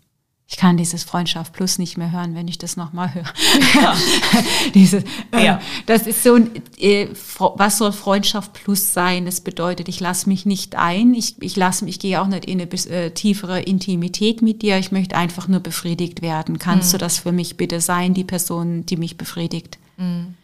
Ich 0.45 0.57
kann 0.57 0.77
dieses 0.77 1.03
Freundschaft 1.03 1.53
Plus 1.53 1.79
nicht 1.79 1.97
mehr 1.97 2.11
hören, 2.11 2.35
wenn 2.35 2.47
ich 2.47 2.57
das 2.57 2.75
nochmal 2.77 3.13
höre. 3.13 3.33
Ja. 3.75 3.95
Diese, 4.73 5.03
äh, 5.31 5.45
ja. 5.45 5.61
Das 5.85 6.05
ist 6.05 6.21
so, 6.21 6.37
äh, 6.77 7.07
was 7.37 7.77
soll 7.77 7.91
Freundschaft 7.91 8.53
Plus 8.53 8.93
sein? 8.93 9.25
Das 9.25 9.41
bedeutet, 9.41 9.87
ich 9.87 9.99
lasse 9.99 10.29
mich 10.29 10.45
nicht 10.45 10.75
ein, 10.75 11.13
ich, 11.13 11.41
ich 11.41 11.55
lasse 11.55 11.85
mich, 11.85 11.95
ich 11.95 11.99
gehe 11.99 12.21
auch 12.21 12.27
nicht 12.27 12.45
in 12.45 12.61
eine 12.61 12.69
äh, 12.71 13.11
tiefere 13.11 13.61
Intimität 13.61 14.41
mit 14.41 14.61
dir, 14.61 14.77
ich 14.77 14.91
möchte 14.91 15.15
einfach 15.15 15.47
nur 15.47 15.59
befriedigt 15.59 16.21
werden. 16.21 16.59
Kannst 16.59 16.89
mhm. 16.89 16.91
du 16.93 16.97
das 16.99 17.19
für 17.19 17.31
mich 17.31 17.57
bitte 17.57 17.79
sein, 17.79 18.13
die 18.13 18.25
Person, 18.25 18.85
die 18.85 18.97
mich 18.97 19.17
befriedigt? 19.17 19.79
Mhm. 19.97 20.35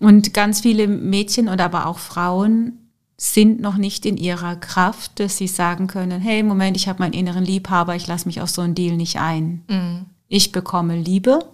Und 0.00 0.34
ganz 0.34 0.60
viele 0.60 0.86
Mädchen 0.86 1.48
und 1.48 1.60
aber 1.60 1.86
auch 1.86 1.98
Frauen 1.98 2.81
sind 3.22 3.60
noch 3.60 3.76
nicht 3.76 4.04
in 4.04 4.16
ihrer 4.16 4.56
Kraft, 4.56 5.20
dass 5.20 5.36
sie 5.36 5.46
sagen 5.46 5.86
können, 5.86 6.20
hey, 6.20 6.42
Moment, 6.42 6.76
ich 6.76 6.88
habe 6.88 6.98
meinen 6.98 7.12
inneren 7.12 7.44
Liebhaber, 7.44 7.94
ich 7.94 8.08
lasse 8.08 8.26
mich 8.26 8.40
auf 8.40 8.50
so 8.50 8.62
einen 8.62 8.74
Deal 8.74 8.96
nicht 8.96 9.20
ein. 9.20 9.62
Mhm. 9.68 10.06
Ich 10.26 10.50
bekomme 10.50 10.96
Liebe 10.96 11.46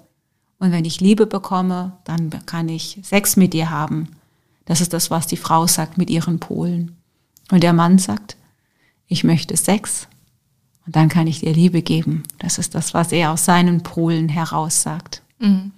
und 0.59 0.73
wenn 0.73 0.87
ich 0.87 1.03
Liebe 1.03 1.27
bekomme, 1.27 1.99
dann 2.05 2.31
kann 2.47 2.71
ich 2.71 2.99
Sex 3.03 3.37
mit 3.37 3.53
dir 3.53 3.69
haben. 3.69 4.09
Das 4.65 4.81
ist 4.81 4.95
das, 4.95 5.11
was 5.11 5.27
die 5.27 5.37
Frau 5.37 5.67
sagt 5.67 5.99
mit 5.99 6.09
ihren 6.09 6.41
Polen. 6.41 6.97
Und 7.51 7.63
der 7.63 7.75
Mann 7.75 7.99
sagt, 7.99 8.39
ich 9.07 9.23
möchte 9.23 9.55
Sex 9.55 10.09
und 10.87 10.97
dann 10.97 11.11
kann 11.11 11.27
ich 11.27 11.41
dir 11.41 11.53
Liebe 11.53 11.83
geben. 11.83 12.23
Das 12.39 12.57
ist 12.57 12.75
das, 12.75 12.95
was 12.95 13.13
er 13.13 13.31
aus 13.31 13.45
seinen 13.45 13.83
Polen 13.83 14.31
heraus 14.31 14.81
sagt. 14.81 15.21
Mhm. 15.39 15.73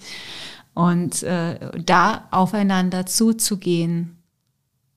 Und 0.73 1.25
äh, 1.25 1.59
da 1.85 2.29
aufeinander 2.31 3.07
zuzugehen, 3.07 4.20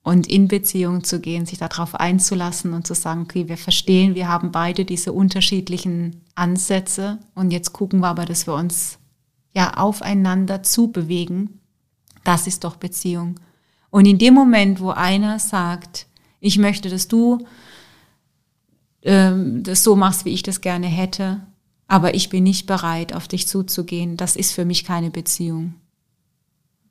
und 0.04 0.26
in 0.26 0.48
Beziehung 0.48 1.02
zu 1.02 1.18
gehen, 1.18 1.46
sich 1.46 1.58
darauf 1.58 1.94
einzulassen 1.94 2.74
und 2.74 2.86
zu 2.86 2.94
sagen, 2.94 3.22
okay, 3.22 3.48
wir 3.48 3.56
verstehen, 3.56 4.14
wir 4.14 4.28
haben 4.28 4.52
beide 4.52 4.84
diese 4.84 5.12
unterschiedlichen 5.12 6.20
Ansätze 6.34 7.18
und 7.34 7.50
jetzt 7.50 7.72
gucken 7.72 8.00
wir 8.00 8.08
aber, 8.08 8.26
dass 8.26 8.46
wir 8.46 8.54
uns 8.54 8.98
ja 9.54 9.78
aufeinander 9.78 10.62
zubewegen. 10.62 11.60
Das 12.22 12.46
ist 12.46 12.64
doch 12.64 12.76
Beziehung. 12.76 13.40
Und 13.88 14.04
in 14.04 14.18
dem 14.18 14.34
Moment, 14.34 14.78
wo 14.78 14.90
einer 14.90 15.38
sagt, 15.38 16.06
ich 16.38 16.58
möchte, 16.58 16.90
dass 16.90 17.08
du 17.08 17.46
ähm, 19.02 19.62
das 19.62 19.82
so 19.82 19.96
machst, 19.96 20.26
wie 20.26 20.34
ich 20.34 20.42
das 20.42 20.60
gerne 20.60 20.86
hätte, 20.86 21.46
aber 21.88 22.14
ich 22.14 22.28
bin 22.28 22.44
nicht 22.44 22.66
bereit, 22.66 23.14
auf 23.14 23.26
dich 23.26 23.48
zuzugehen, 23.48 24.18
das 24.18 24.36
ist 24.36 24.52
für 24.52 24.66
mich 24.66 24.84
keine 24.84 25.10
Beziehung 25.10 25.74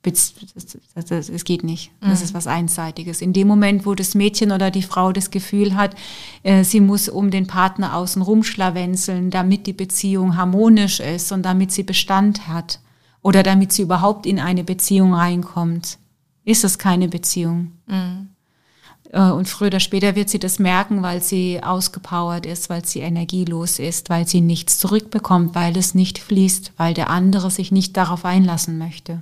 es 0.05 1.45
geht 1.45 1.63
nicht. 1.63 1.91
Das 2.01 2.19
mhm. 2.19 2.25
ist 2.25 2.33
was 2.33 2.47
Einseitiges. 2.47 3.21
In 3.21 3.31
dem 3.31 3.47
Moment, 3.47 3.85
wo 3.85 3.95
das 3.95 4.15
Mädchen 4.15 4.51
oder 4.51 4.69
die 4.69 4.81
Frau 4.81 5.13
das 5.13 5.31
Gefühl 5.31 5.75
hat, 5.75 5.95
äh, 6.43 6.63
sie 6.63 6.81
muss 6.81 7.07
um 7.07 7.31
den 7.31 7.47
Partner 7.47 7.95
außen 7.95 8.21
rumschlawenzeln, 8.21 9.29
damit 9.29 9.65
die 9.65 9.73
Beziehung 9.73 10.35
harmonisch 10.35 10.99
ist 10.99 11.31
und 11.31 11.43
damit 11.43 11.71
sie 11.71 11.83
Bestand 11.83 12.47
hat 12.47 12.79
oder 13.21 13.43
damit 13.43 13.71
sie 13.71 13.83
überhaupt 13.83 14.25
in 14.25 14.39
eine 14.39 14.65
Beziehung 14.65 15.13
reinkommt, 15.13 15.97
ist 16.43 16.65
es 16.65 16.77
keine 16.77 17.07
Beziehung. 17.07 17.71
Mhm. 17.87 18.29
Äh, 19.13 19.31
und 19.31 19.47
früher 19.47 19.67
oder 19.67 19.79
später 19.79 20.15
wird 20.15 20.27
sie 20.29 20.39
das 20.39 20.59
merken, 20.59 21.01
weil 21.01 21.21
sie 21.21 21.63
ausgepowert 21.63 22.45
ist, 22.45 22.69
weil 22.69 22.83
sie 22.83 22.99
energielos 22.99 23.79
ist, 23.79 24.09
weil 24.09 24.27
sie 24.27 24.41
nichts 24.41 24.79
zurückbekommt, 24.79 25.55
weil 25.55 25.77
es 25.77 25.95
nicht 25.95 26.19
fließt, 26.19 26.73
weil 26.75 26.93
der 26.93 27.09
andere 27.09 27.49
sich 27.49 27.71
nicht 27.71 27.95
darauf 27.95 28.25
einlassen 28.25 28.77
möchte. 28.77 29.21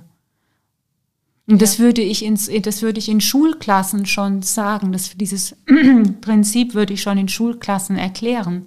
Und 1.48 1.60
das 1.60 1.78
ja. 1.78 1.84
würde 1.84 2.02
ich 2.02 2.24
ins, 2.24 2.50
das 2.62 2.82
würde 2.82 2.98
ich 2.98 3.08
in 3.08 3.20
Schulklassen 3.20 4.06
schon 4.06 4.42
sagen. 4.42 4.92
Das, 4.92 5.16
dieses 5.16 5.56
Prinzip 6.20 6.74
würde 6.74 6.94
ich 6.94 7.02
schon 7.02 7.18
in 7.18 7.28
Schulklassen 7.28 7.96
erklären. 7.96 8.66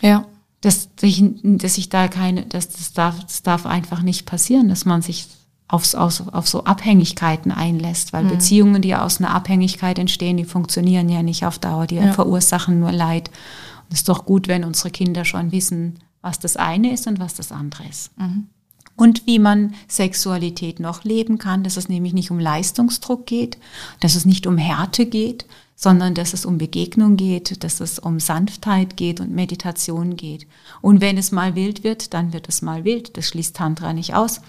Ja. 0.00 0.26
Dass 0.60 0.88
ich, 1.02 1.22
dass 1.42 1.78
ich 1.78 1.88
da 1.88 2.08
keine, 2.08 2.46
dass 2.46 2.68
das 2.68 2.92
darf, 2.92 3.20
das 3.22 3.42
darf 3.42 3.66
einfach 3.66 4.02
nicht 4.02 4.26
passieren, 4.26 4.68
dass 4.68 4.86
man 4.86 5.02
sich 5.02 5.28
aufs, 5.68 5.94
auf, 5.94 6.22
auf 6.32 6.48
so 6.48 6.64
Abhängigkeiten 6.64 7.52
einlässt, 7.52 8.12
weil 8.12 8.24
mhm. 8.24 8.30
Beziehungen, 8.30 8.82
die 8.82 8.94
aus 8.94 9.18
einer 9.18 9.34
Abhängigkeit 9.34 9.98
entstehen, 9.98 10.36
die 10.36 10.44
funktionieren 10.44 11.08
ja 11.08 11.22
nicht 11.22 11.44
auf 11.44 11.58
Dauer, 11.58 11.86
die 11.86 11.96
ja. 11.96 12.12
verursachen 12.12 12.80
nur 12.80 12.92
Leid. 12.92 13.28
Und 13.28 13.92
es 13.92 14.00
ist 14.00 14.08
doch 14.08 14.24
gut, 14.24 14.48
wenn 14.48 14.64
unsere 14.64 14.90
Kinder 14.90 15.24
schon 15.24 15.52
wissen, 15.52 16.00
was 16.22 16.38
das 16.38 16.56
eine 16.56 16.92
ist 16.92 17.06
und 17.06 17.20
was 17.20 17.34
das 17.34 17.52
andere 17.52 17.84
ist. 17.88 18.10
Mhm 18.18 18.48
und 18.96 19.26
wie 19.26 19.38
man 19.38 19.74
Sexualität 19.88 20.78
noch 20.78 21.04
leben 21.04 21.38
kann, 21.38 21.64
dass 21.64 21.76
es 21.76 21.88
nämlich 21.88 22.12
nicht 22.12 22.30
um 22.30 22.38
Leistungsdruck 22.38 23.26
geht, 23.26 23.58
dass 24.00 24.14
es 24.14 24.24
nicht 24.24 24.46
um 24.46 24.56
Härte 24.56 25.06
geht, 25.06 25.46
sondern 25.76 26.14
dass 26.14 26.32
es 26.32 26.46
um 26.46 26.58
Begegnung 26.58 27.16
geht, 27.16 27.64
dass 27.64 27.80
es 27.80 27.98
um 27.98 28.20
Sanftheit 28.20 28.96
geht 28.96 29.20
und 29.20 29.32
Meditation 29.32 30.16
geht. 30.16 30.46
Und 30.80 31.00
wenn 31.00 31.18
es 31.18 31.32
mal 31.32 31.56
wild 31.56 31.82
wird, 31.82 32.14
dann 32.14 32.32
wird 32.32 32.48
es 32.48 32.62
mal 32.62 32.84
wild. 32.84 33.16
Das 33.16 33.28
schließt 33.28 33.56
Tantra 33.56 33.92
nicht 33.92 34.14
aus. 34.14 34.40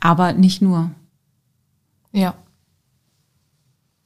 Aber 0.00 0.32
nicht 0.32 0.62
nur. 0.62 0.90
Ja. 2.12 2.34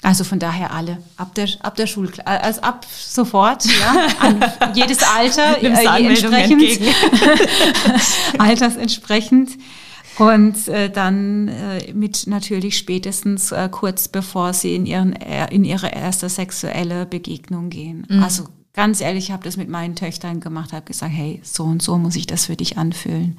Also 0.03 0.25
von 0.25 0.39
daher 0.39 0.73
alle 0.73 0.99
ab 1.17 1.35
der 1.35 1.47
ab 1.61 1.77
der 1.77 1.87
Schulklasse, 1.87 2.27
also 2.27 2.61
ab 2.63 2.87
sofort, 2.91 3.67
ja, 3.67 4.09
an 4.21 4.43
jedes 4.75 5.03
Alter 5.03 5.63
äh, 5.63 6.07
entsprechend, 6.07 6.81
altersentsprechend 8.39 9.51
und 10.19 10.69
äh, 10.69 10.91
dann 10.91 11.49
äh, 11.49 11.93
mit 11.93 12.27
natürlich 12.27 12.79
spätestens 12.79 13.53
äh, 13.53 13.69
kurz 13.71 14.09
bevor 14.09 14.55
sie 14.55 14.75
in 14.75 14.87
ihren 14.87 15.13
äh, 15.15 15.53
in 15.53 15.65
ihre 15.65 15.89
erste 15.89 16.31
sexuelle 16.31 17.05
Begegnung 17.05 17.69
gehen. 17.69 18.07
Mhm. 18.09 18.23
Also 18.23 18.45
ganz 18.73 19.03
ehrlich, 19.03 19.25
ich 19.25 19.33
habe 19.33 19.45
das 19.45 19.59
mit 19.59 19.69
meinen 19.69 19.97
Töchtern 19.97 20.41
gemacht, 20.41 20.73
habe 20.73 20.87
gesagt, 20.87 21.13
hey, 21.13 21.41
so 21.43 21.65
und 21.65 21.83
so 21.83 21.99
muss 21.99 22.17
ich 22.17 22.27
das 22.27 22.47
für 22.47 22.57
dich 22.57 22.79
anfühlen. 22.79 23.39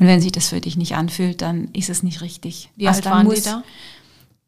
Und 0.00 0.06
wenn 0.06 0.20
sich 0.20 0.32
das 0.32 0.48
für 0.48 0.60
dich 0.60 0.76
nicht 0.76 0.96
anfühlt, 0.96 1.42
dann 1.42 1.68
ist 1.72 1.88
es 1.90 2.02
nicht 2.02 2.20
richtig. 2.20 2.70
Wie 2.76 2.88
alt 2.88 3.04
waren 3.04 3.26
muss, 3.26 3.42
die 3.42 3.42
da? 3.42 3.62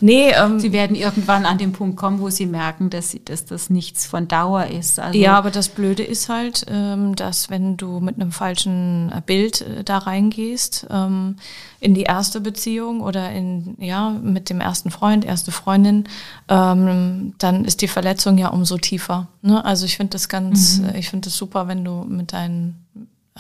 Nee, 0.07 0.31
ähm, 0.31 0.61
sie 0.61 0.73
werden 0.73 0.95
irgendwann 0.95 1.45
an 1.47 1.59
den 1.59 1.73
Punkt 1.73 1.97
kommen, 1.97 2.21
wo 2.21 2.31
sie 2.31 2.47
merken, 2.47 2.91
dass, 2.91 3.11
sie, 3.11 3.25
dass 3.25 3.45
das 3.45 3.71
nichts 3.71 4.07
von 4.07 4.29
Dauer 4.29 4.67
ist. 4.67 5.01
Also 5.01 5.19
ja, 5.19 5.37
aber 5.37 5.51
das 5.51 5.69
Blöde 5.69 6.05
ist 6.05 6.29
halt, 6.29 6.65
ähm, 6.69 7.17
dass 7.17 7.51
wenn 7.51 7.77
du 7.77 7.99
mit 7.99 8.15
einem 8.15 8.31
falschen 8.31 9.11
äh, 9.11 9.21
Bild 9.21 9.63
äh, 9.63 9.83
da 9.83 9.99
reingehst, 9.99 10.87
ähm, 10.91 11.39
in 11.81 11.95
die 11.95 12.05
erste 12.05 12.41
Beziehung 12.41 13.01
oder 13.01 13.33
in, 13.33 13.75
ja, 13.81 14.11
mit 14.11 14.49
dem 14.49 14.61
ersten 14.61 14.93
Freund, 14.93 15.25
erste 15.25 15.51
Freundin, 15.51 16.05
ähm, 16.49 17.35
dann 17.39 17.65
ist 17.65 17.83
die 17.83 17.89
Verletzung 17.89 18.39
ja 18.39 18.51
umso 18.51 18.79
tiefer. 18.79 19.27
Ne? 19.43 19.65
Also 19.65 19.87
ich 19.87 19.97
finde 19.97 20.13
das 20.13 20.29
ganz, 20.29 20.79
mhm. 20.79 20.95
ich 20.95 21.11
finde 21.11 21.27
das 21.31 21.37
super, 21.37 21.67
wenn 21.67 21.85
du 21.85 22.05
mit 22.05 22.33
deinen 22.33 22.87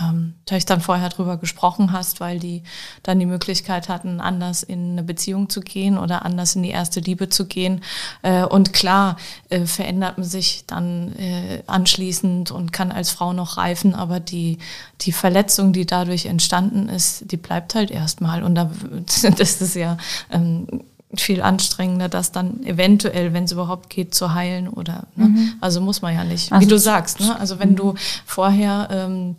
ähm, 0.01 0.35
Töchtern 0.45 0.81
vorher 0.81 1.09
drüber 1.09 1.37
gesprochen 1.37 1.93
hast, 1.93 2.21
weil 2.21 2.39
die 2.39 2.63
dann 3.03 3.19
die 3.19 3.27
Möglichkeit 3.27 3.89
hatten, 3.89 4.21
anders 4.21 4.63
in 4.63 4.93
eine 4.93 5.03
Beziehung 5.03 5.49
zu 5.49 5.61
gehen 5.61 5.99
oder 5.99 6.25
anders 6.25 6.57
in 6.57 6.63
die 6.63 6.71
erste 6.71 7.01
Liebe 7.01 7.29
zu 7.29 7.47
gehen. 7.47 7.83
Äh, 8.23 8.45
und 8.45 8.73
klar 8.73 9.17
äh, 9.49 9.65
verändert 9.65 10.19
man 10.19 10.27
sich 10.27 10.65
dann 10.67 11.15
äh, 11.17 11.63
anschließend 11.67 12.51
und 12.51 12.73
kann 12.73 12.93
als 12.93 13.11
Frau 13.11 13.33
noch 13.33 13.57
reifen, 13.57 13.95
aber 13.95 14.21
die, 14.21 14.59
die 15.03 15.13
Verletzung, 15.13 15.73
die 15.73 15.87
dadurch 15.87 16.27
entstanden 16.27 16.89
ist, 16.89 17.31
die 17.31 17.37
bleibt 17.37 17.75
halt 17.75 17.91
erstmal. 17.91 18.43
Und 18.43 18.55
da, 18.55 18.71
das 19.37 19.61
ist 19.61 19.77
ja 19.77 19.97
ähm, 20.31 20.67
viel 21.15 21.41
anstrengender, 21.41 22.09
das 22.09 22.33
dann 22.33 22.63
eventuell, 22.65 23.33
wenn 23.33 23.45
es 23.45 23.53
überhaupt 23.53 23.91
geht, 23.91 24.15
zu 24.15 24.35
heilen 24.35 24.69
oder 24.69 25.07
ne? 25.15 25.27
mhm. 25.27 25.53
also 25.61 25.81
muss 25.81 26.03
man 26.03 26.15
ja 26.15 26.25
nicht, 26.25 26.53
also 26.53 26.65
wie 26.65 26.69
du 26.69 26.79
sagst. 26.79 27.21
Ne? 27.21 27.39
Also 27.39 27.59
wenn 27.59 27.77
du 27.77 27.95
vorher 28.25 28.89
ähm, 28.91 29.37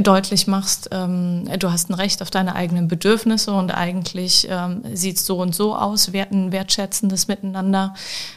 deutlich 0.00 0.46
machst, 0.46 0.90
ähm, 0.92 1.48
du 1.58 1.70
hast 1.70 1.90
ein 1.90 1.94
Recht 1.94 2.22
auf 2.22 2.30
deine 2.30 2.54
eigenen 2.54 2.88
Bedürfnisse 2.88 3.52
und 3.52 3.70
eigentlich 3.70 4.46
ähm, 4.50 4.82
sieht 4.94 5.18
so 5.18 5.40
und 5.40 5.54
so 5.54 5.74
aus, 5.74 6.12
werten, 6.12 6.52
wertschätzendes 6.52 7.28
Miteinander 7.28 7.94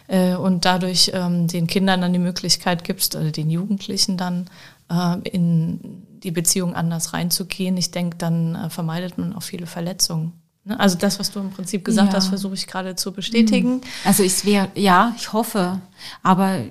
äh, 0.08 0.36
und 0.36 0.66
dadurch 0.66 1.12
ähm, 1.14 1.48
den 1.48 1.68
Kindern 1.68 2.02
dann 2.02 2.14
die 2.14 2.20
Möglichkeit 2.20 2.84
gibst, 2.84 3.16
oder 3.16 3.32
den 3.32 3.50
Jugendlichen 3.50 4.18
dann 4.18 4.50
äh, 4.90 5.18
in 5.30 5.80
die 6.24 6.32
Beziehung 6.32 6.76
anders 6.76 7.14
reinzugehen. 7.14 7.76
Ich 7.78 7.92
denke, 7.92 8.18
dann 8.18 8.56
äh, 8.56 8.70
vermeidet 8.70 9.18
man 9.18 9.36
auch 9.36 9.44
viele 9.44 9.66
Verletzungen. 9.66 10.34
Ne? 10.64 10.80
Also 10.80 10.98
das, 10.98 11.20
was 11.20 11.32
du 11.32 11.40
im 11.40 11.50
Prinzip 11.50 11.84
gesagt 11.84 12.10
ja. 12.10 12.16
hast, 12.16 12.28
versuche 12.28 12.54
ich 12.54 12.68
gerade 12.68 12.96
zu 12.96 13.12
bestätigen. 13.12 13.76
Mhm. 13.76 13.82
Also 14.06 14.24
ich 14.24 14.46
wäre, 14.46 14.70
ja, 14.76 15.14
ich 15.18 15.34
hoffe, 15.34 15.80
aber 16.24 16.58
äh, 16.58 16.68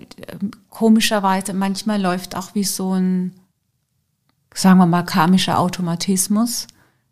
komischerweise 0.69 1.53
manchmal 1.53 2.01
läuft 2.01 2.37
auch 2.37 2.55
wie 2.55 2.65
so 2.65 2.95
ein 2.95 3.33
sagen 4.55 4.79
wir 4.79 4.87
mal, 4.87 5.03
karmischer 5.03 5.59
Automatismus, 5.59 6.67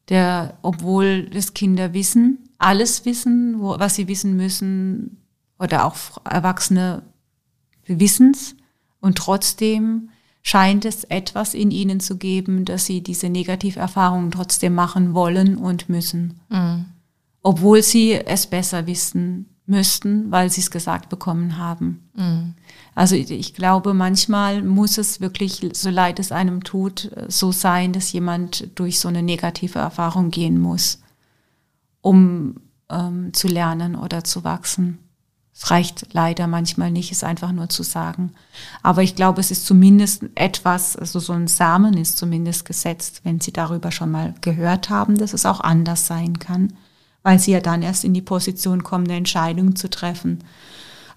der, 0.08 0.58
obwohl 0.62 1.28
das 1.30 1.54
Kinder 1.54 1.92
wissen, 1.92 2.48
alles 2.58 3.04
wissen, 3.04 3.60
wo, 3.60 3.78
was 3.78 3.94
sie 3.94 4.08
wissen 4.08 4.36
müssen, 4.36 5.22
oder 5.58 5.84
auch 5.84 5.94
Erwachsene 6.24 7.02
wissen 7.86 8.32
es, 8.32 8.54
und 9.00 9.16
trotzdem 9.16 10.10
scheint 10.42 10.84
es 10.84 11.04
etwas 11.04 11.54
in 11.54 11.70
ihnen 11.70 12.00
zu 12.00 12.16
geben, 12.16 12.64
dass 12.64 12.86
sie 12.86 13.02
diese 13.02 13.28
Negativerfahrungen 13.28 14.30
trotzdem 14.30 14.74
machen 14.74 15.14
wollen 15.14 15.56
und 15.56 15.88
müssen. 15.88 16.40
Mhm. 16.48 16.86
Obwohl 17.42 17.82
sie 17.82 18.12
es 18.12 18.46
besser 18.46 18.86
wissen 18.86 19.46
müssten, 19.68 20.30
weil 20.30 20.50
sie 20.50 20.62
es 20.62 20.70
gesagt 20.70 21.08
bekommen 21.08 21.58
haben. 21.58 22.08
Mhm. 22.14 22.54
Also 22.94 23.14
ich 23.14 23.54
glaube, 23.54 23.94
manchmal 23.94 24.62
muss 24.62 24.98
es 24.98 25.20
wirklich, 25.20 25.60
so 25.74 25.90
leid 25.90 26.18
es 26.18 26.32
einem 26.32 26.64
tut, 26.64 27.10
so 27.28 27.52
sein, 27.52 27.92
dass 27.92 28.12
jemand 28.12 28.78
durch 28.78 28.98
so 28.98 29.08
eine 29.08 29.22
negative 29.22 29.78
Erfahrung 29.78 30.30
gehen 30.30 30.58
muss, 30.58 31.00
um 32.00 32.56
ähm, 32.88 33.32
zu 33.34 33.46
lernen 33.46 33.94
oder 33.94 34.24
zu 34.24 34.42
wachsen. 34.42 34.98
Es 35.54 35.70
reicht 35.70 36.14
leider 36.14 36.46
manchmal 36.46 36.90
nicht, 36.90 37.10
es 37.10 37.24
einfach 37.24 37.50
nur 37.50 37.68
zu 37.68 37.82
sagen. 37.82 38.32
Aber 38.82 39.02
ich 39.02 39.16
glaube, 39.16 39.40
es 39.40 39.50
ist 39.50 39.66
zumindest 39.66 40.24
etwas, 40.36 40.96
also 40.96 41.18
so 41.18 41.32
ein 41.32 41.48
Samen 41.48 41.96
ist 41.96 42.16
zumindest 42.16 42.64
gesetzt, 42.64 43.22
wenn 43.24 43.40
Sie 43.40 43.52
darüber 43.52 43.90
schon 43.90 44.12
mal 44.12 44.34
gehört 44.40 44.88
haben, 44.88 45.18
dass 45.18 45.32
es 45.32 45.46
auch 45.46 45.60
anders 45.60 46.06
sein 46.06 46.38
kann, 46.38 46.74
weil 47.22 47.38
Sie 47.38 47.52
ja 47.52 47.60
dann 47.60 47.82
erst 47.82 48.04
in 48.04 48.14
die 48.14 48.22
Position 48.22 48.82
kommen, 48.82 49.06
eine 49.06 49.16
Entscheidung 49.16 49.76
zu 49.76 49.90
treffen 49.90 50.40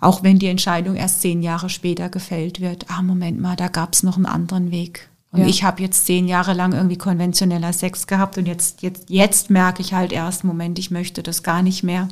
auch 0.01 0.23
wenn 0.23 0.39
die 0.39 0.47
Entscheidung 0.47 0.95
erst 0.95 1.21
zehn 1.21 1.43
Jahre 1.43 1.69
später 1.69 2.09
gefällt 2.09 2.59
wird, 2.59 2.89
ah, 2.89 3.03
Moment 3.03 3.39
mal, 3.39 3.55
da 3.55 3.67
gab 3.67 3.93
es 3.93 4.03
noch 4.03 4.17
einen 4.17 4.25
anderen 4.25 4.71
Weg. 4.71 5.09
Und 5.31 5.41
ja. 5.41 5.47
ich 5.47 5.63
habe 5.63 5.81
jetzt 5.81 6.05
zehn 6.07 6.27
Jahre 6.27 6.53
lang 6.53 6.73
irgendwie 6.73 6.97
konventioneller 6.97 7.71
Sex 7.71 8.07
gehabt 8.07 8.37
und 8.37 8.47
jetzt, 8.47 8.81
jetzt, 8.81 9.09
jetzt 9.09 9.49
merke 9.49 9.81
ich 9.81 9.93
halt 9.93 10.11
erst, 10.11 10.43
Moment, 10.43 10.77
ich 10.79 10.91
möchte 10.91 11.23
das 11.23 11.43
gar 11.43 11.61
nicht 11.61 11.83
mehr. 11.83 12.09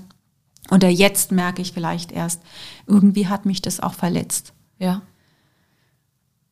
Oder 0.72 0.88
jetzt 0.88 1.32
merke 1.32 1.64
ich 1.64 1.74
vielleicht 1.74 2.12
erst, 2.12 2.42
irgendwie 2.86 3.28
hat 3.28 3.46
mich 3.46 3.62
das 3.62 3.80
auch 3.80 3.96
verletzt. 3.96 4.54
Ja. 4.78 5.02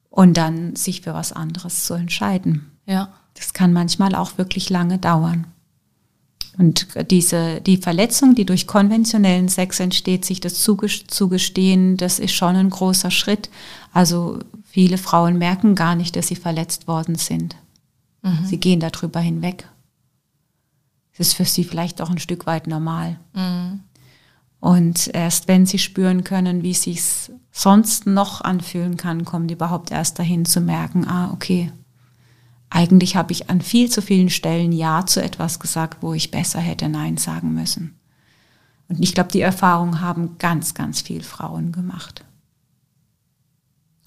Und 0.09 0.35
dann 0.35 0.75
sich 0.75 1.01
für 1.01 1.13
was 1.13 1.31
anderes 1.31 1.85
zu 1.85 1.93
entscheiden. 1.93 2.71
Ja. 2.87 3.13
Das 3.35 3.53
kann 3.53 3.71
manchmal 3.71 4.15
auch 4.15 4.39
wirklich 4.39 4.71
lange 4.71 4.97
dauern. 4.97 5.45
Und 6.57 6.87
diese, 7.11 7.61
die 7.61 7.77
Verletzung, 7.77 8.33
die 8.33 8.45
durch 8.45 8.65
konventionellen 8.65 9.47
Sex 9.47 9.79
entsteht, 9.79 10.25
sich 10.25 10.39
das 10.39 10.55
zugestehen, 10.55 11.97
das 11.97 12.17
ist 12.17 12.33
schon 12.33 12.55
ein 12.55 12.71
großer 12.71 13.11
Schritt. 13.11 13.49
Also 13.93 14.39
viele 14.63 14.97
Frauen 14.97 15.37
merken 15.37 15.75
gar 15.75 15.95
nicht, 15.95 16.15
dass 16.15 16.27
sie 16.27 16.35
verletzt 16.35 16.87
worden 16.87 17.15
sind. 17.15 17.55
Mhm. 18.23 18.45
Sie 18.45 18.57
gehen 18.57 18.79
darüber 18.79 19.19
hinweg. 19.19 19.69
Es 21.13 21.27
ist 21.27 21.33
für 21.33 21.45
sie 21.45 21.63
vielleicht 21.63 22.01
auch 22.01 22.09
ein 22.09 22.19
Stück 22.19 22.47
weit 22.47 22.65
normal. 22.65 23.19
Mhm. 23.33 23.81
Und 24.59 25.11
erst 25.13 25.47
wenn 25.47 25.67
sie 25.67 25.79
spüren 25.79 26.23
können, 26.23 26.63
wie 26.63 26.71
es 26.71 26.83
sich 26.83 27.01
sonst 27.51 28.07
noch 28.07 28.41
anfühlen 28.41 28.97
kann, 28.97 29.25
kommen 29.25 29.47
die 29.47 29.53
überhaupt 29.53 29.91
erst 29.91 30.17
dahin 30.17 30.45
zu 30.45 30.61
merken, 30.61 31.07
ah, 31.07 31.31
okay, 31.31 31.71
eigentlich 32.69 33.15
habe 33.15 33.31
ich 33.31 33.49
an 33.49 33.61
viel 33.61 33.89
zu 33.89 34.01
vielen 34.01 34.29
Stellen 34.29 34.71
Ja 34.71 35.05
zu 35.05 35.23
etwas 35.23 35.59
gesagt, 35.59 36.01
wo 36.01 36.13
ich 36.13 36.31
besser 36.31 36.59
hätte 36.59 36.89
Nein 36.89 37.17
sagen 37.17 37.53
müssen. 37.53 37.97
Und 38.89 39.01
ich 39.01 39.13
glaube, 39.13 39.31
die 39.31 39.41
Erfahrung 39.41 40.01
haben 40.01 40.37
ganz, 40.37 40.73
ganz 40.73 41.01
viel 41.01 41.23
Frauen 41.23 41.71
gemacht. 41.71 42.23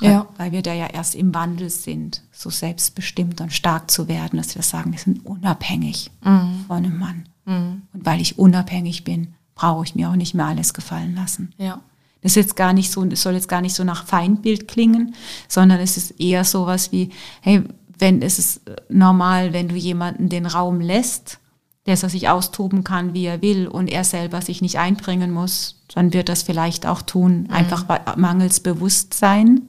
Ja. 0.01 0.29
Weil 0.39 0.53
wir 0.53 0.63
da 0.63 0.73
ja 0.73 0.87
erst 0.87 1.15
im 1.15 1.35
Wandel 1.35 1.69
sind, 1.69 2.23
so 2.33 2.49
selbstbestimmt 2.49 3.41
und 3.41 3.53
stark 3.53 3.91
zu 3.91 4.09
werden, 4.09 4.39
dass 4.39 4.55
wir 4.55 4.63
sagen, 4.63 4.93
wir 4.93 4.99
sind 4.99 5.27
unabhängig 5.27 6.11
mhm. 6.25 6.65
von 6.67 6.77
einem 6.79 6.99
Mann. 6.99 7.29
Mhm. 7.45 7.83
Und 7.93 8.07
weil 8.07 8.21
ich 8.21 8.39
unabhängig 8.39 9.05
bin, 9.05 9.35
brauche 9.55 9.85
ich 9.85 9.95
mir 9.95 10.09
auch 10.09 10.17
nicht 10.17 10.35
mehr 10.35 10.47
alles 10.47 10.73
gefallen 10.73 11.15
lassen. 11.15 11.53
Ja. 11.59 11.81
Das 12.23 12.33
ist 12.33 12.37
jetzt 12.37 12.57
gar 12.57 12.73
nicht 12.73 12.91
so, 12.91 13.05
es 13.05 13.23
soll 13.23 13.35
jetzt 13.35 13.49
gar 13.49 13.61
nicht 13.61 13.75
so 13.75 13.85
nach 13.85 14.07
Feindbild 14.07 14.69
klingen, 14.69 15.15
sondern 15.49 15.81
es 15.81 15.97
ist 15.97 16.21
eher 16.21 16.45
sowas 16.45 16.93
wie, 16.93 17.11
hey, 17.41 17.65
wenn 18.01 18.23
es 18.23 18.39
ist 18.39 18.63
normal, 18.89 19.53
wenn 19.53 19.69
du 19.69 19.75
jemanden 19.75 20.29
den 20.29 20.47
Raum 20.47 20.81
lässt, 20.81 21.39
dass 21.85 22.03
er 22.03 22.09
sich 22.09 22.29
austoben 22.29 22.85
kann, 22.85 23.15
wie 23.15 23.25
er 23.25 23.43
will 23.43 23.67
und 23.67 23.89
er 23.89 24.05
selber 24.05 24.43
sich 24.43 24.63
nicht 24.63 24.79
einbringen 24.79 25.31
muss, 25.31 25.83
dann 25.95 26.13
wird 26.13 26.29
das 26.29 26.43
vielleicht 26.43 26.87
auch 26.87 27.03
tun, 27.03 27.45
mhm. 27.45 27.51
einfach 27.51 27.87
mangels 28.17 28.61
Bewusstsein, 28.61 29.63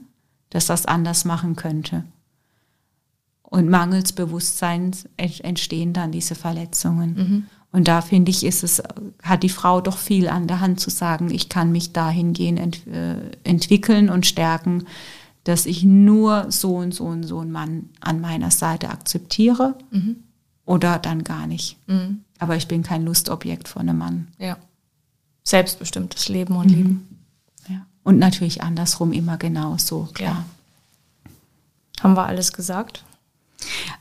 dass 0.50 0.68
das 0.68 0.86
anders 0.86 1.26
machen 1.26 1.56
könnte. 1.56 2.04
Und 3.44 3.70
mangels 3.70 4.14
Bewusstsein 4.14 4.92
entstehen 5.18 5.94
dann 5.94 6.12
diese 6.12 6.36
Verletzungen. 6.36 7.14
Mhm. 7.14 7.44
Und 7.74 7.88
da 7.88 8.02
finde 8.02 8.32
ich, 8.32 8.46
ist 8.46 8.64
es, 8.64 8.84
hat 9.24 9.44
die 9.44 9.50
Frau 9.50 9.82
doch 9.82 9.98
viel 9.98 10.28
an 10.28 10.48
der 10.48 10.60
Hand 10.60 10.80
zu 10.80 10.90
sagen, 10.90 11.32
ich 11.32 11.50
kann 11.50 11.72
mich 11.72 11.94
dahingehend 11.94 12.60
ent, 12.60 12.88
äh, 12.88 13.16
entwickeln 13.44 14.10
und 14.10 14.26
stärken, 14.26 14.86
dass 15.44 15.66
ich 15.66 15.84
nur 15.84 16.52
so 16.52 16.76
und 16.76 16.94
so 16.94 17.06
und 17.06 17.24
so 17.24 17.40
einen 17.40 17.52
Mann 17.52 17.90
an 18.00 18.22
meiner 18.22 18.52
Seite 18.52 18.90
akzeptiere 18.90 19.76
mhm. 19.92 20.18
oder 20.66 21.00
dann 21.00 21.24
gar 21.24 21.48
nicht. 21.48 21.78
Mhm. 21.88 22.22
Aber 22.40 22.56
ich 22.56 22.68
bin 22.68 22.84
kein 22.84 23.06
Lustobjekt 23.06 23.68
von 23.68 23.82
einem 23.84 23.98
Mann. 23.98 24.28
Ja. 24.38 24.58
Selbstbestimmtes 25.44 26.30
Leben 26.30 26.56
und 26.56 26.70
mhm. 26.70 26.76
Leben. 26.76 27.20
Ja. 27.70 27.86
Und 28.04 28.20
natürlich 28.20 28.62
andersrum 28.62 29.14
immer 29.14 29.38
genauso, 29.38 30.10
klar. 30.14 30.46
Ja. 31.26 32.04
Haben 32.04 32.16
wir 32.16 32.26
alles 32.26 32.54
gesagt? 32.54 33.04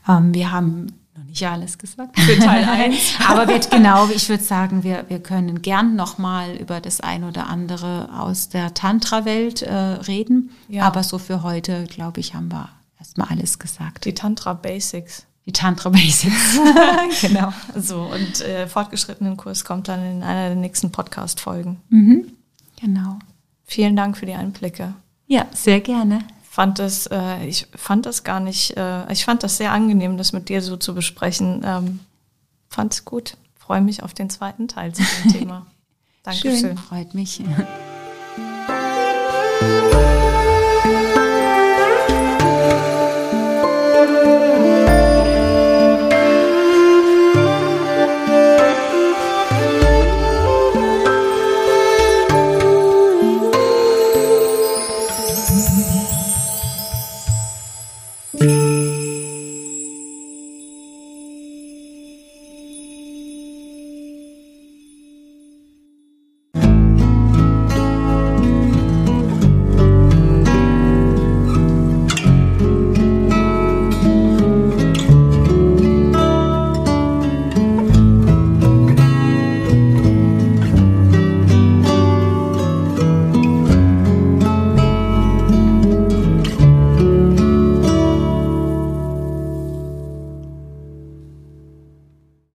Ähm, 0.07 0.33
wir 0.33 0.51
haben 0.51 0.87
noch 1.17 1.23
nicht 1.25 1.45
alles 1.45 1.77
gesagt 1.77 2.17
für 2.19 2.39
Teil 2.39 2.63
1. 2.63 3.15
Aber 3.27 3.47
wird 3.47 3.69
genau, 3.69 4.09
ich 4.09 4.29
würde 4.29 4.43
sagen, 4.43 4.83
wir, 4.83 5.05
wir 5.09 5.19
können 5.19 5.61
gern 5.61 5.95
nochmal 5.95 6.55
über 6.55 6.79
das 6.79 7.01
ein 7.01 7.23
oder 7.23 7.47
andere 7.47 8.09
aus 8.17 8.49
der 8.49 8.73
Tantra-Welt 8.73 9.61
äh, 9.61 9.73
reden. 9.73 10.51
Ja. 10.69 10.83
Aber 10.83 11.03
so 11.03 11.17
für 11.17 11.43
heute, 11.43 11.85
glaube 11.85 12.19
ich, 12.19 12.33
haben 12.33 12.51
wir 12.51 12.69
erstmal 12.97 13.27
alles 13.29 13.59
gesagt. 13.59 14.05
Die 14.05 14.13
Tantra-Basics. 14.13 15.25
Die 15.45 15.51
Tantra-Basics. 15.51 16.59
genau. 17.21 17.53
So, 17.75 18.03
und 18.03 18.41
äh, 18.41 18.67
fortgeschrittenen 18.67 19.37
Kurs 19.37 19.65
kommt 19.65 19.87
dann 19.87 20.03
in 20.03 20.23
einer 20.23 20.47
der 20.47 20.55
nächsten 20.55 20.91
Podcast-Folgen. 20.91 21.81
Mhm. 21.89 22.31
Genau. 22.79 23.19
Vielen 23.65 23.95
Dank 23.95 24.17
für 24.17 24.25
die 24.25 24.33
Einblicke. 24.33 24.93
Ja, 25.27 25.45
sehr 25.53 25.81
gerne 25.81 26.23
fand 26.51 26.79
das, 26.79 27.07
äh, 27.07 27.45
ich 27.45 27.67
fand 27.73 28.05
das 28.05 28.25
gar 28.25 28.41
nicht, 28.41 28.75
äh, 28.75 29.09
ich 29.09 29.23
fand 29.23 29.41
das 29.41 29.55
sehr 29.55 29.71
angenehm, 29.71 30.17
das 30.17 30.33
mit 30.33 30.49
dir 30.49 30.61
so 30.61 30.75
zu 30.75 30.93
besprechen. 30.93 31.61
Ähm, 31.63 32.01
fand 32.67 32.91
es 32.91 33.05
gut. 33.05 33.37
Freue 33.57 33.79
mich 33.79 34.03
auf 34.03 34.13
den 34.13 34.29
zweiten 34.29 34.67
Teil 34.67 34.93
zu 34.93 35.01
dem 35.01 35.31
Thema. 35.39 35.65
Dankeschön. 36.23 36.59
Schön, 36.59 36.77
freut 36.77 37.13
mich. 37.13 37.41